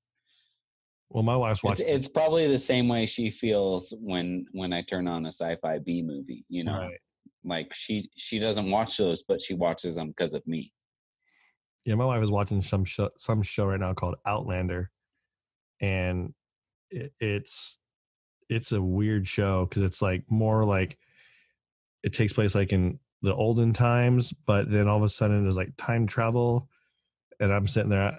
Well, 1.11 1.25
my 1.25 1.37
wife's 1.37 1.61
It's, 1.65 1.81
it's 1.81 2.09
probably 2.09 2.47
the 2.47 2.59
same 2.59 2.89
way 2.89 3.05
she 3.05 3.31
feels 3.31 3.93
when 4.01 4.47
when 4.53 4.73
I 4.73 4.83
turn 4.83 5.09
on 5.09 5.27
a 5.27 5.33
sci-fi 5.33 5.79
B 5.79 6.03
movie. 6.03 6.45
You 6.49 6.65
know, 6.65 6.77
Right. 6.79 6.99
like 7.45 7.75
she 7.75 8.11
she 8.17 8.39
doesn't 8.39 8.71
watch 8.71 8.97
those, 8.97 9.25
but 9.27 9.41
she 9.43 9.55
watches 9.55 9.97
them 9.97 10.09
because 10.09 10.35
of 10.35 10.47
me. 10.47 10.73
Yeah, 11.85 11.97
my 11.97 12.05
wife 12.05 12.23
is 12.23 12.31
watching 12.31 12.63
some 12.63 12.85
show, 12.85 13.11
some 13.17 13.43
show 13.43 13.67
right 13.67 13.81
now 13.81 13.95
called 13.95 14.17
Outlander, 14.27 14.91
and 15.81 16.33
it, 16.91 17.13
it's 17.19 17.81
it's 18.49 18.71
a 18.71 18.81
weird 18.83 19.27
show 19.27 19.67
because 19.67 19.83
it's 19.83 20.03
like 20.03 20.25
more 20.31 20.65
like 20.65 20.99
it 22.03 22.15
takes 22.15 22.33
place 22.33 22.55
like 22.55 22.73
in 22.73 22.99
the 23.23 23.35
olden 23.35 23.73
times, 23.73 24.33
but 24.47 24.71
then 24.71 24.89
all 24.89 24.97
of 24.97 25.03
a 25.03 25.09
sudden 25.09 25.43
there's 25.45 25.57
like 25.57 25.73
time 25.77 26.07
travel, 26.07 26.69
and 27.41 27.53
I'm 27.53 27.69
sitting 27.69 27.91
there, 27.91 28.13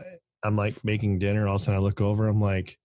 I'm 0.44 0.56
like 0.56 0.84
making 0.84 1.20
dinner, 1.20 1.42
and 1.42 1.50
all 1.50 1.56
of 1.56 1.62
a 1.62 1.66
sudden 1.66 1.80
I 1.80 1.84
look 1.84 2.02
over, 2.02 2.28
I'm 2.28 2.42
like, 2.42 2.78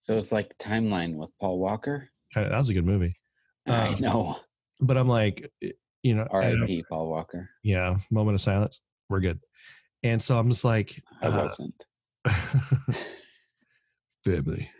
So 0.00 0.16
it's 0.16 0.32
like 0.32 0.56
Timeline 0.58 1.16
with 1.16 1.30
Paul 1.40 1.58
Walker. 1.58 2.08
kind 2.32 2.46
of 2.46 2.52
that 2.52 2.58
was 2.58 2.68
a 2.70 2.74
good 2.74 2.86
movie, 2.86 3.14
I 3.66 3.88
Um, 3.88 4.00
know. 4.00 4.36
but 4.80 4.96
I'm 4.96 5.08
like, 5.08 5.50
you 6.02 6.14
know, 6.14 6.26
R.I.P. 6.30 6.84
Paul 6.90 7.08
Walker. 7.10 7.50
yeah, 7.62 7.96
moment 8.10 8.34
of 8.34 8.40
silence, 8.40 8.80
we're 9.10 9.20
good, 9.20 9.40
and 10.02 10.22
so 10.22 10.38
I'm 10.38 10.48
just 10.50 10.64
like, 10.64 10.98
I 11.20 11.26
uh, 11.26 11.46
wasn't. 11.46 11.86
family. 14.24 14.70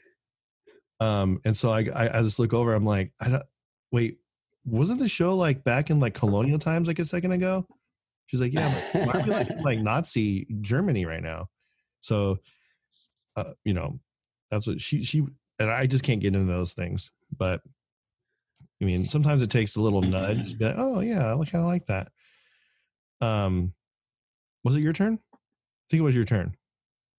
Um, 1.00 1.40
and 1.44 1.56
so 1.56 1.70
I, 1.72 1.80
I, 1.94 2.18
I 2.18 2.22
just 2.22 2.38
look 2.38 2.52
over. 2.54 2.74
I'm 2.74 2.84
like, 2.84 3.12
I 3.20 3.28
don't 3.28 3.42
wait. 3.90 4.18
Wasn't 4.64 4.98
the 4.98 5.08
show 5.08 5.36
like 5.36 5.64
back 5.64 5.90
in 5.90 6.00
like 6.00 6.14
colonial 6.14 6.58
times, 6.58 6.88
like 6.88 6.98
a 6.98 7.04
second 7.04 7.32
ago? 7.32 7.66
She's 8.26 8.40
like, 8.40 8.52
yeah. 8.52 8.74
Like, 8.94 9.06
Why 9.06 9.20
are 9.20 9.24
we 9.24 9.30
like, 9.30 9.48
like 9.62 9.78
Nazi 9.80 10.46
Germany 10.60 11.04
right 11.04 11.22
now? 11.22 11.48
So, 12.00 12.38
uh, 13.36 13.52
you 13.64 13.74
know, 13.74 13.98
that's 14.50 14.66
what 14.66 14.80
she 14.80 15.02
she 15.02 15.24
and 15.58 15.70
I 15.70 15.86
just 15.86 16.04
can't 16.04 16.20
get 16.20 16.34
into 16.34 16.52
those 16.52 16.72
things. 16.72 17.10
But 17.36 17.60
I 18.80 18.84
mean, 18.84 19.08
sometimes 19.08 19.42
it 19.42 19.50
takes 19.50 19.76
a 19.76 19.80
little 19.80 20.02
nudge. 20.02 20.58
be 20.58 20.64
like, 20.64 20.74
oh 20.76 21.00
yeah, 21.00 21.32
I 21.32 21.44
kind 21.44 21.62
of 21.62 21.66
like 21.66 21.86
that. 21.86 22.08
Um, 23.20 23.72
was 24.64 24.76
it 24.76 24.82
your 24.82 24.92
turn? 24.92 25.18
I 25.32 25.36
think 25.90 26.00
it 26.00 26.04
was 26.04 26.16
your 26.16 26.24
turn. 26.24 26.56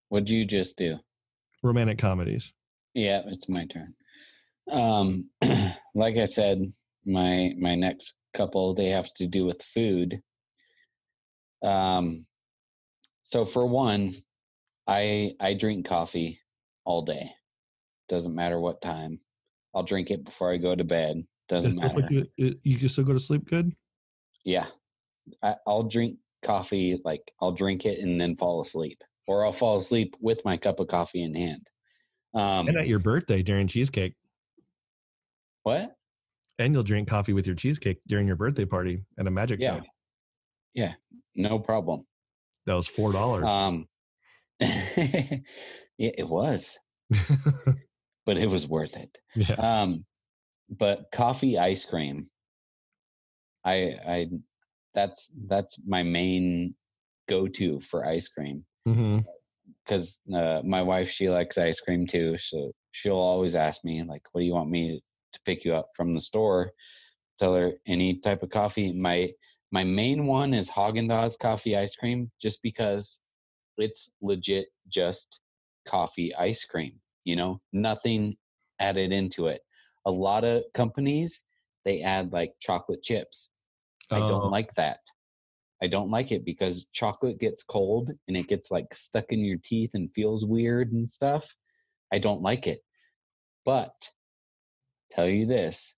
What'd 0.10 0.30
you 0.30 0.46
just 0.46 0.78
do? 0.78 0.98
Romantic 1.64 1.98
comedies. 1.98 2.52
Yeah, 2.94 3.22
it's 3.28 3.48
my 3.48 3.66
turn. 3.66 3.94
Um, 4.70 5.30
like 5.96 6.18
I 6.18 6.26
said, 6.26 6.72
my 7.06 7.54
my 7.60 7.76
next 7.76 8.14
couple 8.34 8.74
they 8.74 8.89
have 8.89 9.14
to 9.16 9.28
do 9.28 9.45
with 9.45 9.62
food. 9.62 10.22
Um, 11.64 12.26
so 13.24 13.45
for 13.45 13.66
one, 13.66 14.14
I 14.88 15.34
I 15.39 15.54
drink 15.54 15.88
coffee 15.88 16.39
all 16.86 17.04
day. 17.04 17.32
Doesn't 18.10 18.36
matter 18.36 18.60
what 18.60 18.82
time. 18.82 19.20
I'll 19.74 19.84
drink 19.84 20.12
it 20.12 20.24
before 20.24 20.51
I 20.51 20.58
go 20.58 20.76
to 20.76 20.84
bed. 20.84 21.26
Doesn't 21.49 21.76
matter. 21.76 22.01
like 22.01 22.12
You, 22.38 22.56
you 22.64 22.78
can 22.78 22.89
still 22.89 23.04
go 23.04 23.14
to 23.14 23.20
sleep 23.20 23.49
good. 23.49 23.74
Yeah, 24.45 24.68
I, 25.41 25.56
I'll 25.66 25.84
drink 25.84 26.18
coffee 26.43 26.99
like 27.04 27.32
I'll 27.41 27.51
drink 27.51 27.86
it 27.86 27.99
and 27.99 28.20
then 28.20 28.36
fall 28.36 28.62
asleep, 28.62 29.01
or 29.28 29.45
I'll 29.45 29.51
fall 29.51 29.78
asleep 29.78 30.16
with 30.20 30.43
my 30.45 30.58
cup 30.58 30.80
of 30.80 30.88
coffee 30.88 31.24
in 31.24 31.34
hand. 31.34 31.70
Um, 32.36 32.68
and 32.68 32.78
at 32.78 32.88
your 32.88 32.99
birthday 32.99 33.43
during 33.43 33.68
cheesecake. 33.68 34.16
what? 35.64 35.95
And 36.60 36.74
you'll 36.74 36.84
drink 36.84 37.08
coffee 37.08 37.34
with 37.34 37.47
your 37.47 37.56
cheesecake 37.56 37.99
during 38.08 38.28
your 38.28 38.36
birthday 38.36 38.66
party 38.66 39.04
at 39.18 39.28
a 39.28 39.32
magic 39.32 39.60
Yeah. 39.60 39.78
show. 39.80 39.84
Yeah, 40.76 40.93
no 41.36 41.60
problem. 41.60 42.06
That 42.66 42.74
was 42.74 42.88
four 42.88 43.12
dollars. 43.12 43.45
Um, 43.45 43.88
yeah, 44.60 45.38
it 45.97 46.28
was, 46.28 46.78
but 48.26 48.38
it 48.38 48.49
was 48.49 48.68
worth 48.68 48.95
it. 48.95 49.18
yeah. 49.36 49.54
Um, 49.56 50.06
but 50.70 51.06
coffee 51.12 51.58
ice 51.60 51.86
cream, 51.86 52.26
I, 53.66 53.74
I, 54.08 54.28
that's 54.93 55.30
that's 55.47 55.80
my 55.86 56.01
main 56.04 56.76
go-to 57.28 57.80
for 57.82 58.06
ice 58.06 58.28
cream 58.28 58.66
because 59.86 60.20
uh, 60.36 60.62
my 60.64 60.82
wife 60.82 61.10
she 61.10 61.30
likes 61.30 61.58
ice 61.58 61.80
cream 61.80 62.08
too, 62.08 62.38
so 62.38 62.72
she'll 62.91 63.14
always 63.16 63.54
ask 63.56 63.84
me 63.84 64.04
like, 64.04 64.24
"What 64.32 64.41
do 64.41 64.45
you 64.45 64.54
want 64.54 64.70
me 64.70 65.01
to 65.34 65.42
pick 65.46 65.66
you 65.66 65.74
up 65.76 65.90
from 65.96 66.14
the 66.14 66.22
store?" 66.22 66.74
Tell 67.40 67.56
her 67.56 67.74
any 67.88 68.20
type 68.20 68.44
of 68.44 68.50
coffee. 68.52 68.94
My 68.94 69.34
my 69.72 69.84
main 69.84 70.28
one 70.28 70.54
is 70.54 70.70
Haagen 70.70 71.08
Dazs 71.10 71.38
coffee 71.38 71.76
ice 71.76 71.96
cream, 71.96 72.32
just 72.40 72.62
because 72.62 73.22
it's 73.78 74.12
legit 74.22 74.68
just 74.88 75.42
coffee 75.88 76.34
ice 76.36 76.64
cream. 76.64 77.00
You 77.26 77.36
know, 77.36 77.62
nothing 77.74 78.38
added 78.80 79.12
into 79.12 79.48
it. 79.48 79.62
A 80.06 80.12
lot 80.12 80.44
of 80.44 80.64
companies 80.74 81.44
they 81.86 82.02
add 82.02 82.32
like 82.32 82.54
chocolate 82.60 83.04
chips. 83.04 83.52
I 84.12 84.20
Oh. 84.20 84.28
don't 84.28 84.52
like 84.52 84.74
that. 84.76 85.00
I 85.82 85.88
don't 85.88 86.10
like 86.10 86.32
it 86.32 86.46
because 86.46 86.88
chocolate 86.94 87.40
gets 87.40 87.64
cold 87.64 88.12
and 88.28 88.38
it 88.38 88.48
gets 88.48 88.72
like 88.72 88.94
stuck 88.94 89.26
in 89.32 89.44
your 89.44 89.58
teeth 89.64 89.92
and 89.96 90.14
feels 90.14 90.46
weird 90.46 90.94
and 90.94 91.10
stuff. 91.10 91.56
I 92.14 92.20
don't 92.20 92.42
like 92.42 92.68
it. 92.68 92.80
But 93.66 93.94
tell 95.14 95.28
you 95.28 95.45
this, 95.45 95.95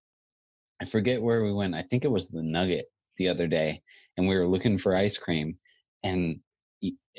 I 0.81 0.85
forget 0.85 1.21
where 1.21 1.43
we 1.43 1.53
went. 1.53 1.75
I 1.75 1.83
think 1.83 2.03
it 2.03 2.11
was 2.11 2.29
the 2.29 2.43
Nugget 2.43 2.85
the 3.17 3.29
other 3.29 3.47
day, 3.47 3.81
and 4.17 4.27
we 4.27 4.35
were 4.35 4.47
looking 4.47 4.77
for 4.77 4.95
ice 4.95 5.17
cream. 5.17 5.57
And 6.03 6.39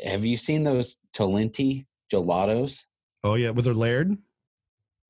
have 0.05 0.25
you 0.25 0.37
seen 0.37 0.63
those 0.63 0.97
Talenti 1.17 1.87
gelatos? 2.13 2.83
Oh 3.25 3.35
yeah, 3.35 3.51
with 3.51 3.67
her 3.67 3.75
layered. 3.75 4.17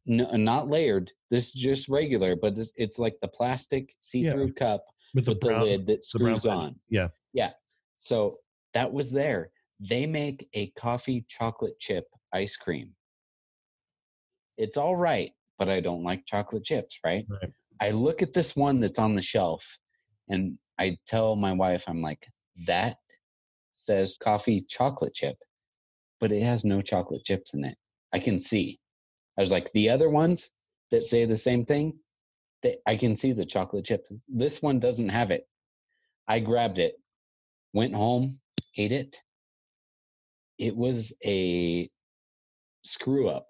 No, 0.06 0.30
not 0.36 0.68
layered. 0.68 1.12
This 1.30 1.46
is 1.46 1.52
just 1.52 1.88
regular, 1.88 2.36
but 2.36 2.56
it's, 2.56 2.72
it's 2.76 2.98
like 2.98 3.16
the 3.20 3.28
plastic 3.28 3.94
see-through 3.98 4.52
cup 4.52 4.84
With 5.14 5.26
with 5.26 5.40
the 5.40 5.48
the 5.48 5.58
lid 5.64 5.86
that 5.86 6.04
screws 6.04 6.46
on. 6.46 6.76
Yeah. 6.88 7.08
Yeah. 7.32 7.50
So 7.96 8.38
that 8.72 8.92
was 8.92 9.10
there. 9.10 9.50
They 9.80 10.06
make 10.06 10.48
a 10.54 10.68
coffee 10.70 11.24
chocolate 11.28 11.78
chip 11.80 12.06
ice 12.32 12.56
cream. 12.56 12.90
It's 14.56 14.76
all 14.76 14.96
right, 14.96 15.32
but 15.58 15.68
I 15.68 15.80
don't 15.80 16.02
like 16.02 16.26
chocolate 16.26 16.64
chips, 16.64 16.98
right? 17.04 17.26
Right. 17.28 17.52
I 17.80 17.90
look 17.90 18.22
at 18.22 18.32
this 18.32 18.56
one 18.56 18.80
that's 18.80 18.98
on 18.98 19.14
the 19.14 19.22
shelf 19.22 19.64
and 20.28 20.58
I 20.78 20.96
tell 21.06 21.36
my 21.36 21.52
wife, 21.52 21.84
I'm 21.86 22.00
like, 22.00 22.26
that 22.66 22.96
says 23.72 24.16
coffee 24.22 24.64
chocolate 24.68 25.14
chip, 25.14 25.36
but 26.20 26.32
it 26.32 26.42
has 26.42 26.64
no 26.64 26.82
chocolate 26.82 27.24
chips 27.24 27.54
in 27.54 27.64
it. 27.64 27.76
I 28.12 28.18
can 28.18 28.40
see. 28.40 28.78
I 29.38 29.42
was 29.42 29.50
like, 29.50 29.70
the 29.72 29.90
other 29.90 30.08
ones 30.08 30.50
that 30.90 31.04
say 31.04 31.24
the 31.24 31.36
same 31.36 31.64
thing, 31.64 31.98
they, 32.62 32.76
I 32.86 32.96
can 32.96 33.16
see 33.16 33.32
the 33.32 33.44
chocolate 33.44 33.84
chip. 33.84 34.06
This 34.28 34.62
one 34.62 34.78
doesn't 34.78 35.08
have 35.08 35.30
it. 35.30 35.46
I 36.28 36.40
grabbed 36.40 36.78
it, 36.78 36.94
went 37.72 37.94
home, 37.94 38.40
ate 38.76 38.92
it. 38.92 39.20
It 40.58 40.74
was 40.74 41.12
a 41.24 41.90
screw 42.82 43.28
up. 43.28 43.48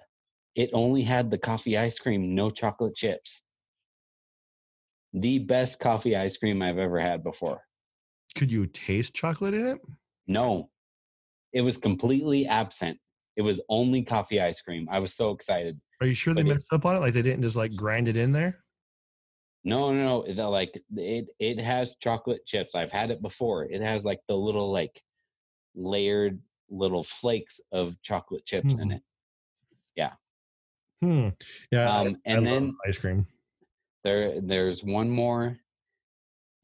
It 0.56 0.70
only 0.72 1.02
had 1.02 1.30
the 1.30 1.36
coffee 1.38 1.76
ice 1.76 1.98
cream, 1.98 2.34
no 2.34 2.50
chocolate 2.50 2.96
chips. 2.96 3.42
The 5.12 5.38
best 5.38 5.78
coffee 5.80 6.16
ice 6.16 6.36
cream 6.38 6.62
I've 6.62 6.78
ever 6.78 6.98
had 6.98 7.22
before. 7.22 7.60
Could 8.34 8.50
you 8.50 8.66
taste 8.66 9.14
chocolate 9.14 9.52
in 9.54 9.66
it? 9.66 9.78
No, 10.26 10.70
it 11.52 11.60
was 11.60 11.76
completely 11.76 12.46
absent. 12.46 12.98
It 13.36 13.42
was 13.42 13.62
only 13.68 14.02
coffee 14.02 14.40
ice 14.40 14.60
cream. 14.62 14.88
I 14.90 14.98
was 14.98 15.14
so 15.14 15.30
excited. 15.30 15.78
Are 16.00 16.06
you 16.06 16.14
sure 16.14 16.34
they 16.34 16.42
But 16.42 16.50
it- 16.50 16.54
messed 16.54 16.72
up 16.72 16.86
on 16.86 16.96
it? 16.96 17.00
Like 17.00 17.12
they 17.14 17.22
didn't 17.22 17.42
just 17.42 17.54
like 17.56 17.74
grind 17.76 18.08
it 18.08 18.16
in 18.16 18.32
there? 18.32 18.64
No, 19.64 19.92
no, 19.92 20.02
no. 20.24 20.32
The, 20.32 20.48
like 20.48 20.80
it, 20.96 21.26
it 21.38 21.58
has 21.60 21.96
chocolate 21.96 22.46
chips. 22.46 22.74
I've 22.74 22.92
had 22.92 23.10
it 23.10 23.20
before. 23.20 23.64
It 23.66 23.82
has 23.82 24.04
like 24.06 24.20
the 24.26 24.36
little 24.36 24.72
like 24.72 25.02
layered 25.74 26.40
little 26.70 27.02
flakes 27.02 27.60
of 27.72 28.00
chocolate 28.02 28.44
chips 28.46 28.72
in 28.72 28.78
Hmm. 28.78 28.90
it. 28.92 29.02
Hmm. 31.02 31.28
Yeah. 31.70 31.90
Um, 31.90 32.16
I 32.26 32.30
and 32.32 32.44
love 32.44 32.44
then 32.44 32.76
ice 32.86 32.98
cream. 32.98 33.26
there, 34.02 34.40
there's 34.40 34.82
one 34.82 35.10
more 35.10 35.58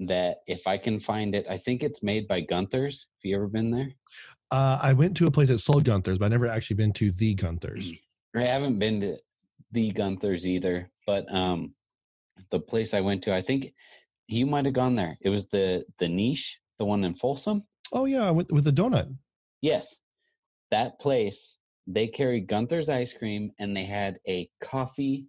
that 0.01 0.39
if 0.47 0.67
I 0.67 0.79
can 0.79 0.99
find 0.99 1.35
it, 1.35 1.47
I 1.49 1.57
think 1.57 1.83
it's 1.83 2.03
made 2.03 2.27
by 2.27 2.41
Gunther's. 2.41 3.09
Have 3.23 3.29
you 3.31 3.37
ever 3.37 3.47
been 3.49 3.71
there? 3.71 3.91
Uh, 4.51 4.79
I 4.83 4.93
went 4.93 5.17
to 5.19 5.27
a 5.27 5.31
place 5.31 5.49
that 5.49 5.59
sold 5.59 5.85
Gunther's, 5.85 6.19
but 6.19 6.27
I 6.27 6.29
never 6.29 6.47
actually 6.47 6.77
been 6.77 6.93
to 6.95 7.11
the 7.13 7.35
Gunther's. 7.35 7.93
I 8.37 8.43
haven't 8.43 8.79
been 8.79 9.01
to 9.01 9.17
the 9.73 9.91
Gunther's 9.93 10.47
either, 10.47 10.91
but 11.07 11.33
um, 11.33 11.75
the 12.51 12.61
place 12.61 12.95
I 12.95 13.01
went 13.01 13.23
to, 13.25 13.35
I 13.35 13.41
think 13.41 13.73
you 14.29 14.47
might 14.47 14.65
have 14.65 14.75
gone 14.75 14.95
there. 14.95 15.17
It 15.21 15.29
was 15.31 15.49
the 15.49 15.85
the 15.99 16.09
niche, 16.09 16.59
the 16.79 16.85
one 16.85 17.05
in 17.05 17.15
Folsom. 17.15 17.65
Oh 17.93 18.07
yeah, 18.07 18.31
with 18.31 18.51
with 18.51 18.65
the 18.65 18.73
donut. 18.73 19.15
Yes, 19.61 20.01
that 20.71 20.99
place. 20.99 21.57
They 21.87 22.07
carried 22.07 22.47
Gunther's 22.47 22.89
ice 22.89 23.13
cream, 23.13 23.51
and 23.59 23.77
they 23.77 23.85
had 23.85 24.19
a 24.29 24.49
coffee 24.63 25.27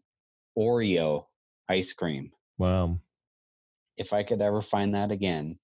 Oreo 0.58 1.26
ice 1.70 1.94
cream. 1.94 2.32
Wow. 2.58 3.00
If 3.98 4.14
I 4.14 4.24
could 4.24 4.42
ever 4.42 4.62
find 4.62 4.94
that 4.96 5.12
again, 5.12 5.58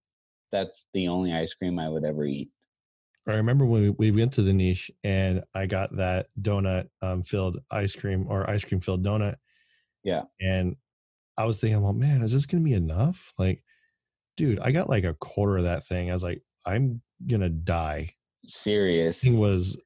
that's 0.52 0.88
the 0.94 1.08
only 1.08 1.34
ice 1.34 1.54
cream 1.54 1.80
I 1.80 1.90
would 1.90 2.06
ever 2.06 2.26
eat. 2.26 2.50
I 3.28 3.34
remember 3.34 3.66
when 3.66 3.82
we, 3.82 3.90
we 3.90 4.12
went 4.12 4.34
to 4.34 4.42
the 4.42 4.54
niche 4.54 4.90
and 5.04 5.44
I 5.54 5.68
got 5.68 5.96
that 5.98 6.28
donut 6.42 6.88
um, 7.02 7.22
filled 7.22 7.60
ice 7.70 7.96
cream 7.96 8.26
or 8.28 8.50
ice 8.50 8.64
cream 8.64 8.82
filled 8.82 9.06
donut. 9.06 9.36
Yeah. 10.04 10.24
And 10.42 10.76
I 11.38 11.46
was 11.46 11.60
thinking, 11.60 11.82
well, 11.82 11.94
man, 11.94 12.24
is 12.24 12.32
this 12.32 12.46
going 12.46 12.64
to 12.64 12.70
be 12.70 12.76
enough? 12.76 13.34
Like, 13.38 13.64
dude, 14.38 14.60
I 14.60 14.72
got 14.72 14.90
like 14.90 15.04
a 15.04 15.14
quarter 15.16 15.58
of 15.58 15.64
that 15.64 15.86
thing. 15.86 16.10
I 16.10 16.14
was 16.14 16.24
like, 16.24 16.42
I'm 16.66 17.02
going 17.28 17.42
to 17.42 17.50
die. 17.50 18.16
Serious. 18.46 19.22
Thing 19.22 19.38
was, 19.38 19.76
wa- 19.76 19.84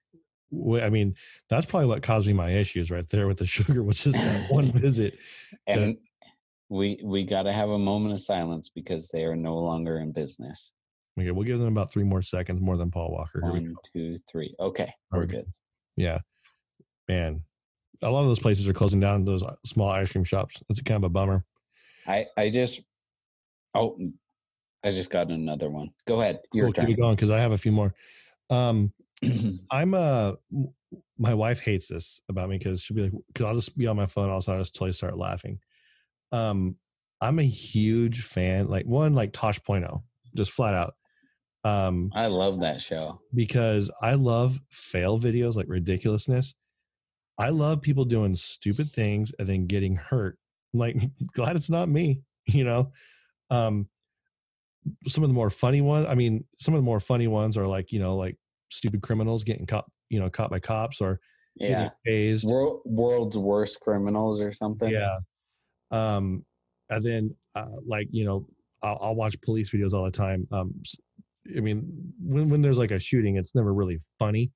I 0.82 0.90
mean, 0.90 1.16
that's 1.50 1.66
probably 1.66 1.88
what 1.88 2.04
caused 2.04 2.28
me 2.28 2.34
my 2.34 2.52
issues 2.52 2.92
right 2.92 3.08
there 3.10 3.28
with 3.28 3.38
the 3.38 3.46
sugar, 3.46 3.84
was 3.84 4.04
just 4.04 4.18
that 4.18 4.52
one 4.52 4.72
visit. 4.80 5.18
And 5.68 5.98
we 6.70 7.00
we 7.04 7.24
got 7.24 7.44
to 7.44 7.54
have 7.54 7.70
a 7.70 7.78
moment 7.78 8.16
of 8.16 8.22
silence 8.22 8.70
because 8.74 9.10
they 9.10 9.24
are 9.26 9.36
no 9.36 9.58
longer 9.58 10.00
in 10.00 10.12
business. 10.12 10.74
Okay, 11.20 11.32
we'll 11.32 11.46
give 11.46 11.60
them 11.60 11.68
about 11.68 11.92
three 11.92 12.04
more 12.04 12.22
seconds 12.22 12.60
more 12.60 12.78
than 12.78 12.90
Paul 12.90 13.12
Walker. 13.12 13.42
Here 13.42 13.52
One, 13.52 13.76
two, 13.94 14.18
three. 14.30 14.56
Okay, 14.60 14.92
we're 15.12 15.22
we 15.22 15.28
go. 15.28 15.38
good. 15.38 15.46
Yeah. 15.96 16.20
Man, 17.08 17.44
a 18.02 18.10
lot 18.10 18.22
of 18.22 18.28
those 18.28 18.40
places 18.40 18.68
are 18.68 18.74
closing 18.74 19.00
down, 19.00 19.26
those 19.26 19.44
uh, 19.44 19.56
small 19.66 19.90
ice 19.90 20.12
cream 20.12 20.24
shops. 20.24 20.64
It's 20.70 20.82
kind 20.82 20.98
of 20.98 21.04
a 21.04 21.10
bummer. 21.10 21.46
I 22.08 22.26
I 22.38 22.50
just 22.50 22.82
oh 23.76 23.98
I 24.84 24.92
just 24.92 25.10
got 25.10 25.30
another 25.30 25.70
one. 25.70 25.92
Go 26.08 26.20
ahead. 26.22 26.42
Your 26.54 26.72
Cool, 26.72 26.86
keep 26.86 26.98
it 26.98 27.00
going 27.00 27.16
because 27.16 27.30
I 27.30 27.40
have 27.40 27.52
a 27.52 27.58
few 27.58 27.72
more. 27.72 27.94
Um, 28.50 28.92
turn. 28.92 29.03
I'm 29.72 29.94
a 29.94 30.36
my 31.18 31.34
wife 31.34 31.60
hates 31.60 31.88
this 31.88 32.22
about 32.30 32.50
me 32.50 32.58
because 32.58 32.82
she'll 32.82 32.96
be 32.96 33.04
like, 33.04 33.14
because 33.28 33.46
I'll 33.46 33.56
just 33.56 33.78
be 33.78 33.88
on 33.88 33.96
my 33.96 34.06
phone, 34.06 34.30
also 34.30 34.54
I'll 34.54 34.60
just 34.60 34.76
totally 34.76 34.94
start 34.94 35.18
laughing. 35.18 35.60
Um, 36.32 36.76
I'm 37.22 37.40
a 37.40 37.44
huge 37.44 38.24
fan, 38.24 38.68
like 38.68 38.86
one 38.86 39.14
like 39.14 39.32
Tosh 39.34 39.62
Point 39.64 39.86
oh, 39.86 40.04
just 40.36 40.52
flat 40.52 40.74
out. 40.74 40.94
Um, 41.64 42.12
I 42.14 42.28
love 42.28 42.60
that 42.62 42.82
show. 42.82 43.22
because 43.34 43.90
I 44.02 44.16
love 44.16 44.60
fail 44.70 45.18
videos, 45.18 45.56
like 45.56 45.68
ridiculousness. 45.70 46.56
I 47.38 47.50
love 47.50 47.82
people 47.82 48.06
doing 48.06 48.36
stupid 48.36 48.92
things 48.92 49.32
and 49.40 49.48
then 49.48 49.66
getting 49.68 49.96
hurt. 49.96 50.38
I'm 50.74 50.80
like, 50.80 50.98
glad 51.34 51.56
it's 51.56 51.70
not 51.70 51.88
me, 51.90 52.22
you 52.46 52.64
know. 52.64 52.92
Um, 53.50 53.88
some 55.08 55.24
of 55.24 55.30
the 55.30 55.34
more 55.34 55.50
funny 55.50 55.80
ones, 55.80 56.08
I 56.10 56.16
mean, 56.16 56.44
some 56.60 56.74
of 56.74 56.80
the 56.80 56.86
more 56.86 57.00
funny 57.00 57.28
ones 57.28 57.56
are 57.56 57.68
like, 57.68 57.94
you 57.94 58.00
know, 58.00 58.18
like 58.18 58.38
stupid 58.74 59.02
criminals 59.02 59.44
getting 59.44 59.66
caught, 59.66 59.86
you 60.10 60.20
know, 60.20 60.30
caught 60.30 60.50
by 60.50 60.60
cops 60.60 61.02
or 61.02 61.20
Yeah. 61.56 61.90
tased. 62.08 62.46
World, 62.46 62.82
world's 62.86 63.38
worst 63.38 63.80
criminals 63.80 64.42
or 64.42 64.52
something. 64.52 64.92
Yeah. 64.92 65.18
Um, 65.92 66.46
and 66.90 67.06
then 67.06 67.36
uh, 67.56 67.68
like 67.86 68.08
you 68.12 68.26
know, 68.26 68.48
I'll, 68.82 68.98
I'll 69.02 69.16
watch 69.16 69.40
police 69.42 69.70
videos 69.70 69.94
all 69.94 70.04
the 70.04 70.12
time. 70.12 70.48
Um, 70.52 70.74
I 71.56 71.60
mean, 71.60 72.14
when 72.22 72.50
when 72.50 72.62
there's 72.62 72.78
like 72.78 72.92
a 72.92 73.00
shooting, 73.00 73.38
it's 73.38 73.56
never 73.56 73.74
really 73.74 74.00
funny. 74.20 74.52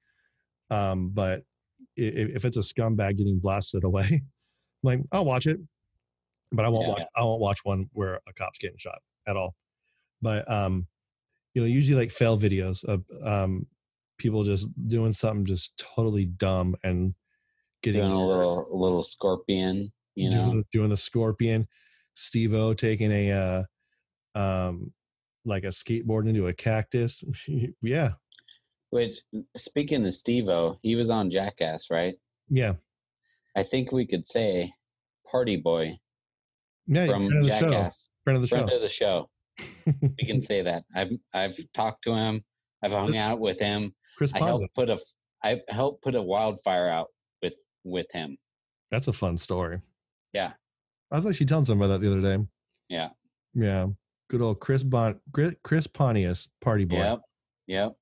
Um, 0.69 1.09
but 1.09 1.43
if, 1.95 2.35
if 2.37 2.45
it's 2.45 2.57
a 2.57 2.61
scumbag 2.61 3.17
getting 3.17 3.39
blasted 3.39 3.83
away, 3.83 4.21
like 4.83 4.99
I'll 5.11 5.25
watch 5.25 5.47
it, 5.47 5.59
but 6.51 6.65
I 6.65 6.69
won't 6.69 6.87
Yeah. 6.87 6.93
watch. 6.93 7.03
I 7.15 7.23
won't 7.23 7.41
watch 7.41 7.59
one 7.63 7.89
where 7.93 8.15
a 8.27 8.33
cop's 8.33 8.59
getting 8.59 8.77
shot 8.77 8.99
at 9.27 9.37
all. 9.37 9.55
But 10.21 10.49
um, 10.51 10.87
you 11.53 11.61
know, 11.61 11.67
usually 11.67 11.99
like 11.99 12.11
fail 12.11 12.37
videos 12.37 12.83
of 12.83 13.03
um 13.23 13.67
people 14.17 14.43
just 14.43 14.69
doing 14.87 15.13
something 15.13 15.45
just 15.45 15.77
totally 15.95 16.25
dumb 16.25 16.75
and 16.83 17.13
getting 17.83 18.01
Doing 18.01 18.13
a 18.13 18.27
little 18.27 18.67
a 18.73 18.75
little 18.75 19.03
scorpion, 19.03 19.91
you 20.15 20.29
know. 20.29 20.45
doing, 20.45 20.65
doing 20.71 20.89
the 20.89 20.97
scorpion 20.97 21.67
steve 22.15 22.53
o 22.55 22.73
taking 22.73 23.11
a 23.11 23.31
uh 23.31 23.63
um 24.39 24.91
like 25.45 25.63
a 25.63 25.67
skateboard 25.67 26.27
into 26.27 26.47
a 26.47 26.53
cactus 26.53 27.23
yeah 27.81 28.11
Which 28.89 29.15
speaking 29.55 30.05
of 30.05 30.13
Steve 30.13 30.47
O, 30.49 30.77
he 30.81 30.95
was 30.95 31.09
on 31.09 31.29
Jackass, 31.29 31.89
right? 31.91 32.15
yeah 32.49 32.73
I 33.55 33.63
think 33.63 33.91
we 33.91 34.05
could 34.07 34.25
say 34.25 34.71
Party 35.29 35.57
Boy 35.57 35.97
yeah 36.87 37.05
from 37.05 37.27
friend 37.27 37.39
of 37.39 37.43
the 37.45 37.59
show 37.59 37.69
Jackass. 37.69 38.09
friend 38.23 38.37
of 38.37 38.41
the 38.41 38.47
Friend 38.47 38.69
show 38.69 38.75
of 38.75 38.81
the 38.81 38.89
show. 38.89 39.29
We 40.17 40.25
can 40.25 40.41
say 40.49 40.61
that. 40.63 40.83
I've 40.95 41.11
I've 41.33 41.57
talked 41.73 42.03
to 42.03 42.13
him. 42.13 42.43
I've 42.83 42.91
hung 42.91 43.17
out 43.17 43.39
with 43.39 43.59
him. 43.59 43.93
Chris 44.17 44.31
I 44.33 44.39
helped 44.43 44.73
put 44.75 44.89
a 44.89 44.97
I 45.43 45.61
helped 45.69 46.03
put 46.03 46.15
a 46.15 46.21
wildfire 46.21 46.89
out 46.89 47.07
with 47.41 47.55
with 47.83 48.07
him. 48.11 48.37
that's 48.91 49.07
a 49.07 49.13
fun 49.13 49.37
story 49.37 49.79
Yeah. 50.33 50.53
i 51.11 51.15
was 51.15 51.25
actually 51.25 51.45
telling 51.45 51.65
somebody 51.65 51.91
that 51.91 52.01
the 52.01 52.11
other 52.11 52.21
day 52.37 52.43
Yeah. 52.89 53.09
yeah 53.53 53.87
good 54.29 54.41
old 54.41 54.59
chris 54.59 54.83
bon 54.83 55.19
Chris- 55.63 55.87
pontius 55.87 56.47
party 56.61 56.85
boy 56.85 56.97
Yep. 56.97 57.19
Yep. 57.67 57.95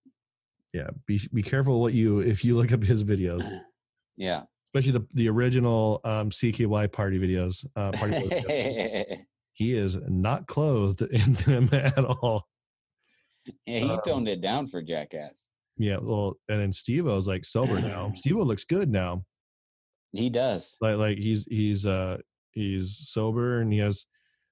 yeah 0.74 0.90
be 1.06 1.20
be 1.34 1.44
careful 1.44 1.82
what 1.82 1.94
you 1.94 2.20
if 2.22 2.44
you 2.46 2.56
look 2.56 2.72
up 2.72 2.82
his 2.84 3.04
videos 3.04 3.44
Yeah. 4.18 4.44
especially 4.68 4.94
the 4.94 5.06
the 5.14 5.28
original 5.30 6.00
um 6.06 6.30
cky 6.32 6.66
party 6.88 7.20
videos 7.20 7.66
uh 7.76 7.92
party 7.92 8.20
boy 8.22 8.30
videos. 8.30 9.18
he 9.54 9.74
is 9.74 9.98
not 10.08 10.48
clothed 10.48 11.02
in 11.02 11.34
them 11.46 11.70
at 11.74 12.04
all 12.04 12.48
Yeah, 13.66 13.80
he 13.80 13.90
Um, 13.90 14.00
toned 14.06 14.28
it 14.28 14.42
down 14.42 14.68
for 14.68 14.82
Jackass. 14.82 15.48
Yeah, 15.78 15.98
well, 16.02 16.38
and 16.48 16.60
then 16.60 16.72
Steve 16.74 17.06
O's 17.08 17.28
like 17.28 17.44
sober 17.46 17.80
now. 17.82 18.14
Steve 18.16 18.38
looks 18.38 18.64
good 18.64 18.90
now. 18.90 19.26
He 20.14 20.30
does. 20.30 20.78
Like 20.80 20.96
like 20.98 21.18
he's 21.18 21.46
he's 21.46 21.86
uh 21.86 22.18
he's 22.52 23.10
sober 23.10 23.60
and 23.60 23.72
he 23.74 23.80
has 23.80 24.06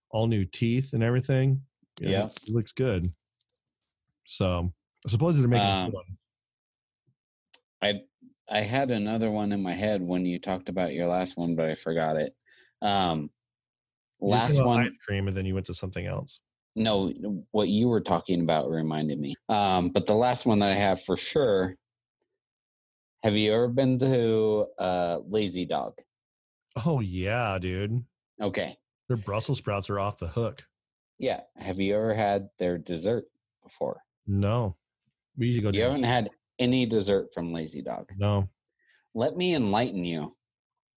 all 0.10 0.28
new 0.28 0.44
teeth 0.46 0.92
and 0.94 1.02
everything. 1.02 1.62
Yeah. 2.02 2.28
he 2.44 2.52
looks 2.54 2.74
good. 2.74 3.06
So 4.28 4.74
I 5.06 5.10
suppose 5.10 5.38
they're 5.40 5.48
making 5.48 5.66
a 5.66 5.70
Um, 5.72 5.86
good 5.86 5.94
one. 5.96 6.18
I 7.82 8.02
I 8.50 8.62
had 8.62 8.92
another 8.92 9.32
one 9.32 9.52
in 9.54 9.64
my 9.64 9.74
head 9.74 10.02
when 10.02 10.26
you 10.26 10.40
talked 10.40 10.68
about 10.68 10.94
your 10.94 11.08
last 11.08 11.38
one, 11.38 11.56
but 11.56 11.70
I 11.70 11.76
forgot 11.76 12.18
it. 12.18 12.36
Um, 12.82 13.30
You 14.22 14.28
were 14.30 14.36
talking 14.36 14.56
last 14.58 14.66
one, 14.66 14.84
ice 14.86 14.92
cream, 15.06 15.28
and 15.30 15.38
then 15.38 15.46
you 15.46 15.54
went 15.54 15.66
to 15.68 15.74
something 15.74 16.06
else. 16.06 16.42
No, 16.76 17.12
what 17.52 17.70
you 17.70 17.88
were 17.88 18.02
talking 18.02 18.42
about 18.42 18.70
reminded 18.70 19.20
me. 19.20 19.36
Um, 19.50 19.90
but 19.90 20.06
the 20.06 20.14
last 20.16 20.46
one 20.46 20.60
that 20.60 20.72
I 20.72 20.76
have 20.76 21.02
for 21.04 21.18
sure. 21.18 21.76
Have 23.24 23.36
you 23.36 23.54
ever 23.54 23.70
been 23.70 23.98
to 24.00 24.66
uh, 24.80 25.20
Lazy 25.26 25.66
Dog? 25.66 25.94
Oh 26.86 27.00
yeah, 27.00 27.58
dude. 27.60 28.04
Okay, 28.42 28.76
Their 29.08 29.18
Brussels 29.18 29.60
sprouts 29.60 29.90
are 29.90 30.00
off 30.00 30.18
the 30.18 30.28
hook. 30.28 30.64
Yeah. 31.20 31.42
Have 31.58 31.80
you 31.80 31.96
ever 31.96 32.14
had 32.14 32.50
their 32.60 32.78
dessert 32.78 33.26
before? 33.62 34.02
No, 34.28 34.76
we 35.38 35.48
usually 35.48 35.62
go. 35.64 35.70
You 35.70 35.84
down- 35.84 35.92
haven't 35.92 36.04
had 36.04 36.30
any 36.60 36.86
dessert 36.86 37.28
from 37.34 37.54
Lazy 37.54 37.82
Dog. 37.82 38.10
No, 38.18 38.50
Let 39.14 39.38
me 39.38 39.56
enlighten 39.56 40.04
you 40.04 40.36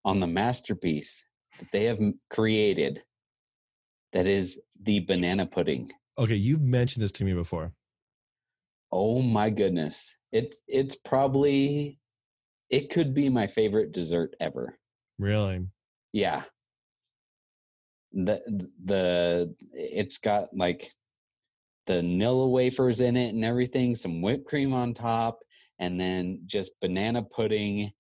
on 0.05 0.19
the 0.19 0.27
masterpiece 0.27 1.25
that 1.59 1.71
they 1.73 1.85
have 1.85 2.01
created 2.31 3.03
that 4.17 4.27
is 4.27 4.59
the 4.85 5.01
banana 5.01 5.45
pudding. 5.45 5.91
okay, 6.19 6.35
you've 6.35 6.63
mentioned 6.63 7.03
this 7.05 7.13
to 7.13 7.25
me 7.25 7.35
before. 7.35 7.71
Oh 8.91 9.21
my 9.21 9.51
goodness. 9.51 10.17
It's 10.33 10.63
it's 10.67 10.97
probably 10.97 11.99
it 12.71 12.89
could 12.91 13.13
be 13.13 13.29
my 13.29 13.47
favorite 13.47 13.93
dessert 13.93 14.35
ever. 14.41 14.79
Really? 15.19 15.67
Yeah. 16.15 16.45
The 18.15 18.41
the 18.87 19.55
it's 19.73 20.17
got 20.17 20.49
like 20.57 20.91
the 21.87 22.01
Nilla 22.01 22.51
wafers 22.51 23.01
in 23.01 23.17
it 23.17 23.35
and 23.35 23.45
everything, 23.45 23.95
some 23.95 24.23
whipped 24.23 24.47
cream 24.47 24.73
on 24.73 24.95
top, 24.95 25.41
and 25.79 26.01
then 26.01 26.41
just 26.47 26.81
banana 26.81 27.23
pudding 27.23 27.93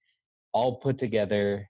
all 0.55 0.81
put 0.81 0.97
together. 0.97 1.69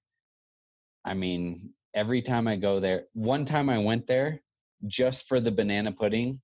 I 1.04 1.14
mean, 1.14 1.72
every 1.96 2.22
time 2.22 2.46
I 2.46 2.54
go 2.56 2.78
there, 2.78 3.06
one 3.14 3.44
time 3.44 3.68
I 3.68 3.78
went 3.78 4.06
there 4.06 4.40
just 4.86 5.26
for 5.26 5.40
the 5.40 5.50
banana 5.50 5.90
pudding 5.90 6.40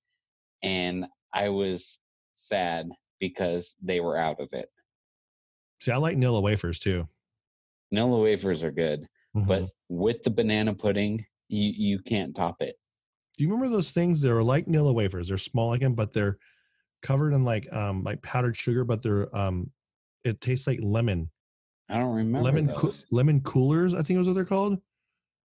and 0.63 1.07
I 1.35 1.51
was 1.51 2.01
sad 2.35 2.89
because 3.21 3.77
they 3.81 4.01
were 4.01 4.17
out 4.17 4.41
of 4.41 4.49
it. 4.53 4.69
See, 5.83 5.93
I 5.93 5.97
like 5.99 6.17
Nilla 6.17 6.43
wafers 6.43 6.79
too. 6.79 7.07
Nilla 7.95 8.23
wafers 8.23 8.65
are 8.65 8.71
good, 8.71 9.07
Mhm. 9.37 9.47
but 9.47 9.71
with 9.89 10.23
the 10.23 10.31
banana 10.31 10.75
pudding, 10.75 11.25
you 11.49 11.71
you 11.77 11.99
can't 12.01 12.35
top 12.35 12.61
it. 12.63 12.77
do 13.39 13.45
you 13.45 13.51
remember 13.51 13.75
those 13.75 13.91
things? 13.91 14.21
They 14.21 14.31
were 14.31 14.43
like 14.43 14.67
Nilla 14.67 14.95
wafers. 14.95 15.29
They're 15.29 15.39
small 15.39 15.69
like 15.71 15.81
them, 15.81 15.95
but 15.95 16.13
they're 16.13 16.39
covered 17.03 17.33
in 17.33 17.45
like 17.45 17.71
um 17.73 18.03
like 18.05 18.23
powdered 18.23 18.57
sugar, 18.57 18.85
but 18.85 19.03
they're 19.03 19.35
um 19.37 19.71
it 20.25 20.41
tastes 20.41 20.67
like 20.67 20.79
lemon. 20.83 21.31
I 21.89 21.99
don't 21.99 22.15
remember 22.15 22.45
lemon 22.45 22.67
those. 22.67 23.07
lemon 23.11 23.41
coolers, 23.43 23.95
I 23.95 24.03
think 24.03 24.17
it 24.17 24.19
was 24.19 24.29
what 24.29 24.35
they're 24.35 24.45
called. 24.45 24.81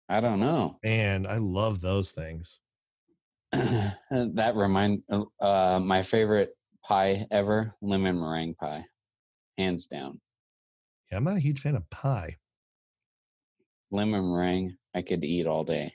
I 0.09 0.21
don't 0.21 0.41
know. 0.41 0.79
And 0.85 1.27
I 1.27 1.39
love 1.39 1.81
those 1.81 2.11
things. 2.11 2.61
that 3.53 4.53
remind 4.55 5.03
uh 5.41 5.81
my 5.83 6.03
favorite 6.03 6.51
pie 6.85 7.27
ever, 7.31 7.75
lemon 7.81 8.19
meringue 8.19 8.55
pie. 8.55 8.85
Hands 9.59 9.87
down. 9.87 10.21
Yeah, 11.11 11.19
I'm 11.19 11.25
not 11.25 11.37
a 11.37 11.41
huge 11.41 11.61
fan 11.61 11.77
of 11.77 11.89
pie. 11.91 12.37
Lemon 13.91 14.29
meringue, 14.29 14.77
I 14.95 15.03
could 15.03 15.23
eat 15.23 15.47
all 15.47 15.63
day. 15.65 15.93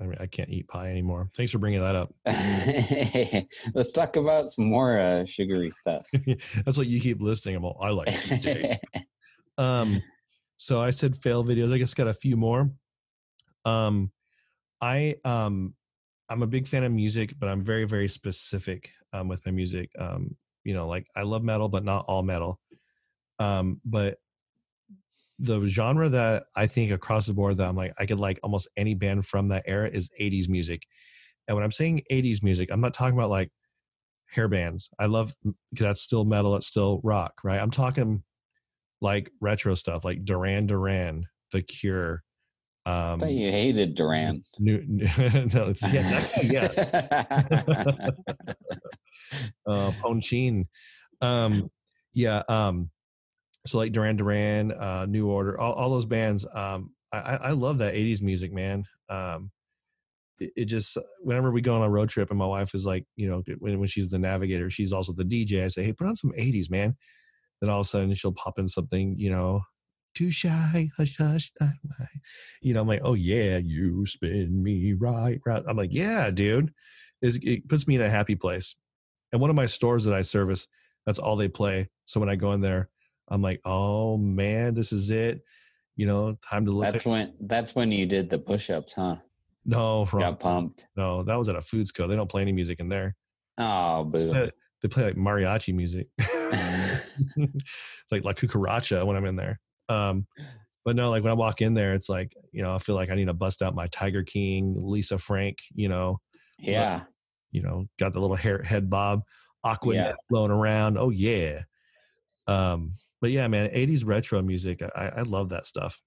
I 0.00 0.04
mean, 0.04 0.16
I 0.18 0.26
can't 0.26 0.48
eat 0.48 0.66
pie 0.66 0.90
anymore. 0.90 1.28
Thanks 1.36 1.52
for 1.52 1.58
bringing 1.58 1.80
that 1.80 1.94
up. 1.94 2.14
Let's 3.74 3.92
talk 3.92 4.16
about 4.16 4.46
some 4.46 4.64
more 4.64 4.98
uh, 4.98 5.26
sugary 5.26 5.70
stuff. 5.70 6.06
That's 6.64 6.78
what 6.78 6.86
you 6.86 7.00
keep 7.00 7.20
listing. 7.20 7.54
I'm 7.54 7.64
all, 7.64 7.78
I 7.82 7.90
like 7.90 8.08
um 9.58 10.00
so 10.56 10.80
i 10.80 10.90
said 10.90 11.16
fail 11.16 11.44
videos 11.44 11.72
i 11.72 11.78
guess 11.78 11.92
got 11.92 12.06
a 12.06 12.14
few 12.14 12.36
more 12.36 12.70
um 13.64 14.10
i 14.80 15.14
um 15.24 15.74
i'm 16.28 16.42
a 16.42 16.46
big 16.46 16.66
fan 16.66 16.84
of 16.84 16.92
music 16.92 17.34
but 17.38 17.48
i'm 17.48 17.62
very 17.62 17.84
very 17.84 18.08
specific 18.08 18.90
um 19.12 19.28
with 19.28 19.44
my 19.44 19.52
music. 19.52 19.90
Um 19.98 20.36
you 20.64 20.74
know 20.74 20.86
like 20.86 21.06
i 21.16 21.22
love 21.22 21.42
metal 21.42 21.68
but 21.68 21.84
not 21.84 22.04
all 22.06 22.22
metal. 22.22 22.60
Um 23.38 23.80
but 23.84 24.18
the 25.38 25.66
genre 25.66 26.08
that 26.08 26.44
i 26.54 26.66
think 26.66 26.92
across 26.92 27.24
the 27.26 27.32
board 27.32 27.56
that 27.56 27.66
i'm 27.66 27.76
like 27.76 27.94
i 27.98 28.04
could 28.04 28.20
like 28.20 28.38
almost 28.42 28.68
any 28.76 28.94
band 28.94 29.26
from 29.26 29.48
that 29.48 29.64
era 29.66 29.88
is 29.88 30.10
80s 30.20 30.48
music. 30.48 30.82
And 31.48 31.54
when 31.56 31.64
i'm 31.64 31.72
saying 31.72 32.02
80s 32.10 32.42
music 32.42 32.68
i'm 32.70 32.80
not 32.80 32.94
talking 32.94 33.18
about 33.18 33.30
like 33.30 33.50
hair 34.30 34.48
bands. 34.48 34.90
I 34.98 35.06
love 35.06 35.34
because 35.44 35.84
that's 35.84 36.02
still 36.02 36.24
metal 36.24 36.56
it's 36.56 36.66
still 36.66 37.00
rock 37.02 37.34
right? 37.42 37.60
I'm 37.60 37.70
talking 37.70 38.22
like 39.00 39.30
retro 39.40 39.74
stuff 39.74 40.04
like 40.04 40.24
Duran 40.24 40.66
Duran, 40.66 41.26
The 41.52 41.62
Cure. 41.62 42.22
I 42.90 43.12
Um, 43.12 43.20
thought 43.20 43.30
you 43.32 43.50
hated 43.50 43.94
Duran. 43.94 44.42
new, 44.58 44.82
no, 44.88 45.68
it's, 45.70 45.82
yeah, 45.82 46.10
that- 46.10 46.44
yeah, 46.44 48.10
uh, 49.66 49.92
Ponchin. 50.00 50.66
Um, 51.20 51.70
yeah. 52.14 52.42
Um, 52.48 52.90
so 53.66 53.78
like 53.78 53.92
Duran 53.92 54.16
Duran, 54.16 54.72
uh, 54.72 55.06
New 55.06 55.28
Order, 55.28 55.60
all, 55.60 55.72
all 55.74 55.90
those 55.90 56.06
bands. 56.06 56.46
Um, 56.54 56.90
I, 57.12 57.18
I 57.18 57.34
I 57.34 57.50
love 57.50 57.78
that 57.78 57.94
'80s 57.94 58.22
music, 58.22 58.52
man. 58.52 58.84
Um, 59.08 59.50
it, 60.38 60.50
it 60.56 60.64
just 60.64 60.96
whenever 61.20 61.50
we 61.50 61.60
go 61.60 61.74
on 61.76 61.82
a 61.82 61.90
road 61.90 62.08
trip, 62.08 62.30
and 62.30 62.38
my 62.38 62.46
wife 62.46 62.74
is 62.74 62.84
like, 62.84 63.04
you 63.16 63.28
know, 63.28 63.42
when 63.58 63.78
when 63.78 63.88
she's 63.88 64.08
the 64.08 64.18
navigator, 64.18 64.70
she's 64.70 64.92
also 64.92 65.12
the 65.12 65.24
DJ. 65.24 65.64
I 65.64 65.68
say, 65.68 65.84
hey, 65.84 65.92
put 65.92 66.06
on 66.06 66.16
some 66.16 66.32
'80s, 66.38 66.70
man. 66.70 66.96
Then 67.60 67.68
all 67.70 67.80
of 67.80 67.86
a 67.86 67.88
sudden 67.88 68.14
she'll 68.14 68.32
pop 68.32 68.58
in 68.58 68.66
something, 68.68 69.14
you 69.18 69.30
know, 69.30 69.60
too 70.14 70.30
shy, 70.30 70.90
hush, 70.96 71.16
hush. 71.18 71.52
You 72.62 72.74
know, 72.74 72.80
I'm 72.82 72.88
like, 72.88 73.02
oh 73.04 73.14
yeah, 73.14 73.58
you 73.58 74.04
spin 74.06 74.62
me 74.62 74.92
right, 74.94 75.40
right. 75.46 75.62
I'm 75.68 75.76
like, 75.76 75.92
yeah, 75.92 76.30
dude. 76.30 76.72
It's, 77.22 77.38
it 77.42 77.68
puts 77.68 77.86
me 77.86 77.96
in 77.96 78.02
a 78.02 78.10
happy 78.10 78.34
place. 78.34 78.76
And 79.32 79.40
one 79.40 79.50
of 79.50 79.56
my 79.56 79.66
stores 79.66 80.04
that 80.04 80.14
I 80.14 80.22
service, 80.22 80.66
that's 81.06 81.18
all 81.18 81.36
they 81.36 81.48
play. 81.48 81.88
So 82.06 82.18
when 82.18 82.28
I 82.28 82.36
go 82.36 82.52
in 82.52 82.60
there, 82.60 82.88
I'm 83.28 83.42
like, 83.42 83.60
oh 83.64 84.16
man, 84.16 84.74
this 84.74 84.92
is 84.92 85.10
it. 85.10 85.42
You 85.96 86.06
know, 86.06 86.36
time 86.42 86.64
to 86.64 86.70
look. 86.72 86.90
That's 86.90 87.04
when 87.04 87.34
that's 87.40 87.74
when 87.74 87.92
you 87.92 88.06
did 88.06 88.30
the 88.30 88.38
push-ups, 88.38 88.94
huh? 88.94 89.16
no, 89.66 90.06
wrong. 90.12 90.22
Got 90.22 90.40
pumped. 90.40 90.86
no, 90.96 91.22
that 91.22 91.36
was 91.36 91.48
at 91.48 91.56
a 91.56 91.62
Foods 91.62 91.90
Co. 91.92 92.06
They 92.08 92.16
don't 92.16 92.30
play 92.30 92.42
any 92.42 92.52
music 92.52 92.80
in 92.80 92.88
there. 92.88 93.14
Oh, 93.58 94.04
boo. 94.04 94.32
Uh, 94.32 94.48
They 94.80 94.88
play 94.88 95.04
like 95.04 95.16
mariachi 95.16 95.74
music, 95.74 96.08
like 98.10 98.24
La 98.24 98.32
Cucaracha 98.32 99.04
when 99.04 99.16
I'm 99.16 99.26
in 99.26 99.36
there. 99.36 99.60
Um, 99.90 100.26
but 100.84 100.96
no, 100.96 101.10
like 101.10 101.22
when 101.22 101.30
I 101.30 101.34
walk 101.34 101.60
in 101.60 101.74
there, 101.74 101.94
it's 101.94 102.08
like 102.08 102.32
you 102.52 102.62
know 102.62 102.74
I 102.74 102.78
feel 102.78 102.94
like 102.94 103.10
I 103.10 103.14
need 103.14 103.26
to 103.26 103.34
bust 103.34 103.62
out 103.62 103.74
my 103.74 103.86
Tiger 103.88 104.22
King, 104.22 104.74
Lisa 104.78 105.18
Frank. 105.18 105.58
You 105.74 105.88
know, 105.88 106.20
yeah. 106.58 107.04
you 107.50 107.62
know, 107.62 107.86
got 107.98 108.12
the 108.12 108.20
little 108.20 108.36
hair 108.36 108.62
head 108.62 108.88
bob, 108.88 109.22
aqua 109.64 109.94
Yeah. 109.94 110.02
net 110.04 110.16
flowing 110.28 110.50
around. 110.50 110.96
Oh 110.98 111.10
yeah. 111.10 111.62
Um, 112.46 112.94
but 113.20 113.30
yeah, 113.30 113.46
man, 113.48 113.68
'80s 113.70 114.06
retro 114.06 114.40
music, 114.42 114.82
I, 114.82 115.08
I 115.16 115.22
love 115.22 115.50
that 115.50 115.66
stuff. 115.66 116.00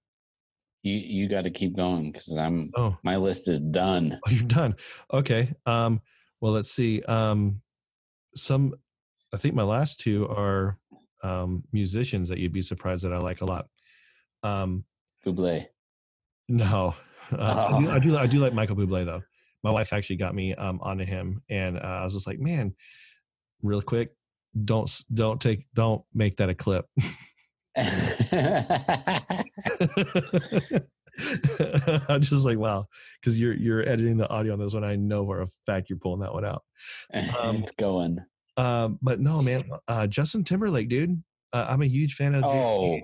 You 0.82 0.96
you 0.96 1.30
got 1.30 1.44
to 1.44 1.52
keep 1.52 1.76
going 1.78 2.12
because 2.12 2.36
I'm 2.36 2.72
Oh, 2.76 2.98
my 3.04 3.16
list 3.18 3.48
is 3.48 3.60
done. 3.62 4.20
oh, 4.26 4.30
you're 4.30 4.44
done. 4.44 4.76
Okay. 5.14 5.54
Um, 5.66 6.02
well, 6.42 6.52
let's 6.52 6.72
see. 6.72 7.02
Um, 7.04 7.62
some, 8.36 8.74
I 9.34 9.38
think 9.38 9.56
my 9.56 9.64
last 9.64 10.00
two 10.00 10.28
are 10.28 10.78
um, 11.24 11.64
musicians 11.72 12.28
that 12.30 12.40
you'd 12.40 12.52
be 12.52 12.62
surprised 12.62 13.04
that 13.06 13.14
I 13.14 13.20
like 13.20 13.40
a 13.42 13.46
lot. 13.46 13.68
Um, 14.44 14.84
Bublé. 15.26 15.68
no, 16.50 16.94
uh, 17.32 17.36
I, 17.38 17.80
do, 17.80 17.90
I 17.90 17.96
Oh. 17.96 18.00
do. 18.00 18.18
I 18.18 18.28
do 18.28 18.40
like 18.40 18.54
Michael 18.54 18.76
Bublé 18.76 19.06
though. 19.06 19.22
My 19.64 19.72
wife 19.72 19.94
actually 19.94 20.18
got 20.18 20.36
me 20.36 20.54
um, 20.56 20.80
onto 20.82 21.06
him, 21.06 21.42
and 21.50 21.78
uh, 21.78 21.82
I 21.82 22.04
was 22.04 22.14
just 22.14 22.28
like, 22.28 22.40
man, 22.40 22.76
real 23.62 23.82
quick, 23.82 24.14
don't 24.66 24.90
don't 25.14 25.40
take 25.40 25.66
don't 25.74 26.04
make 26.14 26.38
that 26.38 26.50
a 26.50 26.56
clip. 26.56 26.86
I'm 32.10 32.22
just 32.22 32.46
like, 32.46 32.58
wow, 32.58 32.86
because 33.22 33.40
you're 33.40 33.54
you're 33.54 33.88
editing 33.88 34.18
the 34.18 34.30
audio 34.30 34.54
on 34.54 34.60
this 34.60 34.74
one. 34.74 34.84
I 34.84 34.96
know 34.96 35.26
for 35.26 35.42
a 35.42 35.48
fact 35.66 35.90
you're 35.90 36.00
pulling 36.00 36.22
that 36.22 36.34
one 36.34 36.46
out. 36.46 36.64
Um, 37.40 37.58
it's 37.58 37.72
going. 37.78 38.20
Um, 38.58 39.00
but 39.02 39.20
no, 39.20 39.42
man, 39.42 39.64
uh, 39.88 40.08
Justin 40.08 40.44
Timberlake, 40.44 40.90
dude. 40.90 41.24
Uh, 41.52 41.68
I'm 41.70 41.82
a 41.82 41.88
huge 41.88 42.16
fan 42.16 42.36
of. 42.36 42.44
Oh, 42.44 42.50
JT. 42.50 43.02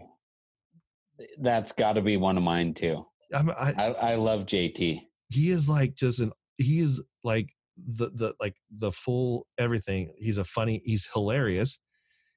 That's 1.40 1.72
got 1.72 1.94
to 1.94 2.02
be 2.02 2.18
one 2.18 2.38
of 2.38 2.44
mine 2.44 2.74
too. 2.74 3.06
I'm, 3.34 3.50
I, 3.52 3.74
I, 3.78 3.86
I 4.12 4.16
love 4.16 4.46
JT. 4.46 5.02
he 5.30 5.52
is 5.52 5.70
like 5.70 5.96
just 5.96 6.20
an. 6.20 6.32
He 6.58 6.80
is 6.80 7.02
like 7.24 7.50
the 7.78 8.10
the 8.14 8.34
like 8.40 8.56
the 8.80 8.92
full 8.92 9.48
everything. 9.58 10.12
He's 10.18 10.38
a 10.38 10.44
funny. 10.44 10.82
He's 10.86 11.08
hilarious. 11.14 11.80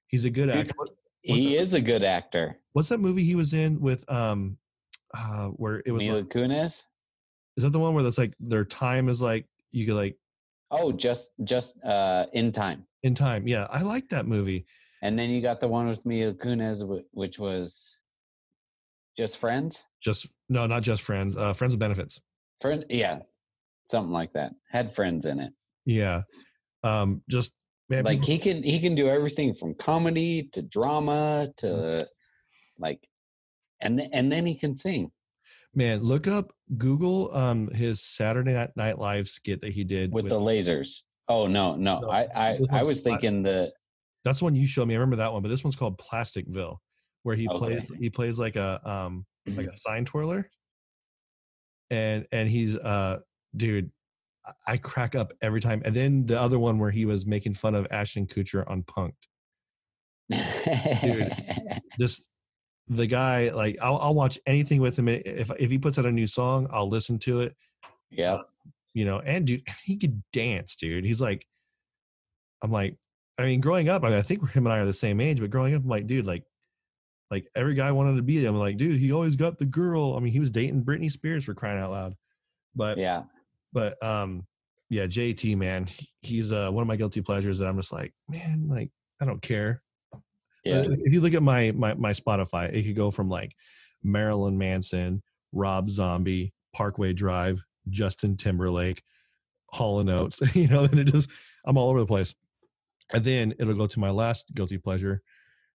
He's 0.08 0.24
a 0.24 0.30
good 0.30 0.50
actor. 0.50 0.74
What's 0.76 0.92
He 1.22 1.54
that- 1.54 1.60
is 1.60 1.74
a 1.74 1.80
good 1.80 2.04
actor. 2.04 2.58
What's 2.74 2.88
that 2.88 2.98
movie 3.00 3.24
he 3.24 3.34
was 3.34 3.52
in 3.52 3.80
with? 3.80 4.04
Um, 4.10 4.58
uh, 5.14 5.48
where 5.48 5.82
it 5.86 5.92
was. 5.92 6.00
Mila 6.00 6.16
Like, 6.18 6.28
Kunis. 6.28 6.86
is 7.56 7.64
that 7.64 7.70
the 7.70 7.78
one 7.78 7.94
where 7.94 8.02
that's 8.02 8.18
like 8.18 8.32
their 8.40 8.64
time 8.64 9.08
is 9.08 9.20
like 9.20 9.46
you 9.72 9.86
could 9.86 9.94
like 9.96 10.16
Oh, 10.70 10.90
just 10.92 11.30
just 11.44 11.82
uh, 11.84 12.26
in 12.32 12.50
time. 12.52 12.84
in 13.02 13.14
time? 13.14 13.46
Yeah, 13.46 13.66
I 13.70 13.82
like 13.82 14.08
that 14.10 14.26
movie. 14.26 14.64
And 15.02 15.18
then 15.18 15.28
you 15.30 15.42
got 15.42 15.60
the 15.60 15.68
one 15.68 15.86
with 15.88 16.04
Mila 16.06 16.32
Kunis, 16.34 16.82
which 17.12 17.38
was 17.38 17.98
just 19.16 19.38
friends. 19.38 19.86
Just 20.02 20.26
no, 20.48 20.66
not 20.66 20.82
just 20.82 21.02
friends. 21.02 21.36
Uh, 21.36 21.52
friends 21.52 21.72
with 21.72 21.80
benefits. 21.80 22.20
Friend, 22.60 22.84
yeah, 22.88 23.20
something 23.90 24.12
like 24.12 24.32
that. 24.32 24.52
Had 24.70 24.94
friends 24.94 25.24
in 25.24 25.40
it. 25.40 25.52
Yeah. 25.84 26.22
Um, 26.84 27.22
just 27.28 27.52
man, 27.88 28.04
like 28.04 28.20
people- 28.20 28.32
he 28.32 28.38
can 28.38 28.62
he 28.62 28.80
can 28.80 28.94
do 28.94 29.08
everything 29.08 29.54
from 29.54 29.74
comedy 29.74 30.48
to 30.52 30.62
drama 30.62 31.48
to 31.58 32.06
like, 32.78 33.06
and 33.80 33.98
th- 33.98 34.10
and 34.12 34.30
then 34.30 34.46
he 34.46 34.54
can 34.56 34.76
sing. 34.76 35.10
Man, 35.74 36.02
look 36.02 36.26
up 36.26 36.52
Google 36.76 37.34
um 37.34 37.68
his 37.68 38.02
Saturday 38.02 38.68
Night 38.76 38.98
Live 38.98 39.28
skit 39.28 39.60
that 39.62 39.72
he 39.72 39.84
did 39.84 40.12
with, 40.12 40.28
the 40.28 40.38
lasers. 40.38 41.00
Oh 41.28 41.46
no, 41.46 41.76
no, 41.76 42.00
No, 42.00 42.10
I 42.10 42.26
I, 42.34 42.58
I 42.70 42.82
was 42.82 43.00
thinking 43.00 43.42
the 43.42 43.72
That's 44.24 44.40
the 44.40 44.44
one 44.44 44.54
you 44.54 44.66
showed 44.66 44.86
me. 44.88 44.94
I 44.94 44.98
remember 44.98 45.16
that 45.16 45.32
one, 45.32 45.42
but 45.42 45.48
this 45.48 45.64
one's 45.64 45.76
called 45.76 45.98
Plasticville, 45.98 46.76
where 47.22 47.36
he 47.36 47.48
Okay. 47.48 47.58
plays 47.58 47.90
he 47.98 48.10
plays 48.10 48.38
like 48.38 48.56
a 48.56 48.80
um 48.88 49.26
like 49.56 49.66
a 49.66 49.76
sign 49.76 50.04
twirler, 50.04 50.50
and 51.90 52.26
and 52.32 52.48
he's 52.48 52.76
uh 52.76 53.20
dude, 53.56 53.90
I- 54.46 54.72
I 54.72 54.76
crack 54.76 55.14
up 55.14 55.32
every 55.42 55.60
time. 55.60 55.82
And 55.84 55.94
then 55.94 56.26
the 56.26 56.40
other 56.40 56.58
one 56.58 56.78
where 56.78 56.90
he 56.90 57.04
was 57.04 57.26
making 57.26 57.54
fun 57.54 57.74
of 57.74 57.86
Ashton 57.90 58.26
Kutcher 58.26 58.68
on 58.68 58.82
Punked. 58.82 59.12
Dude, 60.30 61.32
just 61.98 62.22
the 62.88 63.06
guy, 63.06 63.50
like 63.50 63.76
I'll 63.82 63.98
I'll 63.98 64.14
watch 64.14 64.38
anything 64.46 64.80
with 64.80 64.98
him. 64.98 65.08
If 65.08 65.50
if 65.58 65.70
he 65.70 65.78
puts 65.78 65.98
out 65.98 66.06
a 66.06 66.12
new 66.12 66.26
song, 66.26 66.66
I'll 66.72 66.88
listen 66.88 67.18
to 67.20 67.40
it. 67.40 67.54
yeah, 68.10 68.38
you 68.94 69.04
know, 69.04 69.20
and 69.20 69.46
dude, 69.46 69.62
he 69.84 69.96
could 69.96 70.22
dance, 70.32 70.76
dude. 70.76 71.04
He's 71.04 71.20
like, 71.20 71.46
I'm 72.62 72.70
like, 72.70 72.96
I 73.38 73.44
mean, 73.44 73.60
growing 73.60 73.88
up, 73.88 74.04
I, 74.04 74.08
mean, 74.10 74.18
I 74.18 74.22
think 74.22 74.48
him 74.50 74.66
and 74.66 74.72
I 74.72 74.78
are 74.78 74.86
the 74.86 74.92
same 74.92 75.20
age, 75.20 75.40
but 75.40 75.50
growing 75.50 75.74
up, 75.74 75.82
I'm 75.82 75.88
like, 75.88 76.06
dude, 76.06 76.26
like, 76.26 76.44
like 77.32 77.48
every 77.56 77.74
guy 77.74 77.90
wanted 77.92 78.16
to 78.16 78.22
be 78.22 78.44
him. 78.44 78.56
Like, 78.56 78.76
dude, 78.76 79.00
he 79.00 79.10
always 79.10 79.36
got 79.36 79.58
the 79.58 79.64
girl. 79.64 80.16
I 80.16 80.20
mean, 80.20 80.34
he 80.34 80.38
was 80.38 80.50
dating 80.50 80.84
Britney 80.84 81.10
Spears 81.10 81.46
for 81.46 81.54
crying 81.54 81.80
out 81.80 81.90
loud. 81.90 82.14
But, 82.76 82.98
yeah. 82.98 83.22
but, 83.72 84.00
um, 84.02 84.46
yeah, 84.90 85.06
JT, 85.06 85.56
man, 85.56 85.88
he's 86.20 86.52
uh, 86.52 86.68
one 86.70 86.82
of 86.82 86.88
my 86.88 86.96
guilty 86.96 87.22
pleasures 87.22 87.58
that 87.58 87.68
I'm 87.68 87.78
just 87.78 87.90
like, 87.90 88.12
man, 88.28 88.66
like, 88.68 88.90
I 89.22 89.24
don't 89.24 89.40
care. 89.40 89.80
Yeah. 90.62 90.80
Uh, 90.80 90.96
If 91.04 91.14
you 91.14 91.22
look 91.22 91.32
at 91.32 91.42
my 91.42 91.70
my 91.72 91.94
my 91.94 92.12
Spotify, 92.12 92.72
it 92.72 92.82
could 92.82 92.94
go 92.96 93.10
from 93.10 93.30
like 93.30 93.56
Marilyn 94.02 94.58
Manson, 94.58 95.22
Rob 95.52 95.88
Zombie, 95.88 96.52
Parkway 96.74 97.14
Drive, 97.14 97.62
Justin 97.88 98.36
Timberlake, 98.36 99.02
Hall 99.66 100.00
and 100.00 100.10
Oates. 100.10 100.40
You 100.54 100.68
know, 100.68 100.84
and 100.84 101.00
it 101.00 101.04
just 101.04 101.28
I'm 101.64 101.78
all 101.78 101.88
over 101.88 102.00
the 102.00 102.06
place. 102.06 102.34
And 103.12 103.24
then 103.24 103.54
it'll 103.58 103.74
go 103.74 103.86
to 103.86 104.00
my 104.00 104.10
last 104.10 104.54
guilty 104.54 104.78
pleasure, 104.78 105.22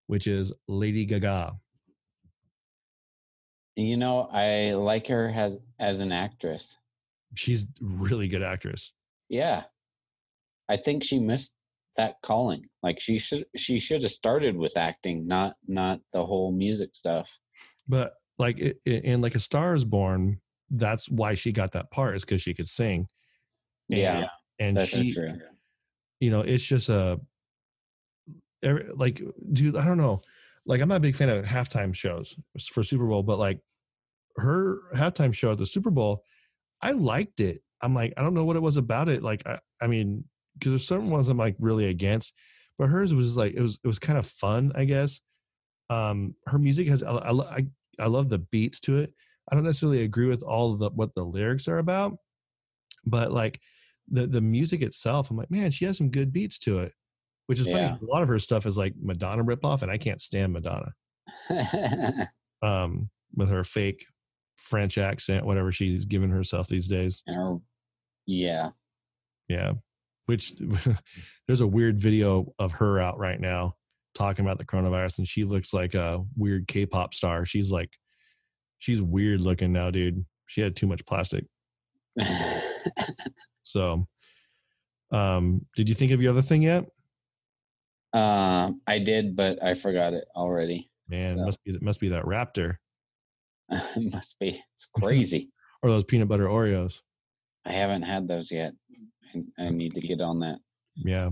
which 0.08 0.28
is 0.28 0.52
Lady 0.68 1.06
Gaga. 1.06 1.54
You 3.76 3.98
know, 3.98 4.22
I 4.34 4.74
like 4.74 5.08
her 5.08 5.32
as 5.36 5.60
as 5.80 6.02
an 6.02 6.12
actress. 6.12 6.76
She's 7.36 7.68
really 7.80 8.28
good 8.28 8.42
actress. 8.42 8.92
Yeah. 9.30 9.64
I 10.70 10.78
think 10.78 11.04
she 11.04 11.20
missed 11.20 11.56
that 11.96 12.16
calling. 12.26 12.66
Like 12.84 13.00
she 13.00 13.20
should 13.20 13.46
she 13.56 13.80
should 13.80 14.04
have 14.04 14.12
started 14.12 14.56
with 14.58 14.78
acting, 14.78 15.28
not 15.28 15.56
not 15.68 16.00
the 16.14 16.26
whole 16.26 16.52
music 16.52 16.92
stuff. 16.94 17.38
But 17.88 18.14
like 18.38 18.60
in 18.86 19.22
like 19.22 19.36
a 19.36 19.40
Star 19.40 19.74
is 19.74 19.84
Born, 19.84 20.40
that's 20.70 21.10
why 21.10 21.34
she 21.34 21.52
got 21.52 21.72
that 21.74 21.92
part 21.92 22.16
is 22.16 22.24
because 22.24 22.42
she 22.42 22.54
could 22.54 22.70
sing. 22.70 23.08
Yeah, 23.90 24.28
and 24.60 24.76
that's 24.76 24.90
she 24.90 25.14
true. 25.14 25.30
you 26.20 26.30
know 26.30 26.42
it's 26.42 26.64
just 26.64 26.90
a 26.90 27.20
every, 28.64 28.86
like 28.96 29.22
dude 29.54 29.78
i 29.78 29.86
don't 29.86 29.98
know. 29.98 30.22
Like 30.66 30.82
i'm 30.82 30.90
not 30.90 30.98
a 30.98 31.02
big 31.02 31.16
fan 31.16 31.30
of 31.30 31.46
halftime 31.46 31.96
shows 31.96 32.36
for 32.72 32.84
super 32.84 33.06
bowl 33.06 33.24
but 33.24 33.40
like 33.40 33.60
her 34.38 34.80
halftime 34.94 35.34
show 35.34 35.52
at 35.52 35.58
the 35.58 35.66
super 35.66 35.90
bowl 35.90 36.24
i 36.82 36.92
liked 36.92 37.40
it. 37.40 37.62
I'm 37.82 37.94
like 37.94 38.14
i 38.18 38.22
don't 38.22 38.34
know 38.34 38.46
what 38.46 38.56
it 38.56 38.62
was 38.62 38.78
about 38.78 39.10
it. 39.10 39.24
Like 39.24 39.46
i, 39.48 39.60
I 39.82 39.88
mean 39.88 40.26
because 40.58 40.72
there's 40.72 40.88
certain 40.88 41.10
ones 41.10 41.30
i'm 41.30 41.38
like 41.38 41.56
really 41.60 41.86
against 41.86 42.34
but 42.80 42.90
hers 42.90 43.14
was 43.14 43.38
like 43.38 43.54
it 43.54 43.62
was 43.62 43.80
it 43.84 43.88
was 43.88 44.00
kind 44.00 44.20
of 44.20 44.26
fun 44.26 44.72
i 44.76 44.84
guess. 44.84 45.22
Um 45.90 46.36
her 46.48 46.60
music 46.60 46.88
has 46.90 47.04
i 47.04 47.12
i, 47.12 47.66
I, 48.00 48.08
love 48.08 48.30
the 48.30 48.40
beats 48.40 48.80
to 48.82 48.98
it. 48.98 49.14
I 49.50 49.56
don't 49.56 49.64
necessarily 49.64 50.04
agree 50.04 50.28
with 50.28 50.44
all 50.44 50.74
of 50.74 50.80
the 50.80 50.90
what 50.90 51.16
the 51.16 51.24
lyrics 51.24 51.68
are 51.68 51.78
about 51.78 52.18
but 53.08 53.32
like 53.32 53.60
the 54.10 54.28
the 54.28 54.42
music 54.42 54.82
itself 54.82 55.32
i'm 55.32 55.38
like 55.38 55.50
man 55.50 55.72
she 55.72 55.86
has 55.86 55.98
some 55.98 56.10
good 56.10 56.32
beats 56.32 56.60
to 56.60 56.80
it 56.80 56.94
which 57.48 57.60
is 57.60 57.66
funny 57.66 57.80
Yeah. 57.80 57.92
'cause 57.92 58.02
a 58.02 58.06
lot 58.06 58.22
of 58.22 58.28
her 58.30 58.40
stuff 58.40 58.66
is 58.66 58.78
like 58.78 58.94
madonna 59.02 59.44
ripoff 59.44 59.82
and 59.82 59.92
i 59.92 59.98
can't 59.98 60.22
stand 60.22 60.54
madonna. 60.54 60.94
Um 62.62 63.10
with 63.36 63.50
her 63.50 63.64
fake 63.64 64.06
french 64.56 64.98
accent 64.98 65.46
whatever 65.46 65.72
she's 65.72 66.06
giving 66.06 66.30
herself 66.30 66.68
these 66.68 66.88
days. 66.88 67.22
Or- 67.28 67.62
yeah. 68.26 68.72
yeah 69.48 69.74
which 70.26 70.54
there's 71.48 71.62
a 71.62 71.68
weird 71.68 72.02
video 72.02 72.54
of 72.60 72.72
her 72.74 73.00
out 73.00 73.18
right 73.18 73.40
now 73.40 73.76
talking 74.16 74.44
about 74.44 74.58
the 74.58 74.66
coronavirus 74.66 75.20
and 75.20 75.28
she 75.28 75.44
looks 75.46 75.72
like 75.74 75.94
a 75.94 76.22
weird 76.36 76.68
k-pop 76.68 77.14
star. 77.14 77.46
She's 77.46 77.70
like 77.72 77.92
she's 78.80 79.02
weird 79.02 79.40
looking 79.42 79.72
now 79.72 79.92
dude. 79.92 80.26
She 80.48 80.62
had 80.62 80.76
too 80.76 80.88
much 80.88 81.06
plastic. 81.06 81.46
So 83.64 84.08
um 85.12 85.66
did 85.76 85.88
you 85.88 85.96
think 85.96 86.12
of 86.12 86.22
your 86.22 86.32
other 86.32 86.42
thing 86.42 86.62
yet 86.64 86.86
um, 88.18 88.82
I 88.88 89.00
did, 89.00 89.36
but 89.36 89.62
I 89.64 89.74
forgot 89.74 90.14
it 90.14 90.26
already. 90.36 90.90
man 91.10 91.36
it 91.36 91.40
So- 91.40 91.46
must 91.46 91.64
be 91.64 91.72
it 91.72 91.82
must 91.82 92.00
be 92.00 92.10
that 92.10 92.26
raptor 92.26 92.76
it 93.70 94.14
must 94.14 94.38
be. 94.40 94.62
It's 94.76 94.88
crazy. 95.00 95.52
or 95.84 95.90
those 95.90 96.04
peanut 96.06 96.28
butter 96.28 96.48
oreos 96.48 97.02
I 97.66 97.72
haven't 97.74 98.04
had 98.04 98.28
those 98.28 98.50
yet. 98.52 98.74
I, 99.36 99.66
I 99.66 99.70
need 99.70 99.94
to 99.96 100.02
get 100.02 100.22
on 100.22 100.40
that. 100.40 100.60
yeah 100.96 101.30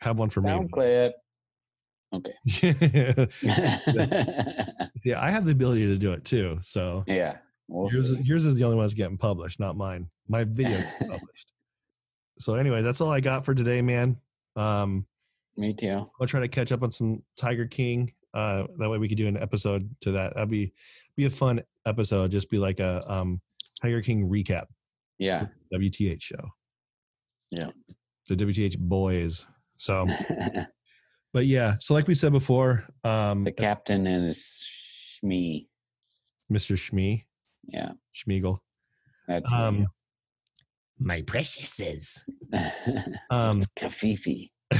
have 0.00 0.16
one 0.18 0.30
for 0.30 0.40
me 0.42 0.48
Sound 0.50 0.70
clip. 0.72 1.14
Okay. 2.12 2.34
yeah 5.04 5.20
i 5.22 5.30
have 5.30 5.44
the 5.46 5.52
ability 5.52 5.86
to 5.86 5.96
do 5.96 6.12
it 6.12 6.24
too 6.24 6.58
so 6.62 7.04
yeah. 7.06 7.36
We'll 7.68 7.88
yours, 7.92 8.08
is- 8.10 8.26
yours 8.26 8.44
is 8.44 8.54
the 8.56 8.64
only 8.64 8.76
one 8.76 8.84
that's 8.84 8.94
getting 8.94 9.16
published 9.18 9.60
not 9.60 9.76
mine 9.76 10.08
my 10.28 10.42
video 10.44 10.82
published 11.00 11.52
so 12.40 12.54
anyway 12.54 12.82
that's 12.82 13.00
all 13.00 13.12
i 13.12 13.20
got 13.20 13.44
for 13.44 13.54
today 13.54 13.80
man 13.80 14.16
um 14.56 15.06
Me 15.60 15.74
too. 15.74 16.10
i'll 16.20 16.26
try 16.26 16.40
to 16.40 16.48
catch 16.48 16.72
up 16.72 16.82
on 16.82 16.90
some 16.90 17.22
tiger 17.36 17.66
king 17.66 18.10
uh 18.32 18.62
that 18.78 18.88
way 18.88 18.96
we 18.98 19.08
could 19.08 19.18
do 19.18 19.26
an 19.28 19.36
episode 19.36 19.88
to 20.00 20.10
that 20.12 20.34
that'd 20.34 20.48
be 20.48 20.72
be 21.16 21.26
a 21.26 21.30
fun 21.30 21.60
episode 21.86 22.30
just 22.30 22.48
be 22.48 22.56
like 22.58 22.80
a 22.80 23.02
um 23.12 23.38
tiger 23.82 24.00
king 24.00 24.26
recap 24.28 24.64
Yeah. 25.18 25.46
wth 25.72 26.22
show 26.22 26.48
Yeah. 27.50 27.70
the 28.28 28.36
wth 28.36 28.78
boys 28.78 29.44
so 29.76 30.06
but 31.34 31.44
yeah 31.46 31.74
so 31.80 31.92
like 31.94 32.06
we 32.08 32.14
said 32.14 32.32
before 32.32 32.84
um 33.04 33.44
the 33.44 33.52
captain 33.52 34.06
and 34.06 34.26
his 34.26 34.64
shmee. 35.22 35.66
mr 36.50 36.74
shmee 36.76 37.24
Yeah. 37.64 37.92
schmiegel 38.16 38.58
That's 39.28 39.52
um 39.52 39.86
my 40.98 41.20
preciouses 41.22 42.22
um 43.30 43.60
Kafifi. 43.78 44.50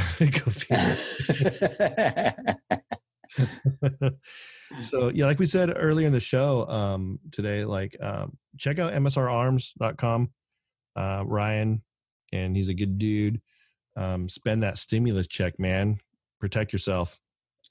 so 4.83 5.09
yeah 5.09 5.27
like 5.27 5.39
we 5.39 5.47
said 5.47 5.73
earlier 5.77 6.07
in 6.07 6.12
the 6.12 6.21
show 6.21 6.67
um 6.69 7.19
today 7.33 7.65
like 7.65 7.97
um 8.01 8.37
check 8.59 8.79
out 8.79 8.93
msrarms.com 8.93 10.31
uh 10.97 11.23
ryan 11.27 11.83
and 12.33 12.57
he's 12.57 12.69
a 12.69 12.75
good 12.75 12.99
dude. 12.99 13.41
Um 13.97 14.29
spend 14.29 14.62
that 14.62 14.79
stimulus 14.79 15.27
check 15.27 15.59
man. 15.59 15.99
Protect 16.41 16.73
yourself 16.73 17.19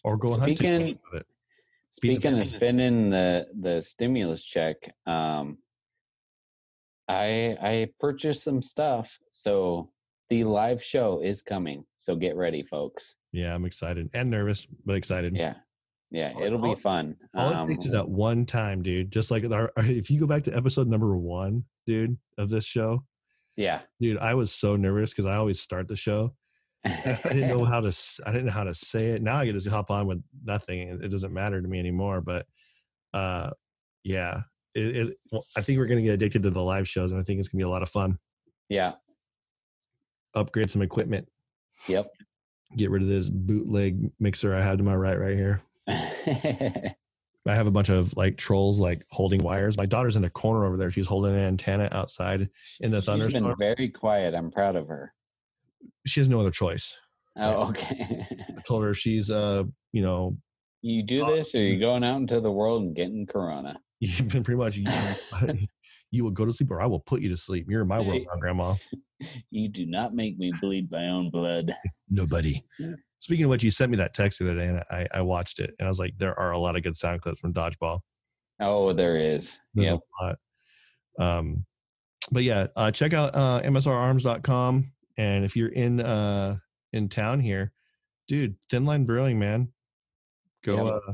or 0.03 0.17
go 0.17 0.37
Speaking- 0.39 0.99
with 1.11 1.21
it. 1.21 1.27
Speaking 1.91 2.37
of 2.37 2.47
spending 2.47 3.09
the 3.09 3.47
the 3.61 3.81
stimulus 3.81 4.43
check, 4.43 4.75
um, 5.07 5.57
I 7.07 7.57
I 7.59 7.89
purchased 7.99 8.43
some 8.43 8.61
stuff, 8.61 9.17
so 9.31 9.89
the 10.29 10.43
live 10.43 10.83
show 10.83 11.21
is 11.21 11.41
coming. 11.41 11.83
So 11.97 12.15
get 12.15 12.35
ready, 12.35 12.63
folks. 12.63 13.15
yeah 13.33 13.53
i'm 13.53 13.65
excited 13.65 14.09
and 14.13 14.29
nervous 14.29 14.65
but 14.85 14.95
excited 14.95 15.35
Yeah, 15.35 15.53
yeah, 16.11 16.33
All- 16.35 16.43
it'll 16.43 16.65
all- 16.65 16.75
be 16.75 16.81
fun. 16.81 17.15
all 17.35 17.53
Um, 17.53 17.69
it 17.69 17.73
takes 17.75 17.85
is 17.85 17.91
that 17.91 18.07
one 18.09 18.45
time 18.45 18.81
dude 18.81 19.11
just 19.11 19.29
like 19.31 19.43
our, 19.51 19.71
if 19.77 20.09
you 20.09 20.19
go 20.19 20.25
back 20.27 20.43
to 20.45 20.55
episode 20.55 20.87
number 20.87 21.15
one 21.17 21.63
dude 21.85 22.17
of 22.37 22.49
this 22.49 22.65
show 22.65 23.03
yeah, 23.55 23.81
dude 23.99 24.17
i 24.19 24.33
was 24.33 24.51
so 24.53 24.75
nervous 24.75 25.09
because 25.11 25.25
i 25.25 25.35
always 25.35 25.59
start 25.61 25.87
the 25.87 25.95
show 25.95 26.33
I 26.85 27.19
didn't 27.33 27.57
know 27.57 27.65
how 27.65 27.81
to. 27.81 27.89
I 28.25 28.31
didn't 28.31 28.45
know 28.45 28.53
how 28.53 28.63
to 28.63 28.73
say 28.73 29.07
it. 29.07 29.21
Now 29.21 29.35
I 29.35 29.45
can 29.45 29.53
just 29.53 29.67
hop 29.67 29.91
on 29.91 30.07
with 30.07 30.23
nothing, 30.45 30.89
and 30.89 31.03
it 31.03 31.09
doesn't 31.09 31.33
matter 31.33 31.61
to 31.61 31.67
me 31.67 31.77
anymore. 31.77 32.21
But, 32.21 32.45
uh, 33.13 33.49
yeah, 34.05 34.43
it, 34.75 34.95
it, 34.95 35.17
well, 35.29 35.45
I 35.57 35.61
think 35.61 35.77
we're 35.77 35.87
gonna 35.87 36.03
get 36.03 36.13
addicted 36.13 36.41
to 36.43 36.49
the 36.51 36.61
live 36.61 36.87
shows, 36.87 37.11
and 37.11 37.19
I 37.19 37.23
think 37.25 37.39
it's 37.41 37.49
gonna 37.49 37.59
be 37.59 37.65
a 37.65 37.69
lot 37.69 37.83
of 37.83 37.89
fun. 37.89 38.17
yeah, 38.69 38.93
Upgrade 40.35 40.69
some 40.71 40.81
equipment. 40.81 41.27
yep. 41.87 42.11
Get 42.77 42.91
rid 42.91 43.01
of 43.01 43.07
this 43.07 43.29
bootleg 43.29 44.11
mixer 44.19 44.53
I 44.53 44.61
had 44.61 44.77
to 44.77 44.83
my 44.83 44.93
right, 44.95 45.19
right 45.19 45.35
here. 45.35 45.61
I 45.87 47.55
have 47.55 47.65
a 47.65 47.71
bunch 47.71 47.89
of 47.89 48.15
like 48.15 48.37
trolls 48.37 48.79
like 48.79 49.03
holding 49.09 49.41
wires. 49.41 49.75
My 49.75 49.87
daughter's 49.87 50.15
in 50.15 50.21
the 50.21 50.29
corner 50.29 50.65
over 50.65 50.77
there. 50.77 50.91
She's 50.91 51.07
holding 51.07 51.33
an 51.33 51.39
antenna 51.39 51.89
outside 51.91 52.47
in 52.81 52.91
the 52.91 52.97
She's 53.01 53.05
been 53.05 53.19
thunderstorm. 53.19 53.55
very 53.57 53.89
quiet. 53.89 54.35
I'm 54.35 54.51
proud 54.51 54.75
of 54.75 54.87
her. 54.87 55.13
She 56.05 56.19
has 56.19 56.29
no 56.29 56.39
other 56.39 56.51
choice. 56.51 56.95
Oh, 57.37 57.69
okay. 57.69 58.27
I 58.49 58.61
told 58.67 58.83
her 58.83 58.93
she's 58.93 59.31
uh, 59.31 59.63
you 59.93 60.03
know, 60.03 60.37
you 60.83 61.01
do 61.01 61.25
Uh, 61.25 61.35
this, 61.37 61.55
or 61.55 61.61
you're 61.63 61.79
going 61.79 62.03
out 62.03 62.17
into 62.17 62.39
the 62.39 62.51
world 62.51 62.83
and 62.83 62.95
getting 62.95 63.25
corona? 63.25 63.79
You've 63.99 64.27
been 64.29 64.43
pretty 64.43 64.57
much. 64.59 64.79
You, 66.11 66.23
will 66.23 66.31
go 66.31 66.45
to 66.45 66.51
sleep, 66.51 66.71
or 66.71 66.81
I 66.81 66.85
will 66.87 66.99
put 67.01 67.21
you 67.21 67.29
to 67.29 67.37
sleep. 67.37 67.67
You're 67.69 67.81
in 67.83 67.87
my 67.87 67.99
world 67.99 68.23
now, 68.27 68.39
Grandma. 68.39 68.75
You 69.51 69.67
do 69.67 69.85
not 69.85 70.13
make 70.13 70.37
me 70.37 70.53
bleed 70.61 70.89
my 70.89 71.09
own 71.09 71.29
blood. 71.29 71.75
Nobody. 72.09 72.63
Yeah. 72.79 72.93
Speaking 73.19 73.43
of 73.43 73.49
which, 73.49 73.63
you 73.63 73.69
sent 73.69 73.91
me 73.91 73.97
that 73.97 74.13
text 74.13 74.39
the 74.39 74.45
other 74.49 74.57
day, 74.61 74.67
and 74.67 74.81
I, 74.89 75.07
I 75.13 75.21
watched 75.21 75.59
it, 75.59 75.75
and 75.77 75.85
I 75.85 75.89
was 75.89 75.99
like, 75.99 76.13
there 76.17 76.39
are 76.39 76.51
a 76.51 76.57
lot 76.57 76.77
of 76.77 76.83
good 76.83 76.95
sound 76.95 77.21
clips 77.21 77.41
from 77.41 77.53
Dodgeball. 77.53 77.99
Oh, 78.61 78.93
there 78.93 79.17
is. 79.17 79.59
There's 79.73 79.87
Yep. 79.87 79.99
a 79.99 80.23
lot. 80.23 80.37
Um, 81.19 81.65
but 82.31 82.43
yeah, 82.43 82.67
uh, 82.77 82.91
check 82.91 83.13
out 83.13 83.35
uh, 83.35 83.61
msrarms.com, 83.65 84.89
and 85.17 85.43
if 85.43 85.57
you're 85.57 85.67
in 85.73 85.99
uh, 85.99 86.55
in 86.93 87.09
town 87.09 87.41
here, 87.41 87.73
dude, 88.29 88.55
Thin 88.69 88.85
Line 88.85 89.03
Brewing, 89.03 89.37
man, 89.37 89.73
go 90.63 90.85
Yep. 90.85 90.93
uh, 90.93 91.13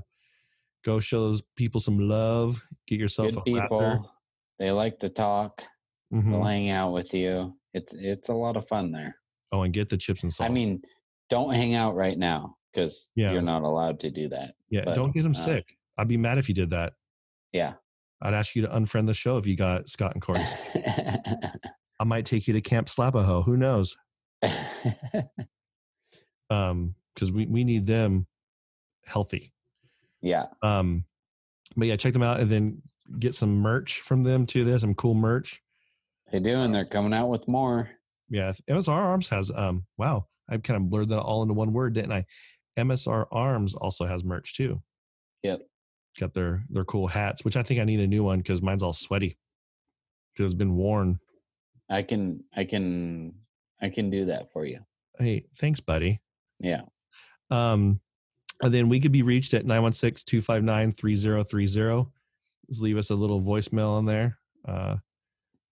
go 0.86 1.00
show 1.00 1.22
those 1.22 1.42
people 1.56 1.82
some 1.82 1.98
love. 1.98 2.62
Get 2.88 3.00
yourself 3.00 3.32
Good 3.32 3.40
a 3.40 3.42
people. 3.42 4.12
They 4.60 4.72
like 4.72 5.00
to 5.00 5.10
talk. 5.10 5.64
Mhm. 6.14 6.32
They'll 6.32 6.44
hang 6.44 6.70
out 6.70 6.94
with 6.94 7.14
you. 7.14 7.58
It's 7.74 7.94
it's 7.94 8.30
a 8.30 8.34
lot 8.34 8.56
of 8.58 8.68
fun 8.68 8.92
there. 8.92 9.16
Oh, 9.52 9.64
and 9.64 9.74
get 9.74 9.90
the 9.90 9.98
chips 9.98 10.24
and 10.24 10.34
salt. 10.34 10.50
I 10.50 10.54
mean, 10.54 10.82
don't 11.30 11.54
hang 11.54 11.74
out 11.74 11.96
right 11.96 12.18
now 12.18 12.56
because 12.74 13.12
Yeah. 13.16 13.32
you're 13.32 13.42
not 13.42 13.64
allowed 13.64 14.00
to 14.02 14.12
do 14.12 14.28
that. 14.30 14.54
yeah, 14.70 14.84
but, 14.86 14.96
don't 14.96 15.12
get 15.14 15.24
them 15.24 15.36
uh, 15.36 15.46
sick. 15.46 15.66
I'd 15.98 16.08
be 16.08 16.18
mad 16.18 16.38
if 16.38 16.48
you 16.50 16.56
did 16.56 16.70
that. 16.72 16.94
Yeah. 17.52 17.74
I'd 18.22 18.34
ask 18.34 18.56
you 18.56 18.62
to 18.64 18.68
unfriend 18.70 19.08
the 19.08 19.14
show 19.14 19.38
if 19.38 19.46
you 19.48 19.56
got 19.56 19.90
Scott 19.90 20.14
and 20.14 20.22
Corey. 20.22 20.46
I 22.00 22.04
might 22.06 22.26
take 22.26 22.48
you 22.48 22.54
to 22.54 22.62
Camp 22.62 22.88
Slapaho. 22.88 23.44
Who 23.46 23.58
knows? 23.58 23.96
Um, 26.50 26.94
because 27.14 27.32
we 27.32 27.48
we 27.48 27.64
need 27.64 27.88
them 27.88 28.28
healthy. 29.06 29.52
yeah. 30.22 30.46
Um, 30.62 31.06
but 31.76 31.88
yeah, 31.88 31.96
check 31.96 32.14
them 32.14 32.22
out 32.24 32.40
and 32.40 32.50
then 32.50 32.82
get 33.20 33.36
some 33.36 33.58
merch 33.58 34.02
from 34.02 34.24
them 34.24 34.46
too. 34.46 34.64
They 34.64 34.72
have 34.72 34.82
some 34.82 34.96
cool 34.96 35.14
merch. 35.14 35.62
They 36.32 36.40
do, 36.40 36.62
and 36.62 36.74
they're 36.74 36.86
coming 36.86 37.14
out 37.14 37.30
with 37.30 37.48
more. 37.48 37.90
Yeah, 38.30 38.54
MSR 38.70 38.90
Arms 38.90 39.28
has 39.30 39.52
um. 39.54 39.86
Wow, 39.98 40.28
I 40.50 40.58
kind 40.58 40.78
of 40.78 40.90
blurred 40.90 41.10
that 41.10 41.22
all 41.22 41.44
into 41.44 41.54
one 41.54 41.74
word, 41.74 41.94
didn't 41.94 42.12
I? 42.12 42.26
MSR 42.78 43.28
Arms 43.32 43.74
also 43.74 44.06
has 44.06 44.24
merch 44.24 44.56
too. 44.56 44.82
Yep. 45.44 45.62
Got 46.20 46.34
their 46.34 46.64
their 46.70 46.86
cool 46.86 47.08
hats, 47.08 47.46
which 47.46 47.58
I 47.58 47.64
think 47.64 47.80
I 47.80 47.84
need 47.84 48.00
a 48.00 48.08
new 48.08 48.24
one 48.24 48.40
because 48.40 48.62
mine's 48.62 48.84
all 48.84 48.94
sweaty 48.94 49.38
because 50.34 50.52
it's 50.52 50.58
been 50.58 50.76
worn. 50.76 51.20
I 51.90 52.02
can 52.02 52.44
I 52.56 52.64
can 52.64 53.36
I 53.82 53.90
can 53.90 54.10
do 54.10 54.26
that 54.26 54.52
for 54.52 54.66
you. 54.66 54.80
Hey, 55.20 55.46
thanks, 55.58 55.80
buddy. 55.80 56.22
Yeah. 56.60 56.82
Um, 57.52 58.00
and 58.62 58.74
then 58.74 58.90
we 58.90 59.00
could 59.00 59.12
be 59.12 59.22
reached 59.22 59.54
at 59.54 59.66
916-259-3030. 59.66 62.08
Just 62.70 62.82
leave 62.82 62.98
us 62.98 63.10
a 63.10 63.16
little 63.16 63.42
voicemail 63.42 63.90
on 63.92 64.06
there. 64.06 64.38
Uh, 64.68 64.96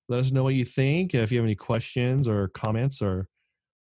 let 0.09 0.19
us 0.19 0.31
know 0.31 0.43
what 0.43 0.53
you 0.55 0.65
think. 0.65 1.13
If 1.15 1.31
you 1.31 1.37
have 1.39 1.45
any 1.45 1.55
questions 1.55 2.27
or 2.27 2.49
comments 2.49 3.01
or 3.01 3.27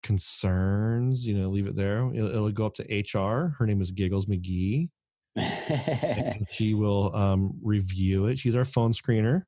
concerns, 0.02 1.26
you 1.26 1.34
know, 1.34 1.48
leave 1.50 1.66
it 1.66 1.76
there. 1.76 2.10
It'll, 2.14 2.28
it'll 2.30 2.50
go 2.52 2.66
up 2.66 2.74
to 2.76 2.82
HR. 3.18 3.54
Her 3.58 3.66
name 3.66 3.82
is 3.82 3.90
Giggles 3.90 4.26
McGee. 4.26 4.88
She 6.50 6.74
will 6.74 7.14
um, 7.16 7.54
review 7.62 8.26
it. 8.26 8.38
She's 8.38 8.54
our 8.54 8.64
phone 8.66 8.92
screener. 8.92 9.42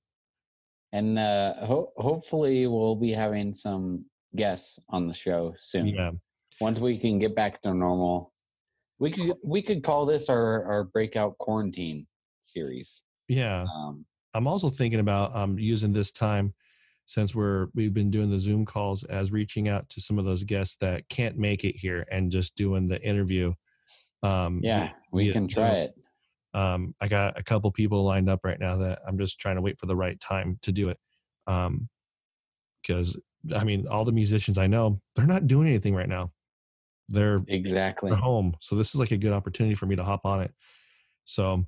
and 0.92 1.18
uh 1.18 1.54
ho- 1.66 1.92
hopefully 1.96 2.66
we'll 2.66 2.96
be 2.96 3.12
having 3.12 3.54
some 3.54 4.04
guests 4.34 4.78
on 4.88 5.06
the 5.06 5.14
show 5.14 5.54
soon. 5.58 5.86
Yeah. 5.88 6.10
Once 6.60 6.78
we 6.80 6.98
can 6.98 7.18
get 7.18 7.34
back 7.36 7.60
to 7.62 7.74
normal. 7.74 8.32
We 8.98 9.10
could 9.10 9.34
we 9.44 9.60
could 9.62 9.82
call 9.84 10.06
this 10.06 10.28
our 10.30 10.64
our 10.64 10.84
breakout 10.84 11.36
quarantine 11.38 12.06
series. 12.42 13.04
Yeah. 13.28 13.66
Um 13.72 14.06
I'm 14.36 14.46
also 14.46 14.68
thinking 14.68 15.00
about 15.00 15.34
um, 15.34 15.58
using 15.58 15.94
this 15.94 16.12
time 16.12 16.52
since 17.06 17.34
we're 17.34 17.68
we've 17.74 17.94
been 17.94 18.10
doing 18.10 18.30
the 18.30 18.38
Zoom 18.38 18.66
calls 18.66 19.02
as 19.04 19.32
reaching 19.32 19.68
out 19.68 19.88
to 19.90 20.00
some 20.00 20.18
of 20.18 20.26
those 20.26 20.44
guests 20.44 20.76
that 20.80 21.08
can't 21.08 21.38
make 21.38 21.64
it 21.64 21.74
here 21.74 22.04
and 22.10 22.30
just 22.30 22.54
doing 22.54 22.86
the 22.86 23.00
interview. 23.00 23.54
Um, 24.22 24.60
yeah, 24.62 24.90
we 25.10 25.32
can 25.32 25.48
try 25.48 25.70
it. 25.70 25.94
Um, 26.52 26.94
I 27.00 27.08
got 27.08 27.38
a 27.38 27.42
couple 27.42 27.70
people 27.70 28.04
lined 28.04 28.28
up 28.28 28.40
right 28.44 28.60
now 28.60 28.76
that 28.78 29.00
I'm 29.06 29.18
just 29.18 29.38
trying 29.38 29.56
to 29.56 29.62
wait 29.62 29.78
for 29.78 29.86
the 29.86 29.96
right 29.96 30.20
time 30.20 30.58
to 30.62 30.72
do 30.72 30.90
it. 30.90 30.98
Um, 31.46 31.88
because 32.82 33.18
I 33.54 33.64
mean, 33.64 33.86
all 33.88 34.04
the 34.04 34.12
musicians 34.12 34.58
I 34.58 34.66
know, 34.66 35.00
they're 35.14 35.26
not 35.26 35.46
doing 35.46 35.68
anything 35.68 35.94
right 35.94 36.08
now. 36.08 36.30
They're 37.08 37.42
Exactly. 37.48 38.10
they're 38.10 38.18
home, 38.18 38.56
so 38.60 38.76
this 38.76 38.88
is 38.88 38.96
like 38.96 39.12
a 39.12 39.16
good 39.16 39.32
opportunity 39.32 39.76
for 39.76 39.86
me 39.86 39.96
to 39.96 40.04
hop 40.04 40.26
on 40.26 40.42
it. 40.42 40.52
So 41.24 41.64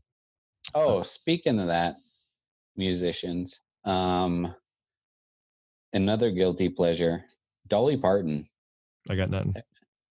Oh, 0.74 1.02
speaking 1.02 1.58
of 1.60 1.66
that, 1.68 1.96
musicians, 2.76 3.60
um, 3.84 4.54
another 5.92 6.30
guilty 6.30 6.68
pleasure, 6.68 7.24
Dolly 7.68 7.96
Parton. 7.96 8.46
I 9.10 9.14
got 9.16 9.30
nothing. 9.30 9.54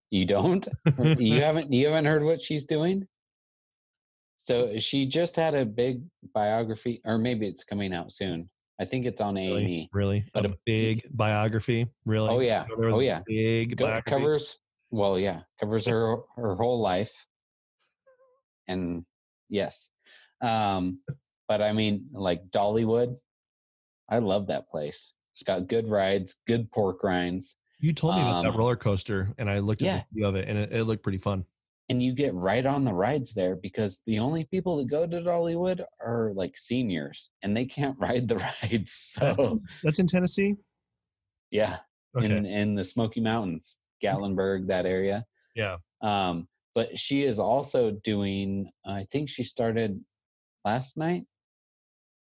You 0.10 0.26
don't? 0.26 0.68
you 1.18 1.42
haven't? 1.42 1.72
You 1.72 1.88
haven't 1.88 2.06
heard 2.06 2.24
what 2.24 2.42
she's 2.42 2.66
doing? 2.66 3.06
So 4.38 4.78
she 4.78 5.06
just 5.06 5.36
had 5.36 5.56
a 5.56 5.66
big 5.66 6.02
biography, 6.34 7.02
or 7.06 7.18
maybe 7.18 7.48
it's 7.48 7.64
coming 7.64 7.94
out 7.94 8.12
soon. 8.12 8.50
I 8.80 8.86
think 8.86 9.06
it's 9.06 9.20
on 9.22 9.36
A 9.38 9.54
and 9.56 9.68
E. 9.68 9.90
really, 9.92 10.24
But 10.34 10.46
a 10.46 10.50
a- 10.50 10.56
big 10.66 11.02
biography. 11.12 11.88
Really? 12.06 12.30
Oh 12.30 12.40
yeah, 12.40 12.66
Go 12.70 12.76
there 12.78 12.86
with 12.88 12.96
oh 12.96 13.00
yeah. 13.00 13.22
big 13.26 13.76
Go- 13.78 13.86
biography. 13.86 14.10
covers 14.12 14.60
well, 14.92 15.20
yeah, 15.20 15.42
covers 15.60 15.86
her 15.86 16.18
her 16.38 16.56
whole 16.56 16.80
life, 16.80 17.26
and 18.68 19.04
yes, 19.50 19.90
um, 20.42 21.00
but 21.48 21.62
I 21.62 21.72
mean, 21.74 22.06
like 22.12 22.48
Dollywood, 22.50 23.16
I 24.10 24.20
love 24.20 24.48
that 24.48 24.70
place. 24.70 25.14
It's 25.34 25.44
got 25.44 25.68
good 25.68 25.88
rides, 25.90 26.36
good 26.48 26.72
pork 26.72 27.04
rinds, 27.04 27.58
You 27.80 27.94
told 27.94 28.16
me 28.16 28.22
about 28.22 28.44
that 28.44 28.50
Um, 28.50 28.58
roller 28.58 28.76
coaster, 28.76 29.34
and 29.38 29.50
I 29.50 29.60
looked 29.60 29.82
at 29.82 29.86
yeah. 29.86 29.98
the 29.98 30.06
video 30.14 30.30
of 30.30 30.36
it, 30.36 30.48
and 30.50 30.58
it, 30.58 30.72
it 30.74 30.84
looked 30.86 31.04
pretty 31.04 31.20
fun. 31.20 31.46
and 31.90 32.02
you 32.04 32.14
get 32.14 32.34
right 32.34 32.66
on 32.66 32.84
the 32.84 32.94
rides 32.94 33.34
there 33.34 33.56
because 33.56 34.02
the 34.08 34.20
only 34.20 34.44
people 34.46 34.76
that 34.78 34.90
go 34.90 35.06
to 35.08 35.22
Dollywood 35.22 35.82
are 36.06 36.32
like 36.36 36.58
seniors, 36.58 37.32
and 37.44 37.56
they 37.56 37.66
can't 37.66 37.96
ride 38.08 38.28
the 38.28 38.38
rides. 38.38 39.12
So 39.16 39.62
That's 39.84 40.00
in 40.00 40.08
Tennessee. 40.08 40.56
yeah, 41.52 41.78
Okay. 42.18 42.26
in 42.26 42.46
in 42.46 42.76
the 42.76 42.84
Smoky 42.84 43.22
Mountains, 43.22 43.78
Gatlinburg, 44.04 44.68
that 44.68 44.86
area. 44.86 45.26
yeah. 45.56 45.78
Um, 46.02 46.48
but 46.76 46.98
she 46.98 47.24
is 47.24 47.40
also 47.40 47.92
doing. 48.04 48.70
I 48.86 49.06
think 49.12 49.30
she 49.30 49.44
started 49.44 50.00
last 50.66 50.98
night. 50.98 51.24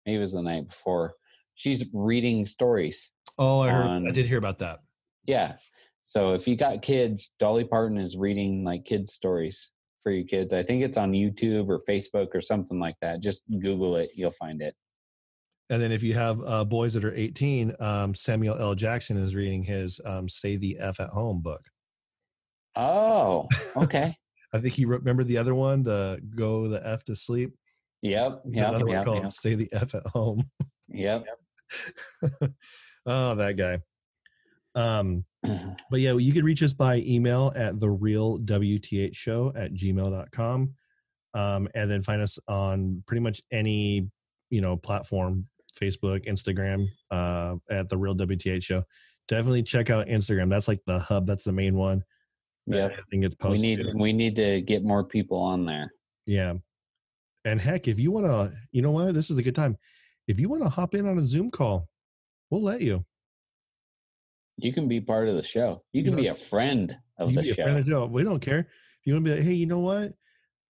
Maybe 0.05 0.17
it 0.17 0.21
was 0.21 0.33
the 0.33 0.43
night 0.43 0.69
before. 0.69 1.15
She's 1.55 1.85
reading 1.93 2.47
stories. 2.47 3.13
Oh, 3.39 3.61
I 3.61 3.71
heard. 3.71 4.07
I 4.07 4.11
did 4.11 4.27
hear 4.27 4.39
about 4.39 4.59
that. 4.61 4.81
Yeah. 5.25 5.57
So 6.05 6.35
if 6.35 6.47
you 6.47 6.57
got 6.57 6.83
kids, 6.83 7.35
Dolly 7.41 7.65
Parton 7.65 7.99
is 7.99 8.17
reading 8.17 8.63
like 8.65 8.85
kids 8.85 9.13
stories 9.13 9.73
for 10.03 10.13
your 10.13 10.25
kids. 10.25 10.53
I 10.53 10.63
think 10.63 10.85
it's 10.85 10.97
on 10.97 11.13
YouTube 11.13 11.69
or 11.69 11.81
Facebook 11.89 12.29
or 12.35 12.41
something 12.41 12.79
like 12.79 12.95
that. 13.03 13.21
Just 13.21 13.43
Google 13.61 13.97
it, 13.97 14.11
you'll 14.15 14.31
find 14.31 14.63
it. 14.63 14.77
And 15.69 15.83
then 15.83 15.91
if 15.91 16.03
you 16.05 16.15
have 16.15 16.41
uh, 16.47 16.65
boys 16.65 16.95
that 16.95 17.05
are 17.05 17.15
18, 17.15 17.75
um, 17.81 18.15
Samuel 18.15 18.57
L. 18.57 18.77
Jackson 18.77 19.17
is 19.17 19.35
reading 19.35 19.65
his 19.65 20.01
um, 20.05 20.29
"Say 20.29 20.57
the 20.57 20.79
F 20.79 21.01
at 21.01 21.11
Home" 21.11 21.43
book. 21.43 21.63
Oh, 22.77 23.49
okay. 23.77 24.15
I 24.53 24.61
think 24.61 24.75
he 24.75 24.85
wrote, 24.85 25.01
remember 25.01 25.25
the 25.25 25.39
other 25.39 25.57
one, 25.57 25.83
the 25.83 26.21
"Go 26.37 26.69
the 26.69 26.87
F 26.87 27.05
to 27.07 27.17
Sleep." 27.17 27.53
Yep. 28.03 28.43
Yep. 28.47 28.69
another 28.69 28.85
one 28.87 28.95
Yep. 28.95 29.05
called 29.05 29.23
Yep. 29.25 29.33
"Say 29.33 29.55
the 29.55 29.69
F 29.73 29.95
at 29.95 30.07
Home." 30.09 30.49
Yep. 30.89 31.27
oh, 33.07 33.35
that 33.35 33.57
guy. 33.57 33.81
Um, 34.75 35.25
but 35.91 36.01
yeah, 36.01 36.15
you 36.17 36.33
could 36.33 36.45
reach 36.45 36.63
us 36.63 36.73
by 36.73 36.97
email 36.99 37.53
at 37.57 37.81
the 37.81 37.89
real 37.91 38.39
WTH 38.41 39.15
show 39.17 39.53
at 39.57 39.73
gmail.com. 39.75 40.75
Um, 41.35 41.69
and 41.75 41.91
then 41.91 42.03
find 42.03 42.23
us 42.23 42.39
on 42.49 43.03
pretty 43.07 43.21
much 43.21 43.43
any, 43.53 44.09
you 44.51 44.61
know, 44.61 44.77
platform, 44.77 45.45
Facebook, 45.81 46.27
Instagram, 46.27 46.87
uh, 47.11 47.57
at 47.71 47.89
the 47.91 47.99
real 47.99 48.15
WTH 48.15 48.63
show. 48.63 48.83
Definitely 49.29 49.63
check 49.63 49.91
out 49.91 50.07
Instagram. 50.07 50.49
That's 50.49 50.69
like 50.69 50.81
the 50.87 50.99
hub. 50.99 51.27
That's 51.27 51.45
the 51.45 51.53
main 51.53 51.75
one. 51.75 52.05
that 52.69 52.77
Yep. 52.77 52.91
everything 52.93 53.21
gets 53.21 53.37
We 53.45 53.59
need 53.59 53.87
we 53.95 54.13
need 54.13 54.35
to 54.37 54.61
get 54.61 54.83
more 54.85 55.05
people 55.05 55.39
on 55.39 55.65
there. 55.67 55.93
Yeah. 56.27 56.55
And 57.47 57.61
heck, 57.61 57.87
if 57.87 58.01
you 58.01 58.11
want 58.11 58.27
to, 58.27 58.53
you 58.73 58.83
know 58.83 58.91
what? 58.91 59.15
This 59.15 59.31
is 59.31 59.39
a 59.39 59.43
good 59.43 59.55
time. 59.55 59.79
If 60.27 60.41
you 60.41 60.49
want 60.49 60.65
to 60.65 60.69
hop 60.69 60.97
in 60.97 61.09
on 61.09 61.17
a 61.19 61.25
Zoom 61.25 61.49
call, 61.53 61.89
we'll 62.51 62.61
let 62.63 62.81
you. 62.81 63.05
You 64.57 64.73
can 64.73 64.89
be 64.89 65.01
part 65.01 65.29
of 65.29 65.37
the 65.37 65.45
show. 65.45 65.85
You 65.93 66.03
can 66.03 66.15
You 66.15 66.25
be 66.25 66.27
a 66.27 66.35
friend 66.35 66.97
of 67.19 67.31
you 67.31 67.37
the 67.37 67.43
be 67.43 67.51
a 67.51 67.55
show. 67.55 67.63
friend 67.63 67.79
of 67.79 67.87
show. 67.87 68.07
We 68.07 68.25
don't 68.25 68.41
care. 68.41 68.59
If 68.59 68.67
you 69.05 69.13
want 69.13 69.27
to 69.27 69.31
be 69.31 69.37
like, 69.37 69.45
hey, 69.45 69.53
you 69.55 69.67
know 69.67 69.79
what? 69.79 70.13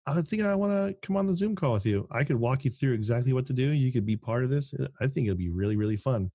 I 0.05 0.21
think 0.21 0.43
I 0.43 0.53
want 0.53 0.71
to 0.71 0.95
come 1.05 1.17
on 1.17 1.25
the 1.25 1.35
Zoom 1.35 1.55
call 1.55 1.73
with 1.73 1.85
you. 1.87 2.07
I 2.11 2.23
could 2.23 2.35
walk 2.35 2.63
you 2.63 2.69
through 2.69 2.93
exactly 2.93 3.33
what 3.33 3.47
to 3.47 3.53
do. 3.53 3.71
You 3.71 3.91
could 3.91 4.05
be 4.05 4.15
part 4.15 4.43
of 4.43 4.51
this. 4.51 4.71
I 5.01 5.07
think 5.07 5.25
it'll 5.25 5.35
be 5.35 5.49
really, 5.49 5.77
really 5.77 5.97
fun. 5.97 6.29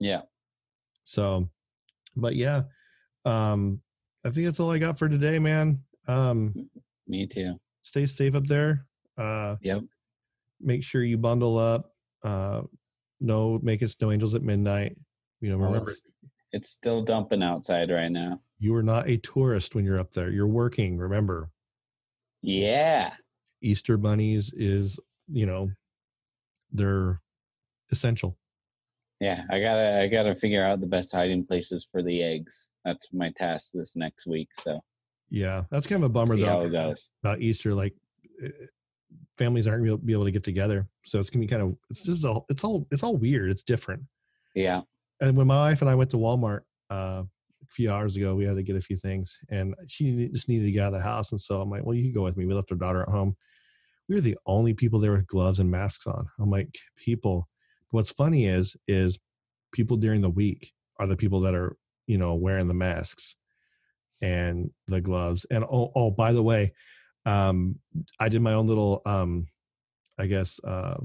Yeah. 0.00 0.22
So, 1.04 1.46
but 2.16 2.36
yeah, 2.36 2.62
um, 3.26 3.82
I 4.24 4.30
think 4.30 4.46
that's 4.46 4.58
all 4.60 4.70
I 4.70 4.78
got 4.78 4.98
for 4.98 5.10
today, 5.10 5.38
man. 5.38 5.80
Um, 6.08 6.54
Me 7.06 7.26
too. 7.26 7.60
stay 7.82 8.06
safe 8.06 8.34
up 8.34 8.46
there. 8.46 8.86
Uh, 9.16 9.56
Yep. 9.62 9.82
make 10.60 10.82
sure 10.82 11.02
you 11.04 11.16
bundle 11.18 11.58
up. 11.58 11.92
Uh, 12.22 12.62
no 13.20 13.58
making 13.62 13.88
snow 13.88 14.10
angels 14.12 14.34
at 14.34 14.42
midnight. 14.42 14.96
You 15.40 15.50
know, 15.50 15.56
remember 15.56 15.90
it's, 15.90 16.10
it's 16.52 16.68
still 16.70 17.02
dumping 17.02 17.42
outside 17.42 17.90
right 17.90 18.10
now. 18.10 18.40
you 18.58 18.74
are 18.74 18.82
not 18.82 19.08
a 19.08 19.16
tourist 19.18 19.74
when 19.74 19.84
you're 19.84 19.98
up 20.00 20.12
there. 20.12 20.30
You're 20.30 20.46
working. 20.46 20.96
Remember, 20.98 21.50
Yeah. 22.42 23.14
Easter 23.62 23.96
bunnies 23.96 24.52
is 24.54 24.98
you 25.30 25.46
know 25.46 25.70
they're 26.72 27.20
essential. 27.90 28.36
Yeah, 29.20 29.44
I 29.50 29.60
gotta 29.60 30.00
I 30.02 30.08
gotta 30.08 30.34
figure 30.34 30.64
out 30.64 30.80
the 30.80 30.86
best 30.86 31.12
hiding 31.12 31.46
places 31.46 31.86
for 31.90 32.02
the 32.02 32.22
eggs. 32.22 32.70
That's 32.84 33.08
my 33.12 33.30
task 33.30 33.70
this 33.72 33.96
next 33.96 34.26
week. 34.26 34.48
So 34.60 34.80
Yeah, 35.30 35.64
that's 35.70 35.86
kind 35.86 36.02
of 36.02 36.10
a 36.10 36.12
bummer 36.12 36.36
see 36.36 36.42
though 36.42 36.48
how 36.48 36.60
it 36.62 36.70
goes. 36.72 37.10
about 37.22 37.40
Easter. 37.40 37.74
Like 37.74 37.94
eh, 38.42 38.48
families 39.38 39.66
aren't 39.66 39.84
going 39.84 39.98
to 39.98 40.04
be 40.04 40.12
able 40.12 40.24
to 40.24 40.30
get 40.30 40.44
together, 40.44 40.86
so 41.04 41.18
it's 41.18 41.30
gonna 41.30 41.44
be 41.44 41.48
kind 41.48 41.62
of 41.62 41.76
it's 41.90 42.02
just 42.02 42.24
all 42.24 42.46
it's 42.48 42.64
all 42.64 42.86
it's 42.90 43.02
all 43.02 43.16
weird. 43.16 43.50
It's 43.50 43.62
different. 43.62 44.02
Yeah. 44.54 44.82
And 45.20 45.36
when 45.36 45.46
my 45.46 45.70
wife 45.70 45.80
and 45.80 45.90
I 45.90 45.94
went 45.94 46.10
to 46.10 46.16
Walmart 46.16 46.60
uh, 46.90 47.22
a 47.24 47.66
few 47.68 47.90
hours 47.90 48.16
ago, 48.16 48.34
we 48.34 48.44
had 48.44 48.56
to 48.56 48.62
get 48.62 48.76
a 48.76 48.80
few 48.80 48.96
things, 48.96 49.38
and 49.50 49.74
she 49.88 50.28
just 50.28 50.48
needed 50.48 50.66
to 50.66 50.72
get 50.72 50.82
out 50.82 50.94
of 50.94 51.00
the 51.00 51.04
house. 51.04 51.32
And 51.32 51.40
so 51.40 51.60
I'm 51.60 51.70
like, 51.70 51.84
"Well, 51.84 51.94
you 51.94 52.04
can 52.04 52.12
go 52.12 52.22
with 52.22 52.36
me." 52.36 52.46
We 52.46 52.54
left 52.54 52.72
our 52.72 52.78
daughter 52.78 53.02
at 53.02 53.08
home. 53.08 53.36
We 54.08 54.16
were 54.16 54.20
the 54.20 54.38
only 54.46 54.74
people 54.74 54.98
there 54.98 55.12
with 55.12 55.26
gloves 55.26 55.60
and 55.60 55.70
masks 55.70 56.06
on. 56.06 56.26
I'm 56.38 56.50
like, 56.50 56.74
people. 56.96 57.48
What's 57.90 58.10
funny 58.10 58.46
is, 58.46 58.76
is 58.88 59.18
people 59.72 59.96
during 59.96 60.20
the 60.20 60.30
week 60.30 60.72
are 60.98 61.06
the 61.06 61.16
people 61.16 61.40
that 61.40 61.54
are, 61.54 61.76
you 62.06 62.18
know, 62.18 62.34
wearing 62.34 62.68
the 62.68 62.74
masks 62.74 63.36
and 64.20 64.70
the 64.88 65.00
gloves. 65.00 65.46
And 65.50 65.64
oh, 65.64 65.92
oh, 65.94 66.10
by 66.10 66.32
the 66.32 66.42
way, 66.42 66.72
um, 67.26 67.78
I 68.20 68.28
did 68.28 68.42
my 68.42 68.52
own 68.54 68.66
little, 68.66 69.02
um, 69.06 69.46
I 70.18 70.26
guess, 70.26 70.60
uh, 70.64 70.96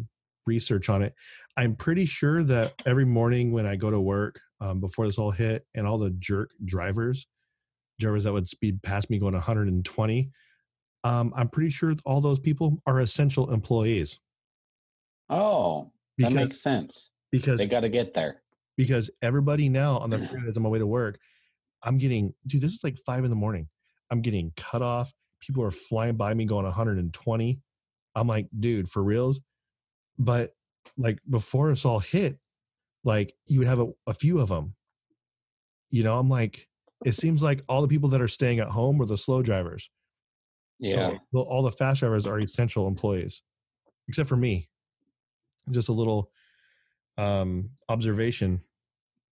research 0.46 0.90
on 0.90 1.02
it. 1.04 1.14
I'm 1.58 1.76
pretty 1.76 2.06
sure 2.06 2.44
that 2.44 2.74
every 2.86 3.06
morning 3.06 3.52
when 3.52 3.66
I 3.66 3.76
go 3.76 3.90
to 3.92 4.00
work 4.00 4.40
um, 4.62 4.80
before 4.82 5.06
this 5.08 5.18
all 5.18 5.32
hit, 5.32 5.66
and 5.76 5.88
all 5.88 5.98
the 5.98 6.10
jerk 6.12 6.52
drivers, 6.66 7.28
drivers 8.00 8.24
that 8.26 8.34
would 8.34 8.48
speed 8.48 8.82
past 8.84 9.10
me 9.10 9.20
going 9.20 9.34
120, 9.34 10.30
um, 11.06 11.34
I'm 11.36 11.48
pretty 11.50 11.70
sure 11.70 11.94
all 12.06 12.20
those 12.22 12.40
people 12.40 12.82
are 12.86 13.00
essential 13.00 13.52
employees 13.54 14.20
Oh, 15.30 15.92
that 16.18 16.32
because 16.32 16.34
makes 16.36 16.62
sense. 16.62 17.12
because 17.32 17.58
They 17.60 17.68
gotta 17.68 17.88
get 17.90 18.14
there. 18.14 18.42
because 18.78 19.10
everybody 19.22 19.70
now 19.70 19.98
on 20.00 20.10
the 20.10 20.18
freeways 20.18 20.58
on 20.58 20.64
my 20.64 20.70
way 20.70 20.80
to 20.80 20.88
work, 20.88 21.20
I'm 21.84 21.98
getting 21.98 22.34
dude. 22.48 22.62
This 22.62 22.74
is 22.74 22.84
like 22.84 22.98
five 23.06 23.24
in 23.24 23.30
the 23.30 23.36
morning. 23.36 23.68
I'm 24.12 24.22
getting 24.22 24.52
cut 24.58 24.82
off. 24.82 25.14
People 25.40 25.64
are 25.64 25.72
flying 25.72 26.16
by 26.16 26.34
me 26.34 26.46
going 26.46 26.66
120. 26.66 27.60
I'm 28.16 28.28
like, 28.28 28.48
dude, 28.60 28.90
for 28.90 29.04
reals. 29.04 29.40
But 30.18 30.52
like 30.98 31.20
before 31.30 31.72
it's 31.72 31.86
all 31.86 32.00
hit, 32.00 32.38
like 33.04 33.34
you 33.46 33.60
would 33.60 33.68
have 33.68 33.80
a, 33.80 33.88
a 34.08 34.14
few 34.14 34.40
of 34.40 34.50
them. 34.50 34.76
You 35.92 36.04
know, 36.04 36.18
I'm 36.18 36.30
like, 36.30 36.68
it 37.06 37.14
seems 37.14 37.42
like 37.42 37.64
all 37.70 37.82
the 37.82 37.88
people 37.88 38.10
that 38.10 38.22
are 38.22 38.28
staying 38.28 38.60
at 38.60 38.68
home 38.68 39.02
are 39.02 39.06
the 39.06 39.18
slow 39.18 39.42
drivers. 39.42 39.90
Yeah. 40.80 41.18
So 41.34 41.42
all 41.42 41.64
the 41.64 41.72
fast 41.72 42.02
drivers 42.02 42.26
are 42.26 42.40
essential 42.40 42.88
employees, 42.88 43.42
except 44.08 44.30
for 44.30 44.36
me. 44.36 44.70
Just 45.72 45.90
a 45.90 45.94
little 45.94 46.32
um 47.18 47.70
observation. 47.90 48.62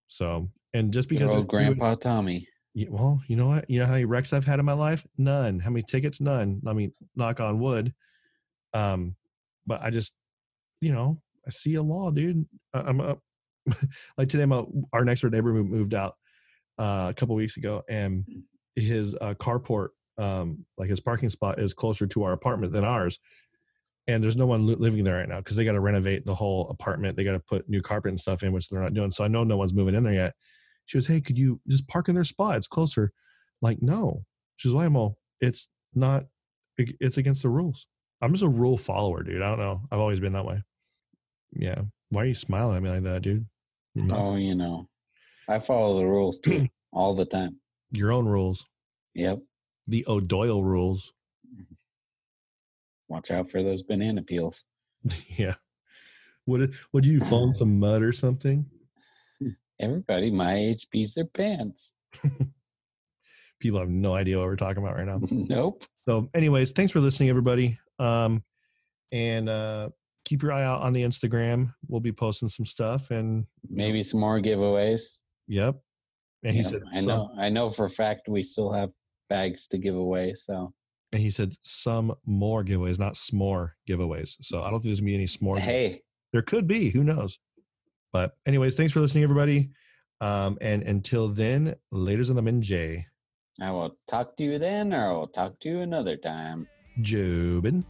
So, 0.08 0.50
and 0.74 0.94
just 0.94 1.10
because 1.10 1.30
old 1.30 1.48
Grandpa 1.48 1.96
Tommy. 1.96 2.48
Yeah, 2.78 2.90
well, 2.92 3.20
you 3.28 3.36
know 3.36 3.48
what? 3.48 3.68
You 3.68 3.80
know 3.80 3.88
how 3.88 3.94
many 3.94 4.06
wrecks 4.06 4.34
I've 4.34 4.46
had 4.46 4.60
in 4.60 4.66
my 4.66 4.74
life? 4.74 5.04
None. 5.18 5.60
How 5.60 5.72
many 5.72 5.82
tickets? 5.82 6.22
None. 6.22 6.62
I 6.68 6.74
mean, 6.74 6.94
knock 7.16 7.40
on 7.40 7.58
wood. 7.58 7.92
Um, 8.72 9.16
but 9.66 9.82
I 9.82 9.90
just, 9.90 10.14
you 10.80 10.92
know, 10.92 11.20
I 11.48 11.50
see 11.50 11.74
a 11.74 11.82
law, 11.82 12.12
dude. 12.12 12.46
I'm 12.76 13.02
up. 13.02 13.20
like 14.20 14.30
today, 14.30 14.46
my 14.46 14.64
our 14.94 15.04
next 15.04 15.22
door 15.22 15.32
neighbor 15.32 15.52
moved, 15.54 15.72
moved 15.72 15.94
out 15.96 16.18
uh, 16.78 17.08
a 17.10 17.16
couple 17.16 17.34
weeks 17.34 17.58
ago, 17.58 17.82
and 17.90 18.24
his 18.76 19.16
uh, 19.22 19.34
carport, 19.34 19.88
um, 20.20 20.64
like 20.78 20.92
his 20.92 21.00
parking 21.00 21.32
spot, 21.32 21.58
is 21.58 21.74
closer 21.74 22.06
to 22.06 22.22
our 22.26 22.34
apartment 22.34 22.74
than 22.74 22.86
ours. 22.86 23.18
And 24.06 24.24
there's 24.24 24.38
no 24.38 24.46
one 24.46 24.68
living 24.68 25.04
there 25.04 25.18
right 25.18 25.28
now 25.28 25.38
because 25.38 25.56
they 25.56 25.66
got 25.66 25.72
to 25.72 25.80
renovate 25.80 26.28
the 26.28 26.36
whole 26.36 26.70
apartment. 26.70 27.18
They 27.18 27.24
got 27.24 27.32
to 27.32 27.40
put 27.40 27.68
new 27.68 27.82
carpet 27.82 28.10
and 28.10 28.20
stuff 28.20 28.44
in, 28.44 28.52
which 28.52 28.70
they're 28.70 28.84
not 28.84 28.94
doing. 28.94 29.10
So 29.10 29.24
I 29.24 29.30
know 29.30 29.44
no 29.44 29.58
one's 29.58 29.74
moving 29.74 29.96
in 29.96 30.04
there 30.04 30.14
yet. 30.14 30.34
She 30.88 30.98
goes, 30.98 31.06
"Hey, 31.06 31.22
could 31.22 31.38
you 31.38 31.62
just 31.68 31.88
park 31.88 32.10
in 32.10 32.16
their 32.16 32.24
spot? 32.24 32.58
It's 32.58 32.68
closer." 32.68 33.14
Like, 33.62 33.82
no. 33.82 34.24
She 34.58 34.68
She's 34.68 34.74
like, 34.74 34.92
"Well, 34.92 35.18
it's 35.40 35.68
not. 35.94 36.26
It's 36.78 37.18
against 37.18 37.44
the 37.44 37.50
rules." 37.50 37.86
I'm 38.22 38.32
just 38.32 38.44
a 38.44 38.50
rule 38.50 38.78
follower, 38.78 39.22
dude. 39.24 39.42
I 39.42 39.50
don't 39.50 39.60
know. 39.60 39.82
I've 39.92 40.00
always 40.00 40.20
been 40.20 40.34
that 40.34 40.46
way. 40.46 40.64
Yeah. 41.54 41.82
Why 42.10 42.24
are 42.24 42.26
you 42.26 42.34
smiling 42.34 42.78
at 42.78 42.84
me 42.84 42.90
like 42.90 43.04
that, 43.04 43.22
dude? 43.22 43.46
No. 43.96 44.16
Oh, 44.16 44.36
you 44.36 44.56
know. 44.56 44.88
I 45.48 45.60
follow 45.60 46.00
the 46.00 46.06
rules 46.06 46.40
too 46.40 46.68
all 46.92 47.14
the 47.14 47.26
time. 47.26 47.58
Your 47.92 48.12
own 48.12 48.26
rules. 48.26 48.66
Yep. 49.16 49.40
The 49.88 50.06
O'Doyle 50.08 50.64
rules. 50.64 51.14
Mm-hmm. 51.54 51.74
Watch 53.08 53.32
out 53.32 53.52
for 53.52 53.64
those 53.64 53.84
banana 53.84 54.22
peels. 54.24 54.66
yeah. 55.28 55.56
Would 56.48 56.62
it, 56.62 56.72
would 56.94 57.06
you 57.06 57.22
in 57.22 57.54
some 57.54 57.80
mud 57.80 58.02
or 58.02 58.12
something? 58.12 58.66
Everybody 59.80 60.32
my 60.32 60.56
age 60.56 60.88
beats 60.92 61.14
their 61.14 61.26
pants. 61.26 61.94
People 63.60 63.80
have 63.80 63.90
no 63.90 64.14
idea 64.14 64.38
what 64.38 64.46
we're 64.46 64.56
talking 64.56 64.84
about 64.84 64.96
right 64.96 65.06
now. 65.08 65.20
nope. 65.32 65.84
So, 66.04 66.30
anyways, 66.36 66.72
thanks 66.74 66.92
for 66.92 67.00
listening, 67.00 67.30
everybody. 67.30 67.78
Um, 67.98 68.44
and 69.12 69.50
uh, 69.50 69.90
keep 70.26 70.44
your 70.44 70.52
eye 70.52 70.64
out 70.64 70.82
on 70.82 70.94
the 70.94 71.02
Instagram. 71.02 71.74
We'll 71.88 72.00
be 72.00 72.12
posting 72.12 72.50
some 72.50 72.66
stuff. 72.66 73.10
And 73.10 73.46
Maybe 73.70 74.04
some 74.04 74.20
more 74.20 74.40
giveaways. 74.40 75.02
yep. 75.48 75.76
And 76.44 76.56
he 76.56 76.62
Yeah, 76.62 76.68
said, 76.70 76.82
I 76.94 77.02
know. 77.02 77.32
I 77.38 77.50
know 77.50 77.70
for 77.70 77.86
a 77.86 77.90
fact 77.90 78.28
we 78.30 78.44
still 78.44 78.72
have 78.72 78.90
bags 79.28 79.68
to 79.70 79.78
give 79.80 79.96
away. 79.96 80.34
So 80.36 80.72
and 81.12 81.22
he 81.22 81.32
said 81.32 81.56
some 81.64 82.14
more 82.26 82.64
giveaways, 82.64 83.00
not 83.00 83.14
s'more 83.16 83.72
giveaways. 83.90 84.36
So 84.42 84.62
I 84.62 84.70
don't 84.70 84.80
think 84.82 84.86
there's 84.86 85.00
gonna 85.00 85.08
be 85.10 85.16
any 85.16 85.26
s'more. 85.26 85.58
hey, 85.58 86.02
There 86.32 86.44
could 86.44 86.68
be. 86.68 86.90
Who 86.92 87.04
knows? 87.04 87.40
But 88.18 88.36
anyways, 88.48 88.74
thanks 88.74 88.92
for 88.92 89.00
listening, 89.00 89.24
everybody. 89.24 89.70
Um, 90.22 90.58
and 90.60 90.82
until 90.82 91.28
then, 91.28 91.76
laters 91.94 92.32
on 92.32 92.36
the 92.36 92.42
Minjay. 92.42 93.06
I 93.62 93.70
will 93.70 93.96
talk 94.08 94.36
to 94.38 94.44
you 94.44 94.58
then, 94.58 94.92
or 94.92 95.12
I 95.12 95.14
will 95.14 95.28
talk 95.28 95.60
to 95.60 95.70
you 95.70 95.82
another 95.82 96.18
time. 96.18 96.68
Jobin. 97.02 97.86